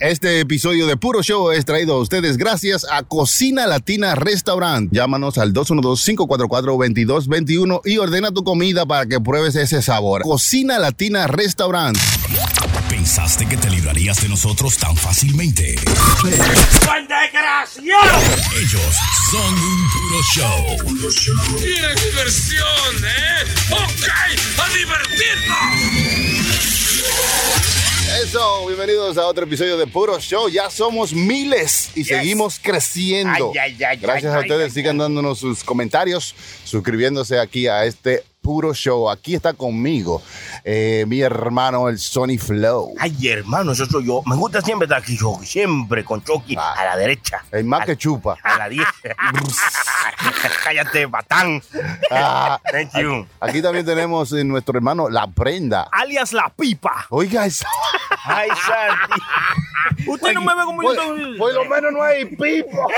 Este 0.00 0.38
episodio 0.38 0.86
de 0.86 0.96
Puro 0.96 1.24
Show 1.24 1.50
es 1.50 1.64
traído 1.64 1.94
a 1.94 1.98
ustedes 1.98 2.36
gracias 2.36 2.86
a 2.88 3.02
Cocina 3.02 3.66
Latina 3.66 4.14
Restaurant. 4.14 4.88
Llámanos 4.92 5.38
al 5.38 5.52
212-544-2221 5.52 7.80
y 7.84 7.98
ordena 7.98 8.30
tu 8.30 8.44
comida 8.44 8.86
para 8.86 9.06
que 9.06 9.18
pruebes 9.18 9.56
ese 9.56 9.82
sabor. 9.82 10.22
Cocina 10.22 10.78
Latina 10.78 11.26
Restaurant. 11.26 11.98
¿Pensaste 12.88 13.48
que 13.48 13.56
te 13.56 13.70
librarías 13.70 14.22
de 14.22 14.28
nosotros 14.28 14.78
tan 14.78 14.96
fácilmente? 14.96 15.74
¡Buen 16.86 17.08
desgraciado! 17.08 18.20
Ellos 18.56 18.94
son 19.32 19.52
un 19.52 19.90
puro 19.90 20.20
show. 20.32 20.64
¡Qué 21.58 21.74
diversión, 22.06 23.04
eh! 23.04 23.42
¡Ok! 23.72 24.06
¡A 24.60 24.68
divertirnos! 24.78 26.27
Eso, 28.28 28.66
bienvenidos 28.66 29.16
a 29.16 29.26
otro 29.26 29.44
episodio 29.44 29.78
de 29.78 29.86
Puro 29.86 30.20
Show. 30.20 30.50
Ya 30.50 30.68
somos 30.68 31.14
miles 31.14 31.96
y 31.96 32.04
seguimos 32.04 32.60
creciendo. 32.62 33.52
Ay, 33.54 33.72
ay, 33.78 33.84
ay, 33.84 33.96
Gracias 33.96 34.34
a 34.34 34.40
ustedes, 34.40 34.74
sigan 34.74 34.98
dándonos 34.98 35.38
sus 35.38 35.64
comentarios, 35.64 36.34
suscribiéndose 36.62 37.38
aquí 37.38 37.68
a 37.68 37.86
este 37.86 38.24
Puro 38.48 38.72
Show. 38.72 39.10
Aquí 39.10 39.34
está 39.34 39.52
conmigo 39.52 40.22
eh, 40.64 41.04
mi 41.06 41.20
hermano, 41.20 41.90
el 41.90 41.98
Sony 41.98 42.38
Flow. 42.40 42.94
Ay, 42.98 43.28
hermano, 43.28 43.72
eso 43.72 43.84
soy 43.84 44.06
yo. 44.06 44.22
Me 44.24 44.36
gusta 44.36 44.62
siempre 44.62 44.86
estar 44.86 45.02
aquí, 45.02 45.18
Chucky. 45.18 45.44
Siempre 45.44 46.02
con 46.02 46.24
Chucky 46.24 46.56
Ah. 46.58 46.72
a 46.78 46.84
la 46.86 46.96
derecha. 46.96 47.44
El 47.50 47.64
más 47.64 47.82
a, 47.82 47.84
que 47.84 47.98
chupa. 47.98 48.38
A 48.42 48.56
la 48.56 48.70
10. 48.70 48.86
Cállate, 50.64 51.04
batán. 51.04 51.60
Ah, 52.10 52.58
Thank 52.72 52.96
you. 52.98 53.26
aquí 53.38 53.60
también 53.60 53.84
tenemos 53.84 54.32
eh, 54.32 54.42
nuestro 54.44 54.78
hermano 54.78 55.10
La 55.10 55.26
Prenda. 55.26 55.86
alias 55.92 56.32
La 56.32 56.48
Pipa. 56.48 57.04
Oiga, 57.10 57.44
eso. 57.44 57.66
Ay, 58.24 58.48
Santi. 58.66 60.06
Usted 60.06 60.32
no 60.32 60.40
me 60.40 60.54
ve 60.54 60.62
como 60.64 60.82
yo 60.82 61.36
por 61.36 61.52
lo 61.52 61.64
menos 61.66 61.92
no 61.92 62.02
hay 62.02 62.24
pipo. 62.24 62.88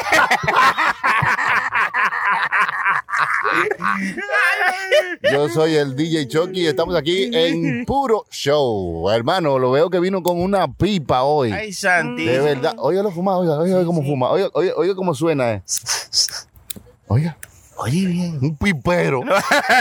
Yo 5.33 5.40
soy 5.49 5.75
el 5.77 5.97
DJ 5.97 6.29
Chucky 6.29 6.61
y 6.63 6.67
estamos 6.67 6.95
aquí 6.95 7.31
en 7.33 7.85
Puro 7.85 8.27
Show. 8.31 9.09
Hermano, 9.11 9.59
lo 9.59 9.71
veo 9.71 9.89
que 9.91 10.01
vino 10.01 10.23
con 10.23 10.41
una 10.41 10.73
pipa 10.73 11.23
hoy. 11.23 11.53
Ay, 11.53 11.73
Santi. 11.73 12.25
De 12.25 12.41
verdad. 12.41 12.75
Oiga 12.79 13.03
lo 13.03 13.11
fuma, 13.11 13.37
oiga, 13.39 13.59
oiga 13.59 13.85
cómo 13.85 14.03
fuma. 14.03 14.31
Oiga, 14.31 14.51
oiga, 14.53 14.75
oiga 14.77 14.95
cómo 14.95 15.15
suena. 15.15 15.53
Eh. 15.53 15.63
Oiga, 17.09 17.37
Oye, 17.83 18.07
bien. 18.07 18.39
un 18.43 18.57
pipero. 18.57 19.23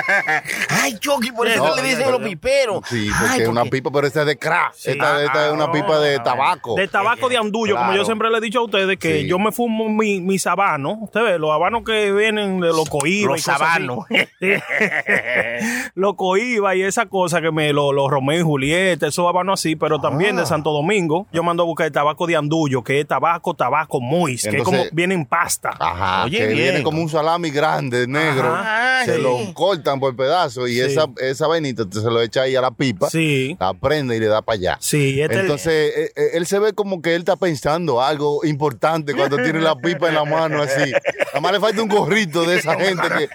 Ay, 0.69 0.97
Chucky, 0.99 1.31
por 1.31 1.47
eso 1.47 1.65
No, 1.67 1.75
le 1.75 1.81
dicen 1.83 2.11
los 2.11 2.21
piperos. 2.21 2.81
Sí, 2.87 3.09
porque 3.19 3.33
Ay, 3.35 3.41
es 3.41 3.47
una 3.47 3.65
pipa, 3.65 3.91
pero 3.91 4.07
esta 4.07 4.21
es 4.21 4.27
de 4.27 4.37
crack. 4.37 4.73
Esta, 4.85 5.23
esta 5.23 5.47
es 5.47 5.53
una 5.53 5.71
pipa 5.71 5.99
de 5.99 6.19
tabaco. 6.19 6.75
De 6.75 6.87
tabaco 6.87 7.27
de 7.29 7.37
andullo, 7.37 7.75
como 7.75 7.93
yo 7.93 8.05
siempre 8.05 8.29
le 8.29 8.37
he 8.37 8.41
dicho 8.41 8.59
a 8.59 8.63
ustedes, 8.63 8.97
que 8.97 9.21
Sí. 9.21 9.27
yo 9.27 9.37
me 9.39 9.51
fumo 9.51 9.89
mi- 9.89 10.21
mis 10.21 10.45
habanos. 10.47 10.97
Usted 11.01 11.21
ve, 11.23 11.39
los 11.39 11.51
habanos 11.51 11.83
que 11.85 12.11
vienen 12.11 12.59
de 12.59 12.67
los 12.67 12.89
coibas. 12.89 13.31
Los 13.33 13.41
sabanos. 13.41 14.05
los 15.95 16.15
coibas 16.15 16.75
y 16.75 16.83
esa 16.83 17.05
cosa 17.07 17.41
que 17.41 17.51
me, 17.51 17.73
los 17.73 17.93
lo 17.93 18.07
Romeo 18.09 18.39
y 18.39 18.43
Julieta, 18.43 19.07
esos 19.07 19.27
habanos 19.27 19.59
así, 19.59 19.75
pero 19.75 19.99
también 19.99 20.37
Ah. 20.37 20.41
de 20.41 20.45
Santo 20.47 20.71
Domingo. 20.71 21.27
Yo 21.31 21.43
mando 21.43 21.63
a 21.63 21.65
buscar 21.65 21.87
el 21.87 21.91
tabaco 21.93 22.27
de 22.27 22.35
andullo, 22.35 22.83
que 22.83 22.99
es 23.01 23.07
tabaco, 23.07 23.53
tabaco 23.53 23.99
moist, 23.99 24.43
que 24.43 24.49
es 24.49 24.55
Entonces- 24.55 24.79
como 24.89 24.95
viene 24.95 25.15
en 25.15 25.25
pasta. 25.25 25.71
Ajá, 25.79 26.25
Oye, 26.25 26.37
que 26.37 26.45
bien. 26.47 26.57
viene 26.57 26.83
como 26.83 27.01
un 27.01 27.09
salami 27.09 27.49
grande, 27.49 27.88
negro. 28.07 28.53
Ajá, 28.53 29.05
se 29.05 29.15
sí. 29.15 29.21
lo 29.21 29.53
cortan 29.53 29.99
por 29.99 30.15
pedazos 30.15 30.69
y 30.69 30.73
Sí. 30.75 30.81
esa, 30.81 31.07
esa 31.21 31.47
vainita 31.47 31.87
te 31.89 31.99
se 31.99 32.09
lo 32.09 32.21
echa 32.21 32.43
ahí 32.43 32.55
a 32.55 32.61
la 32.61 32.71
pipa, 32.71 33.09
Sí. 33.09 33.55
la 33.59 33.73
prende 33.73 34.15
y 34.15 34.19
le 34.19 34.27
da 34.27 34.41
para 34.41 34.55
allá. 34.57 34.77
Sí, 34.79 35.21
este 35.21 35.39
Entonces, 35.39 35.93
eh, 35.95 36.11
eh, 36.15 36.29
él 36.33 36.45
se 36.45 36.59
ve 36.59 36.73
como 36.73 37.01
que 37.01 37.15
él 37.15 37.19
está 37.21 37.35
pensando 37.35 38.01
algo 38.01 38.43
importante 38.45 39.13
cuando 39.13 39.37
tiene 39.37 39.59
la 39.61 39.75
pipa 39.75 40.07
en 40.09 40.15
la 40.15 40.25
mano 40.25 40.61
así. 40.63 40.91
Nada 41.27 41.39
más 41.41 41.51
le 41.51 41.59
falta 41.59 41.81
un 41.81 41.89
gorrito 41.89 42.43
de 42.45 42.57
esa 42.59 42.75
gente 42.79 43.01
que... 43.17 43.29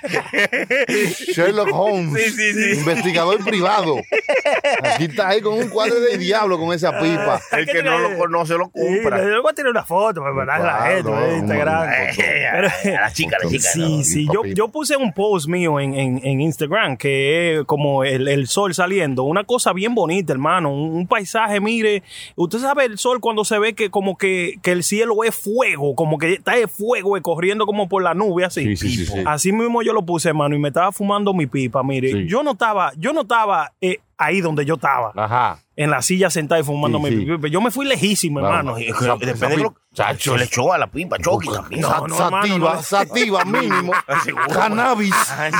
Sherlock 1.34 1.68
Holmes, 1.72 2.23
Sí, 2.24 2.30
sí, 2.30 2.52
sí. 2.74 2.78
investigador 2.80 3.45
privado. 3.45 3.96
Aquí 4.83 5.05
está 5.05 5.28
ahí 5.28 5.40
con 5.40 5.55
un 5.55 5.68
cuadro 5.68 6.01
de 6.01 6.18
diablo 6.18 6.58
con 6.58 6.73
esa 6.74 6.98
pipa. 7.01 7.40
El 7.52 7.67
que 7.67 7.83
no 7.83 7.98
lo 7.98 8.17
conoce 8.17 8.55
lo 8.55 8.70
Sí, 8.74 8.80
compra. 9.02 9.18
le 9.24 9.40
voy 9.40 9.51
a 9.51 9.55
tirar 9.55 9.70
una 9.70 9.84
foto 9.84 10.20
para 10.20 10.33
mandarla 10.33 10.77
a 10.77 10.80
la 10.90 10.96
gente, 10.96 11.36
Instagram. 11.39 11.84
Eh, 12.24 12.96
a 12.96 13.01
la 13.02 13.12
chica, 13.12 13.36
a 13.40 13.45
la 13.45 13.51
chica. 13.51 13.68
Sí, 13.74 13.98
¿no? 13.98 14.05
sí. 14.05 14.27
Yo, 14.33 14.42
yo 14.55 14.68
puse 14.68 14.96
un 14.96 15.12
post 15.12 15.48
mío 15.48 15.80
en, 15.80 15.94
en, 15.94 16.20
en 16.24 16.40
Instagram 16.40 16.96
que 16.96 17.58
es 17.60 17.64
como 17.64 18.05
el, 18.05 18.28
el 18.28 18.46
sol 18.48 18.74
saliendo. 18.74 19.22
Una 19.24 19.44
cosa 19.44 19.72
bien 19.72 19.94
bonita, 19.94 20.32
hermano. 20.32 20.72
Un, 20.72 20.94
un 20.94 21.06
paisaje, 21.06 21.60
mire. 21.60 22.02
Usted 22.36 22.58
sabe 22.58 22.84
el 22.84 22.98
sol 22.98 23.20
cuando 23.20 23.44
se 23.44 23.58
ve 23.58 23.74
que 23.74 23.90
como 23.90 24.18
que, 24.18 24.54
que 24.62 24.72
el 24.72 24.83
cielo 24.83 25.24
es 25.24 25.34
fuego, 25.34 25.94
como 25.94 26.18
que 26.18 26.34
está 26.34 26.56
de 26.56 26.68
fuego 26.68 27.16
eh, 27.16 27.22
corriendo 27.22 27.66
como 27.66 27.88
por 27.88 28.02
la 28.02 28.14
nube 28.14 28.44
así. 28.44 28.77
Sí, 28.77 28.77
sí, 28.77 28.96
sí, 28.96 29.06
sí. 29.06 29.18
Así 29.24 29.52
mismo 29.52 29.83
yo 29.83 29.92
lo 29.92 30.04
puse, 30.04 30.28
hermano, 30.28 30.54
y 30.54 30.58
me 30.58 30.68
estaba 30.68 30.92
fumando 30.92 31.33
mi 31.33 31.46
pipa, 31.46 31.83
mire. 31.83 32.27
Yo 32.27 32.42
no 32.42 32.52
estaba, 32.52 32.92
yo 32.96 33.12
no 33.12 33.22
estaba 33.22 33.72
eh, 33.80 33.98
ahí 34.19 34.41
donde 34.41 34.64
yo 34.64 34.75
estaba. 34.75 35.13
Ajá. 35.17 35.58
En 35.77 35.91
la 35.91 36.02
silla 36.02 36.30
sentada 36.30 36.61
y 36.61 36.64
fumando 36.64 36.98
Sí, 36.98 37.17
mi 37.17 37.27
pipa. 37.27 37.48
Yo 37.48 37.61
me 37.61 37.73
fui 37.73 37.85
lejísimo, 37.85 38.39
hermano. 38.39 38.79
Y 38.79 38.91
es 38.91 38.97
Depende 39.19 39.57
de 39.57 39.63
lo 39.63 39.75
Se 40.17 40.36
le 40.36 40.45
echó 40.45 40.73
a 40.73 40.79
la 40.79 40.86
pipa, 40.86 41.19
Chucky 41.19 41.48
también. 41.51 41.80
No, 41.80 42.07
no, 42.07 42.17
sativa, 42.17 42.75
no. 42.75 42.83
sativa 42.83 43.45
mínimo. 43.45 43.92
Seguro. 44.23 44.47
Cannabis. 44.51 45.13
Ay, 45.36 45.51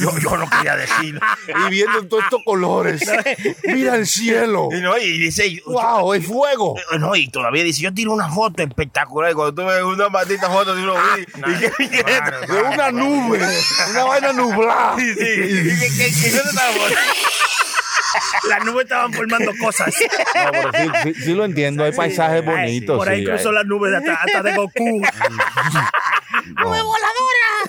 yo, 0.00 0.10
yo 0.18 0.36
no 0.36 0.50
quería 0.50 0.74
decirlo. 0.74 1.20
y 1.66 1.70
viendo 1.70 2.04
todos 2.08 2.24
estos 2.24 2.40
colores. 2.44 3.08
Mira 3.64 3.94
el 3.94 4.08
cielo. 4.08 4.70
Y, 4.72 4.80
no, 4.80 4.98
y 4.98 5.18
dice, 5.18 5.52
yo- 5.54 5.62
¡Wow! 5.66 6.14
¡El 6.14 6.24
fuego! 6.24 6.74
No, 6.98 7.14
y 7.14 7.28
todavía 7.28 7.62
dice, 7.62 7.80
yo 7.82 7.94
tiro 7.94 8.12
una 8.12 8.28
foto 8.30 8.60
espectacular. 8.60 9.30
Y 9.30 9.34
cuando 9.34 9.54
tú 9.62 9.68
ves 9.68 9.82
una 9.84 10.08
maldita 10.08 10.50
foto 10.50 10.74
de 10.74 10.82
uno, 10.82 10.94
y, 11.16 11.20
y 11.20 11.58
que- 11.60 11.72
y 11.84 11.88
que- 11.90 12.52
De 12.52 12.60
una 12.60 12.90
nube. 12.90 13.40
Una 13.92 14.04
vaina 14.04 14.32
nublada. 14.32 14.96
Y 15.00 15.14
foto. 15.14 16.94
Las 18.48 18.64
nubes 18.64 18.84
estaban 18.84 19.12
formando 19.12 19.52
cosas. 19.60 19.94
No, 20.44 20.50
pero 20.52 20.70
sí, 20.72 20.90
sí- 21.14 21.22
sí 21.24 21.34
lo 21.34 21.44
entiendo. 21.44 21.84
Hay 21.84 21.92
paisajes 21.92 22.44
bonitos. 22.44 22.96
Por 22.98 23.08
ahí 23.08 23.20
sí, 23.20 23.26
cruzó 23.26 23.48
hay, 23.50 23.54
las 23.56 23.66
nubes 23.66 23.90
de 23.92 23.96
hasta, 23.98 24.14
hasta 24.14 24.42
de 24.42 24.54
Goku. 24.56 25.02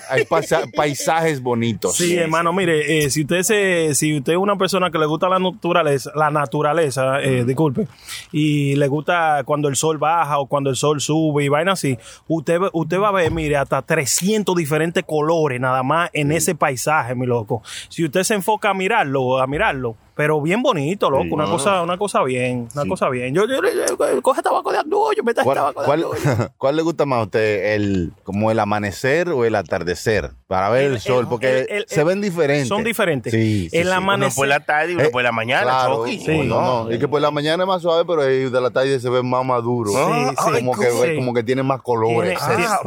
hay 0.08 0.24
pasa- 0.24 0.64
paisajes 0.74 1.40
bonitos. 1.42 1.96
Sí, 1.96 2.16
hermano, 2.16 2.52
mire, 2.52 3.04
eh, 3.04 3.10
si 3.10 3.22
usted 3.22 3.42
se, 3.42 3.94
si 3.94 4.16
usted 4.18 4.34
es 4.34 4.38
una 4.38 4.56
persona 4.56 4.90
que 4.90 4.98
le 4.98 5.06
gusta 5.06 5.28
la 5.28 5.38
naturaleza, 5.38 6.10
la 6.14 6.30
naturaleza, 6.30 7.20
eh, 7.22 7.44
disculpe, 7.44 7.86
y 8.32 8.76
le 8.76 8.88
gusta 8.88 9.42
cuando 9.44 9.68
el 9.68 9.76
sol 9.76 9.98
baja 9.98 10.38
o 10.38 10.46
cuando 10.46 10.70
el 10.70 10.76
sol 10.76 11.00
sube 11.00 11.44
y 11.44 11.48
vaina 11.48 11.72
así, 11.72 11.98
usted, 12.28 12.60
usted 12.72 12.98
va 13.00 13.08
a 13.08 13.12
ver, 13.12 13.30
mire, 13.30 13.56
hasta 13.56 13.82
300 13.82 14.54
diferentes 14.56 15.04
colores 15.04 15.60
nada 15.60 15.82
más 15.82 16.10
en 16.12 16.32
ese 16.32 16.54
paisaje, 16.54 17.14
mi 17.14 17.26
loco. 17.26 17.62
Si 17.88 18.04
usted 18.04 18.22
se 18.24 18.34
enfoca 18.34 18.70
a 18.70 18.74
mirarlo, 18.74 19.40
a 19.40 19.46
mirarlo, 19.46 19.96
pero 20.16 20.40
bien 20.40 20.62
bonito, 20.62 21.10
loco, 21.10 21.26
una 21.30 21.44
cosa, 21.44 21.82
una 21.82 21.98
cosa 21.98 22.22
bien, 22.24 22.68
una 22.74 22.86
cosa 22.86 23.08
bien. 23.10 23.34
Yo, 23.34 23.46
yo, 23.46 23.60
yo- 23.62 23.96
yo- 23.98 24.22
coge 24.22 24.42
tabaco 24.42 24.72
de 24.72 24.78
andullo, 24.78 25.22
meta 25.22 25.44
¿Cuál, 25.44 25.56
tabaco 25.56 25.80
de 25.82 25.86
cuál, 25.86 26.02
andullo. 26.04 26.50
cuál 26.58 26.76
le 26.76 26.82
gusta 26.82 27.04
más 27.04 27.18
a 27.18 27.22
usted? 27.24 27.74
El, 27.74 28.12
¿Como 28.24 28.50
el 28.50 28.58
amanecer 28.58 29.28
o 29.28 29.44
el 29.44 29.54
atardecer? 29.54 30.30
Para 30.46 30.70
ver 30.70 30.84
el, 30.84 30.92
El- 30.94 31.00
sol, 31.00 31.26
porque 31.28 31.60
el- 31.60 31.66
el- 31.70 31.84
se 31.88 32.02
ven 32.02 32.20
diferentes. 32.20 32.68
Son 32.68 32.82
diferentes. 32.82 33.32
Sí, 33.32 33.68
sí, 33.68 33.76
el 33.76 33.88
sí. 33.88 33.92
amanecer. 33.92 34.32
Uno 34.32 34.36
por 34.36 34.48
la 34.48 34.60
tarde 34.60 34.92
y 34.92 34.94
uno 34.94 35.04
Eh, 35.04 35.10
por 35.10 35.22
la 35.22 35.32
mañana, 35.32 35.62
Claro, 35.64 36.04
no, 36.44 36.84
no. 36.84 36.92
Y 36.92 36.98
que 36.98 37.08
por 37.08 37.20
la 37.20 37.30
mañana 37.30 37.64
es 37.64 37.66
más 37.68 37.82
suave, 37.82 38.04
pero 38.06 38.22
el 38.24 38.50
de 38.50 38.60
la 38.60 38.70
tarde 38.70 38.98
se 38.98 39.10
ve 39.10 39.22
más 39.22 39.44
maduro. 39.44 39.90
Ah, 39.96 40.30
sí, 40.38 40.52
como, 40.60 40.74
sí. 40.74 40.80
que, 40.80 40.90
Sí. 41.10 41.16
como 41.16 41.34
que 41.34 41.42
tiene 41.42 41.62
más 41.62 41.82
colores. 41.82 42.38
Tiene- 42.46 42.64
Ah, 42.66 42.80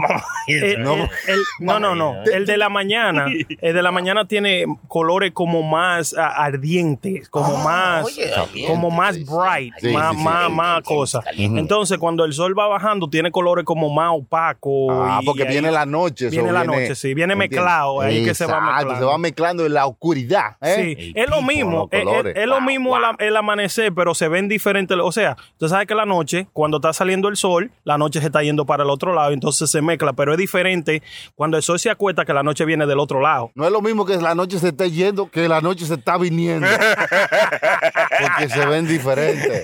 No. 0.80 0.94
el- 1.28 1.44
no, 1.60 1.80
no, 1.80 1.96
no. 1.96 2.24
El 2.24 2.46
de 2.46 2.58
la 2.58 2.70
mañana, 2.70 3.26
el 3.62 3.74
de 3.76 3.82
la 3.84 3.92
mañana 3.92 4.26
tiene 4.28 4.66
colores 4.88 5.32
como 5.34 5.62
más 5.62 6.16
ah, 6.18 6.28
ardientes, 6.46 7.19
como 7.30 7.58
más, 7.58 8.06
oye, 8.06 8.32
como 8.68 8.90
más 8.92 9.16
sí. 9.16 9.24
bright, 9.26 9.74
Sí, 9.80 9.90
más, 9.94 10.12
sí, 10.12 10.18
sí. 10.18 10.24
más, 10.24 10.52
más 10.52 10.82
cosas. 10.84 11.24
Entonces, 11.36 11.98
cuando 11.98 12.24
el 12.26 12.34
sol 12.34 12.58
va 12.58 12.68
bajando, 12.68 13.10
tiene 13.10 13.32
colores 13.32 13.66
como 13.66 13.90
más 13.90 14.12
opacos. 14.14 14.88
Ah, 14.92 15.20
y 15.22 15.26
porque 15.26 15.44
viene 15.46 15.72
la 15.72 15.86
noche. 15.86 16.30
Viene 16.30 16.52
la 16.52 16.64
noche, 16.64 16.96
sí, 16.96 17.14
viene 17.14 17.34
¿entiendes? 17.34 17.58
mezclado, 17.58 18.02
ahí 18.02 18.24
que 18.24 18.34
se 18.34 18.46
va 18.46 18.60
mezclando. 18.62 18.98
se 19.00 19.06
va 19.06 19.18
mezclando 19.18 19.66
en 19.66 19.74
la 19.74 19.86
oscuridad. 19.88 20.58
¿eh? 20.62 20.96
Sí, 20.98 21.14
es 21.16 21.30
lo 21.30 21.42
mismo, 21.42 21.90
es, 21.92 22.00
es- 22.00 22.06
colores. 22.06 22.36
es 22.38 22.46
lo 22.48 22.56
Wow, 22.60 22.62
mismo 22.68 22.90
wow. 22.90 22.98
el, 23.00 23.06
am- 23.06 23.16
el 23.20 23.38
amanecer, 23.38 23.94
pero 23.94 24.14
se 24.14 24.28
ven 24.28 24.48
diferentes. 24.48 24.98
O 25.02 25.12
sea, 25.12 25.38
tú 25.58 25.68
sabes 25.70 25.88
que 25.88 25.96
la 25.96 26.06
noche, 26.06 26.48
cuando 26.54 26.78
está 26.78 26.92
saliendo 26.94 27.28
el 27.30 27.38
sol, 27.38 27.72
la 27.84 27.98
noche 27.98 28.20
se 28.20 28.26
está 28.28 28.44
yendo 28.44 28.66
para 28.66 28.84
el 28.84 28.90
otro 28.90 29.14
lado, 29.14 29.32
entonces 29.32 29.70
se 29.70 29.82
mezcla, 29.82 30.14
pero 30.14 30.32
es 30.34 30.38
diferente 30.38 31.02
cuando 31.36 31.58
el 31.58 31.64
sol 31.64 31.80
se 31.80 31.90
acuesta 31.90 32.26
que 32.26 32.34
la 32.34 32.44
noche 32.44 32.66
viene 32.66 32.86
del 32.86 33.00
otro 33.00 33.22
lado. 33.22 33.52
No 33.56 33.66
es 33.66 33.72
lo 33.72 33.82
mismo 33.82 34.06
que 34.06 34.18
la 34.18 34.36
noche 34.36 34.60
se 34.60 34.70
esté 34.70 34.92
yendo 34.92 35.30
que 35.30 35.48
la 35.48 35.62
noche 35.62 35.86
se 35.86 35.94
está 35.96 36.18
viniendo. 36.18 36.68
Porque 37.10 38.50
se 38.50 38.66
ven 38.66 38.88
diferentes. 38.88 39.62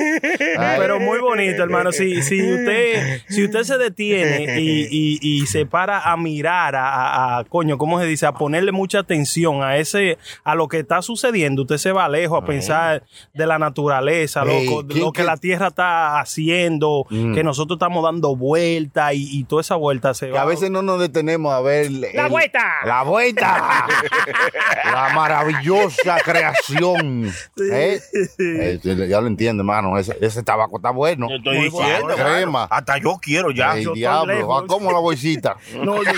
Ay, 0.57 0.77
Pero 0.80 1.00
muy 1.00 1.19
bonito, 1.19 1.63
hermano. 1.63 1.92
Si, 1.92 2.21
si 2.21 2.42
usted, 2.42 3.21
si 3.30 3.45
usted 3.45 3.63
se 3.63 3.77
detiene 3.77 4.59
y, 4.59 4.88
y- 4.89 5.19
y 5.21 5.45
se 5.47 5.65
para 5.65 6.00
a 6.01 6.18
mirar, 6.18 6.75
a, 6.75 6.89
a- 6.89 7.39
a, 7.39 7.44
coño, 7.45 7.77
¿cómo 7.77 8.00
se 8.00 8.06
dice? 8.06 8.25
A 8.25 8.33
ponerle 8.33 8.71
mucha 8.71 9.00
atención 9.00 9.63
a 9.63 9.77
ese, 9.77 10.18
a 10.44 10.56
lo 10.56 10.68
que 10.68 10.80
está 10.80 11.01
sucediendo, 11.01 11.63
usted 11.63 11.77
se 11.77 11.92
va 11.92 12.07
lejos 12.09 12.42
a 12.42 12.45
pensar 12.45 13.03
de 13.33 13.45
la 13.47 13.59
naturaleza, 13.59 14.44
Ey, 14.44 14.68
lo, 14.69 14.88
¿quién 14.88 15.03
lo 15.03 15.12
que 15.12 15.24
la 15.24 15.38
tierra 15.38 15.68
está 15.68 16.19
haciendo, 16.19 17.06
que 17.09 17.44
nosotros 17.44 17.77
estamos 17.77 18.03
dando 18.03 18.36
vuelta 18.36 19.13
y, 19.13 19.27
y 19.31 19.44
toda 19.44 19.62
esa 19.62 19.75
vuelta 19.75 20.13
se 20.13 20.27
que 20.27 20.31
va. 20.33 20.42
a 20.42 20.45
veces 20.45 20.69
no 20.71 20.81
nos 20.81 21.00
detenemos 21.00 21.53
a 21.53 21.62
ver. 21.62 21.92
¡La 21.92 22.25
el- 22.25 22.31
vuelta! 22.31 22.63
La 22.86 23.03
vuelta. 23.03 23.88
la 24.86 25.09
maravillosa 25.13 26.18
creación. 26.24 27.31
¿Eh? 27.71 27.99
Eh, 28.39 28.79
ya 29.09 29.21
lo 29.21 29.27
entiendo, 29.27 29.61
hermano. 29.61 29.97
Ese, 29.97 30.17
ese 30.21 30.43
tabaco 30.43 30.77
está 30.77 30.91
bueno. 30.91 31.27
Te 31.27 31.35
estoy 31.37 31.57
diciendo. 31.63 32.15
Crema. 32.15 32.65
Hasta 32.69 32.97
yo 32.97 33.17
quiero 33.21 33.51
ya. 33.51 33.73
Yo 33.75 33.79
estoy 33.79 33.95
diablo. 33.99 34.33
lejos. 34.33 34.63
¿a 34.63 34.67
¿Cómo 34.67 34.91
la 34.91 34.99
bolsita? 34.99 35.57
No, 35.75 36.01
yo- 36.03 36.11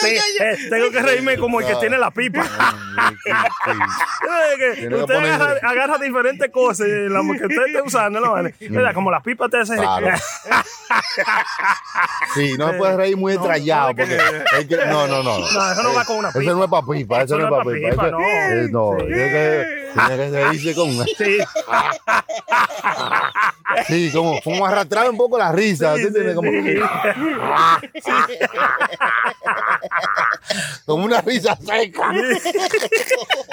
Sí, 0.00 0.16
eh, 0.40 0.56
tengo 0.70 0.90
que 0.90 1.02
reírme 1.02 1.36
como 1.38 1.60
el 1.60 1.66
que 1.66 1.74
tiene 1.76 1.98
la 1.98 2.10
pipa. 2.10 2.40
Usted 4.90 5.14
agarra, 5.14 5.54
agarra 5.62 5.98
diferentes 5.98 6.50
cosas 6.50 6.86
en 6.88 7.12
la 7.12 7.20
que 7.20 7.46
usted 7.46 7.66
esté 7.66 7.82
usando, 7.82 8.20
¿no? 8.20 8.32
¿Vale? 8.32 8.54
¿Verdad? 8.60 8.94
Como 8.94 9.10
la 9.10 9.20
pipa 9.20 9.48
te 9.48 9.58
hace. 9.60 9.76
Claro. 9.76 10.08
Sí, 12.34 12.54
no 12.58 12.70
se 12.70 12.78
puede 12.78 12.96
reír 12.96 13.16
muy 13.16 13.32
estrellado. 13.34 13.94
Porque 13.94 14.16
es 14.16 14.66
que- 14.66 14.76
no, 14.86 15.06
no, 15.06 15.22
no. 15.22 15.38
No, 15.38 15.72
eso 15.72 15.82
no 15.82 15.94
va 15.94 16.04
con 16.04 16.18
una 16.18 16.28
Eso 16.30 16.38
pipa. 16.40 16.52
no 16.52 16.64
es 16.64 16.70
para 16.70 16.86
pipa, 16.86 17.22
eso, 17.22 17.36
no 17.38 17.44
es 17.44 17.50
para 17.50 17.64
pipa. 17.64 17.90
pipa, 17.90 18.06
Eso- 18.06 18.10
no. 18.18 18.20
eh, 18.20 18.68
no, 18.70 18.92
Sí. 18.98 19.06
tiene 19.06 19.30
que, 19.30 19.92
tiene 19.94 20.30
que 20.30 20.44
reírse 20.46 20.74
con 20.74 20.90
una. 20.90 21.04
Sí. 21.04 21.38
Sí, 23.86 24.10
como, 24.12 24.40
como 24.42 24.66
arrastrar 24.66 25.10
un 25.10 25.16
poco 25.16 25.38
la 25.38 25.52
risa. 25.52 25.92
¿tú 25.94 26.06
entiendes? 26.06 26.34
Como, 26.34 26.50
como 30.86 31.04
una 31.04 31.20
risa 31.20 31.56
seca. 31.56 32.12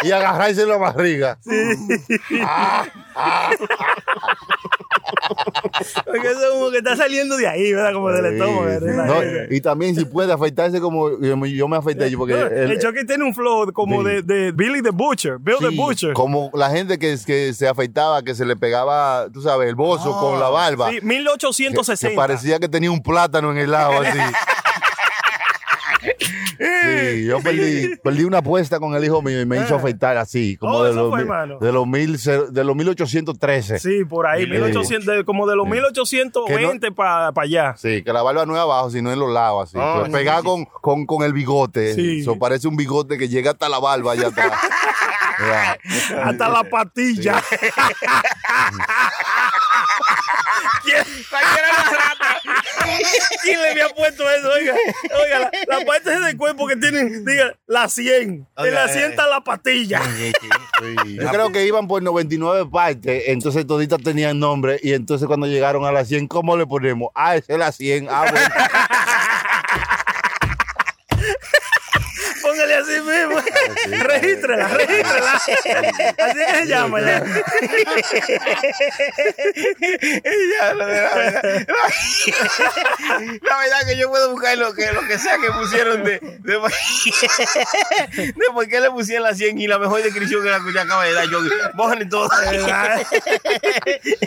y 0.04 0.12
agarrarse 0.12 0.66
la 0.66 0.78
barriga. 0.78 1.38
Porque 6.06 6.28
eso 6.28 6.40
como 6.54 6.72
que 6.72 6.78
está 6.78 6.96
saliendo 6.96 7.36
de 7.38 7.48
ahí, 7.48 7.74
¿verdad? 7.74 7.94
Como 7.94 8.10
del 8.10 8.26
Sí, 8.26 8.34
estómago. 8.36 8.64
sí. 8.64 8.86
¿verdad? 8.86 9.06
No, 9.06 9.56
y 9.56 9.62
también 9.62 9.96
si 9.96 10.06
puede 10.06 10.32
afeitarse 10.34 10.80
como 10.80 11.20
yo, 11.20 11.68
me 11.68 11.78
afeité 11.78 12.10
yo 12.10 12.18
porque 12.18 12.34
No, 12.34 12.46
el- 12.48 12.72
el 12.72 12.80
Chucky 12.80 13.06
tiene 13.06 13.24
un 13.24 13.34
flow 13.34 13.72
como 13.74 14.02
Sí. 14.02 14.08
de, 14.08 14.22
de 14.22 14.52
Billy 14.52 14.82
the 14.82 14.92
Butcher, 14.92 15.38
Bill 15.40 15.58
the 15.60 15.70
Butcher. 15.70 16.14
como 16.14 16.50
la 16.54 16.70
gente 16.70 16.98
que, 17.00 17.18
que 17.26 17.54
se 17.54 17.68
afeitaba, 17.68 18.22
que 18.24 18.36
se 18.36 18.46
le 18.46 18.56
pegaba, 18.56 19.28
tú 19.34 19.42
sabes, 19.42 19.68
el 19.70 19.76
bozo 19.76 20.18
con 20.20 20.40
la 20.40 20.50
barba. 20.50 20.90
Sí, 20.90 21.00
que, 21.00 21.06
1860. 21.06 22.10
que 22.10 22.16
parecía 22.16 22.60
que 22.60 22.70
tenía 22.70 22.92
un 22.92 23.02
plátano 23.02 23.52
en 23.52 23.58
el 23.58 23.72
lado 23.72 24.02
así. 24.02 24.18
Sí, 26.02 27.26
yo 27.26 27.40
perdí, 27.44 27.96
perdí 28.04 28.24
una 28.24 28.38
apuesta 28.40 28.80
con 28.80 28.96
el 28.96 29.04
hijo 29.04 29.22
mío 29.22 29.42
y 29.42 29.46
me 29.46 29.58
hizo 29.62 29.76
afeitar 29.76 30.18
así, 30.18 30.56
como 30.58 30.76
Oh, 30.78 30.84
de, 30.84 30.92
eso 30.92 31.00
los, 31.02 31.10
fue, 31.10 31.20
mil- 31.20 31.28
hermano. 31.32 31.60
de, 31.60 31.72
los 31.72 31.88
mil, 31.88 32.18
ce- 32.20 32.48
de 32.52 32.64
los 32.64 32.76
1813. 32.76 33.80
Sí. 33.80 33.98
Sí, 34.00 34.06
por 34.06 34.26
ahí, 34.28 34.46
1800, 34.48 35.16
de- 35.18 35.24
como 35.26 35.48
de 35.48 35.56
los 35.56 35.68
1820 35.68 36.92
para 36.92 37.32
allá. 37.36 37.76
que 37.82 38.04
la 38.14 38.22
barba 38.22 38.46
no 38.46 38.56
es 38.56 38.60
abajo, 38.62 38.90
sino 38.90 39.12
en 39.12 39.20
los 39.20 39.32
lados, 39.32 39.70
así. 39.70 39.78
Oh, 39.80 40.00
pues 40.00 40.12
pegada 40.12 40.42
con, 40.44 40.66
con, 40.66 41.06
con 41.06 41.24
el 41.24 41.34
bigote. 41.34 41.94
Sí. 41.94 42.22
Eso 42.22 42.38
parece 42.38 42.68
un 42.68 42.76
bigote 42.76 43.18
que 43.18 43.28
llega 43.30 43.52
hasta 43.52 43.70
la 43.70 43.80
barba 43.80 44.14
allá 44.14 44.28
atrás. 44.28 44.52
Ya. 45.38 45.78
Hasta 46.24 46.48
la 46.48 46.64
patilla. 46.64 47.44
¿Quién, 50.84 51.04
¿Quién 53.44 53.62
le 53.62 53.72
había 53.72 53.90
puesto 53.90 54.30
eso? 54.30 54.50
Oiga, 54.52 54.74
oiga 55.24 55.40
la, 55.40 55.52
la 55.68 55.86
parte 55.86 56.20
del 56.20 56.38
cuerpo 56.38 56.68
que 56.68 56.76
tienen, 56.78 57.26
diga, 57.26 57.56
la 57.68 57.88
100. 57.90 58.48
En 58.58 58.74
la 58.74 58.88
100 58.88 59.12
está 59.12 59.28
la 59.28 59.42
patilla. 59.42 60.02
Sí. 60.18 60.32
Yo 61.16 61.30
creo 61.30 61.52
que 61.52 61.66
iban 61.66 61.88
por 61.88 62.02
99 62.02 62.70
partes, 62.72 63.24
entonces 63.28 63.66
toditas 63.66 64.02
tenían 64.04 64.40
nombre 64.40 64.80
y 64.82 64.94
entonces 64.94 65.28
cuando 65.28 65.48
llegaron 65.48 65.86
a 65.86 65.92
la 65.92 66.06
100, 66.06 66.28
¿cómo 66.28 66.58
le 66.58 66.66
ponemos? 66.66 67.10
Ah, 67.16 67.36
esa 67.36 67.54
es 67.54 67.60
la 67.60 67.72
100. 67.72 68.08
Ah, 68.10 68.26
bueno. 68.30 68.46
Póngale 72.42 72.76
así 72.76 72.92
mismo. 72.92 73.42
Regístrela, 74.48 75.32
regístrela. 75.34 75.92
Así 76.18 76.40
que 76.40 76.56
se 76.56 76.66
llama 76.68 77.02
ya. 77.02 77.24
Ya, 80.56 80.74
la 80.74 80.86
verdad, 80.86 81.68
la 83.42 83.58
verdad 83.58 83.88
que 83.88 83.98
yo 83.98 84.10
puedo 84.10 84.32
buscar 84.32 84.58
lo 84.58 84.74
que, 84.74 84.92
lo 84.92 85.02
que 85.02 85.18
sea 85.18 85.38
que 85.38 85.52
pusieron 85.52 86.04
de, 86.04 86.20
de, 86.20 86.54
de 86.54 86.60
por 88.54 88.68
qué 88.68 88.80
le 88.80 88.92
pusieron 88.92 89.24
la 89.24 89.34
100 89.34 89.60
y 89.60 89.68
la 89.68 89.80
mejor 89.80 90.02
descripción 90.04 90.44
que 90.44 90.50
la 90.50 90.60
que 90.60 90.80
acaba 90.80 91.06
de 91.06 91.14
dar 91.14 91.28
yo. 91.28 91.40
Mojan 91.74 92.08
todo. 92.10 92.30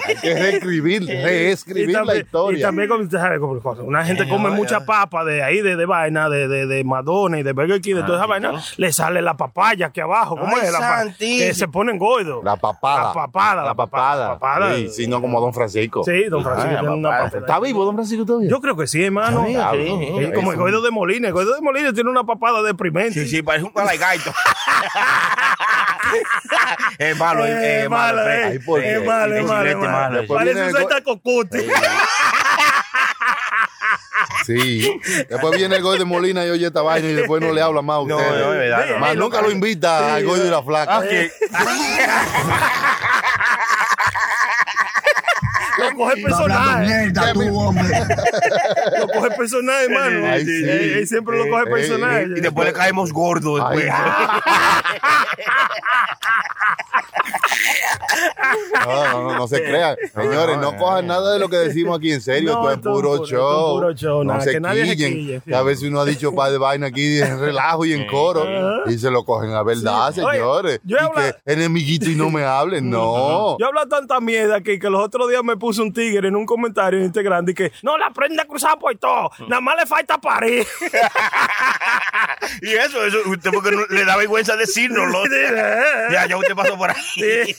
Hay 0.06 0.16
que 0.16 0.34
reescribir, 0.34 1.06
reescribir 1.06 2.00
la 2.04 2.16
historia. 2.16 2.58
Y 2.58 2.62
también, 2.62 2.88
como 2.88 3.04
usted 3.04 3.18
sabe, 3.18 3.38
como 3.38 3.60
cosas. 3.60 3.84
Una 3.86 4.04
gente 4.04 4.28
come 4.28 4.50
mucha 4.50 4.84
papa 4.84 5.24
de 5.24 5.42
ahí, 5.42 5.60
de, 5.60 5.76
de 5.76 5.86
vaina, 5.86 6.28
de, 6.28 6.48
de, 6.48 6.66
de 6.66 6.84
Madonna 6.84 7.38
y 7.38 7.42
de 7.42 7.52
Burger 7.52 7.80
King, 7.80 7.96
de 7.96 8.02
toda 8.02 8.18
esa 8.18 8.26
vaina. 8.26 8.52
Le 8.76 8.92
sale 8.92 9.22
la 9.22 9.36
papaya 9.36 9.86
aquí 9.86 10.00
abajo. 10.08 10.36
¿Cómo 10.36 10.56
Ay, 10.56 10.62
es? 10.66 10.72
La 10.72 11.14
que 11.18 11.54
se 11.54 11.68
ponen 11.68 11.98
gordos. 11.98 12.42
La 12.44 12.56
papada. 12.56 13.08
La 13.08 13.12
papada, 13.12 13.54
La 13.56 13.62
la 13.68 13.74
papada. 13.74 14.28
papada. 14.38 14.74
Sí, 14.74 14.88
sí, 14.88 15.06
no 15.06 15.20
como 15.20 15.40
Don 15.40 15.52
Francisco. 15.54 16.02
Sí, 16.04 16.24
don 16.24 16.42
Francisco 16.42 16.70
Ah, 16.76 16.80
tiene 16.80 16.94
una 16.94 17.10
papada. 17.10 17.38
¿Está 17.38 17.60
vivo 17.60 17.84
Don 17.84 17.94
Francisco 17.94 18.24
todavía? 18.24 18.50
Yo 18.50 18.60
creo 18.60 18.76
que 18.76 18.86
sí, 18.86 19.04
hermano. 19.04 19.44
Diablo. 19.44 19.84
Sí, 19.84 20.30
como 20.34 20.52
el 20.52 20.58
gordo 20.58 20.82
de 20.82 20.90
Molina. 20.90 21.28
El 21.28 21.34
gordo 21.34 21.54
de 21.54 21.60
Molina 21.60 21.92
tiene 21.92 22.10
una 22.10 22.24
papada 22.24 22.62
deprimente. 22.62 23.14
Sí, 23.14 23.28
sí, 23.28 23.42
parece 23.42 23.64
un 23.64 23.72
palaigaito. 23.72 24.32
es 26.98 27.16
malo, 27.16 27.44
es, 27.44 27.62
es 27.62 27.90
malo. 27.90 28.22
Ay. 28.22 28.56
Es 28.56 28.66
malo, 29.06 29.36
es 29.36 29.44
malo, 29.76 30.22
Parece 30.28 30.64
un 30.66 30.72
Santa 30.72 31.02
Cocuti. 31.02 31.58
Sí. 34.44 35.00
Después 35.28 35.56
viene 35.56 35.76
el 35.76 35.82
gol 35.82 35.98
de 35.98 36.04
Molina 36.04 36.44
y 36.46 36.50
oye 36.50 36.66
esta 36.66 36.82
vaina 36.82 37.08
y 37.08 37.12
después 37.14 37.40
no 37.42 37.52
le 37.52 37.60
habla 37.62 37.82
más 37.82 37.96
a 37.96 38.06
No, 38.06 38.16
usted. 38.16 38.30
no, 38.30 38.52
es 38.52 38.58
verdad, 38.58 38.86
no. 38.90 38.98
Más 38.98 39.16
nunca 39.16 39.40
lo 39.42 39.50
invita 39.50 40.14
al 40.14 40.24
gol 40.24 40.38
de 40.42 40.50
la 40.50 40.62
flaca. 40.62 41.02
Lo 45.78 45.96
coge 45.96 46.22
personal. 46.22 47.12
Lo 48.98 49.08
coge 49.08 49.30
personal, 49.36 49.84
hermano. 49.84 50.26
Ay, 50.26 50.44
sí. 50.44 50.50
Él- 50.64 50.92
él 50.98 51.06
siempre 51.08 51.36
lo 51.38 51.48
coge 51.48 51.62
Ey, 51.64 51.70
personal. 51.72 52.36
y 52.36 52.40
después 52.40 52.66
le 52.68 52.72
caemos 52.74 53.12
gordos 53.12 53.60
Ay, 53.64 53.76
después. 53.82 53.94
No, 58.86 59.04
no, 59.12 59.22
no, 59.32 59.38
no 59.38 59.48
se 59.48 59.62
crean. 59.62 59.96
Señores, 60.14 60.58
no 60.58 60.76
cojan 60.76 61.06
nada 61.06 61.32
de 61.34 61.38
lo 61.38 61.48
que 61.48 61.56
decimos 61.56 61.98
aquí 61.98 62.12
en 62.12 62.20
serio. 62.20 62.52
No, 62.54 62.70
esto 62.70 62.90
es 62.90 62.94
puro 62.94 62.94
puro- 62.96 63.14
esto 63.14 63.24
es 63.24 63.30
show. 63.30 63.74
puro 63.78 63.92
show, 63.94 64.24
No 64.24 64.32
nada, 64.32 64.44
se 64.44 64.52
que 64.52 64.60
nadie 64.60 64.86
se 64.86 64.96
quillen. 64.96 65.12
quille, 65.12 65.36
sí. 65.38 65.42
Que 65.50 65.54
a 65.54 65.62
veces 65.62 65.84
uno 65.88 66.00
ha 66.00 66.04
dicho 66.04 66.34
par 66.34 66.50
de 66.50 66.58
vaina 66.58 66.86
aquí 66.88 67.20
en 67.20 67.38
relajo 67.40 67.84
y 67.84 67.92
en 67.92 68.06
coro. 68.06 68.44
Y 68.86 68.98
se 68.98 69.10
lo 69.10 69.24
cogen 69.24 69.52
a 69.52 69.62
verdad, 69.62 70.12
Sí. 70.14 70.20
Oye, 70.20 70.38
señores. 70.38 70.80
yo 70.84 70.96
he 70.96 71.00
y 71.00 71.10
que 71.32 71.52
enemiguito 71.52 72.10
y 72.10 72.14
no 72.14 72.30
me 72.30 72.44
hablen. 72.44 72.88
No. 72.98 73.58
Yo 73.58 73.66
hablo 73.66 73.86
tanta 73.88 74.20
mierda 74.20 74.56
aquí 74.56 74.78
que 74.78 74.88
los 74.90 75.02
otros 75.04 75.28
días 75.28 75.42
me 75.44 75.56
puso 75.68 75.82
un 75.82 75.92
tigre 75.92 76.28
en 76.28 76.34
un 76.34 76.46
comentario 76.46 76.98
en 76.98 77.04
Instagram 77.04 77.46
y 77.50 77.52
que 77.52 77.72
no 77.82 77.98
la 77.98 78.08
prenda 78.08 78.46
cruzada 78.46 78.78
por 78.78 78.96
todo. 78.96 79.30
Nada 79.48 79.60
más 79.60 79.76
le 79.76 79.84
falta 79.84 80.16
parir. 80.16 80.66
Y 82.68 82.74
eso, 82.74 83.02
eso, 83.04 83.18
usted 83.30 83.50
porque 83.50 83.70
no, 83.70 83.86
le 83.88 84.04
da 84.04 84.16
vergüenza 84.16 84.54
decírnoslo. 84.56 85.22
ya, 86.12 86.26
ya 86.26 86.36
usted 86.36 86.54
pasó 86.54 86.76
por 86.76 86.90
ahí. 86.90 87.54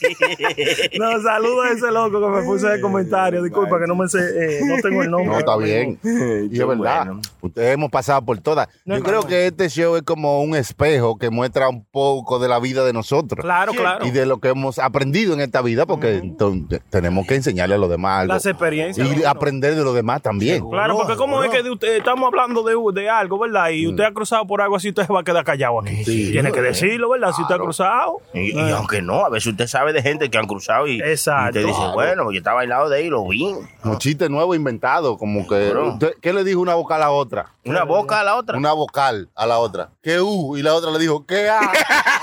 no, 0.98 1.20
saludo 1.20 1.62
a 1.62 1.70
ese 1.70 1.90
loco 1.90 2.20
que 2.20 2.28
me 2.28 2.42
puso 2.44 2.70
ese 2.70 2.80
comentario. 2.80 3.42
Disculpa 3.42 3.80
que 3.80 3.86
no 3.86 3.96
me 3.96 4.08
sé, 4.08 4.18
eh, 4.18 4.60
no 4.64 4.76
tengo 4.80 5.02
el 5.02 5.10
nombre. 5.10 5.30
No, 5.30 5.38
está 5.38 5.56
bien. 5.56 5.98
Y 6.50 6.60
es 6.60 6.66
verdad. 6.66 7.06
bueno. 7.06 7.20
Ustedes 7.40 7.74
hemos 7.74 7.90
pasado 7.90 8.22
por 8.24 8.38
todas. 8.38 8.68
No, 8.84 8.94
Yo 8.96 9.00
no, 9.00 9.06
creo 9.06 9.20
no. 9.22 9.26
que 9.26 9.46
este 9.46 9.68
show 9.68 9.96
es 9.96 10.02
como 10.02 10.42
un 10.42 10.54
espejo 10.54 11.18
que 11.18 11.30
muestra 11.30 11.68
un 11.68 11.84
poco 11.84 12.38
de 12.38 12.48
la 12.48 12.60
vida 12.60 12.84
de 12.84 12.92
nosotros. 12.92 13.44
Claro, 13.44 13.72
claro. 13.72 14.06
Y 14.06 14.10
de 14.10 14.26
lo 14.26 14.38
que 14.38 14.48
hemos 14.48 14.78
aprendido 14.78 15.34
en 15.34 15.40
esta 15.40 15.62
vida, 15.62 15.86
porque 15.86 16.16
entonces, 16.16 16.80
tenemos 16.90 17.26
que 17.26 17.34
enseñarle 17.34 17.74
a 17.74 17.78
los 17.78 17.90
demás 17.90 18.20
algo. 18.20 18.34
Las 18.34 18.46
experiencias. 18.46 19.06
Y 19.06 19.10
bueno. 19.12 19.28
aprender 19.28 19.74
de 19.74 19.82
los 19.82 19.94
demás 19.94 20.22
también. 20.22 20.68
Claro, 20.68 20.96
porque 20.96 21.16
como 21.16 21.42
es 21.42 21.50
que 21.50 21.62
de 21.62 21.70
usted, 21.70 21.96
estamos 21.96 22.26
hablando 22.28 22.62
de, 22.62 23.00
de 23.00 23.08
algo, 23.08 23.38
¿verdad? 23.38 23.70
Y 23.70 23.86
usted 23.86 24.04
ha 24.04 24.12
cruzado 24.12 24.46
por 24.46 24.60
algo 24.60 24.76
así, 24.76 24.92
usted 25.00 25.06
se 25.06 25.12
va 25.12 25.20
a 25.20 25.24
quedar 25.24 25.44
callado 25.44 25.80
aquí. 25.80 26.04
Tiene 26.04 26.52
que 26.52 26.60
decirlo, 26.60 27.10
¿verdad? 27.10 27.32
Si 27.34 27.42
usted 27.42 27.54
ha 27.54 27.58
cruzado. 27.58 28.18
Y, 28.34 28.56
y 28.58 28.70
aunque 28.70 29.02
no, 29.02 29.24
a 29.24 29.28
veces 29.28 29.48
usted 29.52 29.66
sabe 29.66 29.92
de 29.92 30.02
gente 30.02 30.30
que 30.30 30.38
han 30.38 30.46
cruzado 30.46 30.86
y, 30.86 30.98
y 30.98 31.02
Exacto. 31.02 31.58
usted 31.58 31.66
dice, 31.66 31.80
bueno, 31.94 32.30
yo 32.32 32.38
estaba 32.38 32.60
al 32.62 32.68
lado 32.68 32.88
de 32.88 33.00
él 33.00 33.06
y 33.06 33.10
lo 33.10 33.26
vi. 33.26 33.54
Un 33.84 33.98
chiste 33.98 34.28
nuevo 34.28 34.54
inventado, 34.54 35.16
como 35.18 35.46
que. 35.46 35.70
Usted- 35.72 36.14
¿Qué 36.20 36.32
le 36.32 36.44
dijo 36.44 36.60
una 36.60 36.74
vocal 36.74 36.98
a 37.02 37.06
la 37.06 37.10
otra? 37.10 37.52
Una 37.64 37.84
boca 37.84 38.20
a 38.20 38.24
la 38.24 38.36
otra. 38.36 38.56
Una 38.56 38.72
vocal 38.72 39.28
a 39.34 39.46
la 39.46 39.58
otra. 39.58 39.90
¿Qué 40.02 40.20
U? 40.20 40.56
Y 40.56 40.62
la 40.62 40.74
otra 40.74 40.90
le 40.90 40.98
dijo, 40.98 41.24
¿qué 41.26 41.48
A? 41.48 41.60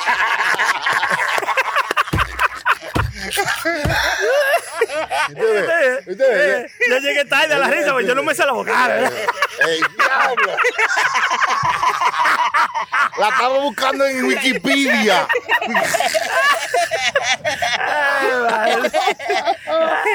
Usted 5.29 5.67
ve, 5.67 6.11
usted 6.11 6.17
ve. 6.17 6.61
Eh, 6.61 6.67
Yo 6.89 6.97
llegué 6.99 7.25
tarde 7.25 7.53
a 7.53 7.57
la 7.59 7.67
risa, 7.67 7.91
porque 7.91 8.07
yo 8.07 8.15
no 8.15 8.23
me 8.23 8.33
sé 8.35 8.45
la 8.45 8.53
vocal. 8.53 8.91
¡Ey, 9.67 9.79
diablo! 9.97 10.53
La 13.19 13.29
estaba 13.29 13.59
buscando 13.59 14.05
en 14.05 14.25
Wikipedia. 14.25 15.27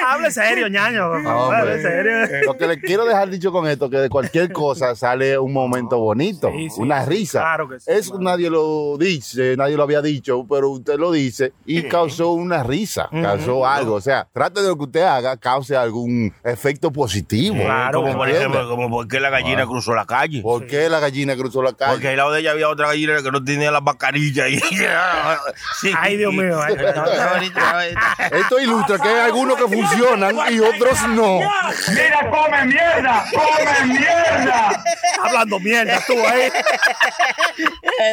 Hable 0.07 0.31
serio, 0.31 0.69
ñaño. 0.69 1.09
por 1.11 1.23
favor, 1.23 1.54
Hombre. 1.54 1.73
Hable 1.73 1.83
serio. 1.83 2.42
Lo 2.47 2.57
que 2.57 2.66
le 2.66 2.81
quiero 2.81 3.04
dejar 3.04 3.28
dicho 3.28 3.52
con 3.52 3.66
esto, 3.66 3.88
que 3.90 3.97
de 3.99 4.09
cualquier 4.09 4.52
cosa 4.52 4.95
sale 4.95 5.38
un 5.38 5.52
momento 5.52 5.99
bonito, 5.99 6.50
Sí, 6.52 6.71
sí, 6.71 6.81
una 6.81 7.04
risa. 7.04 7.40
claro 7.40 7.69
que 7.69 7.81
sí, 7.81 7.90
Eso 7.90 8.19
nadie 8.21 8.50
lo 8.50 8.97
dice, 8.99 9.57
nadie 9.57 9.76
lo 9.76 9.83
había 9.83 10.00
dicho, 10.02 10.47
pero 10.49 10.71
usted 10.71 10.97
lo 10.99 11.11
dice 11.12 11.52
y 11.66 11.83
causó 11.88 12.31
una 12.33 12.62
risa, 12.62 13.09
causó 13.11 13.66
algo. 13.66 13.95
O 13.95 14.00
sea, 14.00 14.28
trate 14.33 14.62
de 14.62 14.69
lo 14.69 14.76
que 14.76 14.85
usted 14.85 15.01
haga, 15.04 15.37
cause 15.37 15.76
algún 15.76 16.35
efecto 16.44 16.90
positivo. 16.92 17.56
Claro, 17.62 18.02
como 18.02 18.16
por 18.16 18.28
ejemplo, 18.28 18.68
como 18.68 18.90
por 18.90 19.09
qué 19.09 19.21
la 19.21 19.30
gallina 19.30 19.66
cruzó 19.66 19.94
la 19.94 20.04
calle. 20.06 20.42
¿Por 20.42 20.66
qué 20.66 20.88
la 20.88 21.00
gallina 21.00 21.37
cruzó 21.37 21.62
la 21.62 21.73
calle? 21.73 21.92
Porque 21.92 22.09
al 22.09 22.16
lado 22.16 22.32
de 22.32 22.40
ella 22.40 22.50
había 22.52 22.68
otra 22.68 22.87
gallina 22.88 23.23
que 23.23 23.30
no 23.30 23.42
tenía 23.42 23.71
las 23.71 23.82
mascarillas. 23.82 24.49
Y... 24.50 24.61
Sí. 25.80 25.92
Ay, 25.99 26.16
Dios 26.16 26.32
mío. 26.32 26.61
ay. 26.61 27.94
Esto 28.32 28.61
ilustra 28.61 28.99
que 28.99 29.09
hay 29.09 29.21
algunos 29.21 29.56
que 29.56 29.64
funcionan 29.75 30.37
y 30.50 30.61
otros 30.61 31.02
no. 31.09 31.40
Mira, 31.88 32.30
come 32.30 32.64
mierda, 32.66 33.25
come 33.32 33.94
mierda. 33.94 34.85
Hablando 35.23 35.61
mierda, 35.61 36.00
tú 36.06 36.14
ahí. 36.26 36.50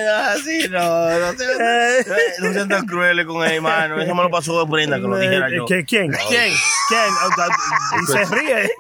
No, 0.05 0.15
así 0.15 0.67
no, 0.69 1.09
no 1.19 1.33
sean, 1.37 1.57
no 2.39 2.53
sean 2.53 2.69
tan 2.69 2.85
crueles 2.85 3.25
con 3.25 3.45
él, 3.45 3.53
hermano. 3.55 4.01
Eso 4.01 4.15
me 4.15 4.23
lo 4.23 4.29
pasó 4.29 4.59
de 4.63 4.69
Brenda, 4.71 4.97
que 4.97 5.03
lo 5.03 5.17
dijera 5.17 5.47
yo. 5.49 5.65
¿Qué- 5.65 5.83
¿Quién? 5.85 6.11
¿Quién? 6.27 6.53
¿Quién? 6.87 8.01
Y 8.01 8.05
se 8.05 8.25
ríe. 8.25 8.71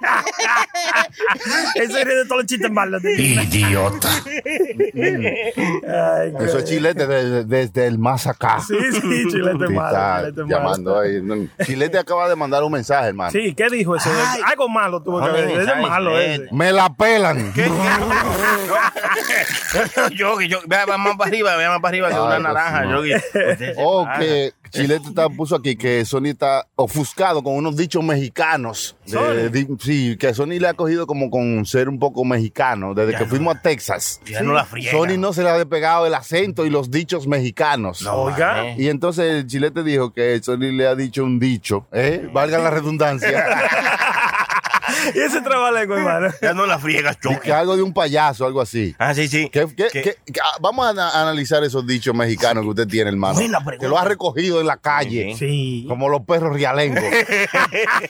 Él 1.75 1.91
se 1.91 2.03
ríe 2.03 2.15
de 2.15 2.25
todos 2.25 2.37
los 2.41 2.45
chistes 2.45 2.71
malos. 2.71 3.03
Idiota. 3.03 4.09
Ay, 4.25 6.33
Eso 6.39 6.59
es 6.59 6.63
chilete 6.65 7.05
desde, 7.05 7.43
desde 7.45 7.87
el 7.87 7.99
más 7.99 8.25
acá. 8.27 8.59
Sí, 8.61 8.75
sí, 8.91 9.01
chilete 9.29 9.67
malo. 9.69 9.87
está 9.87 10.19
chilete 10.21 10.41
malo. 10.41 10.47
llamando 10.47 10.99
ahí. 10.99 11.21
Chilete 11.65 11.97
acaba 11.97 12.29
de 12.29 12.35
mandar 12.35 12.63
un 12.63 12.71
mensaje, 12.71 13.09
hermano. 13.09 13.31
Sí, 13.31 13.53
¿qué 13.53 13.69
dijo 13.69 13.95
eso? 13.95 14.09
Algo 14.45 14.69
malo 14.69 15.03
tuvo 15.03 15.21
que 15.23 15.31
ver. 15.31 15.49
Es 15.49 15.67
malo 15.77 16.19
ese. 16.19 16.47
Me 16.51 16.71
la 16.71 16.93
pelan. 16.93 17.53
yo, 20.15 20.37
que 20.37 20.47
yo, 20.47 20.59
vea 20.67 20.85
más 20.85 21.17
para 21.17 21.29
arriba, 21.29 21.55
vea 21.55 21.69
más 21.69 21.79
para 21.79 21.89
arriba 21.89 22.09
que 22.09 22.15
Ay, 22.15 22.21
una 22.21 22.39
naranja. 22.39 22.85
Yo, 22.85 23.01
O 23.77 24.07
que 24.17 24.53
Chilete 24.71 25.07
está, 25.09 25.29
puso 25.29 25.55
aquí 25.55 25.75
que 25.75 26.03
Sony 26.05 26.27
está 26.27 26.67
ofuscado 26.75 27.43
con 27.43 27.55
unos 27.55 27.75
dichos 27.75 28.03
mexicanos. 28.03 28.95
De- 29.05 29.67
sí, 29.79 30.15
que 30.17 30.33
Sony 30.33 30.59
le 30.59 30.67
ha 30.67 30.73
cogido 30.73 31.07
como 31.07 31.29
con 31.29 31.65
ser 31.65 31.89
un 31.89 31.99
poco 31.99 32.23
mexicano 32.25 32.93
desde 32.93 33.17
que 33.17 33.25
fuimos 33.25 33.55
a 33.55 33.61
Texas. 33.61 34.21
Ya 34.25 34.41
no 34.41 34.53
la 34.53 34.65
friega. 34.65 34.91
Sony 34.91 35.17
no 35.17 35.33
se 35.33 35.43
le 35.43 35.49
ha 35.49 35.57
despegado 35.57 36.05
el 36.05 36.13
acento 36.13 36.65
y 36.65 36.69
los 36.69 36.91
dichos 36.91 37.27
mexicanos. 37.27 38.01
No, 38.03 38.13
Oiga. 38.23 38.75
Y 38.77 38.87
entonces 38.89 39.25
el 39.33 39.47
Chilete 39.47 39.83
dijo 39.83 40.13
que 40.13 40.39
Sony 40.43 40.71
le 40.71 40.87
ha 40.87 40.95
dicho 40.95 41.23
un 41.23 41.39
dicho, 41.39 41.87
¿eh? 41.91 42.29
valga 42.33 42.57
la 42.59 42.69
redundancia, 42.69 43.45
Y 45.15 45.19
ese 45.25 45.41
trabalengua, 45.41 45.97
hermano. 45.97 46.27
Ya 46.41 46.53
no 46.53 46.65
la 46.65 46.79
friegas, 46.79 47.17
choque. 47.19 47.39
que 47.41 47.53
algo 47.53 47.75
de 47.75 47.83
un 47.83 47.93
payaso, 47.93 48.45
algo 48.45 48.61
así. 48.61 48.95
Ah, 48.99 49.13
sí, 49.13 49.27
sí. 49.27 49.49
¿Qué- 49.49 49.67
qué- 49.75 49.87
Que- 49.91 50.01
qué- 50.01 50.15
qué- 50.25 50.39
ah, 50.43 50.57
vamos 50.61 50.85
a 50.85 50.89
ana- 50.89 51.21
analizar 51.21 51.63
esos 51.63 51.85
dichos 51.85 52.15
mexicanos 52.15 52.63
que 52.63 52.69
usted 52.69 52.87
tiene, 52.87 53.09
hermano. 53.11 53.35
Buena 53.35 53.59
pregunta. 53.63 53.85
Que 53.85 53.89
lo 53.89 53.97
ha 53.97 54.05
recogido 54.05 54.59
en 54.61 54.67
la 54.67 54.77
calle, 54.77 55.35
Sí. 55.37 55.85
como 55.87 56.09
los 56.09 56.21
perros 56.21 56.53
rialengos. 56.55 57.03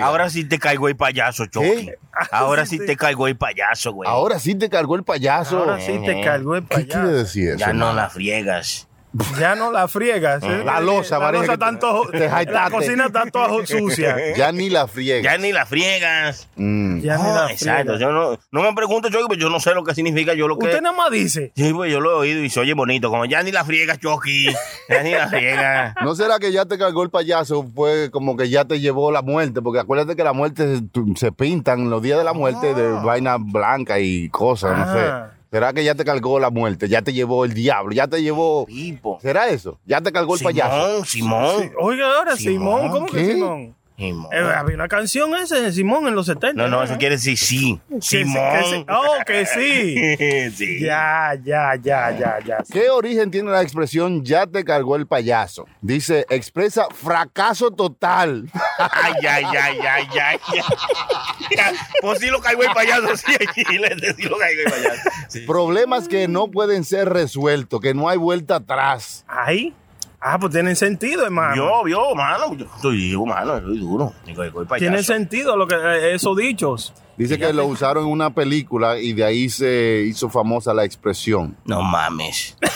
Ahora 0.00 0.30
sí 0.30 0.44
te 0.44 0.58
caigo 0.58 0.88
el 0.88 0.96
payaso. 0.96 1.44
¿Qué? 1.50 1.96
Ahora 2.30 2.66
sí 2.66 2.78
te 2.78 2.96
caigo 2.96 3.26
el 3.28 3.36
payaso, 3.36 3.92
güey. 3.92 4.08
Ahora 4.08 4.38
sí 4.38 4.54
te 4.54 4.68
cargó 4.68 4.96
el 4.96 5.04
payaso. 5.04 5.58
Ahora 5.58 5.80
sí 5.80 6.00
te 6.04 6.20
cargó 6.22 6.56
el 6.56 6.62
¿Qué 6.66 6.86
quiere 6.86 6.92
payaso. 6.92 7.12
decir 7.12 7.48
eso? 7.50 7.58
Ya 7.58 7.72
no 7.72 7.92
la 7.92 8.08
friegas. 8.08 8.88
Ya 9.38 9.54
no 9.54 9.70
la 9.72 9.88
friegas. 9.88 10.42
¿eh? 10.42 10.62
La 10.64 10.80
losa, 10.80 11.18
la 11.18 11.32
losa 11.32 11.56
tanto, 11.56 12.08
te 12.12 12.28
La 12.28 12.70
cocina 12.70 13.06
está 13.06 13.24
toda 13.30 13.64
sucia. 13.66 14.16
Ya 14.36 14.52
ni 14.52 14.70
la 14.70 14.86
friega. 14.88 15.32
Ya 15.32 15.38
ni 15.38 15.52
la 15.52 15.66
friegas. 15.66 16.48
Mm. 16.56 17.00
Ya 17.00 17.16
ni 17.16 17.22
la 17.24 17.50
exacto. 17.50 17.92
friega. 17.94 17.98
Yo 17.98 18.12
no, 18.12 18.38
no 18.50 18.62
me 18.62 18.72
pregunto, 18.74 19.08
Chucky, 19.08 19.24
pero 19.28 19.40
yo 19.40 19.50
no 19.50 19.60
sé 19.60 19.74
lo 19.74 19.84
que 19.84 19.94
significa. 19.94 20.34
Yo 20.34 20.48
lo 20.48 20.58
que. 20.58 20.66
Usted 20.66 20.80
nada 20.82 20.96
más 20.96 21.10
dice. 21.10 21.52
Sí, 21.54 21.72
pues 21.72 21.92
yo 21.92 22.00
lo 22.00 22.10
he 22.12 22.14
oído 22.14 22.42
y 22.42 22.50
se 22.50 22.60
oye 22.60 22.74
bonito. 22.74 23.10
Como 23.10 23.24
ya 23.24 23.42
ni 23.42 23.52
la 23.52 23.64
friegas, 23.64 23.98
Chucky. 24.00 24.46
Ya 24.88 25.02
ni 25.02 25.12
la 25.12 25.28
friegas. 25.28 25.94
¿No 26.02 26.14
será 26.14 26.38
que 26.38 26.52
ya 26.52 26.64
te 26.66 26.78
cargó 26.78 27.02
el 27.02 27.10
payaso? 27.10 27.64
Fue 27.74 28.10
como 28.10 28.36
que 28.36 28.48
ya 28.48 28.64
te 28.64 28.80
llevó 28.80 29.10
la 29.12 29.22
muerte, 29.22 29.62
porque 29.62 29.80
acuérdate 29.80 30.16
que 30.16 30.24
la 30.24 30.32
muerte 30.32 30.78
se, 30.78 30.82
se 31.16 31.32
pintan 31.32 31.90
los 31.90 32.02
días 32.02 32.18
de 32.18 32.24
la 32.24 32.32
muerte 32.32 32.74
de 32.74 32.88
vaina 32.92 33.36
blanca 33.38 33.98
y 34.00 34.28
cosas, 34.30 34.76
no 34.76 34.84
Ah. 34.84 35.28
sé. 35.30 35.33
¿Será 35.54 35.72
que 35.72 35.84
ya 35.84 35.94
te 35.94 36.04
cargó 36.04 36.40
la 36.40 36.50
muerte? 36.50 36.88
Ya 36.88 37.02
te 37.02 37.12
llevó 37.12 37.44
el 37.44 37.54
diablo, 37.54 37.92
ya 37.92 38.08
te 38.08 38.20
llevó... 38.20 38.66
Pipo. 38.66 39.20
¿Será 39.22 39.46
eso? 39.50 39.78
¿Ya 39.86 40.00
te 40.00 40.10
cargó 40.10 40.34
el 40.34 40.42
payaso? 40.42 41.04
Simón, 41.04 41.60
Simón. 41.60 41.72
Oiga, 41.78 42.12
ahora 42.12 42.36
Simón, 42.36 42.82
Simón, 42.82 42.90
¿cómo 42.90 43.06
¿qué? 43.06 43.16
que 43.18 43.34
Simón? 43.34 43.76
Simón. 43.96 44.28
Eh, 44.32 44.38
había 44.38 44.74
una 44.74 44.88
canción 44.88 45.34
esa 45.36 45.56
de 45.60 45.72
Simón 45.72 46.06
en 46.08 46.14
los 46.14 46.26
70. 46.26 46.60
No, 46.60 46.68
no, 46.68 46.82
eso 46.82 46.98
quiere 46.98 47.14
decir 47.14 47.38
sí. 47.38 47.80
Que 47.88 48.00
sí, 48.00 48.18
Simón. 48.24 48.42
que 48.52 48.64
sí. 48.64 48.86
Oh, 48.88 49.24
que 49.24 49.46
sí. 49.46 50.50
sí. 50.56 50.80
Ya, 50.80 51.34
ya, 51.44 51.76
ya, 51.76 52.10
ya, 52.10 52.38
ya. 52.44 52.58
¿Qué 52.72 52.90
origen 52.90 53.30
tiene 53.30 53.50
la 53.50 53.62
expresión 53.62 54.24
ya 54.24 54.46
te 54.46 54.64
cargó 54.64 54.96
el 54.96 55.06
payaso? 55.06 55.66
Dice, 55.80 56.26
expresa 56.28 56.86
fracaso 56.92 57.70
total. 57.70 58.50
Ay, 58.78 59.14
ay, 59.26 59.44
ay, 59.44 59.78
ay, 59.80 60.08
ay. 60.20 60.38
Ya, 61.56 61.72
Pues 62.00 62.18
sí 62.18 62.26
lo 62.26 62.40
caigo 62.40 62.62
el 62.62 62.72
payaso, 62.72 63.16
sí, 63.16 63.32
sí 63.54 63.78
lo 64.28 64.36
caigo 64.36 64.62
el 64.66 64.72
payaso. 64.72 65.10
Sí. 65.28 65.40
Problemas 65.46 66.08
que 66.08 66.26
no 66.26 66.50
pueden 66.50 66.84
ser 66.84 67.08
resueltos, 67.08 67.80
que 67.80 67.94
no 67.94 68.08
hay 68.08 68.18
vuelta 68.18 68.56
atrás. 68.56 69.24
Ahí. 69.28 69.74
Ah, 70.26 70.38
pues 70.38 70.52
tienen 70.52 70.74
sentido, 70.74 71.26
hermano. 71.26 71.52
Vio, 71.52 71.84
vio, 71.84 72.14
mano. 72.14 72.54
Yo 72.54 72.64
estoy 72.74 72.96
vivo, 72.96 73.26
mano. 73.26 73.58
Estoy 73.58 73.78
duro. 73.78 74.14
Digo, 74.24 74.42
digo. 74.42 74.64
Tiene 74.76 75.02
sentido 75.02 75.54
lo 75.54 75.66
que 75.68 75.74
eh, 75.74 76.14
esos 76.14 76.34
dichos. 76.34 76.94
Dice 77.16 77.38
que 77.38 77.52
lo 77.52 77.66
usaron 77.66 78.04
en 78.04 78.10
una 78.10 78.30
película 78.34 78.98
y 78.98 79.12
de 79.12 79.24
ahí 79.24 79.48
se 79.48 80.04
hizo 80.08 80.28
famosa 80.28 80.74
la 80.74 80.84
expresión. 80.84 81.56
No 81.64 81.82
mames. 81.82 82.56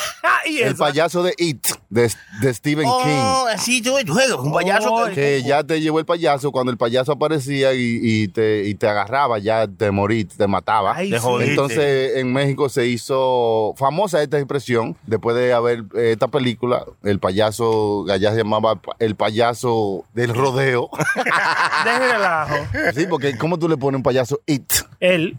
Y 0.46 0.60
El 0.60 0.76
payaso 0.76 1.22
de 1.22 1.34
It, 1.36 1.66
de, 1.90 2.10
de 2.40 2.54
Stephen 2.54 2.84
King. 2.84 3.18
Oh, 3.20 3.46
así 3.52 3.82
tú 3.82 3.90
juegas. 4.06 4.38
Un 4.38 4.52
payaso. 4.52 4.92
Oh, 4.94 5.06
que- 5.06 5.14
Que 5.14 5.42
ya 5.42 5.62
te 5.62 5.80
llevó 5.80 5.98
el 5.98 6.06
payaso, 6.06 6.52
cuando 6.52 6.72
el 6.72 6.78
payaso 6.78 7.12
aparecía 7.12 7.74
y, 7.74 7.98
y 8.02 8.28
te, 8.28 8.64
y 8.64 8.74
te 8.74 8.88
agarraba, 8.88 9.38
ya 9.38 9.66
te 9.66 9.90
morí, 9.90 10.24
te 10.24 10.46
mataba. 10.46 10.94
Ay, 10.96 11.10
Te. 11.10 11.16
Entonces 11.44 12.16
en 12.16 12.32
México 12.32 12.68
se 12.70 12.86
hizo 12.86 13.74
famosa 13.76 14.22
esta 14.22 14.38
expresión 14.38 14.96
después 15.06 15.36
de 15.36 15.52
haber 15.52 15.80
eh, 15.94 16.12
esta 16.12 16.28
película. 16.28 16.84
El 17.02 17.18
payaso, 17.18 18.06
allá 18.10 18.30
se 18.30 18.38
llamaba 18.38 18.80
el 19.00 19.16
payaso 19.16 20.04
del 20.14 20.34
rodeo. 20.34 20.88
El 21.86 22.10
relajo. 22.12 22.54
sí, 22.94 23.06
porque 23.08 23.36
¿cómo 23.36 23.58
tú 23.58 23.68
le 23.68 23.76
pones 23.76 23.96
un 23.98 24.02
payaso 24.02 24.27
It? 24.46 24.72
Él. 25.00 25.36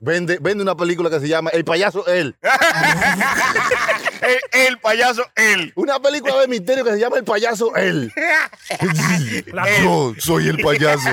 Vende, 0.00 0.38
vende 0.40 0.62
una 0.62 0.76
película 0.76 1.10
que 1.10 1.20
se 1.20 1.28
llama 1.28 1.50
El 1.50 1.64
payaso 1.64 2.06
él. 2.06 2.36
el, 4.22 4.66
el 4.66 4.78
payaso, 4.78 5.22
él. 5.36 5.72
Una 5.76 6.00
película 6.00 6.40
de 6.40 6.48
misterio 6.48 6.84
que 6.84 6.92
se 6.92 6.98
llama 6.98 7.18
El 7.18 7.24
payaso 7.24 7.74
él. 7.76 8.12
Yo 9.82 10.14
soy 10.18 10.48
el 10.48 10.58
payaso. 10.58 11.10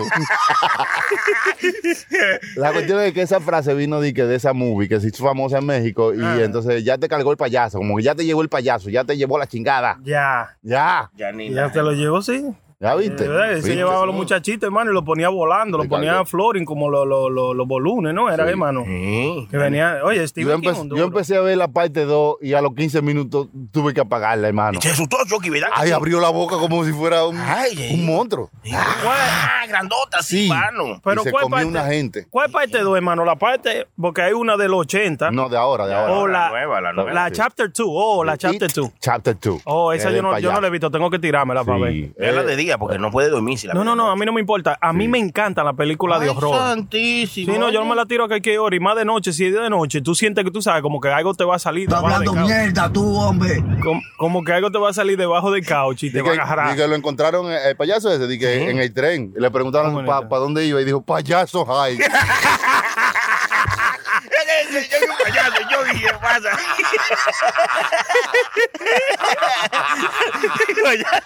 La 2.55 2.71
cuestión 2.71 3.01
es 3.01 3.13
que 3.13 3.21
esa 3.21 3.39
frase 3.39 3.73
vino 3.73 3.99
de, 4.01 4.13
que 4.13 4.25
de 4.25 4.35
esa 4.35 4.53
movie 4.53 4.87
que 4.89 4.99
se 4.99 5.07
hizo 5.07 5.23
famosa 5.23 5.59
en 5.59 5.65
México 5.65 6.13
y 6.13 6.21
entonces 6.41 6.83
ya 6.83 6.97
te 6.97 7.07
cargó 7.07 7.31
el 7.31 7.37
payaso, 7.37 7.77
como 7.77 7.97
que 7.97 8.03
ya 8.03 8.15
te 8.15 8.25
llevó 8.25 8.41
el 8.41 8.49
payaso, 8.49 8.89
ya 8.89 9.03
te 9.03 9.17
llevó 9.17 9.37
la 9.37 9.47
chingada. 9.47 9.97
Ya. 10.03 10.57
Ya. 10.61 11.11
Ya 11.15 11.31
ni 11.31 11.53
Ya 11.53 11.71
te 11.71 11.81
lo 11.81 11.91
llevo, 11.91 12.21
sí. 12.21 12.45
¿Ya 12.81 12.95
viste? 12.95 13.27
Verdad, 13.27 13.43
que 13.50 13.50
se 13.50 13.55
¿Viste? 13.57 13.75
llevaba 13.75 14.01
a 14.01 14.05
los 14.07 14.15
muchachitos, 14.15 14.65
hermano, 14.67 14.89
y 14.89 14.93
los 14.95 15.03
ponía 15.03 15.29
volando, 15.29 15.77
los 15.77 15.85
Sí, 15.85 15.89
ponía 15.89 16.09
claro. 16.11 16.25
floating 16.25 16.65
como 16.65 16.89
los 16.89 17.07
los- 17.07 17.29
los- 17.31 17.55
los 17.55 17.67
bolunes, 17.67 18.11
¿no? 18.13 18.27
Era, 18.29 18.50
hermano. 18.50 18.83
Sí. 18.88 19.47
Que 19.51 19.57
venía, 19.57 20.00
oye, 20.03 20.17
Yo, 20.19 20.27
Steven 20.27 20.61
King, 20.61 20.69
empe- 20.69 20.81
un 20.81 20.89
yo 20.97 21.03
empecé 21.05 21.35
a 21.38 21.41
ver 21.41 21.57
la 21.57 21.67
parte 21.67 22.05
2 22.05 22.38
y 22.41 22.53
a 22.53 22.61
los 22.61 22.73
15 22.73 23.01
minutos 23.03 23.47
tuve 23.71 23.93
que 23.93 24.01
apagarla, 24.01 24.47
hermano. 24.47 24.81
Se 24.81 24.89
asustó 24.89 25.17
Chucky, 25.27 25.51
¿verdad? 25.51 25.69
Ay, 25.75 25.91
abrió 25.91 26.19
la 26.19 26.29
boca 26.29 26.57
como 26.57 26.83
si 26.83 26.91
fuera 26.91 27.23
un, 27.25 27.38
Ay, 27.38 27.91
un 27.93 28.03
monstruo. 28.05 28.50
Ah, 29.05 29.65
grandota, 29.67 30.21
sí, 30.23 30.43
Sí. 30.43 30.50
mano. 30.50 31.00
Pero 31.03 31.21
y 31.21 31.23
se 31.25 31.31
¿cuál 31.31 31.43
comió 31.43 31.55
parte? 31.57 31.67
una 31.69 31.85
gente. 31.85 32.25
¿Cuál 32.29 32.50
parte 32.51 32.79
2, 32.79 32.95
hermano? 32.95 33.25
La 33.25 33.35
parte, 33.35 33.88
porque 34.00 34.21
hay 34.23 34.33
una 34.33 34.57
del 34.57 34.73
80. 34.73 35.29
No, 35.31 35.50
de 35.50 35.57
ahora, 35.57 35.85
de 35.88 35.93
ahora. 35.93 36.13
o 36.13 36.27
la 36.27 36.39
la, 36.39 36.50
nueva, 36.50 36.81
la 36.81 36.93
nueva. 36.93 37.13
la 37.13 37.27
Sí. 37.27 37.33
chapter 37.35 37.71
2. 37.71 37.88
Oh, 37.89 38.23
la 38.23 38.38
chapter 38.38 38.69
It 38.69 38.75
2. 38.75 38.89
Chapter 39.00 39.38
2. 39.39 39.61
Oh, 39.65 39.93
esa 39.93 40.09
Es 40.09 40.15
yo 40.15 40.21
no, 40.23 40.38
yo 40.39 40.51
no 40.51 40.61
la 40.61 40.67
he 40.67 40.71
visto, 40.71 40.89
tengo 40.89 41.09
que 41.09 41.19
tirármela 41.19 41.63
para 41.63 41.77
ver. 41.77 41.91
Sí. 41.93 42.13
Verla 42.17 42.41
Eh, 42.41 42.45
de 42.45 42.55
día 42.55 42.70
porque 42.77 42.97
no 42.99 43.11
puede 43.11 43.29
dormir 43.29 43.57
si 43.57 43.67
la 43.67 43.73
No, 43.73 43.83
no, 43.83 43.91
de 43.91 43.97
no, 43.97 44.11
a 44.11 44.15
mí 44.15 44.25
no 44.25 44.33
me 44.33 44.41
importa. 44.41 44.77
A 44.81 44.93
mí 44.93 45.07
me 45.07 45.19
encanta 45.19 45.63
la 45.63 45.73
película 45.73 46.19
de 46.19 46.29
horror. 46.29 46.57
santísimo. 46.57 47.53
Sí, 47.53 47.59
no, 47.59 47.69
yo 47.69 47.79
no 47.81 47.85
me 47.85 47.95
la 47.95 48.05
tiro 48.05 48.25
a 48.25 48.27
cualquier 48.27 48.59
hora. 48.59 48.75
Y 48.75 48.79
más 48.79 48.95
de 48.95 49.05
noche, 49.05 49.33
si 49.33 49.45
es 49.45 49.53
de 49.53 49.69
noche, 49.69 50.01
tú 50.01 50.15
sientes 50.15 50.43
que 50.43 50.51
tú 50.51 50.61
sabes 50.61 50.81
como 50.81 50.99
que 50.99 51.09
algo 51.09 51.33
te 51.33 51.43
va 51.43 51.55
a 51.55 51.59
salir 51.59 51.83
Está 51.83 51.97
debajo 51.97 52.19
del 52.19 52.27
hablando 52.29 52.47
couch. 52.47 52.57
mierda 52.63 52.93
tú, 52.93 53.15
hombre. 53.17 53.63
Como, 53.83 54.01
como 54.17 54.43
que 54.43 54.53
algo 54.53 54.71
te 54.71 54.77
va 54.77 54.89
a 54.89 54.93
salir 54.93 55.17
debajo 55.17 55.51
del 55.51 55.65
couch 55.65 56.03
y 56.03 56.11
te 56.11 56.21
va 56.21 56.29
a 56.29 56.33
que, 56.33 56.39
agarrar. 56.41 56.71
di 56.75 56.81
que 56.81 56.87
lo 56.87 56.95
encontraron 56.95 57.51
el 57.51 57.75
payaso 57.75 58.11
ese, 58.11 58.37
que 58.39 58.69
en 58.69 58.79
el 58.79 58.93
tren. 58.93 59.33
Y 59.37 59.41
le 59.41 59.51
preguntaron 59.51 59.87
¿Cómo 59.91 59.99
en 59.99 60.05
el 60.05 60.09
para 60.09 60.27
tren? 60.27 60.39
dónde 60.41 60.65
iba 60.65 60.81
y 60.81 60.85
dijo, 60.85 61.01
payaso 61.01 61.65
high. 61.65 61.97
¿qué 66.01 66.13
pasa? 66.22 66.50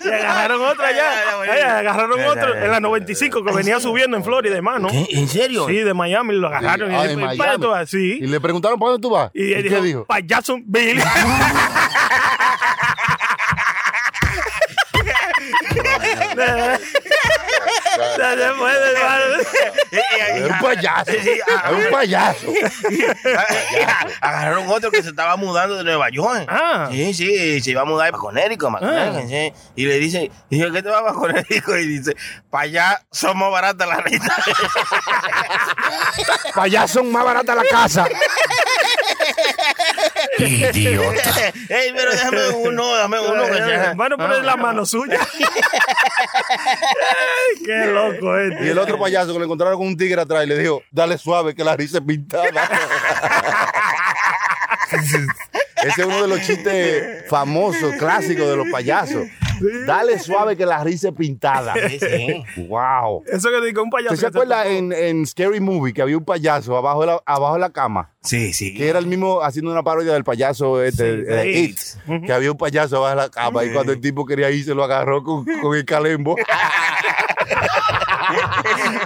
Y 0.04 0.08
agarraron 0.08 0.62
otra 0.62 0.92
ya. 0.92 1.42
Ay, 1.42 1.62
agarraron 1.62 2.24
otro 2.24 2.56
en 2.56 2.72
la 2.72 2.80
95 2.80 3.44
que 3.44 3.54
venía 3.54 3.80
subiendo 3.80 4.18
en 4.18 4.24
Florida, 4.24 4.56
hermano. 4.56 4.90
¿En 4.92 5.28
serio? 5.28 5.68
Sí, 5.68 5.78
de 5.78 5.94
Miami 5.94 6.36
lo 6.36 6.48
agarraron. 6.48 6.94
Ah, 6.94 7.08
y, 7.08 7.12
y- 7.12 7.16
Miami. 7.16 7.38
para 7.38 7.80
así. 7.80 8.20
Y 8.22 8.28
le 8.28 8.40
preguntaron, 8.40 8.80
¿para 8.80 8.92
dónde 8.92 9.02
tú 9.02 9.10
vas? 9.12 9.32
Y, 9.34 9.54
él 9.54 9.64
qué 9.64 9.70
dijo, 9.70 9.82
dijo? 9.82 10.06
Payaso 10.06 10.58
Ya 17.98 18.36
se 18.36 18.54
puede, 18.58 18.92
hermano. 18.98 19.26
Es 19.92 20.52
un 20.52 20.60
payaso. 20.60 21.12
Ah, 21.48 21.72
Es 21.72 21.86
un 21.86 21.92
payaso. 21.92 22.48
Agarraron 24.22 24.68
otro 24.70 24.92
que 24.92 25.02
se 25.04 25.10
estaba 25.10 25.36
mudando 25.36 25.76
de 25.78 25.84
Nueva 25.84 26.10
York. 26.10 26.46
Ah. 26.50 26.88
Sí, 26.92 27.14
sí, 27.14 27.62
se 27.62 27.72
iba 27.72 27.82
a 27.82 27.86
mudar 27.86 28.12
para 28.12 28.22
Conérico, 28.22 28.72
sí. 29.28 29.54
Y 29.76 29.86
le 29.86 30.00
dice, 30.00 30.32
dice, 30.50 30.72
¿qué 30.72 30.82
te 30.82 30.90
va 30.90 31.02
para 31.02 31.14
Conérico? 31.14 31.76
Y 31.78 31.86
dice, 31.88 32.16
para 32.50 32.64
allá 32.66 33.02
somos 33.12 33.52
baratas 33.52 33.88
la 33.88 33.98
renta. 33.98 34.36
Payaso 36.54 37.04
más 37.04 37.24
barata 37.24 37.56
la 37.56 37.64
casa. 37.64 38.08
Idiota. 40.38 41.54
Ey, 41.70 41.92
pero 41.96 42.12
déjame 42.12 42.50
uno, 42.50 42.96
dame 42.96 43.20
uno. 43.20 43.44
Hermano, 43.44 44.18
pero 44.18 44.38
es 44.38 44.44
la 44.44 44.58
mano 44.58 44.86
suya. 44.86 45.20
Qué 47.66 47.86
loco 47.88 48.38
este. 48.38 48.66
Y 48.66 48.70
el 48.70 48.78
otro 48.78 49.00
payaso 49.00 49.34
que 49.34 49.40
le 49.40 49.46
encontraron 49.46 49.78
con 49.78 49.88
un 49.88 49.98
tigre 49.98 50.22
atrás 50.22 50.44
y 50.44 50.48
le 50.48 50.58
dijo, 50.58 50.82
dale 50.92 51.18
suave 51.18 51.56
que 51.56 51.64
la 51.64 51.76
risa 51.76 52.00
es 52.00 52.04
pintada. 52.04 52.50
Ese 54.92 56.02
es 56.02 56.08
uno 56.08 56.22
de 56.22 56.28
los 56.28 56.42
chistes 56.42 57.26
famosos, 57.30 57.96
clásicos 57.96 58.48
de 58.48 58.56
los 58.56 58.68
payasos. 58.72 59.28
Dale 59.86 60.20
suave 60.20 60.56
que 60.58 60.66
la 60.66 60.84
risa 60.84 61.10
es 61.10 61.14
pintada. 61.16 61.74
Sí, 61.90 62.00
sí. 62.00 62.64
Wow. 62.68 63.24
Eso 63.28 63.50
que 63.50 63.66
digo, 63.66 63.84
un 63.84 63.90
payaso. 63.90 64.14
¿Usted 64.14 64.28
se 64.28 64.28
acuerda 64.28 64.68
en, 64.68 64.92
en 64.92 65.26
Scary 65.26 65.60
Movie 65.60 65.94
que 65.94 66.02
había 66.02 66.18
un 66.18 66.26
payaso 66.26 66.76
abajo 66.78 67.02
de 67.02 67.08
la, 67.08 67.22
abajo 67.26 67.54
de 67.54 67.60
la 67.60 67.70
cama? 67.70 68.12
Sí, 68.22 68.54
sí. 68.54 68.74
Que 68.74 68.90
era 68.90 69.00
el 69.00 69.08
mismo 69.08 69.42
haciendo 69.42 69.72
una 69.72 69.84
parodia 69.84 70.14
del 70.14 70.24
payaso 70.24 70.82
este, 70.82 71.18
Sí, 71.18 71.22
de 71.24 71.60
It. 71.60 71.80
Que 72.26 72.34
había 72.34 72.52
un 72.52 72.58
payaso 72.58 72.98
abajo 72.98 73.16
de 73.16 73.22
la 73.24 73.30
cama 73.30 73.64
y 73.64 73.72
cuando 73.72 73.92
el 73.92 74.02
tipo 74.02 74.26
quería 74.26 74.50
ir 74.50 74.66
se 74.66 74.74
lo 74.74 74.84
agarró 74.84 75.24
con, 75.24 75.46
con 75.62 75.76
el 75.76 75.86
calembo. 75.86 76.36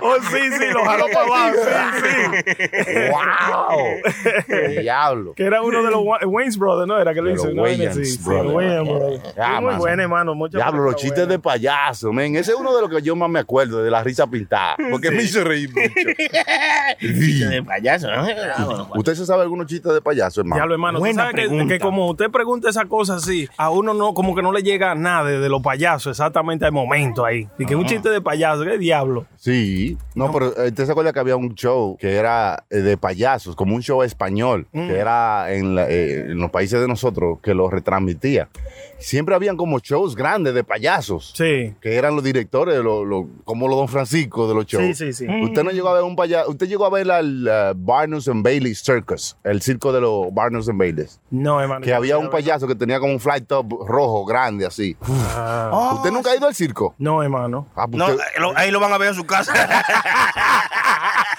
Oh, 0.02 0.16
sí, 0.32 0.38
sí, 0.58 0.66
lo 0.74 0.86
jaló 0.86 1.06
para 1.14 1.26
abajo. 1.26 1.58
Sí, 2.04 2.42
sí. 2.46 2.92
¡Wow! 3.12 4.82
Diablo. 4.82 5.34
Que 5.34 5.44
era 5.44 5.62
uno 5.62 5.84
de 5.84 5.92
los 5.92 6.02
Wa- 6.04 6.20
Wayne's 6.26 6.58
Brothers, 6.58 6.88
¿no? 6.88 6.98
Era 7.00 7.14
que 7.14 7.22
lo 7.22 7.32
hizo. 7.32 7.52
¿no? 7.52 7.66
Sí, 7.66 8.06
sí, 8.06 8.20
Brothers. 8.24 9.36
Ya, 9.36 9.60
muy 9.62 9.76
bueno, 9.76 10.02
hermano. 10.04 10.36
Diablo, 10.50 10.84
los 10.84 10.96
chistes 10.96 11.28
de 11.28 11.40
payaso, 11.40 12.12
men. 12.14 12.36
Ese 12.36 12.52
es 12.52 12.58
uno 12.58 12.74
de 12.76 12.82
los 12.82 12.90
que 12.90 13.02
yo 13.02 13.16
más 13.16 13.30
me 13.30 13.40
acuerdo, 13.40 13.84
de 13.84 13.92
la 13.92 14.04
risa 14.04 14.28
pintada. 14.28 14.78
Porque 14.90 15.12
me 15.12 15.24
hizo 15.24 15.44
reír 15.44 15.70
mucho. 15.70 15.90
Chiste 17.00 17.46
de 17.48 17.64
payaso, 17.64 18.08
¿no? 18.10 18.88
¿Usted 18.96 19.16
se 19.16 19.26
sabe 19.26 19.44
algunos 19.44 19.68
chistes 19.68 19.94
de 19.94 20.02
payaso, 20.02 20.42
hermano? 20.42 20.56
Diablo, 20.56 20.74
hermano, 20.76 20.98
tú 21.00 21.04
Buena 21.04 21.24
sabes 21.24 21.36
que, 21.36 21.42
pregunta. 21.48 21.74
que 21.74 21.80
como 21.80 22.10
usted 22.10 22.30
pregunta 22.30 22.70
esa 22.70 22.86
cosa 22.86 23.16
así, 23.16 23.48
a 23.58 23.70
uno 23.70 23.94
no, 23.94 24.14
como 24.14 24.36
que 24.36 24.42
no 24.42 24.52
le 24.52 24.64
llega 24.64 24.96
nada 24.96 25.24
de, 25.26 25.40
de 25.40 25.50
los 25.50 25.62
payasos 25.62 26.12
exactamente 26.12 26.66
al 26.66 26.72
momento 26.72 27.26
ahí. 27.26 27.48
Y 27.58 27.66
que 27.66 27.76
un 27.76 27.86
chiste 27.86 28.10
de 28.10 28.22
payaso, 28.22 28.29
¿qué 28.38 28.78
diablo? 28.78 29.26
Sí, 29.36 29.98
no, 30.16 30.32
pero 30.32 30.48
eh, 30.64 30.68
¿usted 30.70 30.86
se 30.86 30.92
acuerda 30.92 31.14
que 31.14 31.20
había 31.20 31.36
un 31.36 31.54
show 31.56 31.98
que 32.00 32.16
era 32.16 32.64
eh, 32.70 32.78
de 32.78 32.98
payasos, 32.98 33.56
como 33.56 33.76
un 33.76 33.82
show 33.82 34.04
español, 34.04 34.68
que 34.72 34.98
era 34.98 35.52
en, 35.54 35.76
la- 35.76 35.90
eh, 35.90 36.32
en 36.32 36.38
los 36.38 36.52
países 36.52 36.80
de 36.82 36.88
nosotros, 36.88 37.40
que 37.42 37.54
lo 37.54 37.70
retransmitía? 37.70 38.50
Siempre 39.00 39.34
habían 39.36 39.56
como 39.58 39.80
shows 39.80 40.16
grandes 40.16 40.54
de 40.54 40.64
payasos, 40.64 41.34
Sí. 41.36 41.74
que 41.82 41.96
eran 41.96 42.16
los 42.16 42.24
directores, 42.24 42.76
de 42.76 42.84
los- 42.84 43.06
los- 43.08 43.26
como 43.46 43.68
los 43.68 43.78
Don 43.78 43.88
Francisco 43.88 44.48
de 44.48 44.54
los 44.56 44.66
shows. 44.66 44.84
Sí, 44.98 45.14
sí, 45.14 45.14
sí. 45.14 45.28
Usted 45.44 45.64
no 45.64 45.72
llegó 45.72 45.88
a 45.90 45.94
ver 45.94 46.04
un 46.04 46.16
payaso, 46.16 46.50
usted 46.52 46.68
llegó 46.68 46.86
a 46.86 46.90
ver 46.90 47.10
al 47.10 47.48
uh, 47.48 47.74
Barnum 47.76 48.20
and 48.28 48.44
Bailey 48.44 48.76
Circus, 48.76 49.38
el 49.44 49.62
circo 49.62 49.92
de 49.94 50.02
los 50.02 50.34
Barnum 50.34 50.62
and 50.68 50.78
Bailey, 50.80 51.06
No, 51.32 51.62
hermano. 51.62 51.82
que 51.86 51.94
había 51.94 52.18
un 52.18 52.30
payaso 52.30 52.68
que 52.68 52.76
tenía 52.76 53.00
como 53.00 53.14
un 53.14 53.20
flight 53.20 53.48
top 53.48 53.66
rojo 53.88 54.26
grande 54.26 54.66
así. 54.66 54.98
Ah. 55.02 55.94
¿Usted 55.96 56.12
nunca 56.12 56.32
ha 56.32 56.36
ido 56.36 56.48
al 56.48 56.56
circo? 56.56 56.94
No, 56.98 57.24
hermano. 57.24 57.68
Ah, 57.76 57.88
pues 57.88 57.98
No, 57.98 58.06
usted- 58.08 58.20
eh, 58.36 58.40
lo- 58.40 58.58
ahí 58.58 58.70
lo 58.72 58.80
van 58.80 58.92
a 58.94 58.98
ver 58.98 59.10
en 59.10 59.16
su 59.16 59.26
casa. 59.26 59.54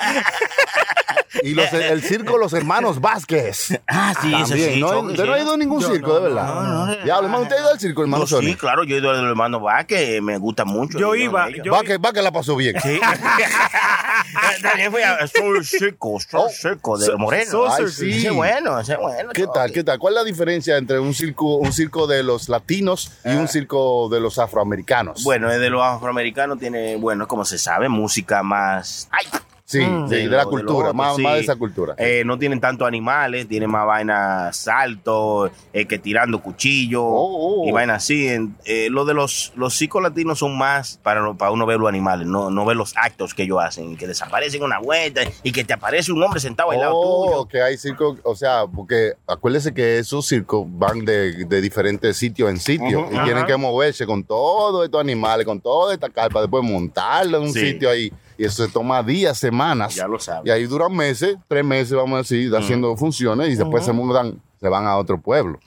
y 1.43 1.55
los- 1.55 1.73
el 1.73 2.03
circo 2.03 2.39
Los 2.39 2.53
Hermanos 2.53 3.01
Vázquez. 3.01 3.81
ah, 3.87 4.15
sí, 4.21 4.29
ese 4.35 4.49
También, 4.49 4.75
sí. 4.75 4.81
¿no? 4.81 4.89
Chucky, 4.89 5.07
¿Usted 5.13 5.25
no 5.27 5.33
sí. 5.35 5.39
ha 5.39 5.43
ido 5.43 5.53
a 5.55 5.57
ningún 5.57 5.83
circo, 5.83 6.15
de 6.15 6.21
verdad? 6.29 6.47
no, 6.47 6.63
no, 6.63 6.87
no. 6.87 6.97
Diablo, 7.05 7.27
hermano, 7.27 7.43
¿usted 7.45 7.57
ha 7.57 7.61
ido 7.61 7.71
al 7.71 7.81
circo, 7.81 8.03
hermano 8.03 8.25
Yo 8.25 8.41
sí, 8.41 8.47
Sony? 8.53 8.57
claro, 8.57 8.85
yo 8.85 8.97
he 8.97 8.99
ido 8.99 9.11
al 9.11 9.25
hermano 9.29 9.61
va 9.63 9.85
que 9.85 10.21
me 10.21 10.39
gusta 10.39 10.65
mucho. 10.65 10.99
Yo 10.99 11.15
el 11.15 11.23
iba, 11.23 11.49
yo- 11.51 11.73
Va 11.73 11.83
que, 11.83 11.99
va 11.99 12.13
que 12.13 12.23
la 12.23 12.33
pasó 12.33 12.57
bien. 12.57 12.75
Sí. 12.81 13.01
También 14.63 14.91
fui 14.93 15.03
a 15.03 15.27
Soul 15.27 15.65
Circo, 15.65 16.19
Soul 16.21 16.43
Oh, 16.47 16.49
Circo 16.51 16.99
de 16.99 17.17
Moreno. 17.17 17.65
Ay, 17.71 17.89
sí. 17.89 18.11
Ese 18.11 18.29
es 18.29 18.35
bueno, 18.35 18.79
ese 18.79 18.93
es 18.95 18.99
bueno. 18.99 19.31
¿Qué 19.33 19.47
tal? 19.53 19.73
¿Qué 19.73 19.83
tal? 19.85 19.99
¿Cuál 19.99 20.15
es 20.15 20.21
la 20.21 20.25
diferencia 20.25 20.77
entre 20.77 20.99
un 20.99 21.15
circo, 21.15 21.57
un 21.57 21.73
circo 21.73 22.07
de 22.07 22.23
los 22.23 22.49
latinos 22.49 23.13
y 23.25 23.31
un 23.31 23.49
circo 23.49 24.09
de 24.11 24.21
los 24.21 24.39
afroamericanos? 24.39 25.23
Bueno, 25.25 25.51
es 25.51 25.61
de 25.61 25.71
los 25.71 25.83
afroamericanos 25.83 26.59
tiene, 26.59 26.97
bueno, 26.97 27.27
como 27.27 27.45
se 27.45 27.59
sabe, 27.59 27.89
música 27.89 28.43
más... 28.43 29.09
¡Ay! 29.11 29.27
Sí, 29.71 29.81
Mm. 29.81 30.09
de, 30.09 30.17
de 30.29 30.37
la 30.37 30.43
lo 30.45 30.51
cultura, 30.51 30.93
más, 30.93 31.17
sí. 31.17 31.23
más 31.23 31.35
de 31.35 31.41
esa 31.41 31.57
cultura. 31.57 31.95
Eh, 31.97 32.23
no 32.27 32.39
tienen 32.39 32.61
tanto 32.61 32.85
animales, 32.87 33.47
tienen 33.47 33.71
más 33.71 33.87
vainas 33.87 34.57
saltos, 34.57 35.51
eh, 35.73 35.87
que 35.87 35.99
tirando 35.99 36.41
cuchillos 36.43 37.03
Oh, 37.05 37.63
oh. 37.65 37.69
y 37.69 37.73
vainas 37.73 37.99
así. 38.05 38.29
Eh, 38.65 38.89
lo 38.91 39.05
de 39.05 39.15
los, 39.15 39.53
los 39.57 39.75
psicos 39.75 40.03
latinos 40.03 40.39
son 40.41 40.57
más 40.59 40.99
para, 41.03 41.35
para 41.35 41.51
uno 41.53 41.67
ver 41.67 41.79
los 41.79 41.89
animales, 41.89 42.27
no, 42.27 42.51
no 42.51 42.65
ver 42.65 42.77
los 42.77 42.95
actos 42.97 43.35
que 43.35 43.45
ellos 43.45 43.59
hacen, 43.63 43.97
que 43.97 44.07
desaparecen 44.07 44.63
una 44.63 44.79
vuelta 44.81 45.21
y 45.43 45.53
que 45.53 45.65
te 45.65 45.73
aparece 45.73 46.11
un 46.13 46.23
hombre 46.23 46.41
sentado 46.41 46.71
al 46.73 46.79
lado 46.81 46.93
Oh, 46.97 47.27
tuyo. 47.31 47.49
que 47.49 47.63
hay 47.63 47.77
circos, 47.79 48.19
o 48.25 48.35
sea, 48.35 48.65
porque 48.67 49.13
acuérdese 49.27 49.73
que 49.73 49.99
esos 49.99 50.27
circos 50.27 50.67
van 50.69 51.05
de, 51.05 51.45
de 51.45 51.61
diferentes 51.61 52.17
sitios 52.17 52.51
en 52.51 52.59
sitio 52.59 53.07
y 53.11 53.15
Ajá. 53.15 53.25
tienen 53.25 53.47
que 53.47 53.57
moverse 53.57 54.07
con 54.07 54.25
todos 54.25 54.85
estos 54.85 55.01
animales, 55.01 55.47
con 55.47 55.61
toda 55.61 55.95
esta 55.95 56.09
carpa, 56.09 56.41
después 56.41 56.65
montarlo 56.65 57.39
en 57.39 57.45
un 57.45 57.53
Sí. 57.53 57.61
sitio 57.73 57.91
ahí. 57.91 58.13
Y 58.41 58.47
eso 58.47 58.65
se 58.65 58.73
toma 58.73 59.03
días, 59.03 59.37
semanas. 59.37 59.95
Ya 59.97 60.09
lo 60.09 60.19
sabes. 60.19 60.47
Y 60.47 60.51
ahí 60.51 60.65
duran 60.65 60.97
meses, 60.97 61.37
tres 61.47 61.63
meses, 61.63 61.93
vamos 61.93 62.15
a 62.15 62.19
decir, 62.23 62.51
haciendo 62.57 62.97
funciones 62.97 63.51
y 63.51 63.55
después 63.55 63.85
se 63.85 63.93
mudan, 63.93 64.41
se 64.59 64.67
van 64.67 64.87
a 64.87 64.97
otro 64.97 65.21
pueblo. 65.21 65.61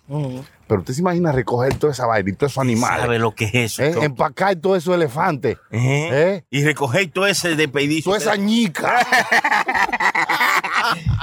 Pero 0.68 0.80
usted 0.82 0.94
se 0.94 1.02
imagina 1.02 1.32
recoger 1.32 1.76
toda 1.76 1.94
esa 1.94 2.06
vaina 2.08 2.30
y 2.30 2.34
todos 2.34 2.54
esos 2.54 2.62
animales. 2.62 3.02
¿Sabe 3.02 3.20
lo 3.20 3.32
que 3.36 3.46
es 3.46 3.56
eso? 3.56 3.84
¿eh? 3.84 3.94
Empacar 4.02 4.56
todos 4.56 4.78
esos 4.78 4.96
elefantes. 4.96 5.58
¿Eh? 5.72 6.10
¿eh? 6.12 6.44
Y 6.50 6.64
recoger 6.64 7.12
todo 7.12 7.28
ese 7.28 7.56
despedizo. 7.56 8.10
Toda 8.12 8.18
esa 8.20 8.36
ñica. 8.36 9.06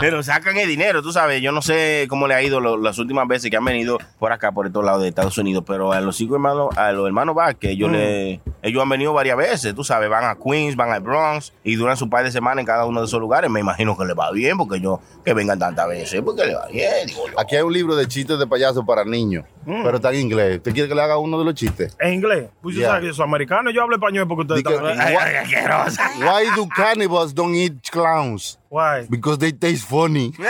Pero 0.01 0.23
sacan 0.23 0.57
el 0.57 0.69
dinero, 0.69 1.03
tú 1.03 1.13
sabes. 1.13 1.43
Yo 1.43 1.53
no 1.53 1.63
sé 1.63 2.07
cómo 2.09 2.27
le 2.27 2.35
ha 2.35 2.43
ido 2.43 2.61
lo- 2.61 2.77
las 2.79 2.99
últimas 2.99 3.29
veces 3.29 3.51
que 3.51 3.57
han 3.57 3.65
venido 3.65 3.99
por 4.19 4.33
acá, 4.33 4.53
por 4.53 4.67
estos 4.67 4.85
lados 4.85 5.03
de 5.03 5.09
Estados 5.09 5.37
Unidos. 5.39 5.65
Pero 5.67 5.93
a 5.93 6.01
los 6.01 6.17
cinco 6.17 6.35
hermanos, 6.35 6.77
a 6.77 6.93
los 6.93 7.07
hermanos 7.07 7.35
Vázquez, 7.35 7.73
ellos 7.73 7.91
le, 7.91 8.41
ellos 8.63 8.83
han 8.83 8.89
venido 8.89 9.13
varias 9.13 9.37
veces, 9.37 9.75
tú 9.75 9.85
sabes, 9.85 10.09
van 10.09 10.25
a 10.25 10.37
Queens, 10.37 10.77
van 10.77 10.91
al 10.91 11.01
Bronx 11.03 11.53
y 11.65 11.77
duran 11.77 11.97
su 11.97 12.09
par 12.09 12.25
de 12.25 12.33
semanas 12.33 12.61
en 12.61 12.67
cada 12.67 12.87
uno 12.87 13.01
de 13.01 13.07
esos 13.07 13.21
lugares. 13.21 13.51
Me 13.51 13.61
imagino 13.61 13.97
que 13.97 14.05
les 14.07 14.17
va 14.17 14.31
bien, 14.33 14.57
porque 14.57 14.81
yo, 14.81 15.01
que 15.25 15.35
vengan 15.35 15.59
tantas 15.59 15.87
veces, 15.89 16.23
porque 16.23 16.47
les 16.47 16.57
va 16.57 16.67
bien, 16.69 17.07
digo 17.07 17.25
yo. 17.31 17.39
Aquí 17.39 17.57
hay 17.57 17.63
un 17.63 17.73
libro 17.73 17.95
de 17.97 18.09
chistes 18.09 18.39
de 18.39 18.47
payaso 18.47 18.85
para 18.87 19.05
niños, 19.05 19.30
pero 19.65 19.97
está 19.97 20.11
en 20.13 20.21
inglés. 20.21 20.57
¿Usted 20.59 20.73
quiere 20.73 20.89
que 20.89 20.95
le 20.95 21.03
haga 21.03 21.19
uno 21.19 21.39
de 21.39 21.45
los 21.45 21.55
chistes? 21.55 21.97
En 22.01 22.15
inglés. 22.15 22.49
Pues 22.63 22.75
yo 22.75 22.81
Yeah. 22.81 22.89
sabes 22.91 23.01
que 23.03 23.07
yo 23.09 23.15
soy 23.15 23.25
americano, 23.25 23.71
yo 23.71 23.83
hablo 23.83 23.97
español 23.97 24.27
porque 24.29 24.55
Ay, 24.55 25.15
ay, 25.19 25.37
asquerosa. 25.37 26.11
Why 26.19 26.47
do 26.57 26.69
cannibals 26.69 27.35
don't 27.35 27.55
eat 27.55 27.75
clowns? 27.91 28.59
Guay. 28.71 29.07
Because 29.09 29.39
they 29.39 29.53
taste 29.53 29.87
funny. 29.87 30.33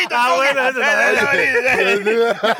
Está. 0.00 0.16
Ah, 0.24 0.34
bueno, 0.36 0.68
eso 0.68 0.80
está 0.80 2.56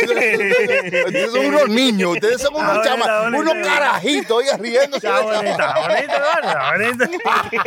Ustedes 1.07 1.33
son 1.33 1.47
unos 1.47 1.69
niños, 1.69 2.13
ustedes 2.13 2.43
son 2.43 2.55
unos 2.55 2.85
chamas, 2.85 3.09
unos 3.29 3.55
carajitos, 3.67 4.37
oiga, 4.37 4.57
riéndose. 4.59 5.07
Está 5.07 5.23
bonito, 5.23 5.51
está 5.51 5.75
bonito, 5.81 7.05
está 7.05 7.43
bonito. 7.43 7.65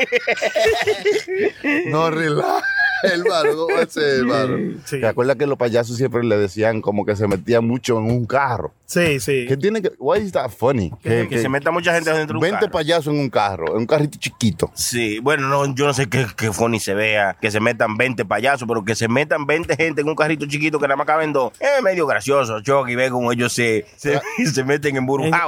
No, 1.89 2.09
relaja. 2.09 2.61
Hermano, 3.03 3.49
¿cómo 3.55 3.75
va 3.77 3.83
a 3.83 3.85
ser, 3.85 4.19
hermano? 4.19 4.57
Sí. 4.85 4.99
¿Te 5.01 5.07
acuerdas 5.07 5.35
que 5.35 5.45
los 5.45 5.57
payasos 5.57 5.97
siempre 5.97 6.23
le 6.23 6.37
decían 6.37 6.81
como 6.81 7.05
que 7.05 7.15
se 7.15 7.27
metían 7.27 7.65
mucho 7.67 7.97
en 7.99 8.05
un 8.05 8.25
carro? 8.25 8.71
Sí, 8.85 9.19
sí. 9.19 9.45
¿Qué 9.47 9.57
tiene 9.57 9.81
que.? 9.81 9.91
Why 9.99 10.19
is 10.19 10.31
that 10.33 10.49
funny? 10.49 10.91
Que, 11.01 11.27
que 11.27 11.39
se 11.41 11.49
meta 11.49 11.71
mucha 11.71 11.93
gente 11.93 12.11
dentro 12.11 12.33
de 12.33 12.37
un 12.37 12.41
20 12.41 12.59
carro. 12.59 12.71
payasos 12.71 13.13
en 13.13 13.19
un 13.19 13.29
carro, 13.29 13.71
en 13.71 13.77
un 13.79 13.85
carrito 13.87 14.17
chiquito. 14.19 14.71
Sí, 14.75 15.19
bueno, 15.19 15.47
no, 15.47 15.73
yo 15.75 15.85
no 15.87 15.93
sé 15.93 16.07
qué, 16.09 16.25
qué 16.37 16.51
funny 16.51 16.79
se 16.79 16.93
vea 16.93 17.35
que 17.41 17.49
se 17.51 17.59
metan 17.59 17.97
20 17.97 18.23
payasos, 18.25 18.67
pero 18.67 18.83
que 18.85 18.93
se 18.95 19.07
metan 19.07 19.45
20 19.47 19.75
gente 19.75 20.01
en 20.01 20.09
un 20.09 20.15
carrito 20.15 20.45
chiquito 20.45 20.79
que 20.79 20.87
nada 20.87 20.95
más 20.95 21.07
caben 21.07 21.33
dos. 21.33 21.53
Es 21.59 21.81
medio 21.83 22.05
gracioso, 22.07 22.61
Chucky, 22.61 22.95
ve 22.95 23.09
como 23.09 23.31
ellos 23.31 23.51
se, 23.51 23.85
se, 23.95 24.21
se 24.53 24.63
meten 24.63 24.97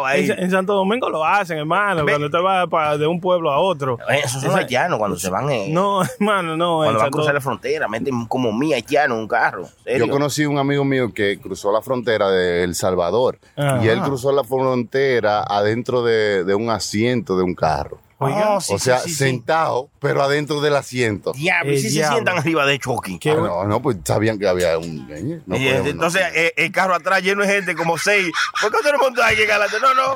ahí. 0.06 0.30
en- 0.30 0.40
en 0.40 0.52
Santo 0.52 0.74
Domingo 0.74 1.10
lo 1.10 1.24
hacen, 1.24 1.58
hermano, 1.60 2.04
Ve. 2.04 2.14
cuando 2.14 2.26
usted 2.28 2.40
va 2.40 2.68
pa- 2.68 2.98
de 2.98 3.06
un 3.08 3.20
pueblo 3.22 3.52
a 3.52 3.60
otro. 3.60 3.98
Esos 4.24 4.42
son 4.42 4.56
haitianos 4.58 4.98
cuando 4.98 5.18
se 5.18 5.30
van 5.30 5.50
en, 5.52 5.74
No, 5.74 6.02
hermano, 6.20 6.58
no. 6.58 6.84
en 6.84 6.88
cuando 6.94 7.00
van 7.00 7.08
a 7.08 7.12
cruzar 7.12 7.34
la 7.36 7.42
frontera, 7.46 7.88
meten 7.88 8.26
como 8.26 8.52
mil 8.52 8.74
haitianos 8.74 9.16
en 9.16 9.22
un 9.22 9.28
carro. 9.28 9.70
¿serio? 9.84 10.06
Yo 10.06 10.12
conocí 10.12 10.46
un 10.46 10.58
amigo 10.58 10.84
mío 10.84 11.14
que 11.14 11.40
cruzó 11.40 11.72
la 11.72 11.82
frontera 11.82 12.30
de 12.30 12.64
El 12.64 12.76
Salvador 12.76 13.40
Ajá. 13.56 13.84
y 13.84 13.88
él 13.88 14.02
cruzó 14.02 14.32
la 14.34 14.44
frontera 14.44 15.44
adentro 15.44 16.04
de, 16.04 16.44
de 16.44 16.56
un 16.56 16.70
asiento 16.70 17.38
de 17.38 17.44
un 17.44 17.56
carro. 17.56 18.00
Oiga, 18.26 18.50
Oh, 18.56 18.62
sí, 18.62 18.74
o 18.74 18.80
sea, 18.80 19.00
sí, 19.00 19.10
sí, 19.10 19.16
sí. 19.16 19.24
sentado, 19.26 19.90
pero 20.00 20.22
adentro 20.24 20.62
del 20.62 20.76
asiento. 20.76 21.32
Diablo, 21.34 21.72
y 21.72 21.76
Eh, 21.76 21.80
si 21.80 21.90
se 21.90 22.08
sientan 22.08 22.38
arriba 22.38 22.66
de 22.66 22.80
Chucky. 22.80 23.20
Qué 23.20 23.32
Ah, 23.32 23.36
bueno. 23.36 23.56
no, 23.64 23.64
no, 23.66 23.82
pues 23.82 23.98
sabían 24.04 24.38
que 24.40 24.48
había 24.48 24.78
un. 24.78 25.08
eh, 25.12 25.42
no 25.46 25.56
Y, 25.58 25.60
podemos, 25.66 25.84
no. 25.86 25.90
entonces 25.92 26.22
eh, 26.34 26.54
el 26.58 26.72
carro 26.72 26.96
atrás 26.96 27.22
lleno 27.22 27.42
de 27.44 27.50
gente, 27.54 27.76
como 27.76 27.98
seis. 27.98 28.32
¿Por 28.62 28.72
qué 28.72 28.78
usted 28.78 28.92
no 28.92 28.98
montó 29.00 29.24
ahí 29.24 29.46
galante? 29.46 29.78
No, 29.80 29.94
no. 29.94 30.14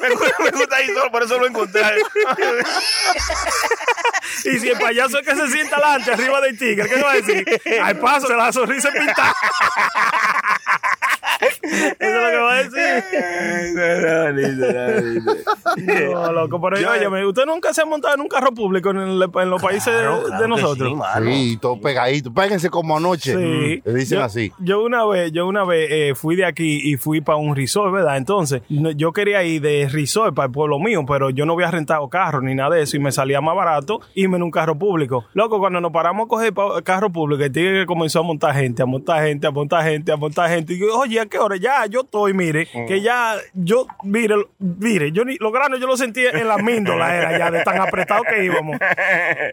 me, 0.00 0.10
gusta, 0.10 0.34
me 0.42 0.50
gusta 0.50 0.76
ahí 0.76 0.86
solo, 0.88 1.10
por 1.10 1.22
eso 1.22 1.38
lo 1.38 1.46
encontré. 1.46 1.82
Y 4.44 4.58
si 4.58 4.68
el 4.68 4.78
payaso 4.78 5.18
es 5.18 5.26
que 5.26 5.34
se 5.34 5.48
sienta 5.48 5.76
adelante, 5.76 6.12
arriba 6.12 6.40
del 6.40 6.58
tigre, 6.58 6.88
¿qué 6.88 7.02
va 7.02 7.12
a 7.12 7.14
decir? 7.14 7.44
Al 7.82 7.98
paso, 7.98 8.34
la 8.36 8.52
sonrisa 8.52 8.90
pintada. 8.90 9.34
Eso 11.40 11.60
es 11.98 12.14
lo 12.14 12.30
que 12.30 12.36
va 12.36 12.54
a 12.54 12.62
decir. 12.62 12.80
No, 16.12 16.32
loco, 16.32 16.60
pero 16.60 16.78
Yo- 16.78 16.90
oye, 16.90 17.26
usted 17.26 17.46
nunca 17.46 17.72
se 17.72 17.82
ha 17.82 17.84
montado 17.84 18.14
en 18.14 18.20
un 18.20 18.28
carro 18.28 18.52
público 18.52 18.90
en, 18.90 18.98
el- 18.98 19.22
en 19.34 19.50
los 19.50 19.62
países 19.62 19.92
Claro, 19.92 20.18
de 20.20 20.24
claro 20.26 20.48
nosotros. 20.48 20.94
sí, 21.24 21.58
todo 21.60 21.80
pegadito. 21.80 22.32
Péguense 22.32 22.70
como 22.70 22.96
anoche. 22.96 23.34
Sí. 23.34 23.82
Le 23.84 23.94
dicen 23.94 24.18
yo, 24.18 24.24
así. 24.24 24.52
Yo 24.58 24.82
una 24.82 25.04
vez, 25.06 25.32
yo 25.32 25.46
una 25.46 25.64
vez 25.64 25.88
eh, 25.90 26.14
fui 26.14 26.36
de 26.36 26.44
aquí 26.44 26.80
y 26.82 26.96
fui 26.96 27.20
para 27.20 27.36
un 27.36 27.54
resort, 27.56 27.92
¿verdad? 27.92 28.16
Entonces, 28.16 28.62
no- 28.68 28.90
yo 28.90 29.12
quería 29.12 29.42
ir 29.44 29.60
de 29.62 29.88
resort 29.90 30.34
para 30.34 30.46
el 30.46 30.52
pueblo 30.52 30.78
mío, 30.78 31.04
pero 31.06 31.30
yo 31.30 31.46
no 31.46 31.54
había 31.54 31.70
rentado 31.70 32.08
carro 32.08 32.40
ni 32.40 32.54
nada 32.54 32.76
de 32.76 32.82
eso 32.82 32.96
y 32.96 33.00
me 33.00 33.12
salía 33.12 33.40
más 33.40 33.54
barato 33.56 34.00
irme 34.14 34.36
en 34.36 34.42
un 34.42 34.50
carro 34.50 34.76
público. 34.78 35.24
Loco, 35.34 35.58
cuando 35.58 35.80
nos 35.80 35.92
paramos 35.92 36.26
a 36.26 36.28
coger 36.28 36.52
carro 36.84 37.10
público, 37.10 37.42
el 37.44 37.52
tigre 37.52 37.86
comenzó 37.86 38.20
a 38.20 38.22
montar 38.22 38.54
gente, 38.54 38.82
a 38.82 38.86
montar 38.86 39.22
gente, 39.24 39.46
a 39.46 39.50
montar 39.50 39.84
gente, 39.84 40.12
a 40.12 40.16
montar 40.16 40.50
gente. 40.50 40.74
Y 40.74 40.78
yo, 40.80 40.98
oye, 40.98 41.20
¿a 41.20 41.26
qué 41.30 41.38
hora? 41.38 41.56
Ya, 41.56 41.86
yo 41.86 42.02
estoy, 42.02 42.34
mire, 42.34 42.66
que 42.86 43.00
ya, 43.00 43.36
yo, 43.54 43.86
mire, 44.02 44.34
mire, 44.58 45.12
yo 45.12 45.24
ni, 45.24 45.36
los 45.38 45.52
granos 45.52 45.80
yo 45.80 45.86
los 45.86 45.98
sentí 45.98 46.26
en 46.26 46.46
la 46.46 46.58
míndola, 46.62 47.16
era 47.16 47.38
ya 47.38 47.50
de 47.50 47.62
tan 47.62 47.80
apretado 47.80 48.22
que 48.24 48.44
íbamos. 48.44 48.78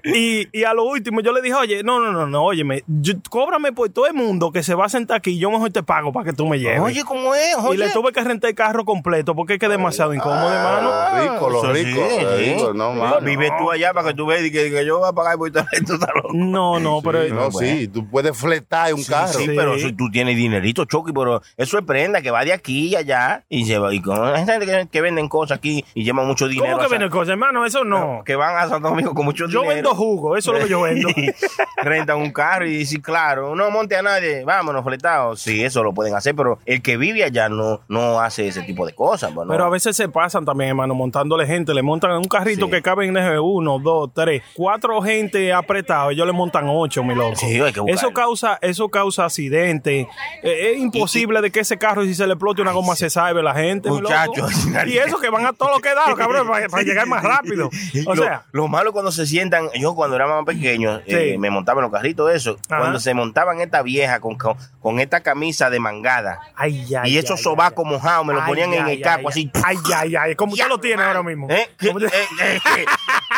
Y, 0.04 0.48
y 0.52 0.64
a 0.64 0.74
lo 0.74 0.84
último 0.86 1.22
yo 1.22 1.32
le 1.32 1.42
dije, 1.42 1.56
oye, 1.56 1.84
no, 1.84 2.00
no, 2.00 2.12
no, 2.12 2.28
no, 2.28 2.44
óyeme, 2.44 2.84
yo- 2.88 3.14
cóbrame 3.30 3.72
por 3.72 3.90
todo 3.90 4.08
el 4.08 4.14
mundo 4.14 4.52
que 4.52 4.64
se 4.64 4.74
va 4.76 4.86
a 4.86 4.90
sentar 4.90 5.18
aquí, 5.18 5.38
yo 5.38 5.50
mejor 5.52 5.72
te 5.72 5.84
pago 5.84 6.12
para 6.12 6.26
que 6.26 6.34
tú 6.34 6.48
me 6.48 6.60
lleves. 6.60 6.80
Oye, 6.82 7.04
¿cómo 7.06 7.34
es? 7.36 7.56
y 7.74 7.78
le 7.78 7.90
tuve 7.90 8.12
que 8.12 8.22
rentar 8.22 8.50
el 8.50 8.56
carro 8.56 8.84
completo 8.86 9.36
porque 9.36 9.54
es 9.54 9.60
que 9.60 9.66
es 9.68 9.72
demasiado 9.72 10.14
incómodo, 10.14 10.52
hermano. 10.52 10.90
Los 10.90 11.22
ricos, 11.34 11.52
los 11.52 11.64
eso 11.64 11.76
sí, 11.76 11.84
ricos. 11.84 12.10
sí. 12.10 12.22
los 12.24 12.38
ricos, 12.40 12.76
no, 12.76 12.94
mano. 12.94 13.22
Vive 13.22 13.50
tú 13.58 13.72
allá 13.72 13.94
para 13.94 14.10
que 14.10 14.14
tú 14.16 14.26
veas 14.26 14.44
y 14.44 14.52
que, 14.52 14.72
que 14.72 14.86
yo 14.86 15.00
voy 15.00 15.10
a 15.10 15.14
pagar 15.14 15.38
por 15.38 15.52
todo 15.52 15.66
esto. 15.72 15.94
está 15.96 16.08
loco. 16.16 16.30
No, 16.34 16.80
no, 16.80 17.02
pero 17.04 17.28
No, 17.34 17.52
sí, 17.52 17.88
tú 17.88 18.08
puedes 18.10 18.36
fletar 18.38 18.94
un 18.94 19.04
carro. 19.04 19.28
Sí, 19.34 19.46
Sí. 19.48 19.52
pero 19.56 19.78
si 19.78 19.94
tú 19.94 20.10
tienes 20.12 20.36
dinerito, 20.36 20.86
Chucky, 20.86 21.12
pero 21.14 21.42
eso 21.68 21.78
es 21.78 21.86
prenda 21.86 22.22
que 22.22 22.32
va 22.32 22.44
de 22.46 22.54
aquí 22.54 22.88
y 22.88 22.96
allá 22.96 23.44
y 23.50 23.66
se 23.66 23.78
va. 23.78 23.94
Y 23.94 24.02
con 24.02 24.24
hay 24.26 24.46
gente 24.46 24.66
que, 24.66 24.88
que 24.90 25.02
venden 25.02 25.28
cosas 25.28 25.58
aquí 25.58 25.84
y 25.94 26.04
llevan 26.04 26.26
mucho 26.28 26.48
dinero. 26.48 26.78
¿cómo 26.78 26.88
que 26.88 26.98
viene 26.98 27.10
cosas, 27.10 27.30
hermano? 27.30 27.66
Eso 27.66 27.84
no. 27.84 28.24
Que 28.26 28.36
van 28.36 28.56
a 28.58 28.68
Santo 28.70 28.90
Domingo 28.90 29.14
con 29.14 29.26
mucho 29.26 29.46
Yo 29.48 29.62
dinero. 29.62 29.76
vendo 29.76 29.96
jugo, 29.96 30.38
eso 30.38 30.54
es 30.54 30.60
lo 30.60 30.66
que 30.66 30.72
yo 30.72 30.82
vendo. 30.82 31.10
Rentan 31.84 32.18
un 32.18 32.32
carro 32.32 32.66
y 32.66 32.78
dicen, 32.78 33.02
claro, 33.02 33.56
no 33.56 33.70
monte 33.70 33.96
a 33.96 34.02
nadie, 34.02 34.44
vámonos, 34.44 34.84
fletados. 34.84 35.42
Sí, 35.42 35.64
eso 35.64 35.84
lo 35.84 35.94
pueden 35.94 36.16
hacer, 36.16 36.36
pero 36.36 36.60
el 36.66 36.82
que 36.82 36.98
vive 36.98 37.24
allá 37.24 37.50
no, 37.50 37.82
no 37.88 38.20
hace 38.20 38.48
ese 38.48 38.62
tipo 38.64 38.86
de 38.86 38.94
cosas. 38.94 39.32
pues. 39.34 39.48
Pero 39.50 39.66
a 39.66 39.70
veces 39.70 39.96
se 39.96 40.10
pasan 40.10 40.46
también, 40.46 40.70
hermano, 40.70 40.96
montándole 40.96 41.46
gente. 41.46 41.74
Le 41.74 41.82
montan 41.84 42.12
un 42.14 42.26
carrito 42.26 42.66
Sí. 42.66 42.72
que 42.72 42.82
caben 42.82 43.16
en 43.16 43.40
uno, 43.40 43.80
dos, 43.80 44.12
tres, 44.14 44.42
cuatro 44.56 45.02
gente 45.02 45.54
apretados. 45.54 46.14
Ellos 46.14 46.26
le 46.26 46.34
montan 46.34 46.66
ocho, 46.70 47.04
mi 47.04 47.14
loco. 47.14 47.36
Sí, 47.36 47.60
hay 47.62 47.74
que 47.74 47.80
buscar. 47.80 47.96
eso 47.96 48.12
causa, 48.14 48.58
eso 48.62 48.90
causa 48.90 49.26
accidentes. 49.26 50.08
Eh, 50.44 50.72
es 50.74 50.80
imposible 50.80 51.42
de 51.42 51.52
que 51.52 51.57
ese 51.60 51.78
carro, 51.78 52.04
si 52.04 52.16
se 52.16 52.26
le 52.26 52.34
explote 52.34 52.62
una 52.62 52.72
goma, 52.72 52.96
se 52.96 53.10
salve 53.10 53.42
la 53.44 53.54
gente. 53.54 53.90
mi 53.90 54.02
loco. 54.02 54.10
Muchacho. 54.10 54.48
Y 54.88 54.98
eso 54.98 55.20
que 55.20 55.30
van 55.30 55.46
a 55.46 55.54
todo 55.54 55.72
lo 55.72 55.80
que 55.80 55.94
da, 55.94 56.06
cabrón, 56.18 56.48
para, 56.48 56.68
para 56.70 56.84
llegar 56.84 57.08
más 57.08 57.24
rápido. 57.24 57.70
O 58.06 58.16
lo, 58.16 58.24
sea, 58.24 58.44
lo 58.52 58.68
malo 58.68 58.94
cuando 58.94 59.12
se 59.12 59.26
sientan, 59.26 59.70
yo 59.74 59.96
cuando 59.96 60.16
era 60.16 60.28
más 60.28 60.46
pequeño, 60.46 61.02
eh, 61.06 61.36
me 61.40 61.50
montaba 61.50 61.80
en 61.80 61.84
los 61.84 61.92
carritos, 61.92 62.32
eso. 62.32 62.58
Ajá. 62.70 62.80
Cuando 62.80 63.00
se 63.00 63.14
montaban 63.14 63.60
esta 63.60 63.82
vieja 63.82 64.20
con, 64.20 64.38
con, 64.38 64.56
con 64.82 65.00
esta 65.00 65.22
camisa 65.22 65.70
de 65.70 65.80
mangada 65.80 66.40
ay, 66.56 66.86
ay, 66.96 67.14
y 67.14 67.18
esos 67.18 67.42
sobacos 67.42 67.86
mojados, 67.86 68.26
me 68.26 68.34
lo 68.34 68.42
ay, 68.42 68.48
ponían 68.48 68.74
en 68.74 68.88
el 68.88 69.02
caco 69.02 69.30
así. 69.30 69.52
Ay, 69.64 69.78
ay, 69.96 70.16
ay, 70.16 70.36
como 70.36 70.54
usted 70.54 70.66
Ya, 70.66 70.70
lo 70.70 70.80
tiene 70.80 71.04
ahora 71.04 71.24
mismo. 71.24 71.48
¿Eh? 71.50 71.70
Eh, 71.80 71.90
eh, 71.90 72.60
eh. 72.78 72.86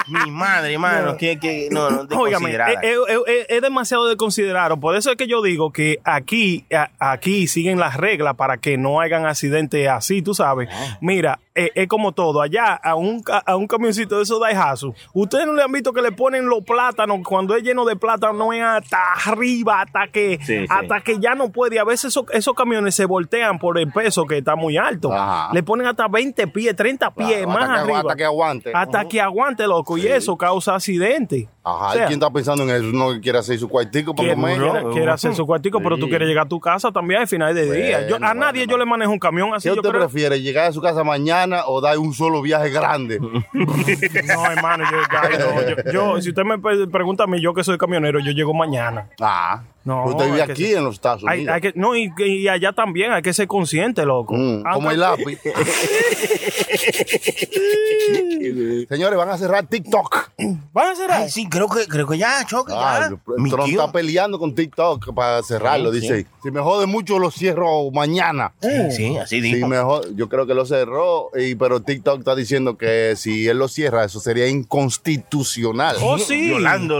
Mi 0.07 0.31
madre, 0.31 0.73
hermano, 0.73 1.11
No. 1.11 1.17
que, 1.17 1.37
que 1.39 1.67
no, 1.71 1.89
no, 1.89 2.01
Óigame, 2.19 2.49
desconsiderada. 2.51 2.81
es, 2.81 3.45
es- 3.49 3.61
demasiado 3.61 4.07
de 4.07 4.15
considerar. 4.17 4.79
Por 4.79 4.95
eso 4.95 5.11
es 5.11 5.17
que 5.17 5.27
yo 5.27 5.41
digo 5.41 5.71
que 5.71 5.99
aquí, 6.03 6.65
a- 6.73 6.89
aquí 6.99 7.47
siguen 7.47 7.79
las 7.79 7.95
reglas 7.97 8.35
para 8.35 8.57
que 8.57 8.77
no 8.77 9.01
hagan 9.01 9.25
accidentes 9.25 9.87
así, 9.87 10.21
tú 10.21 10.33
sabes. 10.33 10.69
Ah. 10.71 10.97
Mira, 11.01 11.39
eh, 11.65 11.71
es 11.75 11.87
como 11.87 12.11
todo. 12.11 12.41
Allá 12.41 12.73
a 12.75 12.95
un, 12.95 13.21
a 13.45 13.55
un 13.55 13.67
camioncito 13.67 14.17
de 14.17 14.23
esos 14.23 14.39
Daihatsu, 14.39 14.93
ustedes 15.13 15.45
no 15.45 15.53
le 15.53 15.63
han 15.63 15.71
visto 15.71 15.91
que 15.93 16.01
le 16.01 16.11
ponen 16.11 16.47
los 16.47 16.63
plátanos 16.63 17.19
cuando 17.25 17.55
es 17.55 17.63
lleno 17.63 17.85
de 17.85 17.95
plátano, 17.95 18.33
no 18.33 18.53
es 18.53 18.61
hasta 18.63 18.97
arriba, 19.25 19.81
hasta 19.81 20.07
que, 20.07 20.39
Sí, 20.41 20.59
sí. 20.59 20.65
hasta 20.69 21.01
que 21.01 21.19
ya 21.19 21.35
no 21.35 21.49
puede. 21.51 21.79
A 21.79 21.83
veces 21.83 22.05
esos, 22.05 22.25
esos 22.31 22.53
camiones 22.53 22.95
se 22.95 23.05
voltean 23.05 23.59
por 23.59 23.77
el 23.77 23.91
peso 23.91 24.25
que 24.25 24.37
está 24.37 24.55
muy 24.55 24.77
alto. 24.77 25.11
Ajá. 25.13 25.53
Le 25.53 25.63
ponen 25.63 25.87
hasta 25.87 26.07
20 26.07 26.47
pies, 26.47 26.75
30 26.75 27.11
pies 27.13 27.43
Claro, 27.43 27.47
más 27.49 27.63
hasta 27.63 27.73
que- 27.73 27.79
arriba. 27.81 27.99
hasta 27.99 28.15
que 28.15 28.25
aguante. 28.25 28.71
Hasta 28.73 29.05
que 29.07 29.21
aguante, 29.21 29.67
loco. 29.67 29.97
Y 29.97 30.07
eso 30.07 30.37
causa 30.37 30.75
accidentes. 30.75 31.47
Ajá, 31.75 31.87
O 31.89 31.91
sea, 31.93 32.03
¿y 32.03 32.07
quién 32.07 32.19
está 32.19 32.29
pensando 32.31 32.63
en 32.63 32.69
eso? 32.69 32.83
No 32.85 33.19
quiere 33.21 33.37
hacer 33.39 33.57
su 33.59 33.67
cuartico 33.69 34.13
para 34.15 34.33
comer. 34.33 34.57
quiere- 34.59 34.89
quiere 34.91 35.11
hacer 35.11 35.35
su 35.35 35.45
cuartico, 35.45 35.79
pero 35.81 35.97
tú 35.97 36.07
quieres 36.07 36.27
llegar 36.27 36.45
a 36.45 36.49
tu 36.49 36.59
casa 36.59 36.91
también 36.91 37.21
al 37.21 37.27
final 37.27 37.53
del 37.55 37.71
día. 37.73 38.07
Yo, 38.07 38.15
a 38.15 38.19
Bueno, 38.19 38.33
nadie 38.35 38.61
bueno, 38.61 38.71
yo 38.71 38.77
le 38.77 38.85
manejo 38.85 39.11
un 39.11 39.19
camión 39.19 39.53
así. 39.53 39.69
¿Qué 39.69 39.75
Yo 39.75 39.81
usted 39.81 39.89
creo- 39.89 40.01
prefiere? 40.01 40.41
¿Llegar 40.41 40.65
a 40.67 40.71
su 40.71 40.81
casa 40.81 41.03
mañana 41.03 41.63
o 41.67 41.81
dar 41.81 41.97
un 41.97 42.13
solo 42.13 42.41
viaje 42.41 42.69
grande? 42.69 43.19
No, 43.53 44.45
hermano, 44.51 44.83
yo, 44.91 44.97
yo- 45.85 45.91
yo- 45.91 46.21
si 46.21 46.29
usted 46.29 46.43
me 46.43 46.57
pre- 46.59 46.87
pregunta 46.87 47.23
a 47.23 47.27
mí, 47.27 47.39
yo 47.41 47.53
que 47.53 47.63
soy 47.63 47.77
camionero, 47.77 48.19
yo 48.19 48.31
llego 48.31 48.53
mañana. 48.53 49.07
Ah, 49.21 49.61
No, 49.85 50.05
usted 50.05 50.25
vive 50.25 50.41
hay 50.41 50.45
que 50.47 50.51
aquí 50.51 50.65
ser- 50.67 50.77
en 50.77 50.83
los 50.83 50.95
Estados 50.95 51.23
Hay, 51.27 51.39
Unidos. 51.39 51.55
hay 51.55 51.61
que, 51.61 51.73
no, 51.75 51.95
y, 51.95 52.11
y 52.17 52.47
allá 52.47 52.73
también 52.73 53.11
hay 53.11 53.21
que 53.21 53.33
ser 53.33 53.47
consciente, 53.47 54.05
loco. 54.05 54.33
Mm, 54.35 54.63
como 54.73 54.91
el 54.91 54.99
lápiz. 54.99 55.39
Señores, 58.89 59.17
van 59.17 59.29
a 59.29 59.37
cerrar 59.37 59.65
TikTok. 59.67 60.29
¿Van 60.73 60.87
a 60.87 60.93
Ay, 61.17 61.29
sí, 61.29 61.47
creo 61.49 61.67
que, 61.67 61.85
creo 61.87 62.07
que 62.07 62.17
ya, 62.17 62.45
Chucky, 62.45 62.73
Ah, 62.75 62.99
ya. 63.01 63.07
Trump 63.49 63.65
tío. 63.65 63.79
está 63.81 63.91
peleando 63.91 64.39
con 64.39 64.53
TikTok 64.55 65.13
para 65.13 65.41
cerrarlo. 65.43 65.91
Sí, 65.93 65.99
Dice, 66.01 66.25
si 66.43 66.51
me 66.51 66.61
jode 66.61 66.85
mucho 66.85 67.19
lo 67.19 67.31
cierro 67.31 67.89
mañana. 67.91 68.53
Sí, 68.61 69.17
así 69.17 69.41
Si 69.41 69.41
dijo. 69.41 69.67
me 69.67 69.77
jode- 69.77 70.15
yo 70.15 70.29
creo 70.29 70.45
que 70.45 70.53
lo 70.53 70.65
cerró, 70.65 71.29
y, 71.35 71.55
pero 71.55 71.81
TikTok 71.81 72.19
está 72.19 72.35
diciendo 72.35 72.77
que 72.77 73.15
si 73.15 73.47
él 73.47 73.57
lo 73.57 73.67
cierra, 73.67 74.03
eso 74.05 74.19
sería 74.19 74.47
inconstitucional. 74.47 75.97
Oh, 76.01 76.17
sí. 76.17 76.53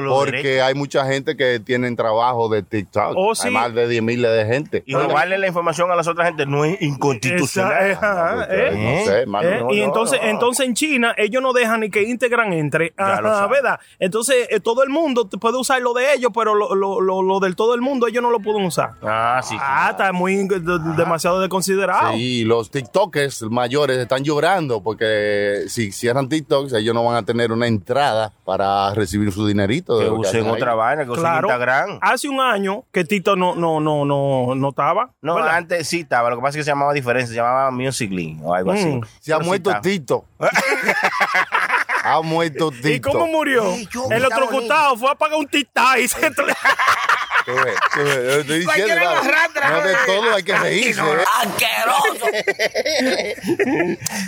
Porque 0.07 0.61
hay 0.61 0.73
mucha 0.75 1.05
gente 1.05 1.35
que 1.37 1.59
tienen 1.59 1.95
trabajo 1.95 2.49
de 2.49 2.63
TikTok. 2.69 3.13
Oh, 3.15 3.35
sí. 3.35 3.47
Hay 3.47 3.53
más 3.53 3.73
de 3.73 3.87
10 3.87 4.03
miles 4.03 4.31
de 4.31 4.45
gente. 4.45 4.83
Y 4.85 4.93
robarle 4.95 5.37
la 5.37 5.47
información 5.47 5.91
a 5.91 5.95
las 5.95 6.07
otras 6.07 6.27
gente 6.27 6.45
no 6.45 6.65
es 6.65 6.81
inconstitucional. 6.81 7.91
Esa- 7.91 8.33
ajá, 8.41 8.47
eh. 8.49 8.71
No 8.99 9.05
sé, 9.11 9.25
mano. 9.25 9.47
¿Eh? 9.49 9.59
no, 9.61 9.71
y 9.73 9.81
entonces, 9.81 10.19
no. 10.21 10.27
entonces 10.29 10.65
en 10.65 10.73
China 10.75 11.13
ellos 11.17 11.41
no 11.41 11.53
dejan 11.53 11.79
ni 11.81 11.89
que 11.89 12.03
integran 12.03 12.53
entre, 12.53 12.93
Ya 12.97 13.21
lo 13.21 13.29
Ajá. 13.29 13.47
¿verdad? 13.47 13.79
Entonces 13.99 14.47
eh, 14.49 14.59
todo 14.59 14.83
el 14.83 14.89
mundo 14.89 15.27
puede 15.29 15.57
usar 15.57 15.81
lo 15.81 15.93
de 15.93 16.13
ellos, 16.13 16.31
pero 16.33 16.55
lo, 16.55 16.75
lo, 16.75 17.01
lo, 17.01 17.21
lo 17.21 17.39
del 17.39 17.55
todo 17.55 17.73
el 17.73 17.81
mundo 17.81 18.07
ellos 18.07 18.21
no 18.21 18.29
lo 18.31 18.39
pueden 18.39 18.63
usar. 18.65 18.91
Ah, 19.01 19.39
sí. 19.43 19.49
sí. 19.55 19.57
Ah, 19.59 19.89
está 19.91 20.11
muy 20.11 20.47
de- 20.47 20.59
demasiado 20.95 21.39
desconsiderado. 21.39 22.13
Sí, 22.13 22.43
los 22.45 22.69
TikTokers 22.71 23.43
mayores 23.43 23.97
están 23.97 24.23
llorando 24.23 24.81
porque 24.81 25.63
si 25.67 25.91
cierran 25.91 26.29
TikToks, 26.29 26.73
ellos 26.73 26.93
no 26.93 27.03
van 27.03 27.15
a 27.15 27.23
tener 27.23 27.51
una 27.51 27.67
entrada 27.67 28.31
para 28.45 28.93
recibir 28.93 29.31
su 29.31 29.45
dinerito. 29.47 29.99
que 29.99 30.09
usen 30.09 30.47
otra 30.49 30.75
vaina, 30.75 31.03
que 31.05 31.11
usen 31.11 31.23
Claro. 31.23 31.47
Instagram. 31.47 31.99
Hace 32.01 32.29
un 32.29 32.39
año 32.39 32.58
que 32.91 33.05
Tito 33.05 33.35
no, 33.35 33.55
no, 33.55 33.79
no, 33.79 34.05
no, 34.05 34.55
no 34.55 34.69
estaba. 34.69 35.11
No, 35.21 35.35
¿verdad? 35.35 35.55
antes 35.57 35.87
sí 35.87 36.01
estaba. 36.01 36.29
Lo 36.29 36.37
que 36.37 36.41
pasa 36.41 36.49
es 36.51 36.55
que 36.57 36.63
se 36.63 36.71
llamaba 36.71 36.93
diferente. 36.93 37.29
Se 37.29 37.35
llamaba 37.35 37.71
Musical.ly 37.71 38.39
o 38.43 38.53
algo 38.53 38.71
así. 38.71 38.85
Mm. 38.85 39.01
Se 39.19 39.33
ha 39.33 39.37
Pero 39.37 39.43
sí 39.43 39.47
muerto 39.49 39.69
está. 39.69 39.81
Tito. 39.81 40.25
ha 42.03 42.21
muerto 42.21 42.71
Tito. 42.71 42.89
¿Y 42.89 42.99
cómo 43.01 43.27
murió? 43.27 43.63
yo, 43.91 44.05
El 44.05 44.23
está 44.23 44.27
electrocutado 44.27 44.97
fue 44.97 45.11
a 45.11 45.15
pagar 45.15 45.39
un 45.39 45.47
titá 45.47 45.99
y 45.99 46.07
se 46.07 46.17
Tú 47.49 47.55
ves, 47.55 47.75
tú 47.95 47.99
ves, 48.03 48.15
yo 48.15 48.39
estoy 48.41 48.59
diciendo, 48.59 49.09
arrastra, 49.09 49.69
no 49.71 49.81
de 49.81 49.93
eh. 49.93 49.97
todo 50.05 50.35
hay 50.35 50.43
que 50.43 50.55
reírse. 50.55 51.01
¿eh? 51.01 51.23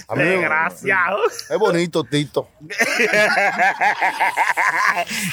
A 0.08 0.16
mí 0.16 0.24
me- 0.24 0.30
Desgraciado. 0.32 1.20
Es 1.28 1.58
bonito 1.60 2.04
Tito. 2.04 2.50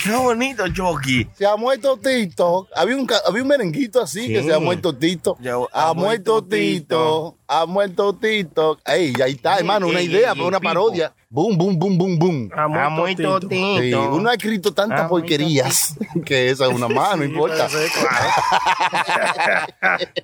Qué 0.05 0.11
bonito, 0.12 0.68
Chucky. 0.68 1.29
Se 1.37 1.46
ha 1.46 1.57
muerto 1.57 1.96
Tito. 1.96 2.68
Había 2.77 2.96
un, 2.96 3.09
había 3.27 3.42
un 3.42 3.48
merenguito 3.48 4.03
así 4.03 4.29
que 4.29 4.42
Sí. 4.42 4.48
se 4.48 4.55
ha 4.55 4.59
muerto 4.59 4.94
Tito. 4.94 5.38
Ya, 5.40 5.55
ha, 5.72 5.88
ha 5.90 5.94
muerto 5.94 6.33
muerto 6.42 6.44
Tito. 6.44 7.38
Ha 7.50 7.64
muerto 7.64 8.12
Tito. 8.14 8.78
Ey, 8.84 9.14
ahí 9.24 9.32
está, 9.32 9.56
hermano, 9.58 9.87
una 9.87 10.02
idea 10.02 10.34
para 10.34 10.46
una 10.46 10.61
parodia. 10.61 11.14
Boom, 11.30 11.56
boom, 11.58 11.78
boom, 11.78 11.96
boom, 11.98 12.18
boom. 12.18 12.50
Ha 12.54 12.64
Ha 12.64 12.68
muerto 12.68 12.90
muerto 12.90 13.40
Tito. 13.40 13.48
Tito. 13.48 13.80
Sí, 13.80 13.94
uno 13.94 14.28
ha 14.28 14.34
escrito 14.34 14.74
tantas 14.74 15.00
Ah, 15.02 15.08
porquerías 15.08 15.96
que 16.26 16.50
esa 16.50 16.66
es 16.66 16.72
una 16.74 16.88
más, 16.88 17.16
no 17.16 17.24
importa. 17.24 17.66
Claro. 17.68 17.78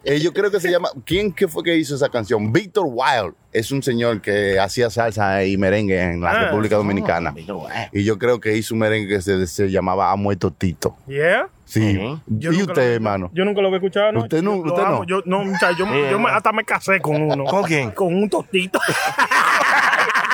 Eh, 0.04 0.20
yo 0.20 0.32
creo 0.32 0.50
que 0.50 0.60
se 0.60 0.70
llama. 0.70 0.88
¿Quién 1.04 1.32
que 1.32 1.48
fue 1.48 1.62
que 1.62 1.76
hizo 1.76 1.94
esa 1.94 2.08
canción? 2.08 2.52
Víctor 2.52 2.84
Wild. 2.86 3.34
Es 3.52 3.70
un 3.70 3.82
señor 3.82 4.20
que 4.20 4.58
hacía 4.58 4.90
salsa 4.90 5.44
y 5.44 5.56
merengue 5.56 6.00
en 6.00 6.20
la 6.20 6.30
Ah, 6.32 6.44
República 6.44 6.76
Dominicana. 6.76 7.30
Víctor 7.30 7.62
Y 7.92 8.04
yo 8.04 8.18
creo 8.18 8.40
que 8.40 8.56
hizo 8.56 8.74
un 8.74 8.80
merengue 8.80 9.08
que 9.08 9.22
se, 9.22 9.46
se 9.46 9.70
llamaba 9.70 10.10
Ha 10.12 10.16
muerto 10.16 10.50
Tito. 10.50 10.96
Yeah. 11.06 11.48
Sí. 11.74 11.98
Yo 12.26 12.52
¿Y 12.52 12.62
usted, 12.62 12.94
hermano? 12.94 13.30
Yo 13.34 13.44
nunca 13.44 13.60
lo 13.60 13.66
había 13.68 13.78
escuchado, 13.78 14.12
¿no? 14.12 14.20
¿Usted 14.20 14.42
no- 14.42 14.56
Yo 14.56 14.62
usted 14.72 14.82
no? 14.84 15.04
Yo, 15.04 15.22
no, 15.26 15.44
muchacho, 15.44 15.76
yo, 15.78 15.86
Sí, 15.86 15.92
yo 16.10 16.18
me- 16.20 16.28
no. 16.30 16.36
hasta 16.36 16.52
me 16.52 16.64
casé 16.64 17.00
con 17.00 17.20
uno. 17.20 17.44
¿Con 17.44 17.64
quién? 17.64 17.90
Con 17.90 18.14
un 18.14 18.28
tostito. 18.30 18.78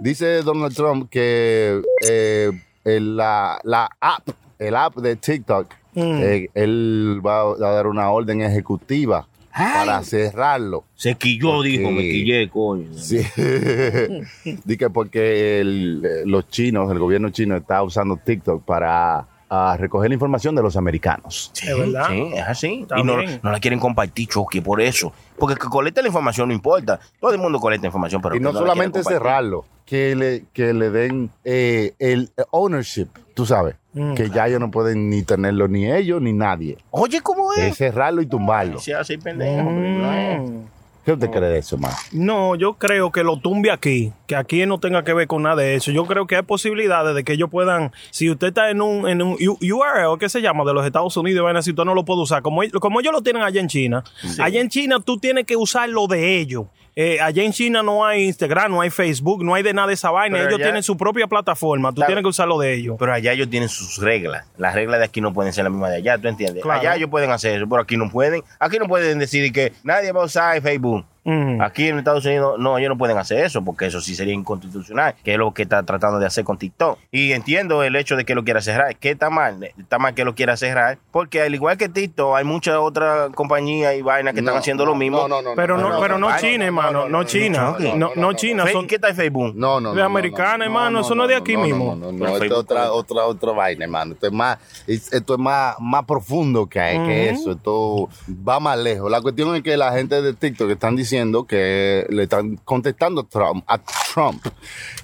dice 0.00 0.42
Donald 0.42 0.74
Trump 0.74 1.08
que 1.10 1.80
eh, 2.06 2.50
el- 2.84 3.16
la, 3.16 3.60
la 3.64 3.88
app, 4.00 4.28
el 4.58 4.74
app 4.76 4.96
de 4.96 5.16
TikTok, 5.16 5.66
eh, 5.94 6.48
él 6.54 7.20
va 7.24 7.42
a 7.42 7.72
dar 7.74 7.86
una 7.86 8.10
orden 8.10 8.40
ejecutiva 8.40 9.26
para 9.52 10.02
cerrarlo. 10.02 10.84
Se 10.94 11.14
quilló, 11.14 11.62
dijo, 11.62 11.90
me 11.90 12.02
quillé, 12.02 12.48
coño. 12.48 12.92
Sí. 12.94 13.18
Dice 14.64 14.90
porque 14.90 15.60
el- 15.60 16.02
eh, 16.04 16.22
los 16.26 16.48
chinos, 16.48 16.90
el 16.90 16.98
gobierno 16.98 17.30
chino 17.30 17.56
está 17.56 17.82
usando 17.82 18.16
TikTok 18.16 18.64
para 18.64 19.26
ah, 19.50 19.76
recoger 19.78 20.08
la 20.10 20.14
información 20.14 20.54
de 20.54 20.62
los 20.62 20.76
americanos. 20.76 21.50
Sí, 21.52 21.68
Es 21.68 21.78
verdad. 21.78 22.08
Sí, 22.10 22.30
es 22.34 22.42
así. 22.42 22.80
Está 22.82 22.98
y 22.98 23.04
no, 23.04 23.16
no 23.42 23.50
la 23.50 23.60
quieren 23.60 23.78
compartir, 23.78 24.28
Chucky, 24.28 24.60
por 24.60 24.80
eso. 24.80 25.12
Porque 25.38 25.56
que 25.56 25.68
colecta 25.68 26.00
la 26.00 26.08
información 26.08 26.48
no 26.48 26.54
importa. 26.54 26.98
Todo 27.20 27.32
el 27.32 27.38
mundo 27.38 27.58
colecta 27.60 27.86
información, 27.86 28.22
pero 28.22 28.36
y 28.36 28.40
no 28.40 28.52
la 28.52 28.58
solamente 28.60 29.02
cerrarlo, 29.04 29.64
que 29.84 30.14
le, 30.16 30.44
que 30.52 30.72
le 30.72 30.90
den 30.90 31.30
eh, 31.44 31.94
el 31.98 32.30
ownership, 32.50 33.08
tú 33.34 33.44
sabes, 33.44 33.74
Mm, 33.94 34.14
que 34.14 34.30
ya 34.30 34.48
ellos 34.48 34.60
no 34.60 34.70
pueden 34.70 35.10
ni 35.10 35.22
tenerlo 35.22 35.68
ni 35.68 35.90
ellos 35.90 36.20
ni 36.22 36.32
nadie. 36.32 36.78
Oye, 36.90 37.20
¿cómo 37.20 37.52
Es 37.52 37.58
es? 37.58 37.76
cerrarlo 37.76 38.22
y 38.22 38.26
tumbarlo. 38.26 38.78
Se 38.78 38.94
hace 38.94 39.18
pendejo, 39.18 39.68
pero 39.68 39.80
no 39.80 40.12
es. 40.14 40.40
Mm. 40.50 40.62
¿Qué 41.04 41.12
usted 41.12 41.30
cree 41.30 41.48
de 41.48 41.58
eso, 41.58 41.76
man? 41.78 41.90
No, 42.12 42.54
yo 42.54 42.74
creo 42.74 43.10
que 43.10 43.24
lo 43.24 43.36
tumbe 43.36 43.72
aquí, 43.72 44.12
que 44.28 44.36
aquí 44.36 44.64
no 44.66 44.78
tenga 44.78 45.02
que 45.02 45.12
ver 45.12 45.26
con 45.26 45.42
nada 45.42 45.56
de 45.56 45.74
eso. 45.74 45.90
Yo 45.90 46.06
creo 46.06 46.28
que 46.28 46.36
hay 46.36 46.42
posibilidades 46.42 47.16
de 47.16 47.24
que 47.24 47.32
ellos 47.32 47.50
puedan, 47.50 47.90
si 48.10 48.30
usted 48.30 48.46
está 48.46 48.70
en 48.70 48.80
un, 48.80 49.08
en 49.08 49.20
un 49.20 49.32
URL, 49.32 50.16
¿qué 50.20 50.28
se 50.28 50.40
llama? 50.40 50.62
De 50.64 50.72
los 50.72 50.86
Estados 50.86 51.16
Unidos, 51.16 51.42
vaina, 51.42 51.60
si 51.60 51.70
usted 51.70 51.82
no 51.84 51.94
lo 51.96 52.04
puede 52.04 52.20
usar, 52.20 52.40
como, 52.42 52.60
como 52.80 53.00
ellos 53.00 53.12
lo 53.12 53.20
tienen 53.20 53.42
allá 53.42 53.60
en 53.60 53.66
China, 53.66 54.04
allá 54.38 54.60
en 54.60 54.68
China 54.68 55.00
tú 55.04 55.18
tienes 55.18 55.44
que 55.44 55.56
usar 55.56 55.88
lo 55.88 56.06
de 56.06 56.38
ellos. 56.38 56.66
Eh, 56.94 57.18
allá 57.20 57.42
en 57.42 57.52
China 57.52 57.82
no 57.82 58.04
hay 58.04 58.24
Instagram, 58.24 58.70
no 58.70 58.80
hay 58.82 58.90
Facebook, 58.90 59.42
no 59.42 59.54
hay 59.54 59.62
de 59.62 59.72
nada 59.72 59.88
de 59.88 59.94
esa 59.94 60.10
vaina. 60.10 60.36
Pero 60.36 60.48
ellos 60.48 60.58
allá- 60.58 60.66
tienen 60.66 60.82
su 60.82 60.96
propia 60.96 61.26
plataforma, 61.26 61.88
tú 61.90 61.96
Claro. 61.96 62.08
tienes 62.08 62.22
que 62.22 62.28
usar 62.28 62.46
lo 62.48 62.58
de 62.58 62.74
ellos. 62.74 62.96
Pero 62.98 63.14
allá 63.14 63.32
ellos 63.32 63.48
tienen 63.48 63.70
sus 63.70 63.96
reglas. 63.98 64.44
Las 64.58 64.74
reglas 64.74 64.98
de 64.98 65.06
aquí 65.06 65.20
no 65.22 65.32
pueden 65.32 65.52
ser 65.54 65.64
las 65.64 65.72
mismas 65.72 65.90
de 65.90 65.96
allá, 65.96 66.18
¿tú 66.18 66.28
entiendes? 66.28 66.62
Claro. 66.62 66.80
Allá 66.80 66.96
ellos 66.96 67.08
pueden 67.08 67.30
hacer 67.30 67.56
eso, 67.56 67.66
pero 67.68 67.80
aquí 67.82 67.96
no 67.96 68.10
pueden. 68.10 68.42
Aquí 68.58 68.78
no 68.78 68.86
pueden 68.88 69.18
decir 69.18 69.50
que 69.52 69.72
nadie 69.84 70.12
va 70.12 70.20
a 70.22 70.26
usar 70.26 70.60
Facebook. 70.60 71.06
Mm. 71.24 71.60
Aquí 71.62 71.86
en 71.88 71.98
Estados 71.98 72.24
Unidos, 72.24 72.58
no, 72.58 72.78
ellos 72.78 72.88
no 72.88 72.98
pueden 72.98 73.16
hacer 73.16 73.44
eso, 73.44 73.62
porque 73.64 73.86
eso 73.86 74.00
sí 74.00 74.14
sería 74.16 74.34
inconstitucional, 74.34 75.14
que 75.22 75.32
es 75.32 75.38
lo 75.38 75.54
que 75.54 75.62
está 75.62 75.82
tratando 75.84 76.18
de 76.18 76.26
hacer 76.26 76.42
con 76.44 76.58
TikTok. 76.58 76.98
Y 77.12 77.30
entiendo 77.32 77.82
el 77.84 77.94
hecho 77.94 78.16
de 78.16 78.24
que 78.24 78.34
lo 78.34 78.42
quiera 78.42 78.60
cerrar. 78.60 78.96
que 78.96 79.10
está 79.10 79.30
mal? 79.30 79.62
Está 79.78 79.98
mal 80.00 80.14
que 80.14 80.24
lo 80.24 80.34
quiera 80.34 80.56
cerrar, 80.56 80.98
porque 81.12 81.40
al 81.42 81.54
igual 81.54 81.76
que 81.76 81.88
TikTok, 81.88 82.34
hay 82.36 82.44
muchas 82.44 82.74
otras 82.76 83.30
compañías 83.36 83.94
y 83.94 84.02
vainas 84.02 84.34
que 84.34 84.40
están 84.40 84.54
No, 84.54 84.58
haciendo 84.60 84.84
lo 84.84 84.96
mismo. 84.96 85.18
No, 85.28 85.28
no, 85.28 85.42
no. 85.42 85.54
Pero 85.54 85.78
no, 85.78 86.00
pero 86.00 86.18
no 86.18 86.36
China, 86.38 86.64
hermano, 86.64 87.08
no 87.08 87.22
China, 87.22 87.76
no, 87.96 88.10
no 88.16 88.32
China, 88.32 88.66
son 88.72 88.88
¿Qué 88.88 88.98
tal 88.98 89.14
Facebook? 89.14 89.52
No, 89.54 89.80
no, 89.80 89.90
no. 89.90 89.94
De 89.94 90.02
americana, 90.02 90.58
no, 90.58 90.64
hermano, 90.64 91.00
eso 91.02 91.14
no 91.14 91.22
es 91.22 91.28
de 91.28 91.36
aquí 91.36 91.54
no, 91.54 91.62
mismo. 91.62 91.94
No, 91.94 92.10
no, 92.10 92.18
no, 92.18 92.28
esto 92.28 92.44
es 92.44 92.50
otra, 92.52 92.92
otra, 92.92 93.24
otra 93.26 93.52
vaina, 93.52 93.84
hermano. 93.84 94.14
Esto 94.14 94.26
es 94.26 94.32
más, 94.32 94.58
es- 94.88 95.12
esto 95.12 95.34
es 95.34 95.38
más, 95.38 95.76
más 95.78 96.04
profundo 96.04 96.66
que, 96.66 96.80
que 96.80 97.30
eso. 97.30 97.52
Esto 97.52 98.08
va 98.46 98.58
más 98.58 98.76
lejos. 98.76 99.08
La 99.08 99.20
cuestión 99.20 99.54
es 99.54 99.62
que 99.62 99.76
la 99.76 99.92
gente 99.92 100.20
de 100.20 100.32
TikTok 100.34 100.68
están 100.70 100.96
diciendo 100.96 101.11
que 101.46 102.06
le 102.08 102.24
están 102.24 102.56
contestando 102.64 103.22
a 103.22 103.24
Trump, 103.24 103.64
a 103.66 103.78
Trump 103.78 104.46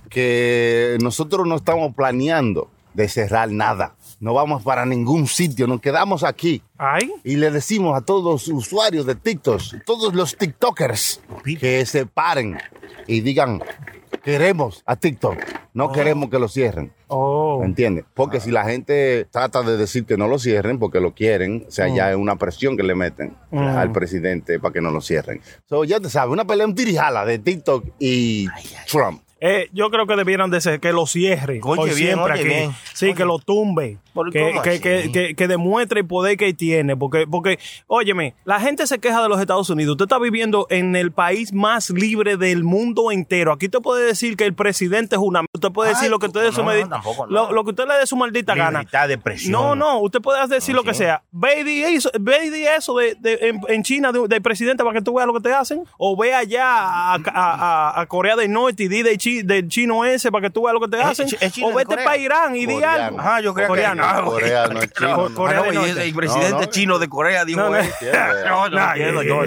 que 0.08 0.96
nosotros 1.02 1.46
no 1.46 1.56
estamos 1.56 1.94
planeando 1.94 2.70
de 2.94 3.08
cerrar 3.08 3.50
nada. 3.50 3.94
No 4.20 4.34
vamos 4.34 4.62
para 4.64 4.84
ningún 4.84 5.28
sitio, 5.28 5.66
nos 5.66 5.80
quedamos 5.80 6.24
aquí. 6.24 6.62
Ay, 6.76 7.12
Y 7.22 7.36
le 7.36 7.50
decimos 7.50 7.96
a 7.96 8.00
todos 8.00 8.24
los 8.24 8.48
usuarios 8.48 9.06
de 9.06 9.14
TikTok, 9.14 9.62
todos 9.84 10.14
los 10.14 10.36
TikTokers, 10.36 11.20
que 11.60 11.86
se 11.86 12.06
paren 12.06 12.58
y 13.06 13.20
digan, 13.20 13.62
queremos 14.28 14.82
a 14.84 14.94
TikTok, 14.94 15.38
no 15.72 15.90
queremos 15.90 16.28
que 16.28 16.38
lo 16.38 16.48
cierren. 16.48 16.92
oh. 17.06 17.60
¿Me 17.60 17.64
entiendes? 17.64 18.04
Porque 18.12 18.40
si 18.40 18.50
la 18.50 18.64
gente 18.64 19.26
trata 19.30 19.62
de 19.62 19.78
decir 19.78 20.04
que 20.04 20.18
no 20.18 20.28
lo 20.28 20.38
cierren 20.38 20.78
porque 20.78 21.00
lo 21.00 21.14
quieren, 21.14 21.64
o 21.66 21.70
sea, 21.70 21.88
ya 21.88 22.10
es 22.10 22.16
una 22.16 22.36
presión 22.36 22.76
que 22.76 22.82
le 22.82 22.94
meten 22.94 23.34
al 23.50 23.90
presidente 23.90 24.60
para 24.60 24.74
que 24.74 24.82
no 24.82 24.90
lo 24.90 25.00
cierren. 25.00 25.40
So, 25.66 25.82
ya 25.84 25.98
te 25.98 26.10
sabes, 26.10 26.30
una 26.30 26.46
pelea, 26.46 26.66
un 26.66 26.74
tirijala 26.74 27.24
de 27.24 27.38
TikTok 27.38 27.86
y 27.98 28.48
Trump. 28.86 29.22
Eh, 29.40 29.68
yo 29.72 29.90
creo 29.90 30.06
que 30.06 30.16
debieran 30.16 30.50
de 30.50 30.60
ser 30.60 30.80
que 30.80 30.92
lo 30.92 31.06
cierre 31.06 31.60
Oye, 31.62 31.76
por 31.76 31.84
bien, 31.86 31.96
siempre 31.96 32.32
oye, 32.32 32.40
aquí. 32.40 32.48
bien. 32.48 32.72
Sí, 32.92 33.14
que 33.14 33.24
lo 33.24 33.38
tumbe. 33.38 33.98
¿Por 34.12 34.32
Que, 34.32 34.52
que, 34.64 34.80
que, 34.80 35.12
que, 35.12 35.34
que 35.36 35.46
demuestre 35.48 36.00
el 36.00 36.06
poder 36.06 36.36
que 36.36 36.52
tiene. 36.54 36.96
Porque, 36.96 37.26
porque, 37.28 37.58
óyeme, 37.86 38.34
la 38.44 38.58
gente 38.58 38.84
se 38.88 38.98
queja 38.98 39.22
de 39.22 39.28
los 39.28 39.40
Estados 39.40 39.70
Unidos. 39.70 39.92
Usted 39.92 40.06
está 40.06 40.18
viviendo 40.18 40.66
en 40.70 40.96
el 40.96 41.12
país 41.12 41.52
más 41.52 41.90
libre 41.90 42.36
del 42.36 42.64
mundo 42.64 43.12
entero. 43.12 43.52
Aquí 43.52 43.66
usted 43.66 43.78
puede 43.78 44.04
decir 44.06 44.36
que 44.36 44.44
el 44.44 44.54
presidente 44.54 45.14
es 45.14 45.22
una... 45.22 45.42
Usted 45.54 45.70
puede 45.70 45.90
Ay, 45.90 45.94
decir 45.94 46.10
lo 46.10 46.18
que 46.18 46.26
usted 46.26 46.42
dé 46.42 46.50
su 46.50 46.64
no, 46.64 46.88
tampoco, 46.88 47.26
no. 47.28 47.32
Lo, 47.32 47.52
lo 47.52 47.62
que 47.64 47.70
usted 47.70 47.86
le 47.86 47.94
dé 47.94 48.06
su 48.08 48.16
maldita 48.16 48.56
gana. 48.56 48.82
De 49.06 49.14
expresión. 49.14 49.52
No, 49.52 49.76
no, 49.76 50.00
usted 50.00 50.20
puede 50.20 50.44
decir 50.48 50.74
No, 50.74 50.80
lo 50.82 50.84
que 50.88 50.94
sea. 50.94 51.22
Ve 51.30 51.62
y 51.64 51.82
eso, 51.84 52.10
ve 52.18 52.46
y 52.48 52.64
eso 52.64 52.96
de, 52.96 53.14
de- 53.20 53.38
en, 53.50 53.60
en 53.68 53.82
China 53.84 54.10
de- 54.10 54.26
del 54.26 54.42
presidente 54.42 54.82
para 54.82 54.98
que 54.98 55.04
tú 55.04 55.14
veas 55.14 55.28
lo 55.28 55.34
que 55.34 55.40
te 55.40 55.52
hacen. 55.52 55.84
O 55.96 56.16
ve 56.16 56.34
allá 56.34 56.64
a, 56.66 57.14
a- 57.14 57.20
a- 57.34 58.00
a 58.00 58.06
Corea 58.06 58.34
del 58.34 58.50
Norte 58.50 58.82
y 58.82 58.88
di 58.88 59.02
de 59.02 59.16
China 59.16 59.27
chi- 59.28 59.42
del 59.42 59.68
chino 59.68 60.04
ese 60.04 60.30
para 60.32 60.42
que 60.42 60.50
tú 60.50 60.62
veas 60.62 60.74
lo 60.74 60.80
que 60.80 60.88
te 60.88 61.02
hacen. 61.02 61.26
es 61.40 61.58
o 61.62 61.68
de 61.68 61.74
vete 61.74 61.96
para 61.96 62.16
Irán 62.16 62.56
y 62.56 62.66
di 62.66 62.74
Coreano. 62.74 63.04
algo. 63.04 63.18
Ah, 63.20 63.40
yo 63.40 63.54
creo 63.54 63.68
Coreano. 63.68 64.02
que 64.02 64.08
Ah, 64.08 64.22
Corea 64.24 64.66
no 64.68 64.80
es 64.80 64.92
chino. 64.92 65.34
Corea 65.34 65.62
no, 65.72 65.86
y 65.86 65.90
el 65.90 66.14
presidente 66.14 66.50
No, 66.52 66.60
no. 66.60 66.66
chino 66.66 66.98
de 66.98 67.08
Corea 67.08 67.44
dijo 67.44 67.60
No, 67.60 67.70
no. 67.70 67.76
eso. 67.76 67.94
No, 68.48 68.66
entiendo, 68.66 69.22
yo, 69.22 69.40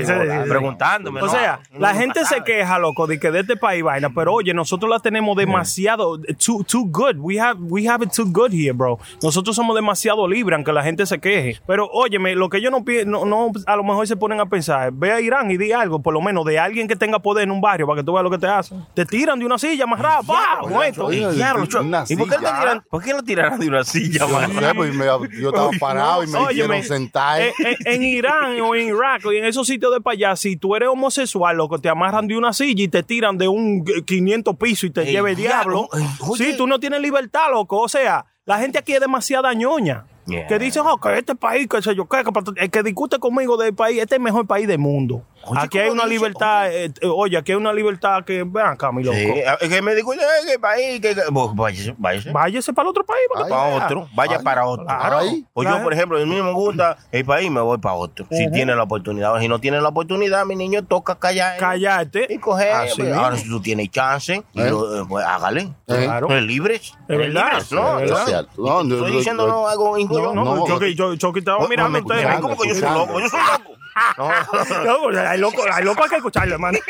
preguntándome. 0.48 1.22
O 1.22 1.30
sea, 1.30 1.60
la 1.78 1.94
gente 1.94 2.26
se 2.26 2.41
queja, 2.44 2.80
loco, 2.80 3.08
de 3.08 3.20
que 3.20 3.32
de 3.32 3.41
este 3.41 3.56
país 3.58 3.84
vaina, 3.84 4.10
pero 4.13 4.34
oye, 4.34 4.54
nosotros 4.54 4.89
la 4.89 5.00
tenemos 5.00 5.36
demasiado, 5.38 6.20
too, 6.44 6.63
too 6.63 6.86
good. 6.86 7.15
We 7.17 7.39
have, 7.39 7.60
we 7.60 7.88
have 7.88 8.04
it 8.04 8.12
too 8.13 8.26
good 8.26 8.52
here, 8.52 8.72
bro. 8.74 9.00
Nosotros 9.22 9.56
somos 9.56 9.76
demasiado 9.76 10.28
libres, 10.28 10.56
aunque 10.56 10.72
la 10.74 10.84
gente 10.84 11.06
se 11.06 11.20
queje. 11.20 11.60
Pero 11.67 11.88
óyeme, 11.91 12.36
lo 12.36 12.50
que 12.50 12.62
yo 12.62 12.70
no, 12.72 12.84
no, 13.06 13.26
no, 13.26 13.52
a 13.65 13.76
lo 13.76 13.84
mejor 13.84 14.08
se 14.08 14.15
ponen 14.15 14.39
a 14.39 14.46
pensar, 14.48 14.91
ve 14.94 15.12
a 15.12 15.22
Irán 15.22 15.50
y 15.52 15.58
di 15.58 15.72
algo, 15.72 16.02
por 16.02 16.13
lo 16.13 16.22
menos 16.22 16.46
de 16.46 16.60
alguien 16.60 16.88
que 16.88 16.96
tenga 16.96 17.20
poder 17.20 17.44
en 17.46 17.52
un 17.52 17.62
barrio 17.62 17.88
para 17.88 18.02
que 18.02 18.06
tú 18.06 18.13
veas 18.13 18.24
lo 18.24 18.30
que 18.32 18.38
te 18.38 18.48
hacen. 18.48 18.86
Te 18.94 19.06
tiran 19.06 19.39
de 19.39 19.46
una 19.46 19.58
silla 19.58 19.71
rápido, 19.78 20.34
¡pah! 20.34 20.68
muerto. 20.68 21.06
oye, 21.06 21.26
Oye, 21.26 21.44
cho- 21.68 21.82
una 21.82 22.04
¿Y 22.08 22.16
por 22.16 22.30
qué, 22.30 22.36
lo 22.36 22.40
silla. 22.40 22.62
tiran- 22.62 22.84
por 22.90 23.04
qué 23.04 23.14
lo 23.14 23.24
tiraron 23.24 23.60
de 23.60 23.68
una 23.68 23.84
silla, 23.84 24.20
Yo 24.20 24.30
man? 24.30 24.54
no 24.54 24.60
sé, 24.62 24.76
pues, 24.76 24.94
me- 24.94 25.06
yo 25.06 25.50
estaba 25.50 25.70
parado 25.80 26.24
y 26.24 26.28
me 26.28 26.38
Óyeme, 26.40 26.80
hicieron 26.80 26.84
sentar. 26.84 27.42
En, 27.42 27.52
en- 27.60 27.78
en 27.94 28.04
Irán 28.04 28.60
o 28.62 28.76
en 28.76 28.88
Irak 28.88 29.26
o 29.26 29.32
en 29.32 29.46
esos 29.46 29.68
sitios 29.68 29.94
de 29.94 30.02
para 30.02 30.14
allá, 30.14 30.36
si 30.36 30.58
tú 30.58 30.76
eres 30.76 30.90
homosexual, 30.90 31.56
loco, 31.58 31.80
te 31.80 31.90
amarran 31.90 32.28
de 32.28 32.38
una 32.38 32.54
silla 32.54 32.84
y 32.84 32.88
te 32.88 33.04
tiran 33.04 33.38
de 33.38 33.48
un 33.48 33.84
eh, 33.88 34.04
500 34.06 34.56
pisos 34.58 34.86
y 34.86 34.90
te 34.92 35.06
lleva 35.06 35.30
el 35.30 35.36
diablo, 35.36 35.88
diablo. 35.92 36.10
oye. 36.28 36.44
Sí, 36.52 36.58
tú 36.58 36.68
no 36.68 36.80
tienes 36.80 37.02
libertad, 37.02 37.50
loco. 37.52 37.80
O 37.80 37.88
sea, 37.90 38.26
la 38.46 38.58
gente 38.60 38.78
aquí 38.78 38.94
es 38.94 39.00
demasiada 39.00 39.54
ñoña. 39.54 40.06
Yeah. 40.28 40.46
Que 40.48 40.60
dicen, 40.60 40.84
oh, 40.86 40.98
que 41.00 41.18
este 41.18 41.34
país, 41.36 41.68
que 41.68 41.82
sé 41.82 41.96
yo, 41.96 42.08
qué, 42.08 42.24
que 42.24 42.64
el 42.64 42.70
que 42.70 42.84
discute 42.84 43.18
conmigo 43.18 43.58
del 43.58 43.74
país, 43.74 44.00
este 44.00 44.16
es 44.16 44.20
el 44.20 44.24
mejor 44.24 44.46
país 44.46 44.68
del 44.68 44.78
mundo. 44.78 45.26
Oye, 45.45 45.60
aquí 45.62 45.77
hay 45.80 45.89
¿cómo 45.89 46.01
una 46.01 46.04
dice? 46.10 46.15
libertad, 46.19 46.71
eh, 46.71 46.86
eh, 46.86 47.08
oye, 47.08 47.38
aquí 47.38 47.51
hay 47.51 47.58
una 47.58 47.73
libertad 47.73 48.23
que, 48.23 48.43
vean 48.45 48.67
acá, 48.73 48.91
mi 48.91 49.04
loco. 49.04 49.17
Sí, 49.17 49.34
es 49.62 49.69
que 49.69 49.82
me 49.82 49.95
dijo, 49.95 50.13
"Eh, 50.13 50.17
que 50.47 50.60
país, 50.60 51.01
que, 51.01 51.15
que-". 51.15 51.21
Pues, 51.34 51.47
váyase, 51.56 51.95
váyase. 51.97 52.32
Váyase 52.32 52.73
para 52.73 52.86
el 52.86 52.89
otro 52.89 53.06
país. 53.06 53.21
para 53.49 53.63
otro, 53.86 54.08
vaya 54.13 54.38
Ay, 54.38 54.43
para 54.43 54.65
otro. 54.65 54.86
claro. 54.86 55.17
Ay. 55.19 55.45
Pues 55.54 55.67
yo, 55.67 55.82
por 55.84 55.93
ejemplo, 55.93 56.17
a 56.21 56.25
mí 56.25 56.41
me 56.41 56.51
gusta 56.51 56.97
el 57.12 57.25
país, 57.25 57.49
me 57.51 57.62
voy 57.62 57.77
para 57.80 57.95
otro. 57.95 58.25
Si 58.32 58.49
tiene 58.51 58.75
la 58.75 58.84
oportunidad. 58.84 59.39
Si 59.39 59.47
no 59.47 59.60
tiene 59.60 59.82
la 59.82 59.89
oportunidad, 59.89 60.45
mi 60.45 60.56
niño 60.56 60.84
toca 60.86 61.15
callar. 61.15 61.58
Cállate. 61.58 62.27
Y 62.30 62.38
coger. 62.38 62.71
Así 62.73 62.95
pues, 62.97 63.08
mismo. 63.10 63.21
ahora, 63.23 63.38
si 63.38 63.47
tú 63.49 63.62
tienes 63.62 63.89
chance, 63.89 64.43
y 64.54 64.62
¿Eh? 64.62 64.69
lo- 64.69 65.01
eh, 65.01 65.06
pues 65.08 65.25
hágale. 65.25 65.62
¿Eh? 65.88 66.04
Claro. 66.06 66.27
Pues 66.27 66.43
libres. 66.43 66.93
Es 67.08 67.17
verdad, 67.17 67.45
Libres, 67.45 67.71
¿no? 67.71 67.99
es 67.99 68.10
verdad. 68.10 68.19
Es 68.21 68.25
cierto. 68.30 68.51
No, 68.58 68.84
no, 68.84 68.95
Estoy 68.95 69.12
no, 69.12 69.17
diciendo 69.17 69.47
no. 69.47 69.67
algo 69.67 69.97
injusto. 69.97 70.34
No, 70.34 70.43
no, 70.45 70.56
No, 70.56 70.67
Chucky, 70.67 70.95
yo, 70.95 71.15
Chucky 71.15 71.39
estaba 71.39 71.67
mirando 71.67 71.99
ustedes. 71.99 72.25
Ay, 72.25 72.39
¿Cómo 72.41 72.56
que 72.58 72.69
yo 72.69 72.75
soy 72.75 72.89
loco? 72.89 73.19
Yo 73.19 73.27
soy 73.30 73.39
loco. 73.39 73.81
No. 74.17 74.30
No, 74.86 75.01
pues, 75.04 75.17
hay 75.17 75.38
loco, 75.39 75.63
hay 75.71 75.84
loco 75.84 76.04
hay 76.04 76.10
que 76.10 76.15
escucharlo, 76.17 76.54
hermano. 76.56 76.77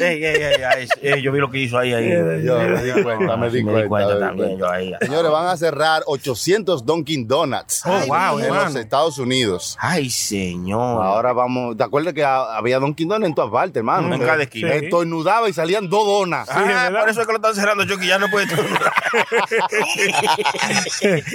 Ey, 0.00 0.24
ey, 0.24 0.42
ey, 0.42 0.62
ay, 0.62 0.88
ey, 1.02 1.20
yo 1.22 1.32
vi 1.32 1.40
lo 1.40 1.50
que 1.50 1.58
hizo 1.58 1.76
ahí. 1.76 1.92
ahí. 1.92 2.08
Yo 2.44 2.56
me 2.56 2.80
di 2.82 3.02
cuenta, 3.02 3.36
me 3.36 3.50
di 3.50 3.62
cuenta. 3.88 4.18
también. 4.20 4.56
Yo 4.58 4.70
ahí. 4.70 4.92
Señores, 5.00 5.30
van 5.30 5.48
a 5.48 5.56
cerrar 5.56 6.02
800 6.06 6.86
Dunkin' 6.86 7.26
Donuts 7.26 7.82
Oh, 7.84 7.90
wow, 8.06 8.38
en 8.38 8.44
hermano. 8.44 8.64
los 8.66 8.76
Estados 8.76 9.18
Unidos. 9.18 9.76
Ay, 9.80 10.08
señor. 10.08 11.04
Ahora 11.04 11.32
vamos. 11.32 11.76
¿Te 11.76 11.82
acuerdas 11.82 12.14
que 12.14 12.24
ha- 12.24 12.56
había 12.56 12.78
Dunkin' 12.78 13.08
Donuts 13.08 13.26
en 13.28 13.34
todas 13.34 13.50
partes, 13.50 13.76
hermano? 13.76 14.14
En 14.14 14.20
cada 14.24 14.44
esquina. 14.44 14.70
Sí. 14.78 14.84
Estornudaba 14.84 15.48
y 15.48 15.52
salían 15.52 15.90
dos 15.90 16.06
donas. 16.06 16.48
Ah, 16.48 16.62
¿verdad? 16.62 17.00
por 17.00 17.08
eso 17.10 17.20
es 17.22 17.26
que 17.26 17.32
lo 17.32 17.38
están 17.38 17.54
cerrando, 17.56 17.84
Chucky. 17.86 18.06
Ya 18.06 18.18
no 18.18 18.28
puede. 18.30 18.46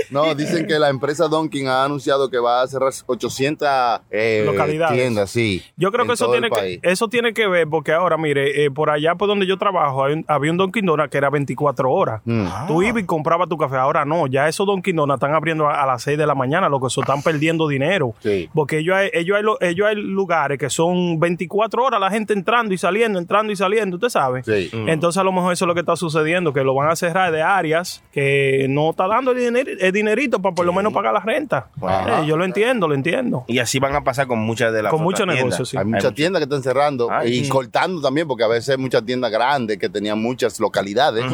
No, 0.09 0.33
dicen 0.35 0.67
que 0.67 0.77
la 0.79 0.89
empresa 0.89 1.27
Dunkin' 1.27 1.67
ha 1.67 1.83
anunciado 1.83 2.29
que 2.29 2.37
va 2.39 2.61
a 2.61 2.67
cerrar 2.67 2.91
800 3.05 3.90
eh, 4.11 4.43
Localidades. 4.45 4.97
tiendas, 4.97 5.29
sí. 5.29 5.63
Yo 5.77 5.91
creo 5.91 6.05
que 6.05 6.13
eso 6.13 6.31
tiene 6.31 6.49
que, 6.49 6.79
eso 6.83 7.07
tiene 7.07 7.33
que 7.33 7.47
ver, 7.47 7.67
porque 7.67 7.91
ahora, 7.93 8.17
mire, 8.17 8.65
eh, 8.65 8.71
por 8.71 8.89
allá 8.89 9.15
por 9.15 9.27
donde 9.27 9.45
yo 9.47 9.57
trabajo, 9.57 10.05
hay 10.05 10.13
un- 10.13 10.25
había 10.27 10.51
un 10.51 10.57
Dunkin' 10.57 10.85
Donuts 10.85 11.09
que 11.09 11.17
era 11.17 11.29
24 11.29 11.91
horas. 11.91 12.21
Mm. 12.25 12.45
Tú 12.67 12.83
ibas 12.83 13.01
y 13.03 13.05
comprabas 13.05 13.49
tu 13.49 13.57
café. 13.57 13.77
Ahora 13.77 14.05
no, 14.05 14.27
ya 14.27 14.47
esos 14.47 14.65
Dunkin' 14.65 14.95
Donuts 14.95 15.15
están 15.17 15.33
abriendo 15.33 15.67
a, 15.67 15.81
a 15.83 15.85
las 15.85 16.03
6 16.03 16.17
de 16.17 16.25
la 16.25 16.35
mañana, 16.35 16.69
lo 16.69 16.79
que 16.79 16.87
eso 16.87 17.01
están 17.01 17.21
perdiendo 17.21 17.67
dinero. 17.67 18.13
Sí. 18.19 18.49
Porque 18.53 18.79
ellos 18.79 18.95
hay, 18.95 19.09
ellos, 19.13 19.37
hay, 19.37 19.43
lo- 19.43 19.61
ellos 19.61 19.87
hay 19.87 19.95
lugares 19.95 20.57
que 20.57 20.69
son 20.69 21.19
24 21.19 21.83
horas, 21.83 21.99
la 21.99 22.09
gente 22.09 22.33
entrando 22.33 22.73
y 22.73 22.77
saliendo, 22.77 23.19
entrando 23.19 23.51
y 23.51 23.55
saliendo, 23.55 23.95
usted 23.97 24.09
sabe. 24.09 24.43
Sí. 24.43 24.69
Entonces 24.87 25.19
a 25.19 25.23
lo 25.23 25.31
mejor 25.31 25.53
eso 25.53 25.65
es 25.65 25.67
lo 25.67 25.73
que 25.73 25.81
está 25.81 25.95
sucediendo, 25.95 26.53
que 26.53 26.63
lo 26.63 26.73
van 26.75 26.89
a 26.89 26.95
cerrar 26.95 27.31
de 27.31 27.41
áreas 27.41 28.03
que 28.11 28.65
no 28.69 28.91
está 28.91 29.07
dando 29.07 29.31
el, 29.31 29.37
diner- 29.39 29.77
el 29.79 29.91
dinerito 29.91 30.41
para 30.41 30.55
por 30.55 30.65
lo 30.65 30.73
menos 30.73 30.93
pagar 30.93 31.13
la 31.13 31.19
renta. 31.19 31.67
Eh, 31.81 32.25
yo 32.27 32.37
lo 32.37 32.45
entiendo, 32.45 32.87
lo 32.87 32.93
entiendo. 32.95 33.43
Y 33.47 33.59
así 33.59 33.79
van 33.81 33.95
a 33.95 34.03
pasar 34.03 34.27
con 34.27 34.39
muchas 34.39 34.71
de 34.71 34.83
las 34.83 34.91
Con 34.91 35.03
muchos 35.03 35.27
negocios, 35.27 35.67
sí. 35.69 35.77
Hay 35.77 35.85
muchas 35.85 36.13
tiendas 36.13 36.39
que 36.39 36.43
están 36.45 36.63
cerrando 36.63 37.09
Ay, 37.11 37.33
y 37.33 37.43
sí. 37.43 37.49
cortando 37.49 37.99
también, 38.01 38.27
porque 38.27 38.43
a 38.43 38.47
veces 38.47 38.69
hay 38.69 38.77
muchas 38.77 39.03
tiendas 39.03 39.31
grandes 39.31 39.77
que 39.77 39.89
tenían 39.89 40.21
muchas 40.21 40.59
localidades 40.59 41.25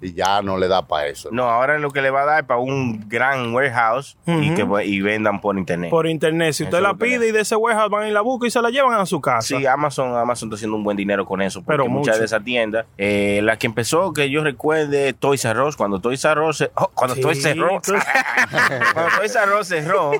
y 0.00 0.12
ya 0.12 0.42
no 0.42 0.58
le 0.58 0.68
da 0.68 0.82
para 0.86 1.06
eso. 1.06 1.28
No, 1.32 1.44
ahora 1.44 1.78
lo 1.78 1.90
que 1.90 2.02
le 2.02 2.10
va 2.10 2.22
a 2.22 2.24
dar 2.26 2.40
es 2.40 2.46
para 2.46 2.60
un 2.60 3.08
gran 3.08 3.54
warehouse 3.54 4.16
y 4.26 4.54
que 4.54 4.66
pues, 4.66 4.86
y 4.86 5.00
vendan 5.00 5.40
por 5.40 5.56
internet. 5.56 5.90
Por 5.90 6.06
internet. 6.06 6.52
Si 6.52 6.64
usted 6.64 6.78
Eso 6.78 6.86
la 6.86 6.94
pide 6.94 7.28
y 7.28 7.32
de 7.32 7.40
ese 7.40 7.56
warehouse 7.56 7.90
van 7.90 8.08
y 8.08 8.10
la 8.10 8.20
buscan 8.20 8.48
y 8.48 8.50
se 8.50 8.60
la 8.60 8.70
llevan 8.70 9.00
a 9.00 9.06
su 9.06 9.20
casa. 9.20 9.42
Sí, 9.56 9.64
Amazon, 9.66 10.16
Amazon 10.16 10.48
está 10.48 10.56
haciendo 10.56 10.76
un 10.76 10.84
buen 10.84 10.96
dinero 10.96 11.24
con 11.24 11.40
eso. 11.40 11.60
Porque 11.62 11.72
Pero 11.78 11.88
muchas 11.88 12.14
mucho. 12.16 12.18
de 12.20 12.24
esas 12.26 12.44
tiendas, 12.44 12.86
eh, 12.98 13.40
la 13.42 13.56
que 13.56 13.66
empezó, 13.66 14.12
que 14.12 14.28
yo 14.30 14.42
recuerde, 14.44 15.12
Toys 15.14 15.44
R 15.44 15.62
Us, 15.62 15.76
cuando 15.76 16.00
Toys 16.00 16.24
R 16.24 16.40
Us, 16.42 16.68
oh, 16.74 16.88
cuando 16.94 17.14
Sí, 17.14 17.20
Toys 17.22 17.44
R 17.44 17.60
Us, 17.64 17.82
Toys- 17.82 18.04
cuando 18.94 19.10
Toys 19.18 19.34
R 19.36 19.52
Us 19.60 19.66
cerró, 19.68 20.12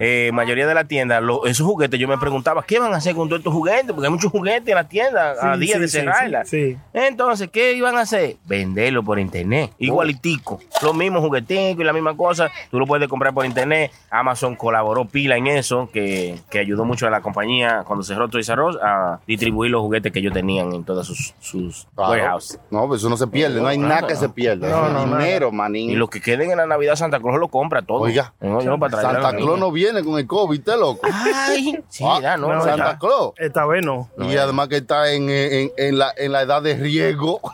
eh, 0.00 0.30
mayoría 0.32 0.66
de 0.66 0.74
la 0.74 0.84
tienda, 0.84 1.20
lo- 1.20 1.46
esos 1.46 1.66
juguetes, 1.66 1.98
yo 2.00 2.08
me 2.08 2.18
preguntaba, 2.18 2.62
¿qué 2.64 2.78
van 2.78 2.92
a 2.94 2.96
hacer 2.96 3.14
con 3.14 3.28
todos 3.28 3.40
estos 3.40 3.52
juguetes? 3.52 3.92
Porque 3.92 4.06
hay 4.06 4.12
muchos 4.12 4.30
juguetes 4.32 4.68
en 4.68 4.74
la 4.74 4.88
tienda 4.88 5.32
a 5.40 5.54
Sí, 5.54 5.60
días 5.60 5.74
sí, 5.76 5.80
de 5.80 5.88
sí, 5.88 5.98
cerrarla. 5.98 6.44
sí, 6.44 6.72
sí. 6.72 6.78
Entonces, 6.94 7.48
¿qué 7.50 7.72
iban 7.74 7.96
a 7.96 8.00
hacer? 8.02 8.36
Venderlo 8.46 9.02
por 9.02 9.15
internet. 9.20 9.72
Igualitico. 9.78 10.60
Los 10.82 10.94
mismos 10.94 11.22
jugueticos 11.22 11.80
y 11.80 11.84
la 11.84 11.92
misma 11.92 12.16
cosa. 12.16 12.50
Tú 12.70 12.78
lo 12.78 12.86
puedes 12.86 13.08
comprar 13.08 13.32
por 13.34 13.44
internet. 13.46 13.90
Amazon 14.10 14.56
colaboró 14.56 15.04
pila 15.06 15.36
en 15.36 15.46
eso, 15.46 15.88
que, 15.92 16.38
que 16.50 16.58
ayudó 16.58 16.84
mucho 16.84 17.06
a 17.06 17.10
la 17.10 17.20
compañía 17.20 17.84
cuando 17.86 18.02
cerró 18.04 18.28
Toys 18.28 18.48
R 18.48 18.62
Us 18.62 18.76
a 18.82 19.20
distribuir 19.26 19.70
los 19.70 19.80
juguetes 19.82 20.12
que 20.12 20.18
ellos 20.20 20.32
tenían 20.32 20.72
en 20.72 20.84
todas 20.84 21.06
sus, 21.06 21.34
sus 21.40 21.86
Claro. 21.94 22.10
warehouses. 22.12 22.60
No, 22.70 22.86
pues 22.86 23.00
eso 23.00 23.08
no 23.10 23.16
se 23.16 23.26
pierde, 23.26 23.60
no 23.60 23.68
hay 23.68 23.78
nada 23.78 24.06
que 24.06 24.16
se 24.16 24.28
pierda. 24.28 24.68
No, 24.68 25.04
dinero, 25.16 25.50
manín. 25.52 25.90
Y 25.90 25.94
los 25.96 26.10
que 26.10 26.20
queden 26.20 26.50
en 26.50 26.58
la 26.58 26.66
Navidad, 26.66 26.96
Santa 26.96 27.18
Claus 27.20 27.38
lo 27.38 27.48
compra 27.48 27.82
todo. 27.82 28.00
Oiga, 28.00 28.34
No, 28.40 28.60
yo 28.60 28.70
no 28.70 28.78
para 28.78 29.00
Santa 29.00 29.20
la 29.32 29.36
Claus 29.36 29.58
no 29.58 29.70
viene 29.72 30.02
con 30.04 30.18
el 30.18 30.26
COVID, 30.26 30.58
¿usted 30.58 30.78
loco? 30.78 31.00
Ay, 31.12 31.78
sí, 31.88 32.04
Ah, 32.08 32.18
ya, 32.22 32.36
no, 32.36 32.52
no, 32.52 32.62
Santa 32.62 32.92
ya. 32.92 32.98
Claus. 32.98 33.32
Esta 33.36 33.66
vez 33.66 33.84
no. 33.84 34.08
Y 34.18 34.36
además 34.36 34.68
que 34.68 34.76
está 34.78 35.12
en, 35.12 35.28
en- 35.30 35.70
en 35.76 35.98
la, 35.98 36.12
en 36.16 36.32
la 36.32 36.42
edad 36.42 36.62
de 36.62 36.74
riego. 36.76 37.40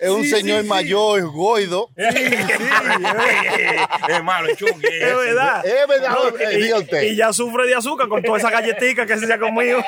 es 0.00 0.08
un 0.10 0.24
señor 0.24 0.64
mayor, 0.64 1.22
goido. 1.30 1.90
Es 4.08 4.22
malo, 4.22 4.48
Chucky. 4.54 4.86
Es 4.86 5.16
verdad. 5.16 5.66
Es 5.66 5.88
verdad, 5.88 6.10
No, 6.10 6.28
eh, 6.38 6.54
y, 6.58 6.62
diga 6.62 6.78
usted. 6.78 7.02
y 7.02 7.16
ya 7.16 7.32
sufre 7.32 7.66
de 7.66 7.74
azúcar 7.74 8.08
con 8.08 8.22
toda 8.22 8.38
esa 8.38 8.50
galletica 8.50 9.04
que 9.06 9.18
se 9.18 9.32
ha 9.32 9.38
comido. 9.38 9.82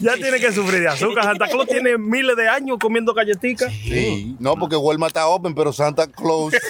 ya 0.00 0.14
tiene 0.14 0.40
que 0.40 0.52
sufrir 0.52 0.80
de 0.80 0.88
azúcar. 0.88 1.24
Santa 1.24 1.46
Claus 1.48 1.66
tiene 1.66 1.98
miles 1.98 2.36
de 2.36 2.48
años 2.48 2.78
comiendo 2.80 3.12
galletitas. 3.14 3.72
Sí. 3.72 4.36
No, 4.38 4.54
porque 4.56 4.76
Walmart 4.76 5.10
está 5.10 5.26
open, 5.26 5.54
pero 5.54 5.72
Santa 5.72 6.06
Claus. 6.06 6.54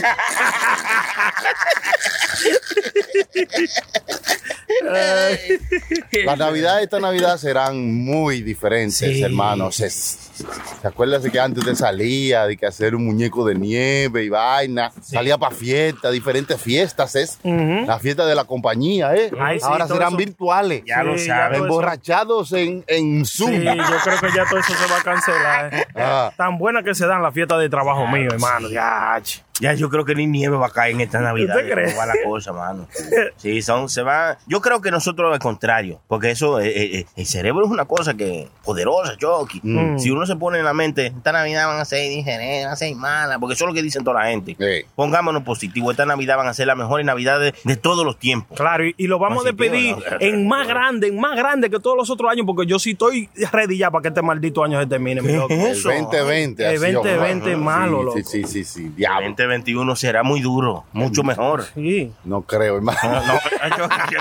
Las 6.25 6.39
navidades 6.39 6.85
esta 6.85 7.01
Navidad 7.01 7.39
serán 7.39 7.93
muy 8.05 8.43
diferentes, 8.43 8.99
Sí. 8.99 9.23
hermanos. 9.23 9.81
Es- 9.81 10.19
¿Se 10.35 10.89
acuerdan 10.89 11.23
de 11.23 11.31
que 11.31 11.39
antes 11.41 11.59
usted 11.61 11.75
salía 11.77 12.47
de 12.47 12.57
que 12.57 12.67
hacer 12.67 12.95
un 12.95 13.05
muñeco 13.07 13.45
de 13.47 13.55
nieve 13.55 14.25
y 14.25 14.29
vaina? 14.29 14.91
Salía 15.01 15.39
para 15.39 15.55
fiestas, 15.55 16.13
diferentes 16.13 16.61
fiestas, 16.61 17.15
es 17.15 17.39
Ujú. 17.43 17.87
la 17.87 17.99
fiesta 17.99 18.27
de 18.27 18.35
la 18.35 18.45
compañía, 18.45 19.15
¿eh? 19.15 19.31
Ay, 19.41 19.61
sí, 19.61 19.67
Ahora 19.69 19.87
serán 19.87 20.09
eso. 20.09 20.17
virtuales. 20.17 20.83
Ya 20.87 21.03
lo 21.03 21.17
Sí, 21.17 21.31
eso. 21.31 21.55
Emborrachados 21.55 22.53
en, 22.53 22.85
en 22.87 23.25
Zoom. 23.25 23.51
Sí, 23.51 23.63
yo 23.65 23.73
creo 24.05 24.21
que 24.21 24.37
ya 24.37 24.45
todo 24.49 24.59
eso 24.59 24.73
se 24.75 24.93
va 24.93 24.99
a 24.99 25.03
cancelar. 25.03 25.75
eh. 25.75 25.85
Ah. 25.97 26.33
Tan 26.37 26.59
buena 26.59 26.83
que 26.83 26.95
se 26.95 27.07
dan 27.07 27.23
las 27.23 27.33
fiestas 27.33 27.61
de 27.61 27.69
trabajo 27.69 28.07
mío, 28.09 28.29
hermano. 28.33 28.69
Ya. 28.69 29.21
Ya 29.61 29.73
yo 29.75 29.89
creo 29.89 30.05
que 30.05 30.17
ni 30.17 30.27
nieve 30.27 30.57
va 30.57 30.67
a 30.67 30.71
caer 30.71 30.95
en 30.95 31.01
esta 31.03 31.21
Navidad. 31.21 31.57
¿Usted 31.57 31.73
cree? 31.73 31.85
¿Cómo 31.87 31.99
va 31.99 32.07
la 32.07 32.15
cosa, 32.25 32.53
mano? 32.53 32.89
Sí, 33.37 33.63
son, 33.63 33.89
se 33.89 34.03
va. 34.03 34.37
Yo 34.49 34.61
creo 34.61 34.81
que 34.81 34.91
nosotros 34.91 35.33
al 35.33 35.39
contrario, 35.39 36.01
porque 36.09 36.31
eso, 36.33 36.59
eh, 36.61 36.69
eh, 36.69 36.99
eh, 36.99 37.07
el 37.17 37.27
cerebro 37.27 37.65
es 37.65 37.71
una 37.71 37.85
cosa 37.85 38.15
que 38.15 38.49
poderosa, 38.65 39.17
Chucky. 39.17 39.61
Mm. 39.63 39.99
Si 39.99 40.11
uno 40.11 40.24
se 40.27 40.37
pone 40.37 40.59
en 40.59 40.65
la 40.65 40.75
mente, 40.75 41.07
esta 41.07 41.33
Navidad 41.33 41.67
van 41.67 41.81
a 41.81 41.85
ser 41.85 42.09
diferentes, 42.11 42.65
van 42.65 42.73
a 42.73 42.77
ser 42.77 42.95
malas, 42.95 43.39
porque 43.39 43.55
eso 43.55 43.65
es 43.65 43.69
lo 43.69 43.75
que 43.75 43.83
dicen 43.83 44.05
toda 44.05 44.23
la 44.23 44.29
gente. 44.31 44.57
Sí. 44.59 44.87
Pongámonos 44.95 45.43
positivo, 45.43 45.91
esta 45.91 46.07
Navidad 46.07 46.37
van 46.37 46.49
a 46.49 46.55
ser 46.55 46.67
las 46.67 46.77
mejores 46.77 47.07
Navidades 47.07 47.55
de 47.65 47.77
todos 47.77 48.05
los 48.05 48.19
tiempos. 48.19 48.57
Claro, 48.57 48.87
y, 48.87 48.95
y 48.97 49.07
lo 49.07 49.19
vamos 49.19 49.45
a 49.45 49.49
despedir 49.49 49.97
¿no? 49.97 50.03
en 50.21 50.47
más 50.47 50.67
grande, 50.69 51.09
en 51.09 51.19
más 51.19 51.37
grande 51.37 51.71
que 51.71 51.81
todos 51.81 51.97
los 51.97 52.11
otros 52.11 52.31
años, 52.31 52.45
porque 52.47 52.67
yo 52.67 52.79
sí 52.79 52.93
estoy 52.93 53.29
ready 53.53 53.79
ya 53.79 53.91
para 53.91 54.03
que 54.03 54.09
este 54.09 54.23
maldito 54.23 54.63
año 54.63 54.81
se 54.81 54.87
termine, 54.87 55.23
mi 55.23 55.33
loco. 55.33 55.53
El 55.53 55.83
2020. 55.83 56.63
El 56.69 56.77
así, 56.85 56.93
2020 56.93 57.45
ojalá. 57.55 57.57
malo, 57.57 57.99
Sí, 57.99 58.05
loco. 58.05 58.17
Sí, 58.19 58.25
sí, 58.25 58.45
sí, 58.45 58.65
sí. 58.65 58.89
Diablo. 58.97 59.29
2020 59.29 59.55
2021 59.65 59.97
será 59.97 60.23
muy 60.23 60.41
duro, 60.41 60.85
mucho 60.93 61.23
mejor. 61.23 61.65
Sí. 61.75 62.13
No 62.25 62.43
creo, 62.43 62.77
hermano. 62.77 62.99
No, 63.03 63.23
no, 63.23 63.41
Chucky, 63.77 64.15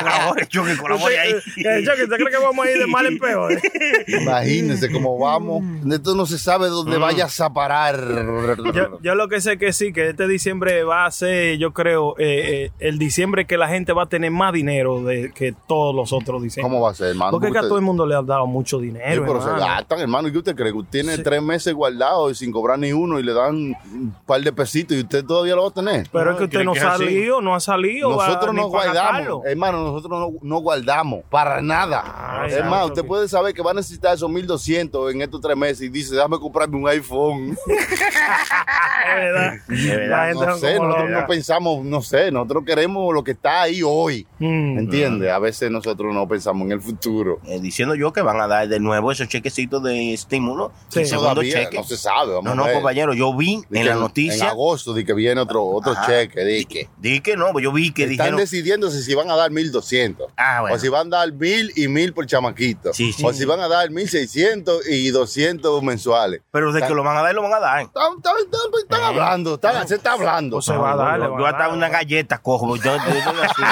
colabore, 0.00 0.46
Chucky, 0.46 0.76
colabore 0.76 1.18
ahí. 1.18 1.32
Chucky, 1.32 2.02
¿usted 2.04 2.16
cree 2.16 2.30
que 2.30 2.38
vamos 2.38 2.66
a 2.66 2.70
ir 2.70 2.78
de 2.78 2.86
mal 2.86 3.06
en 3.06 3.18
peor? 3.18 3.60
Imagínense 4.06 4.90
cómo 4.90 5.18
vamos. 5.38 5.62
Esto 5.92 6.14
no 6.14 6.26
se 6.26 6.38
sabe 6.38 6.68
dónde 6.68 6.98
vayas 6.98 7.40
a 7.40 7.52
parar. 7.52 7.98
Yo, 8.74 8.98
yo 9.02 9.14
lo 9.14 9.28
que 9.28 9.40
sé 9.40 9.58
que 9.58 9.72
sí, 9.72 9.92
que 9.92 10.08
este 10.10 10.26
diciembre 10.28 10.84
va 10.84 11.06
a 11.06 11.10
ser, 11.10 11.58
yo 11.58 11.72
creo, 11.72 12.14
eh, 12.18 12.64
eh, 12.66 12.70
el 12.78 12.98
diciembre 12.98 13.46
que 13.46 13.56
la 13.56 13.68
gente 13.68 13.92
va 13.92 14.04
a 14.04 14.08
tener 14.08 14.30
más 14.30 14.52
dinero 14.52 15.02
de 15.02 15.30
que 15.32 15.54
todos 15.66 15.94
los 15.94 16.12
otros 16.12 16.42
diciembre. 16.42 16.70
¿Cómo 16.70 16.82
va 16.84 16.90
a 16.90 16.94
ser, 16.94 17.08
hermano? 17.08 17.32
Porque 17.32 17.46
es 17.48 17.52
que 17.52 17.58
a 17.58 17.60
Usted- 17.62 17.68
todo 17.68 17.78
el 17.78 17.84
mundo 17.84 18.06
le 18.06 18.14
ha 18.14 18.22
dado 18.22 18.46
mucho 18.46 18.78
Sí, 18.78 18.86
dinero. 18.86 19.24
pero 19.26 19.40
se 19.40 19.48
hermano. 19.48 19.66
gastan, 19.66 20.00
hermano. 20.00 20.28
¿Y 20.28 20.32
qué 20.32 20.38
usted 20.38 20.54
cree? 20.56 20.72
Que 20.72 20.78
usted 20.78 20.90
tiene 21.02 21.18
tres 21.18 21.42
meses 21.42 21.72
guardados 21.74 22.32
y 22.32 22.34
sin 22.34 22.52
cobrar 22.52 22.78
ni 22.78 22.92
uno 22.92 23.18
y 23.18 23.22
le 23.22 23.32
dan 23.32 23.54
un 23.54 24.14
par 24.26 24.40
de 24.40 24.52
pesitos 24.52 24.96
y 24.96 25.00
usted 25.00 25.24
todavía 25.24 25.54
lo 25.54 25.62
va 25.62 25.68
a 25.68 25.72
tener. 25.72 26.08
Pero 26.12 26.30
es 26.32 26.36
que 26.38 26.44
usted 26.44 26.56
¿cree 26.58 26.64
no 26.64 26.72
que 26.72 26.80
salido, 26.80 27.40
no 27.40 27.54
ha 27.54 27.60
salido. 27.60 28.10
Nosotros 28.10 28.54
no 28.54 28.68
guardamos, 28.68 29.44
hermano, 29.46 29.82
nosotros 29.82 30.18
no, 30.20 30.38
no 30.42 30.58
guardamos 30.60 31.20
para 31.30 31.60
nada. 31.62 32.42
Ay, 32.42 32.52
más, 32.68 32.86
usted 32.86 33.02
que- 33.02 33.08
puede 33.08 33.28
saber 33.28 33.54
que 33.54 33.62
va 33.62 33.70
a 33.70 33.74
necesitar 33.74 34.14
esos 34.14 34.28
1200 34.30 35.12
en 35.12 35.22
estos 35.28 35.40
tres 35.40 35.56
meses 35.56 35.82
y 35.82 35.88
dice, 35.88 36.14
déjame 36.14 36.38
comprarme 36.38 36.76
un 36.76 36.88
iPhone. 36.88 37.56
Es 39.08 39.86
verdad. 39.86 40.34
no 40.34 40.58
sé, 40.58 40.78
nosotros 40.78 41.10
no 41.10 41.26
pensamos, 41.26 41.84
no 41.84 42.02
sé, 42.02 42.30
nosotros 42.30 42.64
queremos 42.66 43.14
lo 43.14 43.24
que 43.24 43.30
está 43.32 43.62
ahí 43.62 43.80
hoy. 43.82 44.26
Mm. 44.38 44.78
¿Entiendes? 44.78 45.30
A 45.30 45.38
veces 45.38 45.70
nosotros 45.70 46.14
no 46.14 46.28
pensamos 46.28 46.64
en 46.66 46.72
el 46.72 46.80
futuro. 46.80 47.40
Eh, 47.46 47.58
diciendo 47.60 47.94
yo 47.94 48.12
que 48.12 48.20
van 48.20 48.40
a 48.40 48.46
dar 48.46 48.68
de 48.68 48.80
nuevo 48.80 49.10
esos 49.10 49.28
chequecitos 49.28 49.82
de 49.82 50.12
estímulo. 50.12 50.72
Sí. 50.88 51.00
el 51.00 51.06
segundo 51.06 51.30
Todavía 51.30 51.64
cheque. 51.64 51.76
no 51.78 51.84
se 51.84 51.96
sabe. 51.96 52.34
Vamos 52.34 52.44
No, 52.44 52.50
a 52.52 52.54
no, 52.56 52.64
ver. 52.64 52.74
compañero, 52.74 53.14
yo 53.14 53.34
vi 53.36 53.62
en 53.70 53.86
la 53.86 53.92
En 53.92 54.00
noticia. 54.00 54.48
agosto, 54.50 54.92
di 54.94 55.04
que 55.04 55.14
viene 55.14 55.40
otro, 55.40 55.64
otro 55.64 55.92
Ajá. 55.92 56.06
cheque, 56.06 56.44
di 56.44 56.64
que. 56.66 56.88
Di 56.98 57.20
que 57.20 57.36
no, 57.36 57.52
pues 57.52 57.62
yo 57.64 57.72
vi 57.72 57.92
que 57.92 58.02
Están 58.02 58.16
dijeron. 58.16 58.36
decidiéndose 58.40 59.02
si 59.02 59.14
van 59.14 59.30
a 59.30 59.36
dar 59.36 59.50
1200. 59.50 60.30
Ah, 60.36 60.58
bueno. 60.62 60.76
O 60.76 60.78
si 60.78 60.88
van 60.88 61.06
a 61.12 61.18
dar 61.18 61.32
1000 61.32 61.72
y 61.76 61.88
1000 61.88 62.12
por 62.12 62.26
chamaquito. 62.26 62.92
Sí, 62.92 63.12
sí. 63.12 63.22
O 63.24 63.32
si 63.32 63.44
van 63.44 63.60
a 63.60 63.68
dar 63.68 63.90
1600 63.90 64.86
y 64.88 65.10
200 65.18 65.82
mensuales. 65.82 66.40
Pero 66.50 66.72
de 66.72 66.80
que 66.82 66.94
lo 66.94 67.02
van 67.04 67.16
a 67.16 67.22
dar, 67.22 67.34
lo 67.34 67.42
van 67.42 67.52
a 67.54 67.60
dar. 67.60 67.80
Están, 67.82 68.16
están- 68.16 68.34
están- 68.44 68.60
están 68.82 69.02
hablando, 69.02 69.54
están- 69.54 69.86
se 69.88 69.94
está 69.96 70.12
hablando. 70.14 70.56
Pues 70.56 70.64
se 70.66 70.76
va 70.76 70.92
a 70.92 70.96
dar, 70.96 71.20
Yo, 71.20 71.38
yo 71.38 71.46
a 71.46 71.50
hasta 71.50 71.64
dar. 71.64 71.72
una 71.72 71.88
galleta 71.88 72.38
cojo. 72.38 72.76
Yo, 72.76 72.82
yo, 72.82 72.92
yo 72.96 73.42
así, 73.42 73.62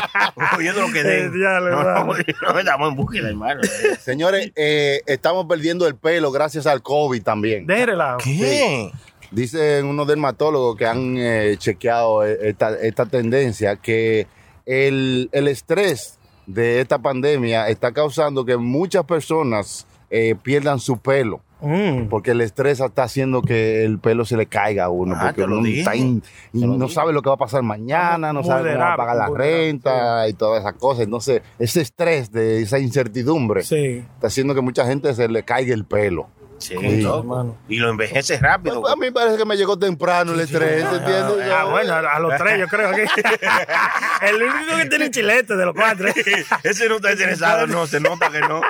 oyendo 0.58 0.80
lo 0.82 0.92
que 0.92 1.02
den. 1.02 1.26
Eh, 1.34 1.38
ya 1.42 1.60
le 1.60 1.70
no, 1.70 2.04
no, 2.52 2.58
estamos 2.58 2.88
en 2.90 2.96
búsqueda, 2.96 3.28
hermano. 3.28 3.60
Señores, 4.00 4.52
eh, 4.56 5.00
estamos 5.06 5.46
perdiendo 5.46 5.86
el 5.86 5.96
pelo 5.96 6.30
gracias 6.30 6.66
al 6.66 6.82
COVID 6.82 7.22
también. 7.22 7.66
Déjela. 7.66 8.16
¿Qué? 8.22 8.90
Dicen 9.30 9.86
unos 9.86 10.06
dermatólogos 10.06 10.76
que 10.76 10.86
han 10.86 11.16
eh, 11.18 11.56
chequeado 11.58 12.24
eh, 12.24 12.38
esta, 12.48 12.70
esta 12.78 13.06
tendencia 13.06 13.76
que 13.76 14.26
el, 14.64 15.28
el 15.32 15.48
estrés 15.48 16.18
de 16.46 16.80
esta 16.80 16.98
pandemia 16.98 17.68
está 17.68 17.90
causando 17.92 18.44
que 18.44 18.56
muchas 18.56 19.04
personas 19.04 19.84
eh, 20.10 20.34
pierdan 20.42 20.78
su 20.80 20.98
pelo. 20.98 21.40
Mm. 21.62 22.08
Porque 22.10 22.32
el 22.32 22.42
estrés 22.42 22.80
está 22.80 23.04
haciendo 23.04 23.40
que 23.40 23.82
el 23.86 23.98
pelo 23.98 24.26
se 24.26 24.36
le 24.36 24.44
caiga 24.44 24.84
a 24.84 24.88
uno. 24.90 25.14
Ah, 25.16 25.22
porque 25.34 25.44
uno 25.44 25.66
está 25.66 25.96
in- 25.96 26.22
no 26.52 26.86
sabe 26.88 27.14
lo 27.14 27.22
que 27.22 27.30
va 27.30 27.34
a 27.36 27.38
pasar 27.38 27.62
mañana, 27.62 28.30
no 28.34 28.44
sabe 28.44 28.72
cómo 28.72 28.84
va 28.84 28.92
a 28.92 28.96
pagar 28.98 29.16
la 29.16 29.28
renta 29.30 30.28
y 30.28 30.34
todas 30.34 30.60
esas 30.60 30.74
cosas. 30.74 31.04
Entonces, 31.04 31.40
ese 31.58 31.80
estrés 31.80 32.30
de 32.30 32.60
esa 32.60 32.78
incertidumbre 32.78 33.62
Sí. 33.62 34.04
está 34.14 34.26
haciendo 34.26 34.54
que 34.54 34.60
mucha 34.60 34.84
gente 34.86 35.14
se 35.14 35.28
le 35.28 35.44
caiga 35.44 35.72
el 35.72 35.86
pelo. 35.86 36.28
Sí, 36.58 36.74
hermano. 36.74 37.56
Y 37.68 37.76
lo 37.76 37.90
envejece 37.90 38.38
rápido. 38.38 38.86
A 38.88 38.96
mí 38.96 39.10
parece 39.10 39.36
que 39.36 39.44
me 39.44 39.56
llegó 39.56 39.78
temprano 39.78 40.32
el 40.32 40.40
estrés, 40.40 40.84
¿entiendes? 40.84 41.52
Ah, 41.52 41.64
bueno, 41.64 41.94
a, 41.94 42.18
los 42.18 42.34
tres 42.36 42.58
yo 42.58 42.66
creo 42.66 42.92
que 42.92 43.02
el 44.22 44.42
único 44.42 44.76
que 44.76 44.86
tiene 44.86 45.10
chilete 45.10 45.56
de 45.56 45.64
los 45.66 45.74
cuatro. 45.74 46.08
Ese 46.62 46.88
no 46.88 46.96
está 46.96 47.12
interesado, 47.12 47.66
no, 47.66 47.86
se 47.86 48.00
nota 48.00 48.30
que 48.30 48.40
no. 48.40 48.62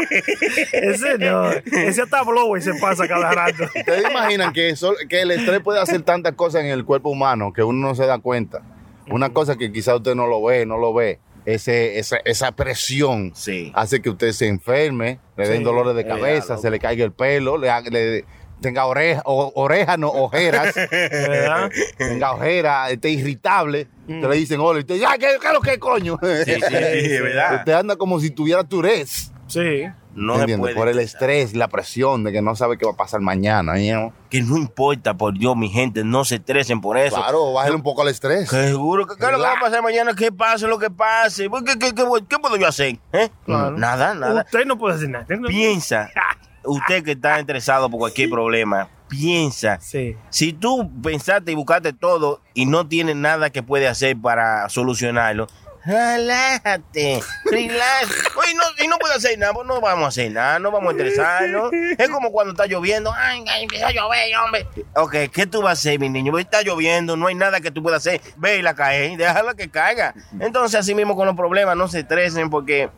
Ese 0.72 1.18
no, 1.18 1.50
ese 1.50 2.02
hasta 2.02 2.22
blow 2.22 2.56
y 2.56 2.62
se 2.62 2.74
pasa 2.74 3.06
cada 3.06 3.30
rato. 3.32 3.64
¿Ustedes 3.64 4.10
imaginan 4.10 4.52
que, 4.52 4.70
eso, 4.70 4.94
que 5.08 5.22
el 5.22 5.30
estrés 5.32 5.60
puede 5.60 5.80
hacer 5.80 6.02
tantas 6.02 6.34
cosas 6.34 6.62
en 6.62 6.68
el 6.70 6.84
cuerpo 6.84 7.10
humano 7.10 7.52
que 7.52 7.62
uno 7.62 7.88
no 7.88 7.94
se 7.94 8.06
da 8.06 8.18
cuenta? 8.18 8.62
Una 9.08 9.30
cosa 9.30 9.56
que 9.56 9.72
quizá 9.72 9.96
usted 9.96 10.14
no 10.14 10.26
lo 10.26 10.42
ve, 10.42 10.64
no 10.66 10.78
lo 10.78 10.94
ve. 10.94 11.18
Ese, 11.46 11.98
esa, 11.98 12.18
esa 12.24 12.52
presión 12.52 13.32
Sí. 13.34 13.72
hace 13.74 14.00
que 14.02 14.10
usted 14.10 14.32
se 14.32 14.46
enferme, 14.46 15.18
le 15.36 15.48
den 15.48 15.58
Sí, 15.58 15.64
dolores 15.64 15.94
de 15.96 16.06
cabeza, 16.06 16.58
se 16.58 16.70
le 16.70 16.78
caiga 16.78 17.04
el 17.04 17.12
pelo, 17.12 17.56
le, 17.58 17.70
haga- 17.70 17.90
le 17.90 18.24
tenga 18.60 18.84
oreja, 18.84 19.22
o, 19.24 19.50
oreja, 19.54 19.96
no, 19.96 20.08
ojeras, 20.08 20.74
¿Verdad? 20.90 21.70
tenga 21.96 22.32
ojeras, 22.32 22.90
esté 22.92 23.08
irritable. 23.10 23.86
Te 24.06 24.20
le 24.28 24.36
dicen, 24.36 24.60
hola, 24.60 24.80
y 24.80 24.82
usted, 24.82 24.96
ya, 24.96 25.12
¿qué, 25.18 25.28
qué 25.40 25.46
es 25.46 25.52
lo 25.52 25.60
que 25.60 25.78
coño? 25.78 26.18
Sí, 26.44 26.52
sí, 26.54 26.60
sí, 26.60 27.08
de 27.08 27.20
verdad. 27.22 27.54
Usted 27.60 27.72
anda 27.72 27.96
como 27.96 28.18
si 28.20 28.30
tuviera 28.30 28.64
Tourette. 28.64 29.08
Sí. 29.50 29.86
No 30.14 30.38
se 30.38 30.58
puede. 30.58 30.74
Por 30.74 30.88
el 30.88 30.98
estrés, 30.98 31.54
la 31.54 31.68
presión 31.68 32.24
de 32.24 32.32
que 32.32 32.42
no 32.42 32.56
sabe 32.56 32.78
qué 32.78 32.84
va 32.84 32.92
a 32.92 32.96
pasar 32.96 33.20
mañana. 33.20 33.74
¿no? 33.74 34.12
Que 34.28 34.42
no 34.42 34.56
importa, 34.56 35.14
por 35.14 35.38
Dios, 35.38 35.56
mi 35.56 35.68
gente, 35.68 36.04
no 36.04 36.24
se 36.24 36.36
estresen 36.36 36.80
por 36.80 36.98
eso. 36.98 37.16
Claro, 37.16 37.52
bájale 37.52 37.76
un 37.76 37.82
poco 37.82 38.02
el 38.02 38.08
estrés. 38.08 38.50
Que 38.50 38.68
seguro 38.68 39.06
que 39.06 39.16
¿qué 39.16 39.26
es 39.26 39.32
lo 39.32 39.38
que 39.38 39.44
va 39.44 39.54
a 39.54 39.60
pasar 39.60 39.82
mañana, 39.82 40.14
que 40.14 40.32
pase 40.32 40.66
lo 40.66 40.78
que 40.78 40.90
pase. 40.90 41.48
Pues, 41.48 41.62
¿Qué, 41.62 41.78
qué, 41.78 41.94
qué, 41.94 42.04
qué 42.28 42.38
puedo 42.38 42.56
yo 42.56 42.66
hacer? 42.66 42.98
¿Eh? 43.12 43.28
Claro. 43.44 43.76
Nada, 43.76 44.14
nada. 44.14 44.42
Usted 44.42 44.64
no 44.66 44.78
puede 44.78 44.96
hacer 44.96 45.10
nada. 45.10 45.26
Piensa, 45.46 46.10
usted 46.64 47.04
que 47.04 47.12
está 47.12 47.38
interesado 47.40 47.88
por 47.88 48.00
cualquier 48.00 48.30
problema, 48.30 48.88
piensa. 49.08 49.78
Sí. 49.80 50.16
Si 50.30 50.52
tú 50.52 50.90
pensaste 51.02 51.52
y 51.52 51.54
buscaste 51.54 51.92
todo 51.92 52.40
y 52.54 52.66
no 52.66 52.86
tienes 52.86 53.16
nada 53.16 53.50
que 53.50 53.62
puede 53.62 53.88
hacer 53.88 54.16
para 54.20 54.68
solucionarlo, 54.68 55.46
relájate, 55.84 57.20
relax. 57.44 58.08
Oye, 58.36 58.54
no, 58.54 58.84
y 58.84 58.88
no 58.88 58.98
puedes 58.98 59.16
hacer 59.16 59.38
nada, 59.38 59.52
pues 59.52 59.66
no 59.66 59.80
vamos 59.80 60.04
a 60.04 60.08
hacer 60.08 60.30
nada, 60.32 60.58
no 60.58 60.70
vamos 60.70 60.94
a 60.94 60.96
estresarnos. 60.96 61.70
Es 61.98 62.08
como 62.08 62.30
cuando 62.30 62.52
está 62.52 62.66
lloviendo, 62.66 63.12
ay, 63.14 63.44
ay, 63.48 63.62
empieza 63.62 63.88
a 63.88 63.92
llover, 63.92 64.36
hombre. 64.36 64.66
Ok, 64.96 65.14
¿qué 65.32 65.46
tú 65.46 65.62
vas 65.62 65.70
a 65.70 65.72
hacer, 65.72 65.98
mi 65.98 66.08
niño? 66.08 66.32
Pues 66.32 66.44
Está 66.44 66.62
lloviendo, 66.62 67.16
no 67.16 67.28
hay 67.28 67.34
nada 67.34 67.60
que 67.60 67.70
tú 67.70 67.82
puedas 67.82 68.06
hacer. 68.06 68.20
Ve 68.36 68.58
y 68.58 68.62
la 68.62 68.74
cae, 68.74 69.16
déjala 69.16 69.54
que 69.54 69.70
caiga. 69.70 70.14
Entonces, 70.40 70.80
así 70.80 70.94
mismo 70.94 71.14
con 71.14 71.26
los 71.26 71.36
problemas, 71.36 71.76
no 71.76 71.86
se 71.86 72.00
estresen 72.00 72.50
porque 72.50 72.90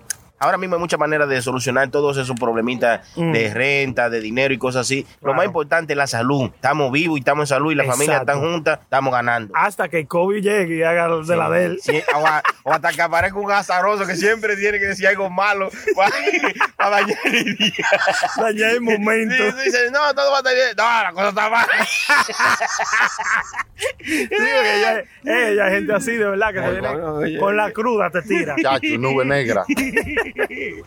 ahora 0.43 0.59
mismo 0.59 0.75
hay 0.77 0.81
muchas 0.81 0.99
maneras 0.99 1.29
de 1.29 1.41
solucionar 1.41 1.89
todos 1.91 2.17
esos 2.17 2.39
problemitas 2.39 3.01
de 3.17 3.53
renta, 3.55 4.11
de 4.11 4.21
dinero 4.21 4.53
y 4.53 4.59
cosas 4.59 4.83
así. 4.83 5.07
Lo 5.23 5.35
más 5.35 5.47
importante 5.47 5.93
es 5.93 5.97
la 5.97 6.07
salud. 6.07 6.51
Estamos 6.55 6.91
vivos 6.93 7.17
y 7.17 7.21
estamos 7.21 7.45
en 7.45 7.47
salud 7.57 7.73
y 7.73 7.75
la 7.75 7.85
familia 7.85 8.15
Exacto. 8.17 8.33
están 8.33 8.51
juntas, 8.53 8.79
estamos 8.83 9.13
ganando. 9.13 9.53
Hasta 9.57 9.89
que 9.89 10.01
el 10.01 10.07
COVID 10.09 10.43
llegue 10.43 10.77
y 10.77 10.83
haga 10.83 11.09
de 11.09 11.37
la 11.37 11.49
de 11.51 11.65
él. 11.65 11.79
Sí, 11.83 12.03
o, 12.15 12.27
a- 12.27 12.43
o 12.65 12.73
hasta 12.73 12.93
que 12.93 13.03
aparezca 13.03 13.39
un 13.39 13.51
azaroso 13.51 14.07
que 14.07 14.17
siempre 14.17 14.57
tiene 14.57 14.79
que 14.79 14.87
decir 14.87 15.07
algo 15.07 15.31
malo 15.31 15.71
para, 15.95 16.11
para 16.77 16.91
dañar 16.91 17.19
el 17.25 17.57
día. 17.57 17.87
Dañar 18.37 18.71
el 18.71 18.81
momento. 18.81 19.35
Sí, 19.37 19.43
sí, 19.51 19.65
dice, 19.67 19.91
no, 19.91 20.15
todo 20.15 20.31
va 20.31 20.39
a 20.39 20.41
estar 20.41 20.55
bien. 20.55 20.69
No, 20.77 20.83
la 21.03 21.13
cosa 21.13 21.29
está 21.29 21.49
mal. 21.51 21.67
Sí, 23.99 24.29
porque 24.29 24.81
ya, 24.81 24.99
eh, 25.25 25.55
ya 25.57 25.65
hay 25.65 25.73
gente 25.75 25.93
así, 25.93 26.13
de 26.13 26.25
verdad, 26.29 26.53
que 26.53 26.61
se 26.63 26.71
viene 26.71 26.89
oye. 26.89 27.39
con 27.39 27.57
la 27.57 27.71
cruda, 27.73 28.11
te 28.11 28.23
tira. 28.23 28.55
Chacho, 28.61 28.97
nube 28.99 29.25
negra. 29.25 29.65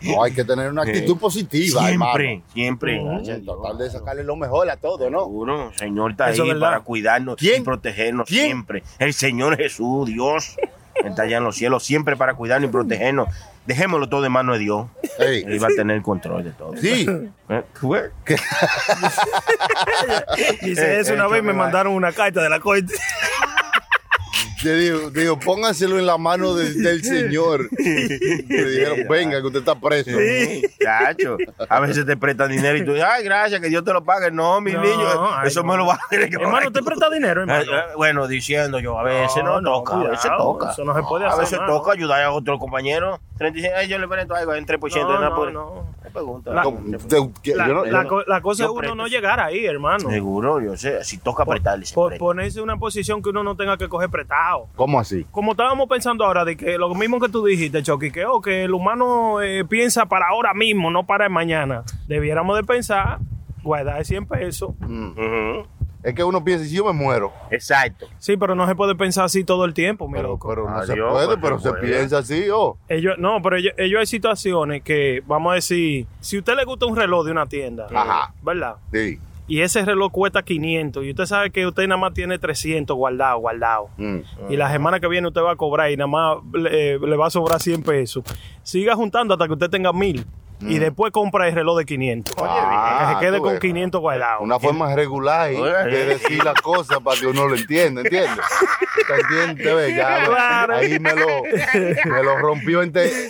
No, 0.02 0.22
hay 0.22 0.32
que 0.32 0.44
tener 0.44 0.70
una 0.70 0.82
actitud 0.82 1.16
positiva, 1.18 1.80
Siempre, 1.86 2.32
hermano. 2.32 2.42
siempre. 2.52 2.92
Dios. 3.22 3.44
Tratar 3.44 3.76
de 3.76 3.90
sacarle 3.90 4.24
lo 4.24 4.36
mejor 4.36 4.68
a 4.70 4.76
todo, 4.76 5.10
¿no? 5.10 5.20
Seguro, 5.24 5.70
el 5.70 5.78
Señor 5.78 6.10
está 6.12 6.30
Eso 6.30 6.42
ahí 6.42 6.48
verdad. 6.50 6.60
para 6.68 6.80
cuidarnos 6.80 7.36
¿Quién? 7.36 7.62
y 7.62 7.64
protegernos 7.64 8.28
¿Quién? 8.28 8.44
siempre. 8.46 8.82
El 8.98 9.12
Señor 9.14 9.56
Jesús, 9.56 10.06
Dios, 10.08 10.56
está 11.04 11.22
allá 11.22 11.38
en 11.38 11.44
los 11.44 11.56
cielos, 11.56 11.84
siempre 11.84 12.16
para 12.16 12.34
cuidarnos 12.34 12.68
y 12.68 12.72
protegernos. 12.72 13.28
Dejémoslo 13.66 14.08
todo 14.08 14.24
en 14.24 14.30
manos 14.32 14.58
de 14.58 14.64
Dios. 14.64 14.86
Él 15.18 15.60
va 15.62 15.66
a 15.66 15.70
tener 15.70 15.96
el 15.96 16.02
control 16.02 16.44
de 16.44 16.50
todo. 16.52 16.76
sí, 16.76 17.04
¿Eh? 17.48 17.62
¿Qué? 18.24 18.36
Dice 20.62 21.00
eso, 21.00 21.12
Eh, 21.12 21.16
una 21.16 21.26
eh, 21.26 21.30
vez 21.32 21.42
me 21.42 21.52
mandaron 21.52 21.92
una 21.94 22.12
carta 22.12 22.42
de 22.42 22.48
la 22.48 22.60
corte. 22.60 22.92
Te 24.66 24.74
digo, 24.76 25.10
digo, 25.10 25.38
pónganselo 25.38 25.98
en 25.98 26.06
la 26.06 26.18
mano 26.18 26.54
de- 26.54 26.72
del 26.74 27.04
Señor. 27.04 27.68
Le 27.78 28.64
dijeron, 28.70 28.98
venga, 29.08 29.40
que 29.40 29.46
usted 29.46 29.60
está 29.60 29.74
preso. 29.78 30.10
Sí, 30.10 30.62
chacho. 30.82 31.36
A 31.68 31.80
veces 31.80 32.04
te 32.04 32.16
prestan 32.16 32.50
dinero 32.50 32.76
y 32.76 32.84
tú 32.84 32.92
dices, 32.92 33.06
ay, 33.08 33.22
gracias, 33.24 33.60
que 33.60 33.68
Dios 33.68 33.84
te 33.84 33.92
lo 33.92 34.02
pague. 34.04 34.30
No, 34.32 34.60
mi 34.60 34.72
No, 34.72 34.82
niño, 34.82 35.06
ay, 35.36 35.46
eso 35.48 35.62
no. 35.62 35.68
me 35.72 35.76
lo 35.78 35.86
va 35.86 35.94
a 35.94 36.00
tener 36.10 36.28
que 36.30 36.36
Hermano, 36.36 36.66
¿usted 36.66 36.80
presta 36.82 37.08
dinero, 37.10 37.42
hermano? 37.42 37.62
Eh, 37.62 37.66
eh, 37.66 37.92
Bueno, 37.96 38.26
diciendo 38.26 38.78
yo, 38.80 38.98
a 38.98 39.04
veces 39.04 39.44
no, 39.44 39.62
toca, 39.62 39.94
a 39.94 39.98
veces 39.98 40.20
cuidado, 40.22 40.38
toca. 40.44 40.70
Eso 40.72 40.84
no 40.84 40.94
se 40.96 41.02
puede 41.02 41.24
A 41.24 41.28
hacer. 41.28 41.40
veces 41.40 41.52
hermano. 41.54 41.72
toca 41.78 41.92
ayudar 41.92 42.22
a 42.24 42.32
otro 42.32 42.58
compañero. 42.58 43.20
35, 43.38 43.74
ay, 43.78 43.88
yo 43.88 43.98
le 43.98 44.08
presto 44.08 44.34
algo 44.34 44.54
en 44.54 44.66
3%. 44.66 45.02
No, 45.06 45.20
no, 45.20 45.30
no, 45.30 45.36
por- 45.36 45.52
no. 45.52 45.94
Pregunta. 46.16 46.50
La- 46.50 46.62
no- 46.64 48.40
cosa 48.40 48.64
es 48.64 48.70
uno 48.70 48.94
no 48.94 49.06
llegar 49.06 49.38
ahí, 49.38 49.66
hermano. 49.66 50.08
Seguro, 50.08 50.62
yo 50.62 50.74
sé. 50.74 51.04
Si 51.04 51.18
toca 51.18 51.42
apretarle, 51.42 51.84
se 51.84 51.94
Por, 51.94 52.16
ponerse 52.16 52.58
en 52.58 52.64
una 52.64 52.78
posición 52.78 53.20
que 53.20 53.28
uno 53.28 53.42
no 53.42 53.54
tenga 53.54 53.76
que 53.76 53.86
coger 53.86 54.08
prestado. 54.08 54.68
¿Cómo 54.76 54.98
así? 54.98 55.26
Como 55.30 55.52
estábamos 55.52 55.90
pensando 55.90 56.24
ahora, 56.24 56.46
de 56.46 56.56
que 56.56 56.78
lo 56.78 56.94
mismo 56.94 57.20
que 57.20 57.28
tú 57.28 57.44
dijiste, 57.44 57.82
Chucky, 57.82 58.10
que, 58.10 58.24
oh, 58.24 58.40
que 58.40 58.64
el 58.64 58.72
humano 58.72 59.42
eh, 59.42 59.66
piensa 59.66 60.06
para 60.06 60.28
ahora 60.28 60.54
mismo, 60.54 60.90
no 60.90 61.04
para 61.04 61.26
el 61.26 61.30
mañana. 61.30 61.82
Debiéramos 62.08 62.56
de 62.56 62.64
pensar, 62.64 63.18
guardar 63.62 64.02
100 64.02 64.26
pesos. 64.26 64.70
Mm. 64.80 65.60
Es 66.06 66.14
que 66.14 66.22
uno 66.22 66.44
piensa, 66.44 66.64
si 66.64 66.76
yo 66.76 66.84
me 66.84 66.92
muero. 66.92 67.32
Exacto. 67.50 68.06
Sí, 68.20 68.36
pero 68.36 68.54
no 68.54 68.64
se 68.68 68.76
puede 68.76 68.94
pensar 68.94 69.24
así 69.24 69.42
todo 69.42 69.64
el 69.64 69.74
tiempo, 69.74 70.06
mi 70.06 70.14
Pero, 70.14 70.28
loco. 70.28 70.48
pero 70.48 70.70
no 70.70 70.80
se 70.84 70.94
puede, 70.94 71.26
pues, 71.26 71.38
pero 71.42 71.58
se 71.58 71.70
puede. 71.70 71.82
piensa 71.82 72.18
así, 72.18 72.44
oh. 72.48 72.78
Ellos, 72.88 73.16
no, 73.18 73.42
pero 73.42 73.56
ellos, 73.56 73.72
ellos 73.76 73.98
hay 73.98 74.06
situaciones 74.06 74.82
que, 74.82 75.20
vamos 75.26 75.50
a 75.50 75.54
decir, 75.56 76.06
si 76.20 76.36
a 76.36 76.38
usted 76.38 76.54
le 76.54 76.64
gusta 76.64 76.86
un 76.86 76.94
reloj 76.94 77.24
de 77.24 77.32
una 77.32 77.46
tienda, 77.46 77.88
Ajá. 77.92 78.32
¿verdad? 78.40 78.76
Sí. 78.92 79.18
Y 79.48 79.62
ese 79.62 79.84
reloj 79.84 80.12
cuesta 80.12 80.42
500 80.44 81.04
y 81.04 81.10
usted 81.10 81.26
sabe 81.26 81.50
que 81.50 81.66
usted 81.66 81.88
nada 81.88 82.00
más 82.00 82.14
tiene 82.14 82.38
300 82.38 82.96
guardado, 82.96 83.38
guardado. 83.40 83.88
Mm. 83.96 84.18
Y 84.48 84.56
la 84.56 84.70
semana 84.70 85.00
que 85.00 85.08
viene 85.08 85.26
usted 85.26 85.40
va 85.40 85.52
a 85.52 85.56
cobrar 85.56 85.90
y 85.90 85.96
nada 85.96 86.06
más 86.06 86.36
le, 86.52 86.94
eh, 86.94 86.98
le 87.00 87.16
va 87.16 87.26
a 87.26 87.30
sobrar 87.30 87.58
100 87.60 87.82
pesos. 87.82 88.22
Siga 88.62 88.94
juntando 88.94 89.34
hasta 89.34 89.46
que 89.48 89.54
usted 89.54 89.70
tenga 89.70 89.92
1000 89.92 90.24
y 90.60 90.78
después 90.78 91.12
compra 91.12 91.48
el 91.48 91.54
reloj 91.54 91.78
de 91.78 91.84
500. 91.86 92.34
Oye, 92.38 92.48
Ah, 92.50 93.06
que 93.08 93.14
se 93.26 93.30
quede 93.30 93.40
con 93.40 93.52
ves. 93.52 93.60
500 93.60 94.00
guardados. 94.00 94.42
Una 94.42 94.58
forma 94.58 94.94
regular 94.94 95.50
Oye. 95.50 95.90
de 95.90 96.04
decir 96.06 96.42
las 96.44 96.60
cosas 96.60 96.98
para 97.00 97.18
que 97.20 97.26
uno 97.26 97.46
lo 97.48 97.54
entienda, 97.56 98.00
¿entiendes? 98.02 98.44
¿Te 99.06 99.14
entiendes? 99.14 99.74
Ve, 99.76 99.94
ya, 99.96 100.24
Claro. 100.26 100.74
Ahí 100.76 100.98
me 100.98 101.14
lo, 101.14 101.26
me 102.06 102.22
lo 102.22 102.36
rompió 102.38 102.82
en, 102.82 102.92
te- 102.92 103.28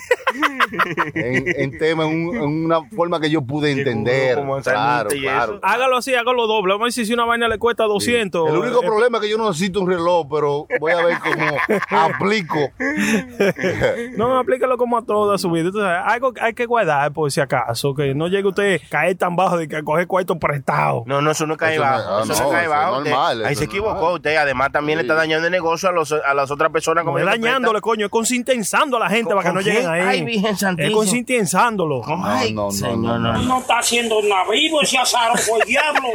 en, 1.14 1.45
en 1.61 1.79
tema, 1.79 2.05
en, 2.07 2.29
un- 2.29 2.37
en 2.37 2.64
una 2.66 2.83
forma 2.95 3.20
que 3.20 3.31
yo 3.31 3.43
pude 3.43 3.70
entender. 3.72 4.39
Claro, 4.62 5.11
claro. 5.11 5.53
eso. 5.55 5.61
Hágalo 5.62 5.97
así, 5.99 6.14
hágalo 6.14 6.47
doble. 6.47 6.74
Vamos 6.74 6.87
a 6.87 6.89
decir 6.89 7.07
si 7.07 7.12
una 7.14 7.24
vaina 7.24 7.49
le 7.49 7.59
cuesta 7.59 7.85
200. 7.85 8.49
El 8.51 8.57
único 8.57 8.83
eh, 8.83 8.87
problema 8.87 9.18
es 9.18 9.24
que 9.24 9.31
yo 9.31 9.39
no 9.39 9.49
necesito 9.49 9.81
un 9.81 9.89
reloj, 9.91 10.27
pero 10.31 10.66
voy 10.81 10.93
a 10.93 11.05
ver 11.05 11.18
cómo 11.18 11.57
aplico. 11.91 12.70
No, 14.16 14.39
aplícalo 14.39 14.77
como 14.79 14.97
a 14.99 15.03
toda 15.03 15.39
su 15.39 15.51
vida. 15.51 15.66
Entonces, 15.66 15.91
algo 16.05 16.33
hay 16.41 16.55
que 16.55 16.66
guardar 16.66 17.12
por 17.17 17.33
si 17.33 17.41
acaso, 17.41 17.95
que 17.95 18.14
no 18.14 18.29
llegue 18.29 18.47
usted 18.49 18.81
a 18.87 18.89
caer 18.89 19.17
tan 19.17 19.35
bajo 19.35 19.57
de 19.57 19.67
que 19.67 19.83
coge 19.83 20.07
cuarto 20.07 20.39
prestado. 20.39 21.03
No, 21.07 21.21
no, 21.21 21.33
eso 21.33 21.47
no 21.47 21.57
cae 21.57 21.75
Eso 21.75 21.83
bajo. 21.83 22.09
ah, 22.19 22.23
eso 22.23 22.33
no, 22.35 22.39
no 22.45 22.51
cae 22.51 22.62
eso 22.62 22.71
bajo. 22.71 22.93
es 22.93 22.99
Usted- 22.99 23.11
normal, 23.11 23.45
ahí 23.47 23.55
se 23.57 23.64
equivocó 23.64 23.95
normal. 23.95 24.12
usted. 24.14 24.37
Además, 24.37 24.71
también 24.71 24.99
le 24.99 25.03
está 25.03 25.14
dañando 25.14 25.47
el 25.47 25.53
negocio 25.53 25.89
a, 25.89 25.93
los, 25.93 26.12
a 26.12 26.35
las 26.35 26.51
otras 26.51 26.71
personas. 26.71 27.05
No 27.05 27.07
como 27.12 27.19
es 27.19 27.25
dañándole, 27.25 27.81
coño, 27.81 28.07
es 28.07 28.11
concientizando 28.12 28.99
a 28.99 29.01
la 29.01 29.09
gente 29.09 29.25
¿Con- 29.33 29.37
para 29.43 29.49
que 29.51 29.55
no 29.55 29.61
con 29.61 29.64
lleguen 29.64 29.81
quién? 29.83 29.93
ahí. 29.93 30.19
Ay, 30.19 30.25
Virgen 30.25 30.53
es 30.55 30.59
Santísima. 30.61 30.95
concientizándolo. 30.95 32.03
Ay, 32.25 32.53
No, 32.53 32.62
no, 32.62 32.67
no, 32.67 32.71
señor, 32.71 32.97
no, 32.99 33.19
no, 33.19 33.33
no. 33.33 33.43
No 33.43 33.59
está 33.61 33.79
haciendo 33.79 34.21
nada 34.23 34.45
vivo 34.51 34.83
ese 34.83 34.99
azaro 34.99 35.33
por 35.49 35.61
el 35.62 35.67
diablo. 35.69 36.09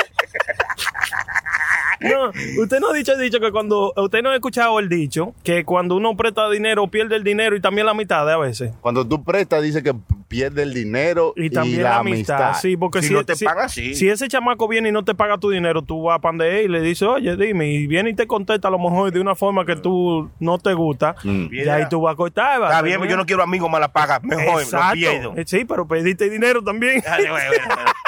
No, 2.01 2.31
usted 2.63 2.79
no 2.79 2.89
ha 2.89 2.93
dicho, 2.93 3.15
dicho 3.15 3.39
que 3.39 3.51
cuando, 3.51 3.93
usted 3.95 4.23
no 4.23 4.29
ha 4.31 4.35
escuchado 4.35 4.79
el 4.79 4.89
dicho, 4.89 5.35
que 5.43 5.63
cuando 5.63 5.95
uno 5.95 6.15
presta 6.17 6.49
dinero, 6.49 6.87
pierde 6.87 7.15
el 7.15 7.23
dinero 7.23 7.55
y 7.55 7.61
también 7.61 7.85
la 7.85 7.93
mitad 7.93 8.25
de 8.25 8.33
a 8.33 8.37
veces. 8.37 8.73
Cuando 8.81 9.07
tú 9.07 9.23
prestas, 9.23 9.61
dice 9.61 9.83
que 9.83 9.93
pierde 10.27 10.63
el 10.63 10.73
dinero 10.73 10.90
Y 11.35 11.49
también 11.49 11.83
la, 11.83 11.97
amistad. 11.97 12.53
Sí, 12.61 12.77
porque 12.77 13.01
Si 13.01 13.09
si, 13.09 13.13
no 13.13 13.23
te 13.23 13.35
si- 13.35 13.45
paga, 13.45 13.69
sí. 13.69 13.95
Si 13.95 14.09
ese 14.09 14.27
chamaco 14.27 14.67
viene 14.67 14.89
y 14.89 14.91
no 14.91 15.03
te 15.03 15.13
paga 15.15 15.37
tu 15.37 15.49
dinero, 15.49 15.81
tú 15.81 16.03
vas 16.03 16.17
a 16.17 16.19
pandear 16.21 16.61
y 16.61 16.67
le 16.67 16.81
dices, 16.81 17.07
oye, 17.07 17.35
dime, 17.35 17.67
y 17.69 17.87
viene 17.87 18.09
y 18.11 18.13
te 18.15 18.27
contesta 18.27 18.67
a 18.67 18.71
lo 18.71 18.79
mejor 18.79 19.11
de 19.11 19.19
una 19.19 19.35
forma 19.35 19.65
que 19.65 19.75
tú 19.75 20.29
no 20.39 20.57
te 20.57 20.73
gusta, 20.73 21.15
y 21.23 21.67
ahí 21.69 21.85
tú 21.89 22.01
vas 22.01 22.13
a 22.13 22.15
cortar. 22.15 22.61
Está 22.61 22.81
bien, 22.81 22.99
pero 22.99 23.11
yo 23.11 23.17
no 23.17 23.25
quiero 23.25 23.43
amigos 23.43 23.69
mala 23.69 23.91
paga. 23.91 24.19
Mejor, 24.23 24.53
lo 24.55 24.59
Exacto. 24.61 24.93
pierdo. 24.95 25.33
Eh, 25.37 25.43
Sí, 25.45 25.65
pero 25.65 25.85
pediste 25.87 26.29
dinero 26.29 26.63
también. 26.63 27.03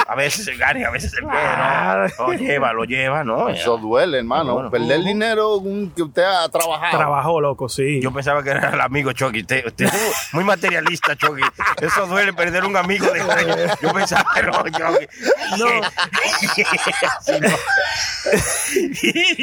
A 0.07 0.15
veces 0.15 0.45
se 0.45 0.55
gana 0.57 0.79
y 0.79 0.83
a 0.83 0.89
veces 0.91 1.11
se 1.11 1.17
pierde. 1.21 2.13
¿no? 2.19 2.27
Lo 2.27 2.33
lleva, 2.33 2.73
lo 2.73 2.83
lleva, 2.83 3.23
¿no? 3.23 3.47
Eso 3.49 3.77
duele, 3.77 4.17
hermano. 4.19 4.53
Bueno. 4.55 4.69
Perder 4.69 5.01
dinero 5.03 5.55
un- 5.57 5.91
que 5.91 6.03
usted 6.03 6.23
ha 6.23 6.47
trabajado. 6.49 6.97
Trabajó, 6.97 7.39
loco, 7.41 7.69
sí. 7.69 8.01
Yo 8.01 8.11
pensaba 8.11 8.43
que 8.43 8.49
era 8.51 8.69
el 8.71 8.81
amigo 8.81 9.13
Chucky. 9.13 9.41
Usted, 9.41 9.63
muy 10.33 10.43
materialista, 10.43 11.15
Chucky. 11.15 11.41
Eso 11.81 12.05
duele 12.07 12.33
perder 12.33 12.65
un 12.65 12.72
amigo 12.77 13.05
de. 13.07 13.19
Yo 13.81 13.93
pensaba 13.93 14.25
que 14.35 14.43
no, 14.43 14.51
Chucky. 14.63 15.07
No. 15.59 15.67
Sí. 17.21 17.33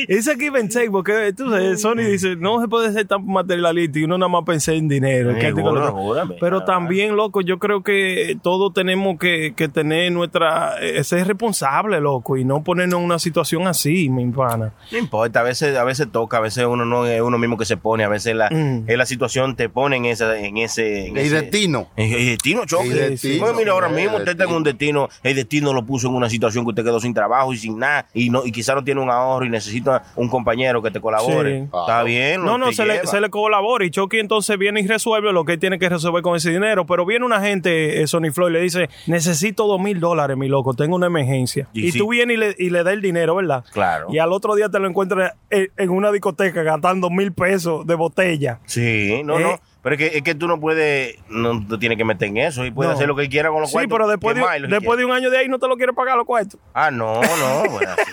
Ese 0.08 0.32
aquí 0.32 0.50
pensé, 0.50 0.90
porque 0.90 1.32
tú 1.36 1.50
sabes, 1.50 1.80
Sony 1.80 1.96
dice, 1.96 2.36
no 2.36 2.60
se 2.60 2.68
puede 2.68 2.92
ser 2.92 3.06
tan 3.06 3.26
materialista 3.26 3.98
y 3.98 4.04
uno 4.04 4.18
nada 4.18 4.28
más 4.28 4.42
pensé 4.44 4.74
en 4.76 4.88
dinero. 4.88 5.30
otro. 5.30 5.92
júrame. 5.92 6.36
Pero 6.40 6.64
también, 6.64 7.16
loco, 7.16 7.40
yo 7.40 7.58
creo 7.58 7.82
que 7.82 8.36
todos 8.42 8.72
tenemos 8.72 9.18
que, 9.18 9.54
que 9.56 9.68
tener 9.68 10.10
nuestra, 10.12 10.76
eh, 10.80 11.02
ser 11.04 11.26
responsable, 11.26 12.00
loco, 12.00 12.36
y 12.36 12.44
no 12.44 12.62
ponernos 12.62 12.98
en 13.00 13.04
una 13.04 13.18
situación 13.18 13.66
así, 13.66 14.08
mi 14.08 14.26
pana. 14.30 14.72
No 14.90 14.98
importa, 14.98 15.40
a 15.40 15.42
veces, 15.42 15.76
a 15.76 15.84
veces 15.84 16.08
toca, 16.10 16.38
a 16.38 16.40
veces 16.40 16.64
uno 16.66 16.84
no 16.84 17.06
es 17.06 17.20
uno 17.20 17.38
mismo 17.38 17.56
que 17.58 17.64
se 17.64 17.76
pone, 17.76 18.04
a 18.04 18.08
veces 18.08 18.34
la, 18.34 18.50
Mm. 18.50 18.84
es 18.88 18.98
la 18.98 19.06
situación 19.06 19.54
te 19.56 19.68
pone 19.68 19.96
en 19.96 20.04
esa, 20.06 20.36
en 20.38 20.56
ese, 20.56 21.06
en 21.06 21.16
El 21.16 21.26
ese- 21.26 21.42
destino. 21.42 21.88
En 21.96 22.12
el 22.12 22.26
destino, 22.26 22.64
Chucky. 22.66 22.88
Destino, 23.28 23.44
Bueno, 23.44 23.58
mira, 23.58 23.72
ahora 23.72 23.88
mismo 23.88 24.16
usted 24.18 24.32
está 24.32 24.44
en 24.44 24.52
un 24.52 24.62
destino, 24.62 25.08
el 25.22 25.34
destino 25.36 25.72
lo 25.72 25.84
puso 25.84 26.08
en 26.08 26.14
una 26.14 26.28
situación 26.30 26.64
que 26.64 26.70
usted 26.70 26.84
quedó 26.84 27.00
sin 27.00 27.14
trabajo 27.14 27.52
y 27.52 27.56
sin 27.58 27.78
nada, 27.78 28.06
y 28.14 28.30
no, 28.30 28.44
y 28.44 28.52
quizá 28.52 28.74
no 28.74 28.82
tiene 28.84 29.00
un 29.00 29.10
ahorro 29.10 29.44
y 29.46 29.50
necesita 29.50 30.02
un 30.16 30.28
compañero 30.28 30.82
que 30.82 30.90
te 30.90 31.00
colabore. 31.00 31.58
Sí. 31.60 31.64
Está 31.64 32.02
bien, 32.02 32.44
No, 32.44 32.58
no, 32.58 32.72
se 32.72 32.84
le, 32.86 33.06
se 33.06 33.20
le 33.20 33.30
colabora 33.30 33.84
y 33.84 33.90
Chucky 33.90 34.18
entonces 34.18 34.56
viene 34.58 34.80
y 34.80 34.86
resuelve 34.86 35.32
lo 35.32 35.44
que 35.44 35.52
él 35.54 35.58
tiene 35.58 35.78
que 35.78 35.88
resolver 35.88 36.22
con 36.22 36.36
ese 36.36 36.50
dinero. 36.50 36.86
Pero 36.86 37.04
viene 37.06 37.24
una 37.24 37.40
gente, 37.40 38.02
eh, 38.02 38.06
Sony 38.06 38.30
Floyd, 38.32 38.50
y 38.50 38.52
le 38.54 38.60
dice, 38.62 38.88
necesito 39.06 39.66
dos 39.66 39.80
mil 39.80 40.00
dólares, 40.00 40.36
mi 40.36 40.48
loco, 40.48 40.74
tengo 40.74 40.96
una 40.96 41.06
emergencia. 41.06 41.68
Y 41.72 41.86
Y, 41.88 41.92
sí. 41.92 41.98
tú 41.98 42.08
vienes 42.08 42.34
y 42.36 42.38
le, 42.40 42.54
y 42.58 42.70
le 42.70 42.82
das 42.84 42.92
el 42.94 43.02
dinero, 43.02 43.34
¿verdad? 43.36 43.64
Claro. 43.72 44.06
Y 44.10 44.18
al 44.18 44.32
otro 44.32 44.54
día 44.54 44.68
te 44.68 44.78
lo 44.78 44.88
encuentras 44.88 45.34
en, 45.50 45.70
en 45.76 45.90
una 45.90 46.10
discoteca 46.12 46.62
gastando 46.62 47.10
mil 47.10 47.32
pesos 47.32 47.86
de 47.86 47.94
botella. 47.94 48.60
Sí, 48.66 49.22
no, 49.24 49.38
Eh. 49.38 49.42
no. 49.42 49.60
Pero 49.82 49.94
es 49.94 49.98
que, 49.98 50.18
es 50.18 50.22
que 50.22 50.34
tú 50.34 50.46
no 50.46 50.60
puedes, 50.60 51.16
no 51.28 51.66
te 51.66 51.78
tienes 51.78 51.96
que 51.96 52.04
meter 52.04 52.28
en 52.28 52.36
eso 52.36 52.64
y 52.66 52.70
puedes 52.70 52.90
No. 52.90 52.96
hacer 52.96 53.08
lo 53.08 53.16
que 53.16 53.28
quiera 53.28 53.48
con 53.50 53.60
los 53.60 53.70
Sí, 53.70 53.74
cuartos. 53.74 53.92
pero 53.96 54.08
después, 54.08 54.36
de, 54.36 54.68
después 54.68 54.98
de 54.98 55.04
un 55.06 55.12
año 55.12 55.30
de 55.30 55.38
ahí 55.38 55.48
no 55.48 55.58
te 55.58 55.66
lo 55.68 55.76
quiere 55.76 55.92
pagar 55.92 56.16
los 56.16 56.26
cuartos. 56.26 56.60
Ah, 56.74 56.90
no, 56.90 57.14
no. 57.20 57.70
Bueno, 57.70 57.90
así. 57.98 58.12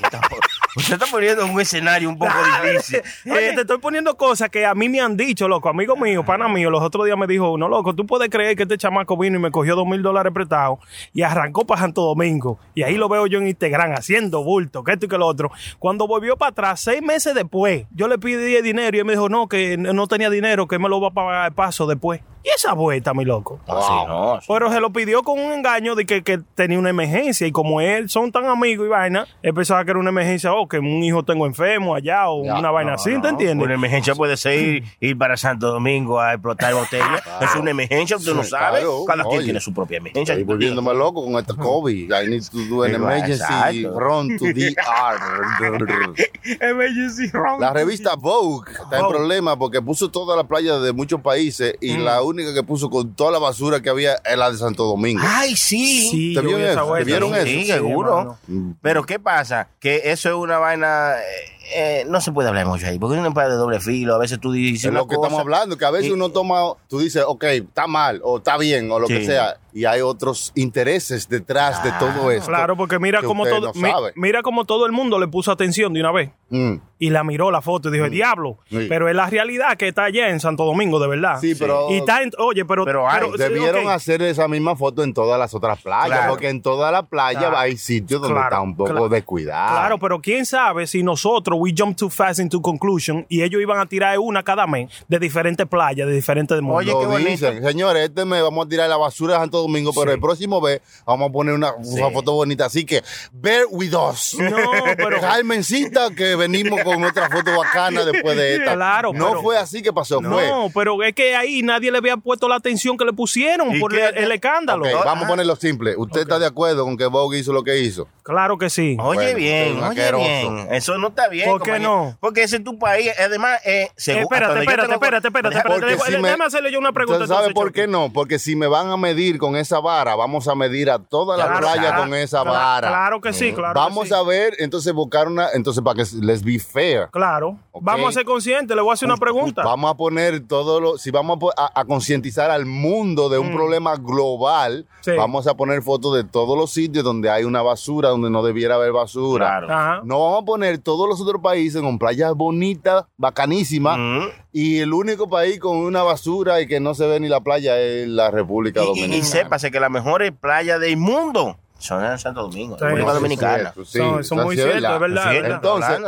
Usted 0.77 0.93
está 0.93 1.07
poniendo 1.07 1.43
un 1.45 1.59
escenario 1.59 2.07
un 2.07 2.17
poco 2.19 2.31
difícil. 2.63 3.01
Oye, 3.31 3.49
Eh, 3.49 3.53
te 3.55 3.61
estoy 3.61 3.79
poniendo 3.79 4.15
cosas 4.15 4.49
que 4.49 4.65
a 4.65 4.75
mí 4.75 4.89
me 4.89 5.01
han 5.01 5.17
dicho, 5.17 5.47
loco. 5.47 5.69
Amigo 5.69 5.95
mío, 5.97 6.23
pana 6.23 6.47
mío, 6.47 6.69
los 6.69 6.83
otros 6.83 7.05
días 7.05 7.17
me 7.17 7.25
dijo, 7.25 7.57
no, 7.57 7.67
loco, 7.67 7.95
tú 7.95 8.05
puedes 8.05 8.29
creer 8.29 8.55
que 8.55 8.63
este 8.63 8.77
chamaco 8.77 9.17
vino 9.17 9.37
y 9.37 9.41
me 9.41 9.49
cogió 9.51 9.75
dos 9.75 9.87
mil 9.87 10.01
dólares 10.03 10.31
prestados 10.33 10.79
y 11.13 11.23
arrancó 11.23 11.65
para 11.65 11.81
Santo 11.81 12.01
Domingo. 12.03 12.59
Y 12.75 12.83
ahí 12.83 12.95
lo 12.95 13.09
veo 13.09 13.25
yo 13.27 13.39
en 13.39 13.47
Instagram 13.47 13.93
haciendo 13.93 14.43
bulto, 14.43 14.83
que 14.83 14.91
esto 14.93 15.07
y 15.07 15.09
que 15.09 15.17
lo 15.17 15.25
otro. 15.25 15.51
Cuando 15.79 16.07
volvió 16.07 16.37
para 16.37 16.51
atrás, 16.51 16.79
seis 16.81 17.01
meses 17.01 17.33
después, 17.33 17.85
yo 17.95 18.07
le 18.07 18.17
pedí 18.19 18.61
dinero 18.61 18.95
y 18.95 18.99
él 18.99 19.05
me 19.05 19.13
dijo, 19.13 19.29
no, 19.29 19.47
que 19.47 19.77
no 19.77 20.07
tenía 20.07 20.29
dinero, 20.29 20.67
que 20.67 20.77
me 20.77 20.87
lo 20.89 21.01
va 21.01 21.07
a 21.07 21.11
pagar 21.11 21.53
paso 21.57 21.85
después. 21.85 22.21
Y 22.47 22.49
esa 22.55 22.71
vuelta, 22.73 23.13
mi 23.13 23.25
loco. 23.25 23.59
así 23.67 23.91
no. 24.07 24.35
así. 24.35 24.45
Pero 24.47 24.71
se 24.71 24.79
lo 24.79 24.91
pidió 24.91 25.21
con 25.21 25.37
un 25.37 25.51
engaño 25.51 25.95
de 25.95 26.05
que, 26.05 26.23
que 26.23 26.37
tenía 26.55 26.79
una 26.79 26.91
emergencia. 26.91 27.45
Y 27.45 27.51
como 27.51 27.81
él 27.81 28.09
son 28.09 28.31
tan 28.31 28.45
amigos 28.45 28.85
y 28.85 28.89
vaina, 28.89 29.27
él 29.41 29.53
pensaba 29.53 29.83
que 29.83 29.91
era 29.91 29.99
una 29.99 30.11
emergencia, 30.11 30.53
o 30.53 30.65
que 30.65 30.79
un 30.79 31.03
hijo 31.03 31.23
tengo 31.23 31.45
enfermo 31.45 31.93
allá, 31.93 32.29
o 32.29 32.45
Ya, 32.45 32.57
una 32.57 32.71
vaina 32.71 32.93
así, 32.93 33.19
¿te 33.21 33.27
entiendes? 33.27 33.65
Una 33.65 33.73
emergencia 33.73 34.15
puede 34.15 34.37
ser 34.37 34.59
ir, 34.59 34.83
ir 35.01 35.17
para 35.17 35.35
Santo 35.35 35.67
Domingo 35.67 36.21
a 36.21 36.35
explotar 36.35 36.73
botellas. 36.73 37.21
Es 37.41 37.53
una 37.55 37.71
emergencia, 37.71 38.15
usted 38.15 38.33
no 38.33 38.43
sabe. 38.43 38.79
claro. 38.79 39.03
Cada 39.05 39.23
quien 39.25 39.43
tiene 39.43 39.59
su 39.59 39.73
propia 39.73 39.97
emergencia. 39.97 40.33
Estoy 40.33 40.45
volviéndome 40.45 40.93
loco 40.93 41.25
con 41.25 41.35
esta 41.35 41.53
COVID. 41.53 42.09
I 42.13 42.29
need 42.29 42.43
to 42.43 42.59
do 42.69 42.83
an 42.83 42.95
emergency 42.95 43.85
run 43.85 44.37
to 44.37 44.45
DR. 44.53 46.15
Emergency 46.61 47.27
round. 47.33 47.59
La 47.61 47.73
revista 47.73 48.15
Vogue 48.15 48.71
está 48.71 48.97
en 48.97 49.03
Vogue. 49.03 49.17
problema 49.17 49.57
porque 49.57 49.81
puso 49.81 50.09
toda 50.09 50.35
la 50.37 50.43
playa 50.45 50.79
de 50.79 50.93
muchos 50.93 51.19
países 51.21 51.75
y 51.81 51.97
la 51.97 52.21
única 52.21 52.36
que 52.45 52.63
puso 52.63 52.89
con 52.89 53.13
toda 53.15 53.31
la 53.31 53.39
basura 53.39 53.81
que 53.81 53.89
había 53.89 54.15
es 54.25 54.37
la 54.37 54.51
de 54.51 54.57
Santo 54.57 54.83
Domingo. 54.85 55.21
Ay, 55.25 55.55
sí. 55.55 56.09
Sí, 56.11 56.33
¿Te 56.35 56.41
vieron 56.41 56.61
eso? 56.61 56.93
¿Te 56.93 57.03
vieron 57.03 57.29
Sí, 57.33 57.35
eso? 57.37 57.45
sí, 57.45 57.59
Sí, 57.61 57.65
seguro. 57.71 58.37
hermano. 58.47 58.75
Pero 58.81 59.03
¿qué 59.05 59.19
pasa? 59.19 59.67
Que 59.79 60.01
eso 60.11 60.29
es 60.29 60.35
una 60.35 60.57
vaina... 60.57 61.15
eh, 61.19 61.53
eh, 61.75 62.05
no 62.07 62.21
se 62.21 62.31
puede 62.31 62.47
hablar 62.47 62.65
mucho 62.65 62.87
ahí, 62.87 62.97
porque 62.97 63.15
es 63.15 63.19
una 63.19 63.29
vaina 63.31 63.51
de 63.51 63.57
doble 63.57 63.79
filo. 63.81 64.15
A 64.15 64.17
veces 64.17 64.39
tú 64.39 64.53
dices 64.53 64.85
Es 64.85 64.93
lo 64.93 65.05
que 65.05 65.15
cosa- 65.15 65.27
estamos 65.27 65.41
hablando, 65.41 65.77
que 65.77 65.83
a 65.85 65.91
veces 65.91 66.07
y- 66.09 66.13
uno 66.13 66.29
toma, 66.29 66.61
tú 66.87 66.99
dices, 66.99 67.23
ok, 67.27 67.43
está 67.43 67.87
mal 67.87 68.21
o 68.23 68.37
está 68.37 68.57
bien 68.57 68.89
o 68.89 68.99
lo 68.99 69.07
que 69.07 69.19
Sí. 69.19 69.25
sea, 69.25 69.57
y 69.77 69.85
hay 69.85 70.01
otros 70.01 70.51
intereses 70.55 71.29
detrás 71.29 71.83
de 71.83 71.91
todo 71.99 72.31
esto. 72.31 72.47
Claro, 72.47 72.75
porque 72.75 72.97
mira 72.99 73.21
como 73.21 73.45
todo, 73.45 73.71
no 73.73 73.79
mi- 73.79 73.89
sabe. 73.91 74.11
mira 74.15 74.41
como 74.41 74.65
todo 74.65 74.85
el 74.85 74.91
mundo 74.91 75.19
le 75.19 75.27
puso 75.27 75.51
atención 75.51 75.93
de 75.93 75.99
una 75.99 76.11
vez 76.11 76.31
Mm. 76.49 76.75
y 76.97 77.09
la 77.09 77.23
miró 77.23 77.51
la 77.51 77.61
foto 77.61 77.89
y 77.89 77.91
dijo, 77.91 78.09
diablo, 78.09 78.57
Sí. 78.69 78.85
pero 78.89 79.09
es 79.09 79.15
la 79.15 79.29
realidad 79.29 79.77
que 79.77 79.89
está 79.89 80.05
allá 80.05 80.29
en 80.29 80.39
Santo 80.39 80.63
Domingo, 80.65 80.97
de 80.99 81.07
verdad. 81.07 81.39
Sí, 81.41 81.53
pero- 81.55 81.87
Y 81.91 81.97
está 81.97 82.23
en, 82.23 82.31
oye, 82.39 82.63
pero, 82.65 82.85
Pero 82.85 83.07
hay, 83.09 83.21
sí, 83.33 83.37
Debieron 83.37 83.89
hacer 83.89 84.21
esa 84.21 84.47
misma 84.47 84.75
foto 84.75 85.03
en 85.03 85.13
todas 85.13 85.37
las 85.37 85.53
otras 85.53 85.81
playas, 85.81 86.07
Claro. 86.17 86.31
porque 86.31 86.49
en 86.49 86.61
toda 86.61 86.91
la 86.91 87.03
playa 87.03 87.39
Claro. 87.39 87.57
hay 87.57 87.77
sitios 87.77 88.21
donde 88.21 88.33
Claro, 88.33 88.47
está 88.47 88.61
un 88.61 88.75
poco 88.75 88.91
claro. 88.91 89.09
descuidado. 89.09 89.75
Claro, 89.77 89.99
pero 89.99 90.19
quién 90.21 90.45
sabe 90.45 90.87
si 90.87 91.03
nosotros, 91.03 91.57
we 91.61 91.73
jump 91.77 91.97
too 91.97 92.09
fast 92.09 92.39
into 92.39 92.61
conclusion, 92.61 93.25
y 93.29 93.43
ellos 93.43 93.61
iban 93.61 93.79
a 93.79 93.85
tirar 93.85 94.17
una 94.19 94.41
cada 94.43 94.65
mes 94.65 94.89
de 95.07 95.19
diferentes 95.19 95.67
playas, 95.67 96.07
de 96.07 96.13
diferentes. 96.13 96.59
Oye, 96.65 96.91
Lo 96.91 96.99
qué 97.01 97.05
bonito. 97.05 97.29
dicen, 97.29 97.61
señores, 97.63 98.03
este 98.09 98.23
mes 98.25 98.41
vamos 98.41 98.65
a 98.65 98.69
tirar 98.69 98.89
la 98.89 98.97
basura 98.97 99.33
de 99.33 99.39
Santo 99.41 99.57
Domingo, 99.57 99.66
pero 99.95 100.11
el 100.11 100.19
próximo 100.19 100.61
vez 100.61 100.81
vamos 101.05 101.29
a 101.29 101.31
poner 101.31 101.53
una, 101.53 101.73
una 101.75 102.09
foto 102.11 102.33
bonita. 102.33 102.65
Así 102.65 102.85
que, 102.85 103.03
bear 103.31 103.65
with 103.69 103.93
us. 103.95 104.35
No, 104.39 104.57
pero- 104.97 105.19
Carmencita, 105.21 106.09
que 106.15 106.35
venimos 106.35 106.81
con 106.83 107.03
otra 107.03 107.29
foto 107.29 107.55
bacana 107.57 108.03
después 108.05 108.35
de 108.37 108.55
esta. 108.55 108.73
Claro, 108.75 109.13
No 109.13 109.29
pero- 109.29 109.41
fue 109.41 109.57
así 109.57 109.81
que 109.81 109.91
pasó, 109.93 110.21
fue. 110.21 110.47
No, 110.47 110.69
pero 110.73 111.01
es 111.03 111.13
que 111.13 111.35
ahí 111.35 111.61
nadie 111.61 111.91
le 111.91 111.97
había 111.97 112.17
puesto 112.17 112.47
la 112.47 112.55
atención 112.55 112.97
que 112.97 113.05
le 113.05 113.13
pusieron 113.13 113.75
¿Y 113.75 113.79
por 113.79 113.91
qué? 113.93 114.05
el, 114.07 114.17
el 114.17 114.31
escándalo. 114.31 114.85
Vamos 115.05 115.25
a 115.25 115.27
ponerlo 115.27 115.55
simple. 115.55 115.95
¿Usted 115.97 116.21
está 116.21 116.39
de 116.39 116.45
acuerdo 116.45 116.83
con 116.83 116.97
que 116.97 117.05
Vogue 117.05 117.39
hizo 117.39 117.53
lo 117.53 117.63
que 117.63 117.77
hizo? 117.79 118.07
Claro 118.23 118.57
que 118.57 118.69
sí. 118.69 118.97
Oye 118.99 119.15
Bueno, 119.33 119.37
bien, 119.37 119.77
oye 119.77 119.85
asqueroso. 119.85 120.23
bien. 120.25 120.67
Eso 120.71 120.97
no 120.97 121.07
está 121.09 121.27
bien. 121.29 121.47
¿Por 121.49 121.61
qué 121.61 121.71
compañero. 121.71 121.89
no? 122.05 122.17
Porque 122.19 122.43
ese 122.43 122.57
es 122.57 122.63
tu 122.63 122.77
país. 122.77 123.09
Además, 123.19 123.59
eh, 123.65 123.89
según- 123.95 124.23
espérate, 124.23 124.59
espérate, 124.59 124.81
tengo- 124.83 124.93
espérate, 124.95 125.27
espérate, 125.27 125.55
espérate. 125.57 125.79
Porque 125.79 125.93
Déjame- 125.95 126.05
si 126.15 126.21
me- 126.21 126.27
déjame 126.27 126.45
hacerle 126.45 126.71
yo 126.71 126.79
una 126.79 126.91
pregunta. 126.91 127.23
¿Usted 127.23 127.33
sabe 127.33 127.47
entonces, 127.47 127.63
por 127.63 127.71
qué 127.73 127.81
Chucky. 127.83 127.91
no? 127.91 128.11
Porque 128.13 128.39
si 128.39 128.55
me 128.55 128.67
van 128.67 128.89
a 128.89 128.97
medir 128.97 129.37
con 129.37 129.55
esa 129.57 129.79
vara, 129.79 130.15
vamos 130.15 130.47
a 130.47 130.55
medir 130.55 130.89
a 130.89 130.99
toda 130.99 131.35
la 131.37 131.57
playa 131.57 131.81
claro, 131.81 132.01
con 132.03 132.13
esa 132.13 132.41
claro, 132.43 132.57
vara. 132.57 132.87
Claro 132.87 133.21
que 133.21 133.33
sí, 133.33 133.53
claro. 133.53 133.73
que 133.73 133.79
Vamos 133.79 134.07
sí. 134.07 134.13
a 134.13 134.21
ver, 134.23 134.53
entonces 134.59 134.93
buscar 134.93 135.27
una, 135.27 135.49
entonces 135.53 135.83
para 135.83 136.03
que 136.03 136.09
les 136.21 136.43
be 136.43 136.59
fair. 136.59 137.09
Claro. 137.11 137.57
Vamos 137.79 138.09
a 138.09 138.11
ser 138.13 138.25
conscientes. 138.25 138.75
Le 138.75 138.81
voy 138.81 138.91
a 138.91 138.93
hacer 138.93 139.07
una 139.07 139.17
pregunta. 139.17 139.63
Vamos 139.63 139.91
a 139.91 139.93
poner 139.95 140.47
todo 140.47 140.79
lo, 140.79 140.97
si 140.97 141.11
vamos 141.11 141.37
a 141.37 141.39
po- 141.39 141.53
a, 141.55 141.71
a 141.79 141.85
concientizar 141.85 142.49
al 142.49 142.65
mundo 142.65 143.29
de 143.29 143.37
un 143.37 143.53
problema 143.53 143.95
global, 143.95 144.85
Mm. 144.87 144.99
Sí. 145.07 145.11
vamos 145.15 145.47
a 145.47 145.55
poner 145.55 145.81
fotos 145.83 146.13
de 146.15 146.25
todos 146.25 146.57
los 146.57 146.71
sitios 146.71 147.01
donde 147.03 147.29
hay 147.29 147.45
una 147.45 147.61
basura, 147.61 148.09
donde 148.09 148.29
no 148.29 148.43
debiera 148.43 148.75
haber 148.75 148.91
basura. 148.91 149.47
Claro. 149.59 149.67
Ajá. 149.73 150.01
No 150.03 150.19
vamos 150.21 150.41
a 150.41 150.45
poner 150.45 150.77
todos 150.79 151.07
los 151.07 151.21
otros 151.21 151.41
países 151.41 151.81
con 151.81 151.97
playas 151.97 152.33
bonitas, 152.35 153.05
bacanísimas, 153.15 153.97
Mm. 153.97 154.23
Y 154.59 154.79
el 154.79 154.91
único 154.93 155.29
país 155.29 155.59
con 155.59 155.77
una 155.77 156.01
basura 156.03 156.59
y 156.61 156.67
que 156.67 156.79
no 156.79 156.95
se 156.95 157.05
ve 157.05 157.19
ni 157.19 157.27
la 157.27 157.41
playa 157.41 157.79
es 157.79 158.07
la 158.07 158.31
República 158.31 158.79
Y- 158.81 158.83
y, 158.83 158.87
Dominicana. 158.87 159.15
y 159.17 159.21
sépase 159.23 159.69
que 159.71 159.79
las 159.79 159.91
mejores 159.91 160.31
playas 160.31 160.79
del 160.79 160.97
mundo 160.97 161.57
son 161.79 162.03
en 162.03 162.17
Santo 162.17 162.41
Domingo, 162.41 162.75
Sí. 162.77 162.83
República 162.85 163.13
Dominicana. 163.13 163.57
cierto, 163.73 163.85
sí, 163.85 163.99
Son- 164.23 164.43
muy 164.43 164.55
sí 164.55 164.61
ciertos, 164.63 164.91
es 164.93 164.99
verdad, 164.99 165.23
Sí, 165.29 165.35
es 165.35 165.41
verdad. 165.43 165.55
Entonces, 165.57 165.99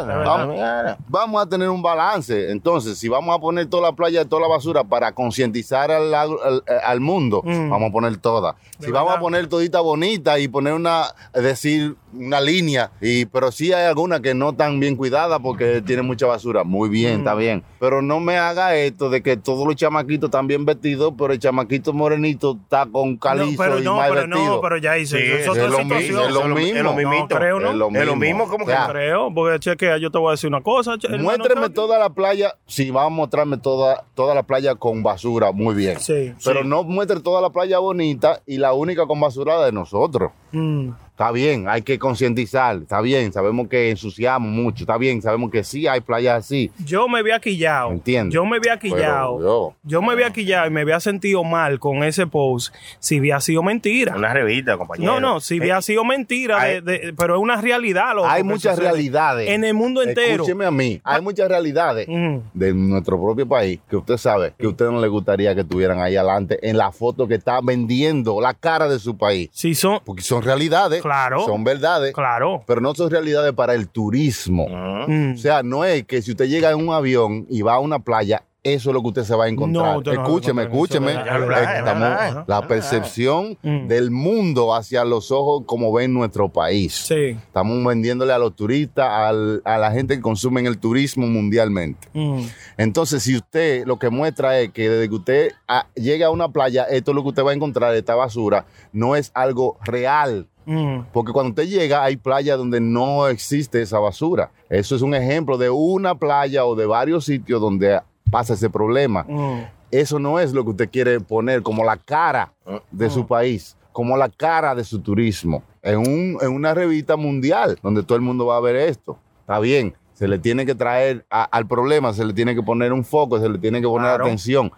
vamos- 1.08 1.42
a 1.42 1.50
tener 1.50 1.70
un 1.70 1.82
balance. 1.82 2.52
Entonces, 2.52 2.98
si 2.98 3.08
vamos 3.08 3.36
a 3.36 3.40
poner 3.40 3.68
toda 3.68 3.84
la 3.84 3.92
playa, 3.96 4.26
toda 4.26 4.42
la 4.42 4.48
basura 4.48 4.84
para 4.84 5.12
concientizar 5.14 5.92
al, 5.92 6.14
al- 6.14 6.64
al 6.84 7.00
mundo, 7.00 7.42
Mm. 7.46 7.70
vamos 7.70 7.90
a 7.90 7.92
poner 7.94 8.18
toda. 8.18 8.56
De 8.80 8.88
Si 8.88 8.92
vamos 8.92 9.14
a 9.16 9.20
poner 9.20 9.48
todita 9.48 9.80
bonita 9.82 10.40
y 10.40 10.48
poner 10.48 10.74
una, 10.74 11.04
decir, 11.34 11.96
una 12.14 12.42
línea, 12.42 12.92
y 13.02 13.26
pero 13.26 13.52
sí 13.52 13.72
hay 13.74 13.86
alguna 13.86 14.20
que 14.22 14.34
no 14.34 14.54
tan 14.54 14.80
bien 14.80 14.96
cuidada 14.96 15.40
porque 15.40 15.82
tiene 15.86 16.02
mucha 16.02 16.26
basura. 16.26 16.64
Muy 16.64 16.90
bien, 16.90 17.16
Mm. 17.16 17.20
está 17.20 17.36
bien. 17.36 17.64
Pero 17.80 18.02
no 18.02 18.20
me 18.20 18.38
haga 18.38 18.76
esto 18.76 19.10
de 19.10 19.22
que 19.22 19.38
todos 19.38 19.66
los 19.68 19.76
chamaquitos 19.76 20.28
están 20.30 20.48
bien 20.48 20.66
vestidos, 20.66 21.14
pero 21.18 21.34
el 21.34 21.40
chamaquito 21.40 21.94
morenito 21.94 22.58
está 22.62 22.86
con 22.92 23.14
No, 23.14 23.20
calizo 23.20 23.62
pero 23.62 23.80
y 23.80 23.84
no, 23.84 23.96
mal 23.98 24.10
pero 24.14 24.28
vestido. 24.28 24.56
no, 24.56 24.62
pero 24.62 24.78
ya 24.78 24.98
hice. 24.98 25.18
Sí, 25.20 25.44
es 25.66 25.72
lo 25.72 25.78
mismo, 25.80 26.00
situación. 26.00 26.26
es 26.28 26.34
lo 26.34 26.40
Es 26.42 26.84
lo 26.84 26.94
mismo. 26.94 27.12
mismo. 27.12 27.14
No, 27.22 27.28
creo, 27.28 27.60
¿no? 27.60 27.70
Es 27.70 27.76
lo 27.76 27.88
Es 27.90 28.06
lo 28.06 28.16
mismo, 28.16 28.48
¿cómo 28.48 28.66
que 28.66 28.72
O 28.72 28.76
sea, 28.76 28.88
no? 28.88 28.94
Creo, 28.94 29.34
porque 29.34 29.60
chequea, 29.60 29.98
yo 29.98 30.12
te 30.12 30.18
voy 30.18 30.30
a 30.30 30.32
decir 30.32 30.48
una 30.48 30.62
cosa. 30.62 30.96
Muéstreme 31.20 31.70
toda 31.70 32.00
la 32.00 32.10
playa. 32.10 32.56
Si 32.66 32.90
va 32.92 33.06
a 33.06 33.10
mostrarme 33.10 33.58
toda, 33.58 34.06
toda 34.16 34.34
la 34.36 34.44
playa 34.44 34.76
con 34.76 35.04
basura, 35.04 35.52
muy 35.52 35.76
bien. 35.76 36.00
Sí, 36.00 36.34
Pero 36.44 36.62
sí. 36.62 36.68
no 36.68 36.84
muestre 36.84 37.20
toda 37.20 37.42
la 37.42 37.50
playa 37.50 37.80
bonita 37.80 38.42
y 38.46 38.58
la 38.58 38.74
única 38.74 39.06
con 39.08 39.20
basura 39.20 39.64
de 39.66 39.72
nosotros. 39.72 40.32
Mm. 40.52 40.90
Está 41.20 41.34
bien, 41.34 41.68
hay 41.68 41.82
que 41.82 42.00
concientizar. 42.00 42.78
Está 42.78 43.02
bien, 43.02 43.34
sabemos 43.34 43.68
que 43.68 43.90
ensuciamos 43.90 44.50
mucho. 44.50 44.84
Está 44.86 44.98
bien, 44.98 45.22
sabemos 45.22 45.52
que 45.52 45.66
sí 45.66 45.86
hay 45.86 46.00
playas 46.00 46.46
así. 46.46 46.72
Yo 46.86 47.10
me 47.10 47.20
había 47.20 47.42
quillado. 47.42 47.92
Entiendo. 47.92 48.34
Yo 48.34 48.46
me 48.46 48.56
había 48.56 48.80
quillado. 48.80 49.36
Pero 49.38 49.50
yo- 49.50 49.74
Yo 49.84 50.02
me 50.02 50.14
había 50.14 50.32
quillado 50.32 50.68
y 50.68 50.70
me 50.70 50.80
había 50.80 51.02
sentido 51.02 51.44
mal 51.44 51.78
con 51.78 52.06
ese 52.06 52.26
post 52.26 52.74
si 53.00 53.18
había 53.18 53.42
sido 53.42 53.62
mentira. 53.64 54.16
Una 54.16 54.32
revista, 54.34 54.78
compañero. 54.78 55.12
No, 55.12 55.20
no, 55.20 55.42
si 55.42 55.56
Eh, 55.56 55.60
había 55.60 55.82
sido 55.82 56.06
mentira, 56.06 56.62
hay- 56.62 56.76
de- 56.80 57.00
de- 57.00 57.14
pero 57.14 57.36
es 57.36 57.42
una 57.42 57.60
realidad. 57.60 58.16
loco, 58.16 58.26
hay 58.30 58.44
muchas 58.44 58.76
sucede 58.78 58.90
realidades. 58.90 59.50
En 59.50 59.66
el 59.66 59.74
mundo 59.74 60.02
entero. 60.02 60.36
Escúcheme 60.36 60.66
a 60.66 60.72
mí. 60.72 61.02
Hay 61.04 61.22
muchas 61.22 61.50
realidades 61.50 62.08
Ujú. 62.08 62.44
de 62.54 62.74
nuestro 62.74 63.22
propio 63.22 63.46
país 63.46 63.78
que 63.90 63.98
usted 63.98 64.16
sabe 64.16 64.54
que 64.58 64.66
a 64.68 64.70
usted 64.70 64.86
no 64.86 65.02
le 65.02 65.10
gustaría 65.10 65.54
que 65.54 65.62
estuvieran 65.62 66.00
ahí 66.00 66.16
adelante 66.16 66.60
en 66.62 66.78
la 66.78 66.94
foto 66.94 67.28
que 67.28 67.36
está 67.36 67.60
vendiendo 67.62 68.40
la 68.40 68.54
cara 68.54 68.88
de 68.88 69.00
su 69.00 69.18
país. 69.18 69.50
Si 69.52 69.76
son, 69.76 70.00
Porque 70.06 70.22
son 70.22 70.39
realidades. 70.44 71.02
Claro. 71.02 71.46
Son 71.46 71.64
verdades. 71.64 72.14
claro. 72.14 72.64
pero 72.66 72.82
no 72.82 72.94
son 72.96 73.10
realidades 73.10 73.54
para 73.54 73.74
el 73.74 73.90
turismo. 73.90 74.68
Mm. 75.08 75.34
O 75.34 75.38
sea, 75.38 75.64
no 75.64 75.86
es 75.86 76.06
que 76.06 76.22
si 76.22 76.32
usted 76.32 76.48
llega 76.48 76.72
en 76.72 76.78
un 76.78 76.94
avión 76.94 77.46
y 77.50 77.62
va 77.62 77.76
a 77.76 77.80
una 77.80 78.00
playa, 78.00 78.44
eso 78.64 78.90
es 78.90 78.94
lo 78.94 79.02
que 79.02 79.08
usted 79.08 79.24
se 79.24 79.36
va 79.36 79.46
a 79.46 79.48
encontrar. 79.50 79.96
No, 79.96 80.02
no 80.02 80.12
escúcheme, 80.12 80.64
escúcheme. 80.64 81.12
es 81.14 81.18
estamos- 81.20 82.48
la 82.48 82.68
percepción 82.68 83.58
del 83.64 84.12
mundo 84.12 84.74
hacia 84.76 85.06
los 85.06 85.32
ojos 85.32 85.64
como 85.66 85.92
ven 85.94 86.14
nuestro 86.14 86.50
país. 86.50 86.94
Sí. 86.94 87.38
Estamos 87.42 87.84
vendiéndole 87.86 88.34
a 88.34 88.38
los 88.38 88.56
turistas, 88.56 89.08
al- 89.10 89.62
a 89.66 89.78
la 89.78 89.92
gente 89.92 90.16
que 90.16 90.22
consume 90.22 90.62
el 90.62 90.78
turismo 90.78 91.26
mundialmente. 91.28 92.08
Mm. 92.14 92.42
Entonces, 92.78 93.24
si 93.24 93.36
usted 93.36 93.86
lo 93.86 93.98
que 93.98 94.10
muestra 94.10 94.60
es 94.60 94.72
que 94.72 94.90
desde 94.90 95.10
que 95.10 95.16
usted 95.16 95.52
ah, 95.68 95.88
llega 95.96 96.28
a 96.28 96.30
una 96.30 96.50
playa, 96.50 96.84
esto 96.84 97.12
es 97.12 97.16
lo 97.16 97.24
que 97.24 97.30
usted 97.30 97.46
va 97.46 97.52
a 97.52 97.56
encontrar, 97.56 97.96
esta 97.96 98.16
basura, 98.16 98.66
no 98.92 99.16
es 99.16 99.32
algo 99.34 99.78
real. 99.86 100.48
Mm. 100.66 101.06
Porque 101.14 101.32
cuando 101.32 101.50
usted 101.50 101.68
llega, 101.68 102.04
hay 102.04 102.16
playas 102.18 102.58
donde 102.58 102.80
no 102.80 103.28
existe 103.28 103.82
esa 103.82 103.98
basura. 104.00 104.52
Eso 104.70 104.96
es 104.96 105.02
un 105.02 105.16
ejemplo 105.16 105.58
de 105.58 105.70
una 105.72 106.16
playa 106.16 106.66
o 106.66 106.76
de 106.76 106.86
varios 106.86 107.26
sitios 107.26 107.60
donde 107.60 108.00
pasa 108.30 108.54
ese 108.54 108.70
problema. 108.70 109.26
Mm. 109.28 109.60
Eso 109.92 110.20
no 110.20 110.40
es 110.40 110.54
lo 110.54 110.64
que 110.64 110.70
usted 110.72 110.90
quiere 110.90 111.20
poner 111.20 111.64
como 111.64 111.84
la 111.84 111.98
cara 111.98 112.54
de 112.92 113.10
su 113.10 113.26
país, 113.26 113.76
como 113.92 114.16
la 114.18 114.30
cara 114.30 114.76
de 114.76 114.84
su 114.84 115.00
turismo, 115.00 115.64
en, 115.82 115.98
un- 115.98 116.38
en 116.42 116.52
una 116.54 116.74
revista 116.74 117.16
mundial 117.18 117.78
donde 117.82 118.04
todo 118.04 118.16
el 118.16 118.22
mundo 118.22 118.46
va 118.46 118.58
a 118.58 118.62
ver 118.62 118.76
esto. 118.76 119.18
Está 119.42 119.60
bien, 119.60 119.96
se 120.14 120.28
le 120.28 120.38
tiene 120.38 120.66
que 120.66 120.76
traer 120.76 121.26
a- 121.32 121.44
al 121.46 121.66
problema, 121.68 122.14
se 122.14 122.24
le 122.24 122.34
tiene 122.34 122.54
que 122.54 122.62
poner 122.62 122.94
un 122.94 123.04
foco, 123.04 123.40
se 123.40 123.50
le 123.50 123.58
tiene 123.58 123.82
que 123.82 123.88
poner 123.88 124.10
Claro. 124.10 124.26
atención. 124.26 124.72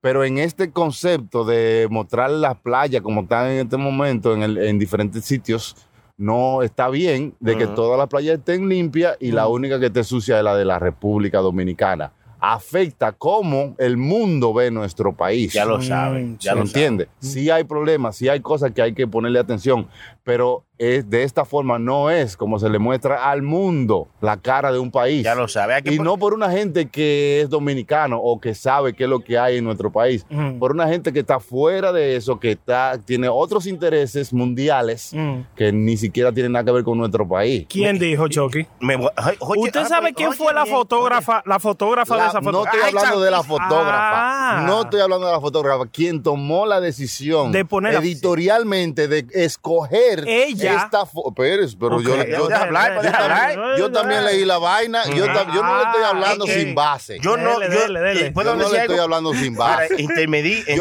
Pero 0.00 0.24
en 0.24 0.38
este 0.38 0.70
concepto 0.70 1.44
de 1.44 1.86
mostrar 1.90 2.30
las 2.30 2.56
playas 2.56 3.02
como 3.02 3.22
están 3.22 3.48
en 3.50 3.60
este 3.66 3.76
momento 3.76 4.34
en, 4.34 4.42
el- 4.42 4.58
en 4.58 4.78
diferentes 4.78 5.24
sitios, 5.24 5.76
no 6.16 6.62
está 6.62 6.88
bien 6.88 7.34
de 7.40 7.56
que 7.58 7.66
todas 7.66 7.98
las 7.98 8.08
playas 8.08 8.38
estén 8.38 8.68
limpias 8.68 9.16
y 9.20 9.32
la 9.32 9.46
única 9.48 9.78
que 9.80 9.86
esté 9.86 10.04
sucia 10.04 10.38
es 10.38 10.44
la 10.44 10.56
de 10.56 10.64
la 10.64 10.78
República 10.78 11.38
Dominicana. 11.40 12.12
Afecta 12.52 13.12
cómo 13.12 13.74
el 13.78 13.96
mundo 13.96 14.52
ve 14.52 14.70
nuestro 14.70 15.16
país. 15.16 15.54
Ya 15.54 15.64
lo 15.64 15.80
saben, 15.80 16.36
ya 16.38 16.52
¿Se 16.52 16.56
lo 16.56 16.62
entiende? 16.62 17.08
Sí 17.18 17.48
hay 17.48 17.64
problemas, 17.64 18.16
sí 18.16 18.28
hay 18.28 18.40
cosas 18.40 18.72
que 18.72 18.82
hay 18.82 18.92
que 18.92 19.06
ponerle 19.06 19.38
atención, 19.38 19.88
pero 20.24 20.62
es 20.78 21.08
de 21.08 21.22
esta 21.22 21.44
forma 21.44 21.78
no 21.78 22.10
es 22.10 22.36
como 22.36 22.58
se 22.58 22.68
le 22.68 22.78
muestra 22.78 23.30
al 23.30 23.42
mundo 23.42 24.08
la 24.20 24.36
cara 24.36 24.72
de 24.72 24.78
un 24.78 24.90
país. 24.90 25.22
Ya 25.24 25.34
lo 25.34 25.46
sabe. 25.48 25.74
Hay 25.74 25.82
que 25.82 25.94
Y 25.94 25.98
no 25.98 26.16
por 26.18 26.34
una 26.34 26.50
gente 26.50 26.88
que 26.88 27.42
es 27.42 27.48
dominicano 27.48 28.18
o 28.20 28.40
que 28.40 28.54
sabe 28.54 28.92
qué 28.94 29.04
es 29.04 29.10
lo 29.10 29.20
que 29.20 29.38
hay 29.38 29.58
en 29.58 29.64
nuestro 29.64 29.92
país, 29.92 30.26
Mm. 30.30 30.58
por 30.58 30.72
una 30.72 30.88
gente 30.88 31.12
que 31.12 31.20
está 31.20 31.38
fuera 31.40 31.92
de 31.92 32.16
eso, 32.16 32.40
que 32.40 32.50
está, 32.52 32.98
tiene 33.04 33.28
otros 33.28 33.66
intereses 33.66 34.32
mundiales 34.32 35.10
Mm. 35.14 35.40
que 35.56 35.72
ni 35.72 35.96
siquiera 35.96 36.32
tienen 36.32 36.52
nada 36.52 36.64
que 36.64 36.72
ver 36.72 36.84
con 36.84 36.98
nuestro 36.98 37.26
país. 37.28 37.66
¿Quién 37.68 37.98
dijo, 37.98 38.26
Chucky? 38.28 38.66
me 38.80 38.96
¿Usted 38.96 39.80
ah, 39.80 39.84
sabe 39.88 40.12
quién 40.12 40.28
oye, 40.30 40.36
fue 40.38 40.52
la 40.52 40.66
fotógrafa, 40.66 41.42
la 41.46 41.58
fotógrafa 41.60 42.16
de 42.16 42.26
esa 42.28 42.40
foto? 42.42 42.52
no 42.52 42.64
estoy 42.64 42.80
hablando 42.80 43.20
de 43.20 43.30
la 43.30 43.42
fotógrafa. 43.42 44.58
Ah. 44.60 44.64
No 44.66 44.82
estoy 44.82 45.00
hablando 45.00 45.26
de 45.26 45.32
la 45.32 45.40
fotógrafa. 45.40 45.86
Quien 45.86 46.22
tomó 46.22 46.66
la 46.66 46.80
decisión 46.80 47.52
De 47.52 47.64
poner 47.64 47.96
a- 47.96 48.00
editorialmente 48.00 49.08
de 49.08 49.26
escoger 49.32 50.24
Ella. 50.26 50.63
Esta 50.66 51.06
foto. 51.06 51.32
Pérez, 51.34 51.76
pero 51.78 52.00
yo, 52.00 52.14
yo, 52.24 52.44
hablar, 52.54 52.94
también, 52.94 53.14
hablar. 53.14 53.78
yo 53.78 53.90
también 53.90 54.24
leí 54.24 54.44
la 54.44 54.58
vaina. 54.58 55.04
Yo, 55.06 55.26
yo 55.26 55.26
no 55.26 55.76
le 55.76 55.82
estoy 55.84 56.02
Ah, 56.04 56.10
hablando 56.10 56.44
ok. 56.44 56.50
sin 56.50 56.74
base. 56.74 57.18
Yo 57.20 57.36
no, 57.36 57.58
Dele, 57.58 57.74
yo, 57.74 57.80
dele, 57.82 58.00
dele. 58.00 58.26
eh, 58.26 58.30
¿puedo 58.32 58.50
Yo 58.50 58.56
no 58.56 58.62
decir 58.62 58.74
le 58.76 58.80
estoy 58.82 58.94
algo? 58.94 59.04
hablando 59.04 59.34
sin 59.34 59.54
base. 59.56 59.96
Yo 59.98 60.08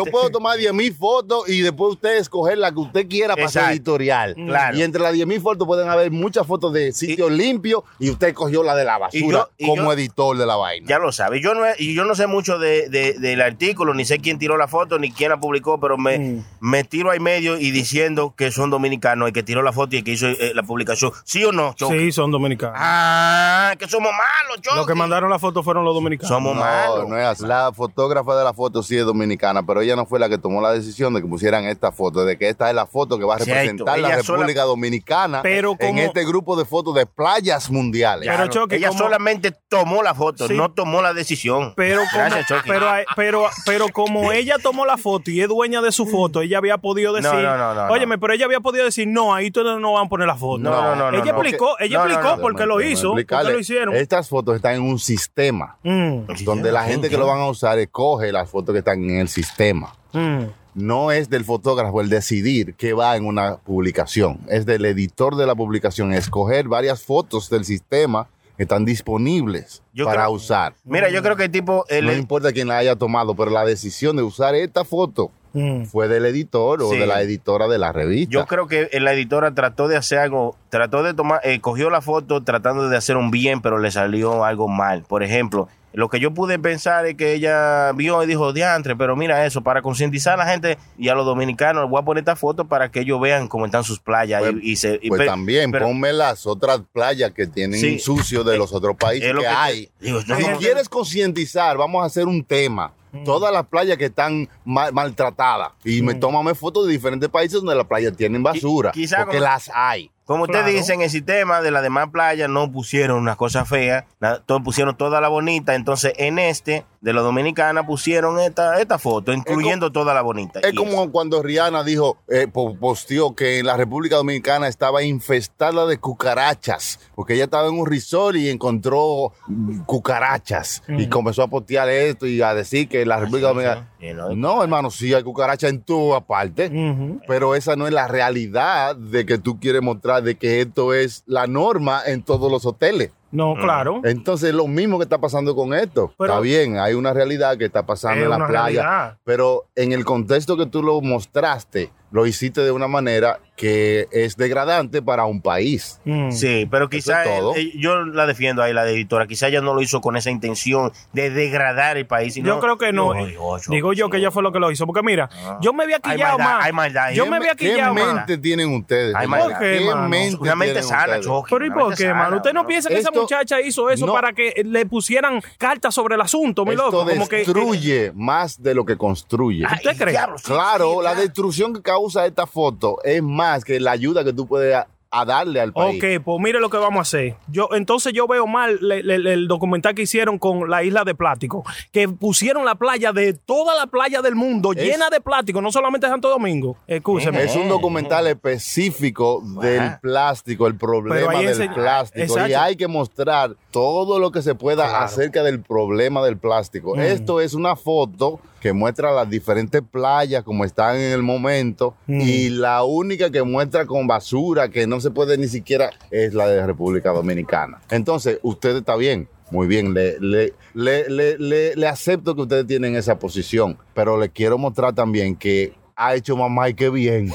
este- 0.03 0.11
puedo 0.11 0.29
tomar 0.29 0.57
10 0.57 0.73
mil 0.73 0.93
fotos 0.93 1.49
y 1.49 1.61
después 1.61 1.93
usted 1.93 2.17
escoger 2.17 2.57
la 2.57 2.71
que 2.71 2.79
usted 2.79 3.07
quiera 3.07 3.36
para 3.36 3.47
ser 3.47 3.61
Exacto. 3.63 3.73
editorial. 3.73 4.36
Claro. 4.36 4.77
Y 4.77 4.84
entre 4.84 5.01
las 5.01 5.13
10 5.13 5.25
mil 5.27 5.41
fotos 5.41 5.65
pueden 5.67 5.89
haber 5.89 6.11
muchas 6.11 6.45
fotos 6.45 6.71
de 6.73 6.91
sitios 6.91 7.31
limpios 7.31 7.84
y 7.99 8.09
usted 8.09 8.34
cogió 8.34 8.63
la 8.63 8.75
de 8.75 8.86
la 8.86 8.97
basura 8.97 9.47
y 9.57 9.65
como 9.67 9.84
yo- 9.84 9.93
editor 9.93 10.38
de 10.38 10.45
la 10.45 10.55
vaina. 10.55 10.86
Ya 10.88 10.99
lo 10.99 11.11
sabe. 11.11 11.41
Yo 11.41 11.53
no, 11.55 11.63
y 11.77 11.93
yo 11.95 12.05
no 12.05 12.15
sé 12.15 12.27
mucho 12.27 12.59
de, 12.59 12.89
de- 12.89 13.13
del 13.13 13.41
artículo, 13.41 13.93
ni 13.93 14.05
sé 14.05 14.19
quién 14.19 14.38
tiró 14.39 14.57
la 14.57 14.67
foto, 14.67 14.99
ni 14.99 15.11
quién 15.11 15.29
la 15.29 15.39
publicó, 15.39 15.79
pero 15.79 15.97
me, 15.97 16.19
Mm. 16.19 16.43
me 16.61 16.84
tiro 16.84 17.09
ahí 17.11 17.19
medio 17.19 17.57
y 17.57 17.71
diciendo 17.71 18.34
que 18.38 18.51
son 18.51 18.69
dominicanos 18.69 19.29
y 19.29 19.34
que 19.34 19.43
tiró 19.43 19.61
la 19.61 19.63
la 19.63 19.72
foto 19.74 19.95
y 19.95 19.99
el 19.99 20.03
que 20.03 20.11
hizo 20.11 20.28
eh, 20.28 20.51
la 20.53 20.63
publicación. 20.63 21.11
¿Sí 21.26 21.43
o 21.43 21.51
no, 21.51 21.74
Chucky? 21.74 21.97
Sí, 21.99 22.11
son 22.11 22.32
dominicanos. 22.32 22.78
Ah, 22.80 23.74
que 23.78 23.88
somos 23.88 24.11
malos, 24.11 24.61
Chucky. 24.61 24.76
Los 24.78 24.88
que 24.88 24.95
mandaron 24.95 25.30
la 25.30 25.39
foto 25.39 25.63
fueron 25.63 25.84
los 25.86 25.93
dominicanos. 25.93 26.30
Somos 26.30 26.55
No, 26.55 26.61
malos. 26.61 27.09
no 27.09 27.17
es 27.17 27.26
así. 27.26 27.45
La 27.45 27.71
fotógrafa 27.74 28.36
de 28.36 28.43
la 28.43 28.53
foto 28.53 28.84
sí 28.84 28.97
es 28.97 29.05
dominicana, 29.05 29.63
pero 29.65 29.82
ella 29.82 29.95
no 29.95 30.05
fue 30.05 30.19
la 30.19 30.30
que 30.30 30.38
tomó 30.38 30.61
la 30.61 30.71
decisión 30.71 31.13
de 31.13 31.21
que 31.21 31.28
pusieran 31.28 31.65
esta 31.65 31.91
foto, 31.91 32.24
de 32.26 32.38
que 32.38 32.49
esta 32.49 32.69
es 32.69 32.76
la 32.76 32.86
foto 32.86 33.17
que 33.17 33.26
va 33.26 33.36
a 33.36 33.38
representar 33.39 33.99
la 33.99 34.21
sola- 34.24 34.38
República 34.43 34.63
Dominicana 34.63 35.41
Pero 35.41 35.71
en 35.80 35.88
como- 35.89 35.99
este 36.01 36.26
grupo 36.26 36.55
de 36.55 36.65
fotos 36.65 36.95
de 36.95 37.05
playas 37.05 37.69
mundiales. 37.71 38.30
Pero, 38.30 38.47
Chucky, 38.47 38.76
Ella 38.76 38.89
como- 38.89 38.99
solamente 38.99 39.51
tomó 39.69 40.03
la 40.03 40.13
foto, 40.13 40.47
Sí. 40.47 40.53
no 40.53 40.71
tomó 40.71 41.01
la 41.01 41.13
decisión. 41.13 41.74
Pero 41.76 42.01
como, 42.11 42.24
Gracias, 42.26 42.61
pero, 42.65 42.89
hay- 42.89 43.05
pero, 43.15 43.45
pero 43.65 43.88
como 43.89 44.32
ella 44.32 44.57
tomó 44.61 44.86
la 44.86 44.97
foto 44.97 45.32
y 45.32 45.41
es 45.41 45.47
dueña 45.47 45.82
de 45.82 45.91
su 45.91 46.05
foto, 46.05 46.41
ella 46.41 46.57
había 46.57 46.78
podido 46.78 47.13
decir, 47.13 47.32
No, 47.32 47.41
no, 47.41 47.57
no, 47.57 47.88
no, 47.88 47.93
óyeme, 47.93 48.17
pero 48.17 48.34
ella 48.34 48.45
había 48.45 48.59
podido 48.59 48.86
decir, 48.86 49.07
no, 49.07 49.34
ahí 49.34 49.51
ustedes 49.64 49.82
no 49.82 49.93
van 49.93 50.05
a 50.05 50.09
poner 50.09 50.28
la 50.28 50.36
foto. 50.36 50.59
No, 50.64 50.95
no, 50.95 51.11
no, 51.11 51.18
ella 51.18 51.32
no. 51.32 51.41
explicó, 51.41 51.76
ella 51.80 52.03
explicó 52.05 52.39
por 52.41 52.55
qué 52.55 52.66
lo 52.66 52.82
hizo, 52.82 53.09
por 53.09 53.16
qué 53.18 53.22
explicarle. 53.22 53.53
lo 53.53 53.59
hicieron. 53.59 53.95
Estas 53.95 54.30
fotos 54.30 54.55
están 54.55 54.76
en 54.76 54.82
un 54.84 54.99
sistema 54.99 55.78
Mm, 55.84 56.22
donde 56.43 56.72
la 56.72 56.84
gente 56.84 57.09
que 57.09 57.18
lo 57.18 57.28
van 57.28 57.39
a 57.39 57.47
usar 57.47 57.80
escoge 57.80 58.32
las 58.32 58.49
fotos 58.49 58.74
que 58.74 58.80
están 58.80 59.03
en 59.03 59.20
el 59.20 59.28
sistema. 59.30 59.95
mm. 60.14 60.43
No 60.76 61.11
es 61.11 61.30
del 61.30 61.45
fotógrafo 61.45 62.01
el 62.01 62.09
decidir 62.09 62.74
qué 62.74 62.93
va 62.93 63.16
en 63.16 63.28
una 63.28 63.57
publicación. 63.57 64.39
Es 64.47 64.66
del 64.66 64.84
editor 64.86 65.36
de 65.36 65.45
la 65.45 65.53
publicación 65.53 66.11
escoger 66.14 66.68
varias 66.68 67.03
fotos 67.03 67.47
del 67.51 67.64
sistema 67.64 68.28
están 68.58 68.86
disponibles 68.86 69.82
Yo 69.93 70.06
para 70.06 70.24
creo- 70.24 70.32
usar. 70.32 70.74
Mira, 70.84 71.10
yo 71.10 71.22
creo 71.24 71.36
que 71.36 71.45
el 71.45 71.51
tipo. 71.51 71.86
No 72.01 72.14
importa 72.14 72.51
quién 72.51 72.68
la 72.68 72.78
haya 72.78 72.95
tomado, 72.95 73.36
pero 73.36 73.51
la 73.51 73.66
decisión 73.66 74.16
de 74.16 74.24
usar 74.24 74.56
esta 74.56 74.84
foto 74.86 75.32
Mm. 75.54 75.84
fue 75.86 76.08
del 76.08 76.26
editor 76.26 76.82
o 76.82 76.89
Sí. 76.89 76.97
de 76.97 77.06
la 77.06 77.22
editora 77.22 77.68
de 77.68 77.78
la 77.78 77.91
revista. 77.91 78.32
Yo 78.34 78.45
creo 78.47 78.68
que 78.68 78.89
la 78.99 79.14
editora 79.14 79.54
trató 79.54 79.88
de 79.88 79.97
hacer 79.97 80.18
algo, 80.20 80.56
trató 80.70 81.04
de 81.04 81.14
tomar, 81.14 81.41
eh, 81.43 81.60
cogió 81.62 81.89
la 81.91 82.01
foto 82.01 82.43
tratando 82.43 82.89
de 82.89 82.97
hacer 82.97 83.18
un 83.18 83.30
bien, 83.30 83.62
pero 83.62 83.78
le 83.78 83.91
salió 83.91 84.43
algo 84.45 84.68
mal. 84.68 85.04
Por 85.08 85.22
ejemplo, 85.22 85.68
lo 85.93 86.09
que 86.09 86.19
yo 86.19 86.33
pude 86.33 86.57
pensar 86.59 87.05
es 87.05 87.15
que 87.15 87.33
ella 87.33 87.91
vio 87.93 88.21
y 88.23 88.25
dijo, 88.27 88.51
diantre, 88.53 88.95
pero 88.95 89.15
mira 89.15 89.45
eso, 89.45 89.61
para 89.61 89.81
concientizar 89.81 90.33
a 90.33 90.37
la 90.45 90.51
gente 90.51 90.77
y 90.97 91.09
a 91.09 91.15
los 91.15 91.25
dominicanos, 91.25 91.89
voy 91.89 92.01
a 92.01 92.05
poner 92.05 92.21
esta 92.21 92.35
foto 92.35 92.65
para 92.67 92.89
que 92.91 93.01
ellos 93.01 93.21
vean 93.21 93.47
cómo 93.47 93.65
están 93.65 93.83
sus 93.83 93.99
playas 93.99 94.41
Pues- 94.41 94.55
y, 94.61 94.71
y 94.71 94.75
se... 94.75 94.99
y 95.01 95.09
Pues 95.09 95.21
pe- 95.21 95.25
también, 95.27 95.71
pero- 95.71 95.85
ponme 95.85 96.11
las 96.13 96.45
otras 96.47 96.81
playas 96.91 97.31
que 97.31 97.45
tienen 97.47 97.79
Sí. 97.79 97.99
sucio 97.99 98.43
de 98.43 98.57
los 98.57 98.73
otros 98.73 98.95
países 98.97 99.31
que, 99.31 99.37
que 99.39 99.47
hay. 99.47 99.89
digo, 99.99 100.19
no, 100.27 100.35
si 100.37 100.47
no, 100.47 100.57
quieres 100.57 100.89
concientizar, 100.89 101.77
vamos 101.77 102.01
a 102.03 102.05
hacer 102.07 102.25
un 102.27 102.43
tema. 102.43 102.91
Todas 103.25 103.53
las 103.53 103.67
playas 103.67 103.95
que 103.99 104.05
están 104.05 104.49
mal- 104.65 104.91
maltratadas. 104.91 105.69
Y 105.85 106.01
me 106.01 106.15
tómame 106.15 106.55
fotos 106.55 106.87
de 106.87 106.93
diferentes 106.93 107.29
países 107.29 107.53
donde 107.61 107.75
las 107.75 107.85
playas 107.85 108.17
tienen 108.17 108.41
basura. 108.41 108.91
quizá 108.91 109.17
porque 109.17 109.37
como- 109.37 109.43
las 109.51 109.69
hay. 109.71 110.09
Como 110.26 110.45
Claro. 110.47 110.67
dice, 110.67 110.93
en 110.93 111.01
el 111.01 111.09
sistema 111.09 111.61
de 111.61 111.71
las 111.71 111.84
demás 111.84 112.09
playas 112.09 112.49
no 112.49 112.71
pusieron 112.71 113.17
unas 113.17 113.36
cosas 113.36 113.67
feas, 113.67 114.05
na- 114.19 114.39
todo, 114.39 114.63
pusieron 114.63 114.95
toda 114.95 115.19
la 115.19 115.28
bonita. 115.28 115.76
Entonces, 115.76 116.13
en 116.17 116.39
este, 116.39 116.86
de 117.04 117.12
la 117.14 117.22
dominicana, 117.22 117.86
pusieron 117.86 118.39
esta, 118.39 118.80
esta 118.80 118.97
foto, 118.97 119.34
incluyendo 119.34 119.91
toda 119.91 120.14
la 120.14 120.22
bonita. 120.22 120.62
Es 120.62 120.72
Y 120.74 120.76
como 120.78 121.12
cuando 121.12 121.43
Rihanna 121.43 121.84
dijo, 121.84 122.18
eh, 122.30 122.47
po- 122.47 122.76
posteó 122.78 123.36
que 123.36 123.60
en 123.60 123.66
la 123.66 123.76
República 123.76 124.16
Dominicana 124.16 124.70
estaba 124.70 125.04
infestada 125.04 125.86
de 125.86 125.97
cucarachas, 125.97 127.01
porque 127.14 127.34
ella 127.34 127.43
estaba 127.43 127.68
en 127.68 127.74
un 127.78 127.86
resort 127.86 128.38
y 128.38 128.49
encontró 128.49 129.34
mm, 129.47 129.82
cucarachas 129.82 130.82
y 130.88 131.08
comenzó 131.08 131.43
a 131.43 131.47
postear 131.49 131.89
esto 131.89 132.26
y 132.26 132.41
a 132.41 132.54
decir 132.54 132.88
que 132.88 133.01
en 133.01 133.10
la 133.10 133.20
República 133.20 133.49
Dominicana... 133.49 133.89
Sí, 133.99 134.08
¿no? 134.14 134.30
No, 134.36 134.64
hermano, 134.64 134.89
sí 134.89 135.14
hay 135.14 135.24
cucarachas 135.24 135.72
en 135.72 135.82
tu 135.82 136.14
aparte, 136.16 136.68
Ujú. 136.68 137.20
pero 137.28 137.54
esa 137.56 137.76
no 137.76 137.86
es 137.86 137.93
la 137.93 138.08
realidad 138.08 138.95
de 138.95 139.26
que 139.26 139.38
tú 139.38 139.60
quieres 139.60 139.82
mostrar 139.82 140.24
de 140.24 140.36
que 140.36 140.62
esto 140.62 140.93
es 140.93 141.24
la 141.26 141.47
norma 141.47 142.01
en 142.06 142.24
todos 142.24 142.49
los 142.49 142.66
hoteles. 142.66 143.12
No, 143.34 143.55
claro. 143.55 143.99
Entonces, 144.03 144.53
lo 144.53 144.67
mismo 144.67 144.97
que 144.99 145.03
está 145.03 145.17
pasando 145.19 145.55
con 145.55 145.73
esto. 145.73 146.13
Pero- 146.17 146.31
está 146.34 146.39
bien, 146.39 146.77
hay 146.77 146.93
una 146.93 147.11
realidad 147.13 147.57
que 147.57 147.65
está 147.65 147.86
pasando 147.86 148.19
Es 148.19 148.23
en 148.23 148.29
la 148.29 148.38
playa, 148.47 148.81
realidad. 148.84 149.17
pero 149.25 149.65
en 149.75 149.91
el 149.91 150.05
contexto 150.05 150.55
que 150.55 150.67
tú 150.67 150.81
lo 150.84 151.01
mostraste, 151.01 151.91
lo 152.14 152.26
hiciste 152.28 152.61
de 152.61 152.72
una 152.72 152.88
manera 152.88 153.39
que 153.55 154.07
es 154.11 154.36
degradante 154.38 155.01
para 155.01 155.26
un 155.26 155.41
país. 155.41 155.99
Mm. 156.05 156.32
Sí, 156.32 156.68
pero 156.70 156.89
quizá 156.89 157.24
es 157.24 157.39
todo. 157.39 157.53
él- 157.55 157.72
él- 157.76 157.82
yo 157.82 158.03
la 158.05 158.26
defiendo 158.26 158.61
ahí, 158.64 158.72
la 158.74 158.88
editora. 158.89 159.28
Quizá 159.28 159.47
ella 159.47 159.61
no 159.61 159.74
lo 159.74 159.82
hizo 159.82 159.99
con 160.01 160.16
esa 160.16 160.30
intención 160.32 160.91
de 161.11 161.30
degradar 161.30 161.97
el 161.97 162.05
país. 162.07 162.34
sino- 162.36 162.47
Yo 162.47 162.59
creo 162.59 162.78
que 162.78 162.91
no. 162.93 163.14
Eh, 163.16 163.36
Digo 163.68 163.93
yo 163.93 164.05
sí. 164.05 164.11
que 164.11 164.18
ella 164.18 164.32
fue 164.32 164.41
lo 164.43 164.51
que 164.51 164.59
lo 164.59 164.70
hizo. 164.72 164.86
Porque 164.86 165.01
mira, 165.03 165.30
yo 165.61 165.74
me 165.74 165.84
había 165.84 165.97
Hay 166.03 166.14
quillado 166.18 166.38
maldad, 166.38 166.55
más. 166.57 166.66
hay 166.66 166.72
maldad. 166.74 167.11
Yo 167.14 167.24
¿Qué 167.26 167.30
me 167.32 167.38
había 167.38 167.55
¿Qué 167.55 167.72
quillado 167.74 167.93
más. 167.95 168.14
mente 168.16 168.38
tienen 168.38 168.74
ustedes? 168.76 169.16
Ay, 169.16 169.24
hermano? 169.24 169.43
¿por 169.45 169.59
qué, 169.59 169.80
¿Qué 169.80 169.95
mente 169.95 170.38
Una 170.39 170.55
mente 170.55 170.84
sana. 170.84 171.20
Pero 171.49 171.66
¿y 171.66 171.70
por 171.72 171.95
qué, 171.95 172.14
mano? 172.14 172.38
¿Usted 172.38 172.53
no 172.53 172.66
piensa 172.68 172.89
que 172.89 172.97
esa 172.99 173.11
muchacha 173.11 173.59
hizo 173.61 173.89
eso 173.89 174.05
no. 174.05 174.14
para 174.14 174.34
que 174.34 174.61
le 174.66 174.86
pusieran 174.86 175.41
cartas 175.57 175.95
sobre 175.95 176.14
el 176.16 176.22
asunto, 176.22 176.64
mi 176.66 176.72
Esto 176.72 176.91
loco? 176.91 177.09
Como 177.09 177.28
que, 177.28 177.38
destruye 177.38 178.11
más 178.14 178.61
de 178.61 178.76
lo 178.76 178.86
que 178.86 178.97
construye. 178.97 179.66
¿Usted 179.66 179.97
cree? 179.97 180.18
Claro, 180.43 181.01
la 181.01 181.16
destrucción 181.16 181.74
que 181.74 181.82
causa 181.82 182.03
esta 182.26 182.45
foto 182.45 182.97
es 183.04 183.22
más 183.22 183.64
que 183.64 183.80
la 183.80 183.91
ayuda 183.91 184.24
que 184.24 184.34
tú 184.34 184.45
puedes 184.47 184.78
a, 185.14 185.26
darle 185.26 185.59
al 185.61 185.74
país. 185.74 186.01
Ok, 186.03 186.24
pues 186.24 186.39
mire 186.41 186.59
lo 186.59 186.70
que 186.70 186.78
vamos 186.78 186.99
a 186.99 187.01
hacer. 187.01 187.36
Yo, 187.47 187.70
entonces 187.74 188.14
yo 188.14 188.28
veo 188.28 188.47
mal 188.47 188.78
le- 188.82 189.03
le- 189.03 189.20
le- 189.20 189.34
el 189.34 189.47
documental 189.47 189.93
que 189.95 190.01
hicieron 190.03 190.39
con 190.39 190.70
la 190.70 190.84
isla 190.84 191.03
de 191.03 191.16
plástico, 191.16 191.64
que 191.91 192.07
pusieron 192.09 192.66
la 192.66 192.76
playa 192.76 193.11
de 193.14 193.34
toda 193.34 193.76
la 193.76 193.88
playa 193.88 194.22
del 194.22 194.36
mundo 194.36 194.74
Es- 194.74 194.84
llena 194.84 195.09
de 195.09 195.22
plástico, 195.22 195.61
no 195.61 195.72
solamente 195.72 196.07
Santo 196.07 196.30
Domingo. 196.30 196.78
Escúcheme. 196.88 197.43
Es 197.43 197.55
un 197.55 197.70
documental 197.70 198.28
específico 198.28 199.41
del 199.61 199.99
plástico, 200.01 200.68
el 200.68 200.76
problema 200.76 201.39
del 201.41 201.70
plástico. 201.74 202.47
Y 202.47 202.53
hay 202.53 202.76
que 202.76 202.88
mostrar 202.88 203.55
todo 203.72 204.20
lo 204.20 204.32
que 204.32 204.41
se 204.41 204.55
pueda 204.55 204.88
Claro. 204.88 205.05
acerca 205.05 205.43
del 205.43 205.61
problema 205.61 206.24
del 206.24 206.38
plástico. 206.38 206.95
Esto 206.95 207.41
es 207.41 207.53
una 207.53 207.76
foto 207.76 208.39
que 208.59 208.72
muestra 208.72 209.11
las 209.11 209.30
diferentes 209.30 209.82
playas 209.82 210.43
como 210.43 210.64
están 210.64 210.95
en 210.95 211.11
el 211.11 211.22
momento 211.22 211.95
y 212.07 212.47
la 212.49 212.84
única 212.84 213.30
que 213.30 213.43
muestra 213.43 213.86
con 213.86 214.07
basura 214.07 214.70
que 214.70 214.88
no 214.88 215.01
se 215.04 215.12
puede 215.12 215.38
ni 215.38 215.47
siquiera 215.47 215.91
es 216.10 216.34
la 216.34 216.47
de 216.47 216.66
República 216.66 217.12
Dominicana. 217.12 217.80
Entonces, 217.89 218.39
usted 218.41 218.78
está 218.78 218.95
bien. 218.95 219.28
Muy 219.51 219.68
bien, 219.68 219.93
le, 219.93 220.18
le, 220.20 220.54
le, 220.74 221.76
le, 221.76 221.88
acepto 221.88 222.34
que 222.34 222.41
ustedes 222.41 222.66
tienen 222.66 222.95
esa 222.95 223.20
posición, 223.20 223.78
pero 223.93 224.20
le 224.20 224.30
quiero 224.30 224.58
mostrar 224.58 224.95
también 224.95 225.36
que 225.36 225.74
ha 225.95 226.16
hecho 226.16 226.36
mamá 226.36 226.70
y 226.70 226.74
qué 226.74 226.89
bien. 226.89 227.32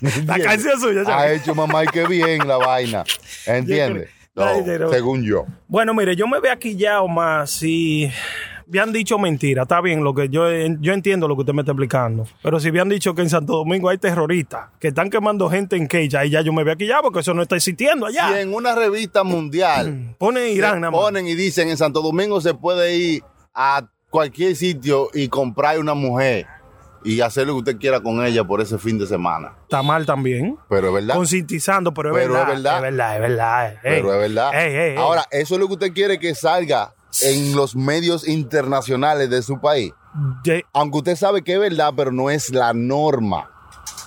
La 0.26 0.38
canción 0.40 0.80
suya, 0.80 1.04
ya. 1.04 1.18
Ha 1.18 1.32
hecho 1.32 1.54
mamá 1.54 1.84
y 1.84 1.86
qué 1.86 2.06
bien 2.06 2.46
la 2.46 2.56
vaina. 2.56 3.04
¿Entiendes? 3.46 4.10
No, 4.34 4.46
según 4.90 5.22
yo. 5.22 5.46
Bueno, 5.68 5.94
mire, 5.94 6.16
yo 6.16 6.26
me 6.26 6.40
veo 6.40 6.58
quillado 6.58 7.06
más 7.06 7.50
si 7.50 8.10
habían 8.68 8.92
dicho 8.92 9.18
mentira. 9.18 9.62
Está 9.62 9.80
bien, 9.80 10.02
lo 10.04 10.14
que 10.14 10.28
yo, 10.28 10.48
yo 10.80 10.92
entiendo 10.92 11.28
lo 11.28 11.34
que 11.36 11.40
usted 11.40 11.52
me 11.54 11.62
está 11.62 11.72
explicando. 11.72 12.26
Pero 12.42 12.60
si 12.60 12.68
habían 12.68 12.88
dicho 12.88 13.14
que 13.14 13.22
en 13.22 13.30
Santo 13.30 13.54
Domingo 13.56 13.88
hay 13.88 13.98
terroristas 13.98 14.70
que 14.78 14.88
están 14.88 15.10
quemando 15.10 15.48
gente 15.50 15.76
en 15.76 15.86
Cage, 15.86 16.16
ahí 16.16 16.30
ya 16.30 16.40
yo 16.42 16.52
me 16.52 16.64
veo 16.64 16.76
quillado 16.76 17.02
porque 17.02 17.20
eso 17.20 17.34
no 17.34 17.42
está 17.42 17.56
existiendo 17.56 18.06
allá. 18.06 18.28
Si 18.32 18.40
en 18.40 18.54
una 18.54 18.74
revista 18.74 19.24
mundial 19.24 20.14
Pone 20.18 20.48
Irán 20.50 20.80
nada 20.80 20.90
más. 20.90 21.00
ponen 21.00 21.26
y 21.26 21.34
dicen 21.34 21.68
en 21.68 21.76
Santo 21.76 22.00
Domingo 22.02 22.40
se 22.40 22.54
puede 22.54 22.96
ir 22.96 23.22
a 23.54 23.86
cualquier 24.10 24.54
sitio 24.56 25.08
y 25.12 25.28
comprar 25.28 25.78
una 25.78 25.94
mujer 25.94 26.46
y 27.06 27.20
hacer 27.20 27.46
lo 27.46 27.52
que 27.54 27.58
usted 27.58 27.76
quiera 27.78 28.00
con 28.00 28.24
ella 28.24 28.44
por 28.44 28.60
ese 28.62 28.78
fin 28.78 28.98
de 28.98 29.06
semana. 29.06 29.52
Está 29.64 29.82
mal 29.82 30.06
también. 30.06 30.56
Pero 30.70 30.88
es 30.88 30.94
verdad. 30.94 31.14
Concientizando, 31.16 31.92
pero 31.92 32.10
es 32.10 32.16
Pero 32.16 32.32
verdad. 32.32 32.48
es 32.48 32.54
verdad. 32.62 32.76
Es 32.76 32.82
verdad, 32.82 33.14
es 33.14 33.20
verdad. 33.20 33.70
Ey, 33.72 33.78
Pero 33.82 34.14
es 34.14 34.20
verdad. 34.20 34.50
ey, 34.54 34.72
ey, 34.74 34.90
ey. 34.92 34.96
Ahora, 34.96 35.26
eso 35.30 35.54
es 35.54 35.60
lo 35.60 35.66
que 35.66 35.72
usted 35.74 35.92
quiere 35.92 36.18
que 36.18 36.34
salga 36.34 36.94
en 37.22 37.54
los 37.54 37.76
medios 37.76 38.26
internacionales 38.26 39.30
de 39.30 39.42
su 39.42 39.60
país. 39.60 39.92
De- 40.44 40.64
Aunque 40.72 40.98
usted 40.98 41.16
sabe 41.16 41.42
que 41.42 41.54
es 41.54 41.60
verdad, 41.60 41.92
pero 41.96 42.12
no 42.12 42.30
es 42.30 42.50
la 42.50 42.72
norma. 42.72 43.50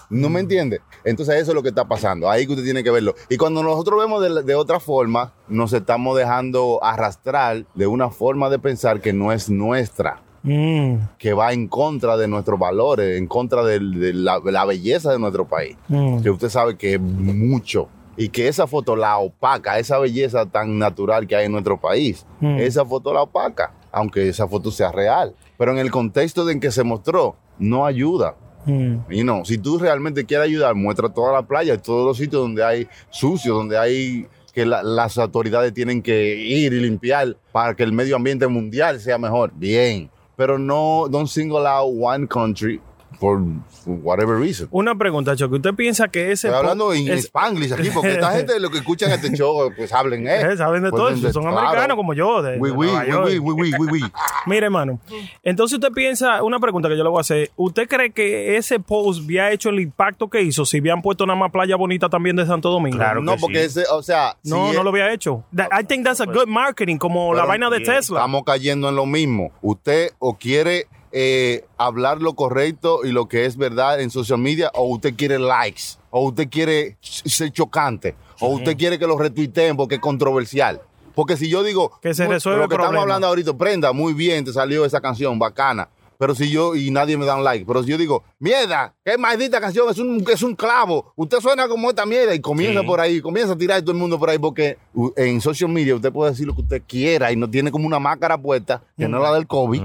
¿No 0.10 0.30
Mm. 0.30 0.34
me 0.34 0.39
entiende? 0.39 0.82
Entonces 1.03 1.36
eso 1.36 1.51
es 1.51 1.55
lo 1.55 1.62
que 1.64 1.70
está 1.70 1.86
pasando. 1.86 2.30
Ahí 2.30 2.45
que 2.45 2.53
usted 2.53 2.64
tiene 2.64 2.82
que 2.84 2.91
verlo. 2.91 3.14
Y 3.30 3.36
cuando 3.38 3.62
nosotros 3.62 3.99
vemos 3.99 4.22
de, 4.22 4.43
de 4.43 4.55
otra 4.55 4.80
forma, 4.80 5.34
nos 5.49 5.74
estamos 5.74 6.18
dejando 6.18 6.80
arrastrar 6.82 7.66
de 7.76 7.88
una 7.88 8.10
forma 8.10 8.49
de 8.49 8.58
pensar 8.60 9.01
que 9.01 9.12
no 9.14 9.32
es 9.34 9.49
nuestra, 9.49 10.22
Mm, 10.43 10.99
que 11.18 11.34
va 11.34 11.51
en 11.51 11.68
contra 11.68 12.16
de 12.16 12.28
nuestros 12.30 12.58
valores, 12.58 13.18
en 13.18 13.28
contra 13.28 13.64
de, 13.66 13.80
la, 14.14 14.39
la 14.45 14.64
belleza 14.64 15.12
de 15.12 15.20
nuestro 15.20 15.45
país. 15.45 15.76
mm. 15.89 16.22
Que 16.22 16.30
usted 16.30 16.47
sabe 16.49 16.78
que 16.78 16.93
es 16.93 17.01
mucho. 17.01 17.89
Y 18.18 18.30
que 18.30 18.47
esa 18.47 18.65
foto 18.68 18.95
la 18.95 19.18
opaca, 19.20 19.78
esa 19.80 19.99
belleza 19.99 20.45
tan 20.47 20.80
natural 20.80 21.28
que 21.28 21.36
hay 21.36 21.45
en 21.45 21.51
nuestro 21.51 21.80
país, 21.80 22.26
Mm. 22.39 22.57
esa 22.59 22.84
foto 22.84 23.13
la 23.13 23.22
opaca, 23.22 23.74
aunque 23.91 24.28
esa 24.28 24.47
foto 24.47 24.72
sea 24.72 24.91
real. 24.91 25.36
Pero 25.57 25.72
en 25.72 25.78
el 25.78 25.91
contexto 25.91 26.49
en 26.49 26.59
que 26.59 26.72
se 26.72 26.84
mostró, 26.84 27.36
no 27.59 27.86
ayuda. 27.86 28.36
Mm. 28.65 28.95
Y 29.11 29.24
no, 29.24 29.45
si 29.45 29.57
tú 29.57 29.78
realmente 29.78 30.26
quieres 30.26 30.45
ayudar, 30.47 30.76
muestra 30.76 31.09
toda 31.09 31.32
la 31.32 31.43
playa, 31.43 31.82
todos 31.82 32.05
los 32.05 32.18
sitios 32.18 32.41
donde 32.41 32.63
hay 32.65 32.88
sucio, 33.09 33.53
donde 33.53 33.78
hay 33.78 34.28
que 34.53 34.65
la- 34.65 34.82
las 34.82 35.18
autoridades 35.20 35.72
tienen 35.74 36.01
que 36.01 36.36
ir 36.36 36.74
y 36.74 36.80
limpiar 36.80 37.38
para 37.51 37.76
que 37.76 37.84
el 37.84 37.91
medio 37.93 38.15
ambiente 38.15 38.47
mundial 38.47 38.99
sea 38.99 39.18
mejor. 39.20 39.51
Bien. 39.53 40.09
Pero 40.36 40.57
no, 40.59 41.07
don't 41.09 41.28
single 41.30 41.68
out 41.68 41.91
one 41.99 42.28
country 42.28 42.82
por 43.20 43.41
whatever 43.86 44.38
reason. 44.38 44.68
Una 44.72 44.95
pregunta, 44.95 45.36
Choque. 45.36 45.55
¿Usted 45.55 45.74
piensa 45.74 46.07
que 46.07 46.32
ese... 46.32 46.47
Estoy 46.47 46.59
hablando 46.59 46.93
en 46.93 47.07
es- 47.09 47.26
Spanglish 47.26 47.74
aquí, 47.74 47.89
porque 47.93 48.11
esta 48.13 48.32
gente 48.38 48.59
lo 48.59 48.70
que 48.70 48.78
escuchan 48.80 49.11
este 49.11 49.32
show, 49.36 49.72
pues 49.76 49.91
hablen, 49.93 50.28
¿eh? 50.28 50.41
Eh, 50.41 50.57
saben 50.57 50.84
de 50.84 50.89
Pues, 50.91 51.01
todo, 51.01 51.09
de- 51.09 51.34
son 51.34 51.43
claro. 51.43 51.59
americanos 51.59 51.95
como 51.97 52.13
yo. 52.13 52.41
De, 52.41 52.57
Oui, 52.59 52.70
de 52.70 52.76
oui, 52.76 52.88
Nueva 52.88 53.26
oui, 53.26 53.38
oui, 53.39 53.39
oui, 53.39 53.72
oui, 53.72 53.76
oui, 53.80 53.88
oui. 54.03 54.11
Mire, 54.45 54.65
hermano, 54.65 54.99
entonces 55.43 55.76
usted 55.80 55.91
piensa, 55.93 56.43
una 56.43 56.59
pregunta 56.59 56.89
que 56.89 56.97
yo 56.97 57.03
le 57.03 57.09
voy 57.09 57.20
a 57.20 57.22
hacer, 57.22 57.51
¿usted 57.55 57.88
cree 57.88 58.11
que 58.11 58.57
ese 58.57 58.80
post 58.80 59.24
había 59.24 59.51
hecho 59.51 59.70
el 59.70 59.80
impacto 59.80 60.30
que 60.30 60.41
hizo 60.41 60.65
si 60.65 60.78
habían 60.78 61.01
puesto 61.01 61.26
nada 61.26 61.39
más 61.39 61.51
playa 61.51 61.76
bonita 61.76 62.09
también 62.09 62.36
de 62.36 62.45
Santo 62.45 62.70
Domingo? 62.70 62.97
Claro 62.97 63.22
No, 63.22 63.34
que 63.36 63.39
porque 63.41 63.59
sí. 63.70 63.80
ese, 63.82 63.84
o 63.91 64.03
sea, 64.03 64.36
No, 64.43 64.68
si 64.68 64.74
no 64.74 64.80
es- 64.80 64.84
lo 64.84 64.89
había 64.89 65.11
hecho. 65.11 65.43
That- 65.55 65.70
I 65.72 65.84
think 65.86 66.05
that's 66.05 66.22
a 66.22 66.26
good 66.26 66.47
marketing, 66.47 66.97
como 66.97 67.34
la 67.34 67.45
vaina 67.45 67.70
de 67.70 67.80
bien, 67.80 67.91
Tesla. 67.95 68.20
estamos 68.20 68.43
cayendo 68.45 68.89
en 68.89 68.95
lo 68.95 69.05
mismo. 69.05 69.51
Usted 69.61 70.11
o 70.20 70.38
quiere 70.38 70.88
eh, 71.12 71.66
hablar 71.78 72.22
lo 72.22 72.36
correcto 72.36 73.01
y 73.03 73.12
lo 73.12 73.28
que 73.28 73.45
es 73.45 73.58
verdad 73.58 74.01
en 74.01 74.10
social 74.10 74.39
media, 74.39 74.72
o 74.74 74.86
usted 74.88 75.16
quiere 75.16 75.39
likes, 75.39 75.97
o 76.10 76.22
usted 76.22 76.49
quiere 76.49 76.97
ser 77.01 77.51
chocante, 77.51 78.16
o 78.39 78.49
usted 78.49 78.78
quiere 78.78 78.99
que 78.99 79.08
lo 79.08 79.18
retuiteen 79.18 79.78
porque 79.78 79.95
es 79.95 80.01
controversial. 80.01 80.82
Porque 81.16 81.36
si 81.36 81.49
yo 81.49 81.64
digo 81.64 81.99
Que 81.99 82.14
se 82.14 82.28
resuelve 82.28 82.62
lo 82.62 82.70
que 82.70 82.76
el 82.76 82.82
estamos 82.82 83.01
hablando 83.01 83.26
ahorita, 83.26 83.58
prenda, 83.58 83.91
muy 83.91 84.14
bien, 84.14 84.45
te 84.45 84.53
salió 84.53 84.86
esa 84.86 85.01
canción, 85.01 85.39
bacana. 85.39 85.89
Pero 86.18 86.34
si 86.36 86.49
yo, 86.49 86.76
y 86.76 86.89
nadie 86.91 87.15
me 87.18 87.26
da 87.26 87.36
un 87.36 87.43
like, 87.43 87.65
pero 87.65 87.84
si 87.84 87.89
yo 87.91 87.97
digo, 87.97 88.24
mierda, 88.39 88.93
qué 89.05 89.18
maldita 89.18 89.59
canción, 89.61 89.89
es 89.89 89.99
un, 89.99 90.26
es 90.32 90.41
un 90.41 90.55
clavo, 90.55 91.13
usted 91.15 91.39
suena 91.39 91.68
como 91.68 91.89
esta 91.89 92.05
mierda 92.05 92.34
y 92.34 92.39
comienza 92.39 92.82
Sí. 92.82 92.86
por 92.88 92.99
ahí, 92.99 93.22
comienza 93.22 93.53
a 93.53 93.57
tirar 93.57 93.78
a 93.78 93.82
todo 93.82 93.91
el 93.91 93.97
mundo 93.97 94.18
por 94.20 94.30
ahí, 94.30 94.39
porque 94.39 94.78
en 95.15 95.39
social 95.41 95.70
media 95.70 95.95
usted 95.95 96.11
puede 96.11 96.32
decir 96.32 96.47
lo 96.47 96.55
que 96.55 96.61
usted 96.61 96.82
quiera 96.88 97.32
y 97.32 97.36
no 97.36 97.49
tiene 97.49 97.72
como 97.72 97.86
una 97.88 97.99
máscara 97.99 98.38
puesta, 98.38 98.82
que 98.97 99.07
no 99.07 99.18
es 99.18 99.24
la 99.24 99.34
del 99.36 99.47
COVID, 99.47 99.82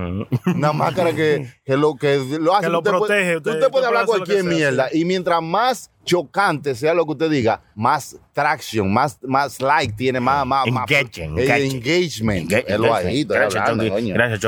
una 0.55 0.73
máscara 0.73 1.13
que, 1.15 1.53
que 1.65 1.77
lo 1.77 1.95
que 1.97 2.17
lo 2.41 2.55
hace 2.55 2.67
Que 2.67 2.73
lo 2.73 2.79
usted 2.79 2.91
puede- 2.93 3.07
protege, 3.07 3.37
Usted, 3.37 3.51
usted- 3.53 3.71
puede 3.71 3.87
hablar 3.87 4.07
cualquier 4.07 4.45
mierda 4.45 4.89
y 4.93 5.05
mientras 5.05 5.43
más 5.43 5.91
chocante 6.05 6.75
sea 6.75 6.95
lo 6.95 7.05
que 7.07 7.13
usted 7.13 7.31
diga, 7.31 7.63
más 7.77 8.17
traction, 8.33 8.93
más, 8.93 9.19
más 9.23 9.61
like 9.61 9.93
tiene, 9.95 10.21
más, 10.21 10.47
más, 10.47 10.67
más- 10.69 10.91
eh, 10.91 11.01
engaging. 11.01 11.39
engagement. 11.39 12.51
Engage- 12.51 12.65
Es 12.67 12.79
lo 12.79 12.89
Gracias, 12.89 13.57
hablando, 13.57 13.89
coño. 13.91 14.15
Gracias. 14.15 14.41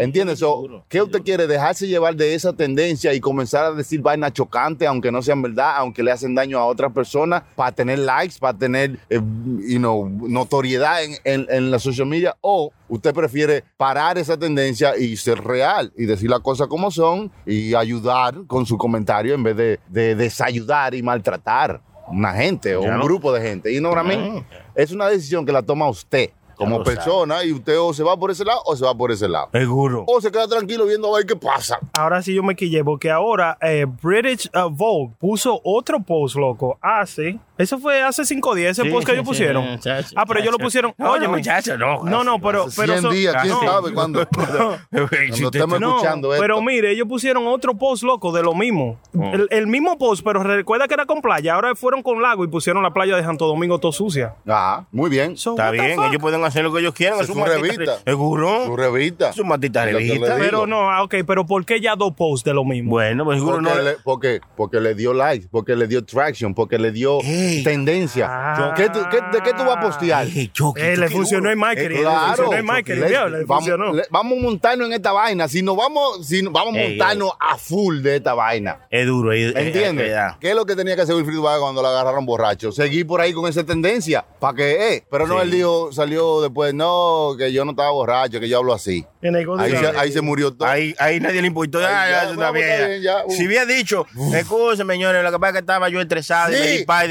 ¿Entiendes? 0.00 0.38
So, 0.38 0.84
¿Qué 0.88 1.02
usted 1.02 1.22
quiere? 1.22 1.46
¿Dejarse 1.46 1.86
llevar 1.86 2.16
de 2.16 2.34
esa 2.34 2.52
tendencia 2.52 3.12
y 3.14 3.20
comenzar 3.20 3.64
a 3.64 3.72
decir 3.72 4.00
vainas 4.00 4.32
chocantes, 4.32 4.88
aunque 4.88 5.12
no 5.12 5.22
sean 5.22 5.42
verdad, 5.42 5.74
aunque 5.76 6.02
le 6.02 6.12
hacen 6.12 6.34
daño 6.34 6.58
a 6.58 6.64
otras 6.66 6.92
personas, 6.92 7.42
para 7.54 7.72
tener 7.72 7.98
likes, 7.98 8.36
para 8.40 8.56
tener 8.56 8.98
eh, 9.10 9.20
you 9.68 9.78
know, 9.78 10.08
notoriedad 10.08 11.02
en, 11.04 11.16
en- 11.24 11.46
en 11.50 11.70
la 11.70 11.78
social 11.78 12.06
media? 12.06 12.36
¿O 12.40 12.72
usted 12.88 13.12
prefiere 13.14 13.64
parar 13.76 14.16
esa 14.18 14.36
tendencia 14.38 14.96
y 14.96 15.16
ser 15.16 15.42
real 15.42 15.92
y 15.96 16.06
decir 16.06 16.30
las 16.30 16.40
cosas 16.40 16.68
como 16.68 16.90
son 16.90 17.30
y 17.44 17.74
ayudar 17.74 18.34
con 18.46 18.64
su 18.66 18.78
comentario 18.78 19.34
en 19.34 19.42
vez 19.42 19.56
de, 19.56 19.80
de 19.88 20.14
desayudar 20.14 20.94
y 20.94 21.02
maltratar 21.02 21.80
una 22.08 22.32
gente 22.32 22.76
o 22.76 22.82
Ya 22.82 22.96
un 22.96 23.00
grupo 23.02 23.32
de 23.32 23.40
gente? 23.40 23.72
Y 23.72 23.80
no, 23.80 23.90
para 23.90 24.02
mí, 24.02 24.44
es 24.74 24.92
una 24.92 25.08
decisión 25.08 25.44
que 25.44 25.52
la 25.52 25.62
toma 25.62 25.88
usted 25.88 26.30
como 26.56 26.82
persona 26.82 27.44
y 27.44 27.52
usted 27.52 27.78
o 27.78 27.92
se 27.92 28.02
va 28.02 28.16
por 28.16 28.30
ese 28.30 28.44
lado 28.44 28.60
o 28.64 28.74
se 28.76 28.84
va 28.84 28.94
por 28.94 29.12
ese 29.12 29.28
lado. 29.28 29.48
Seguro. 29.52 30.04
O 30.06 30.20
se 30.20 30.30
queda 30.32 30.48
tranquilo 30.48 30.86
viendo 30.86 31.12
a 31.14 31.18
ver 31.18 31.26
qué 31.26 31.36
pasa. 31.36 31.78
Ahora 31.98 32.22
sí 32.22 32.34
yo 32.34 32.42
me 32.42 32.56
quillé 32.56 32.82
porque 32.82 33.10
ahora 33.10 33.56
eh, 33.60 33.86
British 34.02 34.48
uh, 34.54 34.68
Vogue 34.70 35.14
puso 35.18 35.60
otro 35.64 36.00
post, 36.00 36.36
loco, 36.36 36.78
hace... 36.80 37.38
Eso 37.58 37.78
fue 37.78 38.02
hace 38.02 38.26
cinco 38.26 38.54
días, 38.54 38.72
ese 38.78 38.82
Sí, 38.86 38.90
post 38.92 39.06
que 39.06 39.12
sí, 39.12 39.16
ellos 39.16 39.24
sí, 39.24 39.30
pusieron. 39.30 39.64
muchacho, 39.64 40.08
ah, 40.14 40.26
pero 40.26 40.40
ellos 40.40 40.52
lo 40.52 40.58
pusieron... 40.58 40.92
No, 40.98 41.12
Oye, 41.12 41.24
no, 41.26 41.30
muchacho, 41.32 41.78
no. 41.78 42.02
No, 42.04 42.22
no, 42.22 42.38
pero... 42.38 42.64
Hace 42.64 42.82
pero 42.82 42.92
100 42.92 42.98
eso- 42.98 43.10
días, 43.14 43.36
quién 43.40 43.54
no. 43.54 43.60
sabe 43.62 43.94
cuándo. 43.94 44.26
Cuando 44.90 45.48
estemos 45.48 45.80
No, 45.80 45.96
escuchando 45.96 46.32
esto. 46.34 46.42
pero 46.42 46.60
mire, 46.60 46.90
ellos 46.90 47.08
pusieron 47.08 47.46
otro 47.46 47.74
post 47.74 48.02
loco 48.02 48.30
de 48.32 48.42
lo 48.42 48.54
mismo. 48.54 48.98
Oh. 49.16 49.24
El, 49.32 49.48
el 49.50 49.66
mismo 49.66 49.96
post, 49.98 50.22
pero 50.22 50.42
recuerda 50.42 50.86
que 50.86 50.94
era 50.94 51.06
con 51.06 51.22
playa. 51.22 51.54
Ahora 51.54 51.74
fueron 51.74 52.02
con 52.02 52.20
lago 52.20 52.44
y 52.44 52.48
pusieron 52.48 52.82
la 52.82 52.92
playa 52.92 53.16
de 53.16 53.22
Santo 53.22 53.46
Domingo 53.46 53.78
todo 53.78 53.90
sucia. 53.92 54.34
Ajá, 54.46 54.86
muy 54.92 55.08
bien. 55.08 55.36
So, 55.38 55.50
Está 55.52 55.70
bien, 55.70 55.98
ellos 56.02 56.20
pueden 56.20 56.44
hacer 56.46 56.64
lo 56.64 56.72
que 56.72 56.80
ellos 56.80 56.94
quieran. 56.94 57.20
Es 57.20 57.26
su 57.26 57.34
maldita 57.34 57.60
revista. 57.60 57.96
re- 57.96 58.02
Seguro. 58.12 58.66
Su 58.66 58.76
revista. 58.76 59.32
Maldita 59.44 59.86
le 59.86 59.92
revista. 59.92 60.14
digo. 60.14 60.26
Pero 60.38 60.66
no, 60.66 60.90
ah, 60.90 61.02
ok, 61.04 61.14
pero 61.26 61.46
¿por 61.46 61.64
qué 61.64 61.80
ya 61.80 61.94
dos 61.96 62.12
posts 62.16 62.44
de 62.44 62.52
lo 62.54 62.64
mismo? 62.64 62.90
Bueno, 62.90 63.24
pues 63.24 63.38
seguro 63.38 63.58
Porque, 63.58 63.74
no. 63.76 63.82
le, 63.82 63.92
porque, 64.02 64.40
porque 64.56 64.80
le 64.80 64.94
dio 64.94 65.12
likes, 65.14 65.46
porque 65.50 65.76
le 65.76 65.86
dio 65.86 66.04
traction, 66.04 66.54
porque 66.54 66.78
le 66.78 66.90
dio 66.92 67.20
Ey. 67.22 67.62
tendencia. 67.62 68.26
Ah. 68.28 68.74
¿Qué 68.76 68.88
tú- 68.88 69.00
qué- 69.10 69.20
¿De 69.32 69.42
qué 69.42 69.52
tú 69.52 69.64
vas 69.64 69.76
a 69.76 69.80
postear? 69.80 70.26
Ey, 70.26 70.48
Chucky, 70.48 70.80
Eh, 70.80 70.96
le 70.96 71.08
funcionó 71.08 71.50
en 71.50 71.58
marketing. 71.58 71.86
Eh, 71.90 71.98
le 71.98 72.00
claro, 72.02 72.26
funcionó 72.36 72.52
en 72.58 72.66
marketing. 72.66 73.00
le- 73.00 73.08
le 73.08 73.44
vamos, 73.44 73.46
funcionó. 73.46 73.92
le- 73.92 74.04
vamos 74.10 74.38
a 74.38 74.42
montarnos 74.42 74.86
en 74.88 74.92
esta 74.94 75.12
vaina. 75.12 75.48
Si 75.48 75.62
nos 75.62 75.76
vamos, 75.76 76.26
si 76.26 76.42
nos 76.42 76.52
vamos 76.52 76.74
a 76.76 76.88
montarnos 76.88 77.30
a 77.38 77.56
full 77.58 78.00
de 78.02 78.16
esta 78.16 78.34
vaina. 78.34 78.86
Es 78.90 79.06
duro. 79.06 79.32
es- 79.32 79.54
es- 79.54 79.66
¿Entiendes? 79.66 80.10
es. 80.10 80.36
¿Qué 80.40 80.50
es 80.50 80.54
lo 80.56 80.64
que 80.66 80.74
tenía 80.76 80.94
que 80.96 81.02
hacer 81.02 81.14
Wilfrido 81.14 81.42
Vargas 81.42 81.60
cuando 81.60 81.82
lo 81.82 81.88
agarraron 81.88 82.24
borracho? 82.26 82.72
Seguir 82.72 83.06
por 83.06 83.20
ahí 83.20 83.32
con 83.32 83.48
esa 83.48 83.64
tendencia. 83.64 84.24
¿Para 84.40 84.54
que 84.54 84.76
Eh, 84.96 85.04
pero 85.10 85.26
no, 85.26 85.36
Sí. 85.36 85.42
él 85.44 85.50
dijo, 85.50 85.92
salió 85.92 86.35
después, 86.42 86.74
no, 86.74 87.34
que 87.38 87.52
yo 87.52 87.64
no 87.64 87.72
estaba 87.72 87.90
borracho, 87.90 88.40
que 88.40 88.48
yo 88.48 88.58
hablo 88.58 88.72
así. 88.74 89.04
En 89.22 89.34
el 89.36 89.46
Ahí 89.58 89.70
se, 89.76 89.86
ahí 89.98 90.12
se 90.12 90.20
murió 90.20 90.52
todo. 90.54 90.68
Ahí, 90.68 90.94
ahí 90.98 91.18
nadie 91.20 91.40
le 91.40 91.48
importó. 91.48 91.78
Ahí 91.78 91.84
Ah, 91.88 92.06
ya, 92.10 92.34
ya, 92.36 92.50
bien. 92.50 93.02
ya. 93.02 93.24
Uh. 93.26 93.30
Si 93.32 93.46
hubiera 93.46 93.64
dicho, 93.66 94.06
escúcheme, 94.34 94.94
señores, 94.94 95.22
lo 95.22 95.32
que 95.32 95.38
pasa 95.38 95.48
es 95.50 95.52
que 95.54 95.58
estaba 95.60 95.88
yo 95.88 96.00
estresado 96.00 96.52
y 96.56 96.78
me 96.78 96.84
pa- 96.84 97.04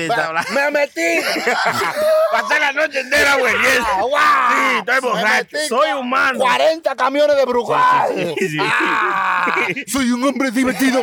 me 0.54 0.72
metí. 0.72 1.02
Pasé 2.32 2.60
la 2.60 2.72
noche 2.72 3.00
entera, 3.02 3.38
güey. 3.38 3.54
Ah, 3.86 4.02
wow. 4.02 4.10
Sí, 4.52 4.78
estoy 4.80 5.10
borracho. 5.10 5.48
metí 5.54 5.68
Soy 5.68 5.92
humano. 6.00 6.40
40 6.40 6.96
camiones 6.96 7.36
de. 7.36 8.36
Sí, 8.40 8.50
sí. 8.50 8.58
Ah, 8.60 9.56
soy 9.88 10.12
un 10.12 10.24
hombre 10.24 10.52
divertido. 10.52 11.02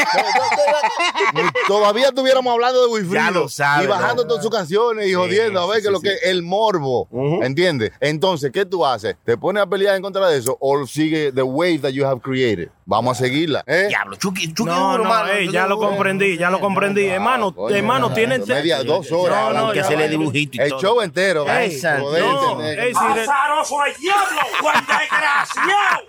Todavía 1.66 2.08
estuviéramos 2.08 2.52
hablando 2.52 2.82
de 2.86 2.92
Wilfrido. 2.92 3.14
Ya 3.24 3.30
lo 3.30 3.48
sabe, 3.48 3.84
Y 3.84 3.86
bajando 3.86 4.22
¿no? 4.22 4.28
todas 4.28 4.42
sus 4.42 4.52
canciones 4.52 5.06
y 5.08 5.14
jodiendo 5.14 5.60
a 5.60 5.66
ver 5.66 5.78
sí, 5.78 5.84
que 5.84 5.90
lo 5.90 5.98
sí, 6.00 6.08
que 6.08 6.30
el 6.30 6.42
morbo. 6.42 7.08
¿Entiendes? 7.42 7.92
Entonces, 8.12 8.52
¿qué 8.52 8.66
tú 8.66 8.84
haces? 8.84 9.16
¿Te 9.24 9.38
pones 9.38 9.62
a 9.62 9.66
pelear 9.66 9.96
en 9.96 10.02
contra 10.02 10.28
de 10.28 10.36
eso 10.36 10.58
o 10.60 10.86
sigue 10.86 11.32
the 11.32 11.42
wave 11.42 11.78
that 11.78 11.92
you 11.92 12.04
have 12.04 12.20
created? 12.20 12.68
Vamos 12.92 13.16
a 13.18 13.24
seguirla. 13.24 13.64
¿eh? 13.66 13.86
Diablo, 13.88 14.16
Chucky, 14.16 14.52
Chucky 14.52 14.68
No, 14.70 14.90
duro, 14.92 15.04
no, 15.04 15.08
mano. 15.08 15.32
ey, 15.32 15.50
ya 15.50 15.66
lo 15.66 15.78
comprendí, 15.78 16.36
ya 16.36 16.50
lo 16.50 16.60
comprendí. 16.60 17.06
hermano, 17.06 17.54
Coño, 17.54 17.74
hermano, 17.74 18.12
tienen... 18.12 18.44
media, 18.46 18.82
dos 18.84 19.10
horas. 19.12 19.54
No, 19.54 19.68
no, 19.68 19.72
que 19.72 19.80
hacerle 19.80 20.04
va. 20.04 20.10
dibujito 20.10 20.58
y 20.58 20.60
El 20.60 20.68
todo. 20.68 20.80
show 20.82 21.00
entero. 21.00 21.46
¿eh? 21.48 21.70
santo. 21.70 22.02
Poder 22.02 22.22
No, 22.22 22.62
ey, 22.62 22.92
si 22.94 23.14
re- 23.14 23.22
¡Azaroso 23.22 23.84
el 23.86 23.94
diablo! 23.96 24.40
¡Buen 24.60 24.74
desgraciado! 24.86 26.02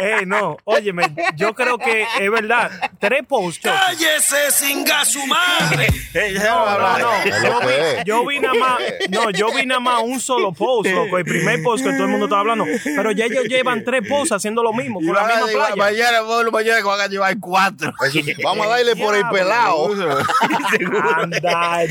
ey, 0.00 0.26
no, 0.26 0.56
óyeme, 0.64 1.02
yo 1.36 1.54
creo 1.54 1.76
que 1.76 2.06
es 2.18 2.30
verdad. 2.30 2.70
Tres 2.98 3.22
posts, 3.28 3.60
Chucky. 3.60 3.74
¡Cállese, 3.76 4.50
singa 4.52 5.04
su 5.04 5.26
madre! 5.26 5.88
Ey, 6.14 6.34
No, 6.34 6.78
no, 6.78 6.98
no. 6.98 7.10
Yo 7.24 7.60
vi, 7.60 8.04
yo 8.06 8.26
vi 8.26 8.40
nada 8.40 8.54
más, 8.54 8.78
no, 9.10 9.30
yo 9.30 9.52
vi 9.52 9.66
nada 9.66 9.80
más 9.80 10.02
un 10.02 10.18
solo 10.18 10.52
post, 10.52 10.90
loco. 10.90 11.18
El 11.18 11.24
primer 11.24 11.62
post 11.62 11.84
que 11.84 11.90
todo 11.92 12.04
el 12.04 12.08
mundo 12.10 12.26
estaba 12.26 12.40
hablando. 12.40 12.64
Pero 12.84 13.10
ya 13.12 13.26
ellos 13.26 13.44
llevan 13.44 13.84
tres 13.84 14.02
posts 14.08 14.32
haciendo 14.32 14.62
lo 14.62 14.72
mismo, 14.72 15.00
la 15.12 15.24
misma 15.24 15.46
playa. 15.46 15.76
Mañana, 15.76 16.20
bueno, 16.22 16.50
mañana 16.50 16.78
que 16.78 16.84
van 16.84 17.00
a 17.00 17.06
llevar 17.06 17.38
cuatro. 17.40 17.92
Eso, 18.06 18.20
vamos 18.42 18.66
a 18.66 18.70
darle 18.70 18.96
por 18.96 19.14
el 19.14 19.28
pelado. 19.28 19.90
Anda. 21.16 21.84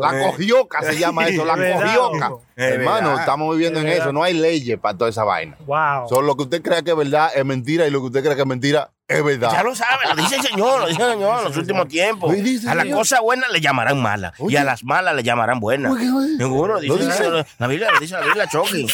La 0.00 0.22
cogioca 0.24 0.82
se 0.82 0.98
llama 0.98 1.28
eso, 1.28 1.44
la 1.44 1.54
cogioca. 1.54 2.32
Hermano, 2.60 3.08
verdad. 3.08 3.20
estamos 3.20 3.54
viviendo 3.56 3.78
Es 3.78 3.84
en 3.84 3.90
verdad. 3.90 4.06
eso. 4.06 4.12
No 4.12 4.22
hay 4.22 4.34
leyes 4.34 4.78
para 4.78 4.96
toda 4.98 5.10
esa 5.10 5.24
vaina. 5.24 5.56
Wow. 5.66 6.08
Solo 6.08 6.22
lo 6.26 6.36
que 6.36 6.42
usted 6.44 6.62
crea 6.62 6.82
que 6.82 6.90
es 6.90 6.96
verdad 6.96 7.30
es 7.34 7.44
mentira 7.44 7.86
y 7.86 7.90
lo 7.90 8.00
que 8.00 8.06
usted 8.06 8.22
cree 8.22 8.34
que 8.34 8.42
es 8.42 8.46
mentira 8.46 8.90
es 9.06 9.24
verdad. 9.24 9.50
Ya 9.52 9.62
lo 9.62 9.74
sabe, 9.74 10.02
lo 10.10 10.16
dice 10.16 10.36
el 10.36 10.42
Señor, 10.42 10.80
lo 10.80 10.86
dice 10.88 11.02
el 11.02 11.12
Señor 11.12 11.38
en 11.38 11.44
los 11.44 11.56
últimos 11.56 11.88
tiempos. 11.88 12.34
A 12.66 12.74
las 12.74 12.86
cosas 12.86 13.20
buenas 13.20 13.50
le 13.50 13.60
llamarán 13.60 14.02
malas 14.02 14.32
y 14.40 14.56
a 14.56 14.64
las 14.64 14.84
malas 14.84 15.14
le 15.14 15.22
llamarán 15.22 15.60
buenas. 15.60 15.94
Seguro, 16.36 16.78
dice, 16.80 16.94
¿Lo 16.94 17.04
dice? 17.06 17.30
la- 17.58 17.66
Biblia, 17.68 17.90
lo 17.92 18.00
dice 18.00 18.14
la 18.14 18.20
Biblia. 18.20 18.48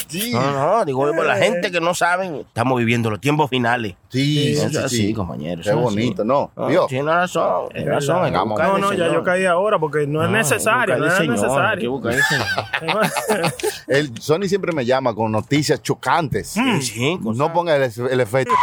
Sí. 0.08 0.30
No, 0.32 0.52
no, 0.52 0.84
digo, 0.84 1.00
por 1.14 1.26
la 1.26 1.36
gente 1.36 1.72
que 1.72 1.80
no 1.80 1.94
saben, 1.94 2.44
estamos 2.46 2.78
viviendo 2.78 3.10
los 3.10 3.20
tiempos 3.20 3.50
finales. 3.50 3.94
Sí, 4.14 4.54
sí, 4.54 4.62
es 4.62 4.70
sí. 4.72 4.78
así, 4.78 5.12
compañero. 5.12 5.62
Qué 5.62 5.68
es 5.70 5.74
así. 5.74 5.82
bonito, 5.84 6.24
¿no? 6.24 6.50
No, 6.56 6.66
¿Vio? 6.68 6.86
Tiene 6.86 7.10
razón, 7.12 7.68
tiene 7.74 7.90
razón. 7.90 8.24
hay 8.24 8.30
que 8.30 8.36
No, 8.38 8.56
al 8.56 8.80
no, 8.80 8.92
ya 8.92 9.12
yo 9.12 9.22
caí 9.24 9.44
ahora 9.44 9.78
porque 9.78 10.06
no 10.06 10.22
es 10.22 10.30
No, 10.30 10.36
necesario, 10.36 10.94
hay 10.94 11.00
que 11.00 11.06
no 11.06 11.12
es 11.12 11.18
Señor, 11.18 11.36
necesario. 11.36 12.00
El 13.88 14.20
Sony 14.20 14.44
siempre 14.46 14.72
me 14.72 14.84
llama 14.84 15.14
con 15.14 15.32
noticias 15.32 15.82
chocantes. 15.82 16.48
Sí, 16.48 16.82
sí, 16.82 17.18
No 17.22 17.52
ponga 17.52 17.76
el, 17.76 17.82
el 18.10 18.20
efecto. 18.20 18.54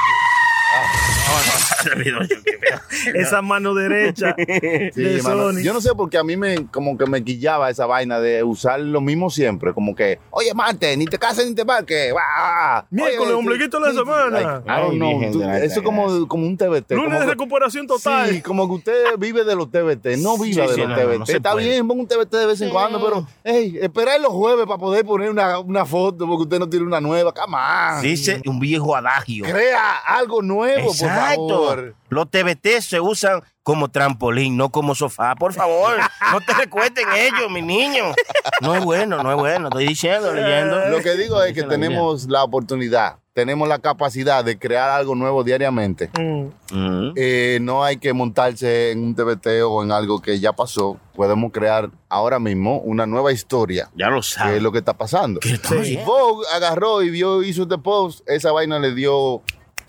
Esa 3.14 3.42
mano 3.42 3.74
derecha 3.74 4.34
de 4.38 4.92
Sí, 4.94 5.22
mano. 5.24 5.52
Sony. 5.52 5.62
Yo 5.64 5.74
no 5.74 5.82
sé 5.82 5.90
porque 5.96 6.18
a 6.18 6.24
mí 6.24 6.38
me 6.38 6.68
como 6.68 6.98
que 6.98 7.06
me 7.06 7.24
quillaba 7.24 7.70
esa 7.70 7.86
vaina 7.86 8.20
de 8.20 8.44
usar 8.44 8.80
lo 8.80 9.02
mismo 9.02 9.30
siempre, 9.30 9.74
como 9.74 9.96
que, 9.96 10.20
oye, 10.32 10.54
Marte, 10.54 10.96
ni 10.98 11.06
te 11.06 11.18
cases 11.18 11.48
ni 11.48 11.56
te 11.56 11.66
marques. 11.66 12.14
va. 12.14 12.86
Miércoles, 12.90 13.22
Oye, 13.30 13.34
ombliguito 13.34 13.80
de 13.80 13.88
la 13.88 14.00
semana. 14.00 14.64
Ay, 14.68 14.98
de 15.00 15.36
la 15.36 15.60
eso 15.60 15.80
es 15.80 15.86
como, 15.86 16.28
como 16.28 16.46
un 16.48 16.58
TBT. 16.58 16.92
Lunes 16.92 17.06
como 17.14 17.20
de 17.20 17.26
recuperación 17.26 17.88
total. 17.88 18.30
Sí, 18.30 18.42
como 18.42 18.68
que 18.68 18.74
usted 18.76 19.04
vive 19.18 19.44
de 19.44 19.56
los 19.56 19.70
TBT, 19.72 20.18
no 20.18 20.38
viva 20.38 20.64
Sí, 20.66 20.70
de 20.70 20.76
sí, 20.76 20.82
los 20.82 20.90
no, 20.90 20.96
TBT. 20.96 21.30
Está 21.30 21.54
puede. 21.54 21.70
bien, 21.70 21.88
ponga 21.88 22.02
un 22.02 22.08
TBT 22.08 22.32
de 22.36 22.46
vez 22.46 22.62
en 22.62 22.70
cuando, 22.70 23.04
pero, 23.04 23.28
hey, 23.44 23.78
esperar 23.82 24.20
los 24.20 24.32
jueves 24.32 24.66
para 24.66 24.78
poder 24.78 25.06
poner 25.06 25.30
una, 25.30 25.60
una 25.60 25.86
foto 25.86 26.28
porque 26.28 26.44
usted 26.44 26.60
no 26.60 26.70
tiene 26.70 26.86
una 26.86 27.02
nueva. 27.02 27.34
Come 27.34 27.56
on. 27.58 28.02
Dice 28.02 28.42
un 28.46 28.60
viejo 28.60 28.96
adagio. 28.96 29.46
Crea 29.46 29.98
algo 30.06 30.42
nuevo, 30.42 30.86
por 30.88 30.94
Exacto. 30.96 31.21
Exacto. 31.22 31.48
favor. 31.48 31.96
Los 32.10 32.30
TBT 32.30 32.82
se 32.82 33.00
usan 33.00 33.42
como 33.64 33.90
trampolín, 33.90 34.58
no 34.58 34.70
como 34.70 34.96
sofá. 34.96 35.36
Por 35.36 35.54
favor, 35.54 35.98
no 36.32 36.42
te 36.42 36.54
recuerden 36.54 37.06
ellos, 37.16 37.50
mi 37.50 37.62
niño. 37.62 38.14
No 38.62 38.76
es 38.76 38.84
bueno, 38.84 39.22
no 39.24 39.32
es 39.32 39.38
bueno. 39.38 39.68
Estoy 39.68 39.88
diciendo, 39.88 40.34
leyendo. 40.34 40.90
Lo 40.90 41.00
que 41.02 41.16
digo 41.16 41.42
es 41.44 41.54
que 41.54 41.64
tenemos 41.64 42.28
la 42.28 42.44
oportunidad, 42.44 43.18
tenemos 43.34 43.68
la 43.68 43.80
capacidad 43.80 44.44
de 44.44 44.58
crear 44.60 44.90
algo 44.90 45.16
nuevo 45.16 45.44
diariamente. 45.44 46.10
Mm. 46.20 46.48
Mm. 46.72 47.14
Eh, 47.16 47.60
no 47.62 47.84
hay 47.84 47.98
que 47.98 48.14
montarse 48.14 48.92
en 48.92 49.04
un 49.04 49.16
TBT 49.16 49.64
o 49.66 49.84
en 49.84 49.92
algo 49.92 50.22
que 50.22 50.40
ya 50.40 50.54
pasó. 50.54 50.98
Podemos 51.16 51.52
crear 51.52 51.90
ahora 52.10 52.40
mismo 52.40 52.80
una 52.80 53.06
nueva 53.06 53.32
historia. 53.32 53.90
Ya 53.96 54.08
lo 54.10 54.16
que 54.16 54.20
es 54.20 54.26
sabes. 54.28 54.62
lo 54.62 54.72
que 54.72 54.80
está 54.80 54.94
pasando. 54.94 55.40
¿Qué? 55.40 55.60
Vogue 56.06 56.46
agarró 56.54 57.02
y 57.04 57.10
vio, 57.10 57.44
hizo 57.44 57.64
este 57.64 57.78
post, 57.78 58.28
esa 58.28 58.52
vaina 58.52 58.80
le 58.80 58.94
dio 58.94 59.42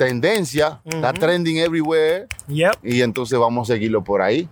tendencia, 0.06 0.80
está 0.84 1.12
trending 1.12 1.58
everywhere, 1.58 2.26
Yep. 2.48 2.72
y 2.82 3.02
entonces 3.02 3.38
vamos 3.38 3.68
a 3.70 3.74
seguirlo 3.74 4.02
por 4.02 4.22
ahí. 4.22 4.48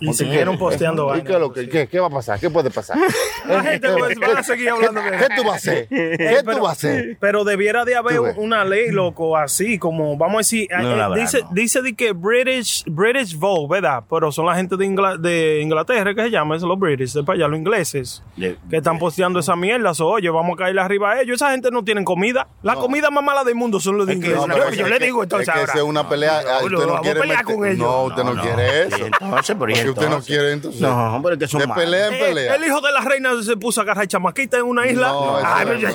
Y 0.00 0.12
siguieron 0.14 0.56
posteando 0.58 1.14
¿Y 1.16 1.22
qué, 1.22 1.32
es 1.34 1.38
lo 1.40 1.52
que- 1.52 1.68
qué- 1.68 1.86
qué 1.88 2.00
va 2.00 2.06
a 2.06 2.10
pasar? 2.10 2.40
¿Qué 2.40 2.48
puede 2.50 2.70
pasar? 2.70 2.96
La 3.46 3.62
gente 3.62 3.88
pues, 3.98 4.16
va 4.18 4.38
a 4.38 4.42
seguir 4.42 4.70
hablando 4.70 5.00
de 5.02 5.10
¿Qué 5.10 5.26
tú 5.36 5.42
vas 5.44 5.52
a 5.52 5.56
hacer? 5.56 5.88
¿Qué 5.88 6.40
tú 6.44 6.60
vas 6.60 6.68
a 6.68 6.72
hacer? 6.72 7.16
Pero 7.20 7.44
debiera 7.44 7.84
de 7.84 7.96
haber 7.96 8.20
una 8.36 8.64
ley, 8.64 8.90
loco, 8.90 9.36
así 9.36 9.78
como, 9.78 10.16
vamos 10.16 10.36
a 10.36 10.38
decir, 10.38 10.68
No 10.70 11.14
eh, 11.16 11.20
dice, 11.20 11.42
no. 11.42 11.48
dice 11.52 11.82
de 11.82 11.94
que 11.94 12.12
British, 12.12 12.84
British 12.86 13.36
Vogue, 13.36 13.68
¿verdad? 13.80 14.04
Pero 14.08 14.30
son 14.32 14.46
la 14.46 14.54
gente 14.54 14.76
de, 14.76 14.86
Ingla- 14.86 15.16
de 15.18 15.60
Inglaterra 15.62 16.14
que 16.14 16.22
se 16.22 16.30
llama, 16.30 16.56
es 16.56 16.62
los 16.62 16.78
British, 16.78 17.12
de 17.12 17.22
para 17.22 17.36
allá, 17.36 17.48
los 17.48 17.58
ingleses, 17.58 18.22
De- 18.36 18.56
que 18.68 18.76
están 18.78 18.98
posteando 18.98 19.38
esa 19.40 19.56
mierda. 19.56 19.92
So, 19.94 20.06
oye, 20.08 20.30
vamos 20.30 20.54
a 20.54 20.56
caerle 20.56 20.80
arriba 20.80 21.12
a 21.12 21.20
ellos. 21.22 21.36
Esa 21.36 21.50
gente 21.50 21.70
no 21.70 21.84
tienen 21.84 22.04
comida. 22.04 22.48
La 22.62 22.74
comida 22.76 23.10
más 23.10 23.22
mala 23.24 23.44
del 23.44 23.54
mundo 23.54 23.80
son 23.80 23.98
los 23.98 24.06
de 24.06 24.14
ingleses. 24.14 24.46
no, 24.46 24.70
Yo- 24.70 24.86
le 24.88 24.98
digo 24.98 25.22
entonces 25.22 25.48
es 25.48 25.54
que 25.54 25.60
ahora. 25.60 25.72
es 25.74 25.82
una 25.82 26.08
pelea. 26.08 26.42
no, 26.42 26.76
usted 26.76 27.00
quiere 27.02 27.42
con 27.44 27.66
ellos. 27.66 27.78
No, 27.78 28.02
usted 28.04 28.24
no, 28.24 28.40
quiere 28.40 28.82
eso. 28.84 28.96
entonces, 29.06 29.56
pero 29.58 29.70
y 29.72 29.74
Usted 29.90 30.08
no 30.08 30.20
quiere 30.22 30.52
entonces. 30.52 30.80
No, 30.80 31.16
hombre, 31.16 31.38
que 31.38 31.48
son 31.48 31.60
De 31.60 31.66
malos. 31.66 31.84
pelea 31.84 32.06
en 32.08 32.14
Eh, 32.14 32.18
pelea. 32.18 32.54
el 32.54 32.64
hijo 32.64 32.80
de 32.80 32.92
la 32.92 33.00
reina 33.00 33.30
se 33.42 33.56
puso 33.56 33.80
a 33.80 33.84
agarrar 33.84 34.06
chamaquita 34.06 34.58
en 34.58 34.64
una 34.64 34.86
isla. 34.86 35.08
No, 35.08 35.36
Ay, 35.36 35.80
ya. 35.80 35.92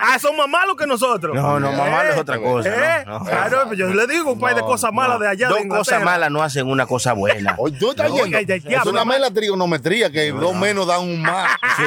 Ah, 0.00 0.18
son 0.18 0.36
más 0.36 0.48
malos 0.48 0.76
que 0.76 0.86
nosotros. 0.86 1.34
No, 1.34 1.58
no, 1.60 1.72
más 1.72 1.90
malo 1.90 2.10
es 2.10 2.16
Eh, 2.16 2.20
otra 2.20 2.38
cosa. 2.38 3.00
eh. 3.00 3.04
Claro, 3.04 3.64
pues 3.66 3.78
yo 3.78 3.88
le 3.88 4.06
digo 4.06 4.32
un 4.32 4.40
par 4.40 4.54
de 4.54 4.62
cosas 4.62 4.92
malas 4.92 5.20
de 5.20 5.28
allá. 5.28 5.48
Dos 5.48 5.58
de 5.62 5.68
cosas 5.68 6.02
malas 6.02 6.30
no 6.30 6.42
hacen 6.42 6.68
una 6.68 6.86
cosa 6.86 7.12
buena. 7.12 7.54
Oye, 7.58 7.76
tú 7.78 7.90
estás 7.90 8.10
yendo. 8.12 8.38
Es 8.38 8.86
una 8.86 9.00
mamá. 9.04 9.14
mela 9.14 9.30
trigonometría 9.30 10.10
que 10.10 10.30
dos 10.32 10.54
menos 10.54 10.86
dan 10.86 11.00
un 11.02 11.22
más. 11.22 11.50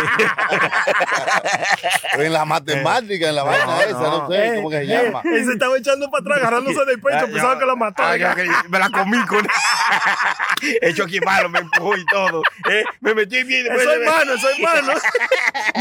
en 2.13 2.33
la 2.33 2.45
matemática, 2.45 3.29
en 3.29 3.35
la 3.35 3.43
vaina 3.43 3.81
esa, 3.83 3.99
no 3.99 4.27
sé 4.29 4.47
Eh, 4.47 4.53
cómo 4.55 4.69
que 4.69 4.77
se 4.77 4.83
eh, 4.83 4.87
llama. 5.03 5.21
Él 5.23 5.45
se 5.45 5.51
estaba 5.53 5.77
echando 5.77 6.09
para 6.09 6.21
atrás, 6.21 6.37
agarrándose 6.39 6.85
del 6.85 6.99
pecho, 6.99 7.25
pensaba 7.31 7.59
que 7.59 7.65
la 7.65 7.75
mató. 7.75 8.03
Ah, 8.03 8.15
me 8.69 8.79
la 8.79 8.89
comí 8.89 9.25
con. 9.25 9.47
Hecho 10.81 11.03
aquí 11.03 11.19
malo, 11.19 11.49
me 11.49 11.59
empujó 11.59 11.95
y 11.97 12.05
todo. 12.05 12.41
Eh, 12.69 12.83
me 13.01 13.13
metí 13.13 13.43
bien. 13.43 13.67
Eso 13.67 13.91
es 13.93 14.05
mano, 14.05 14.33
eso 14.33 14.49
es 14.49 14.59
mano. 14.59 14.93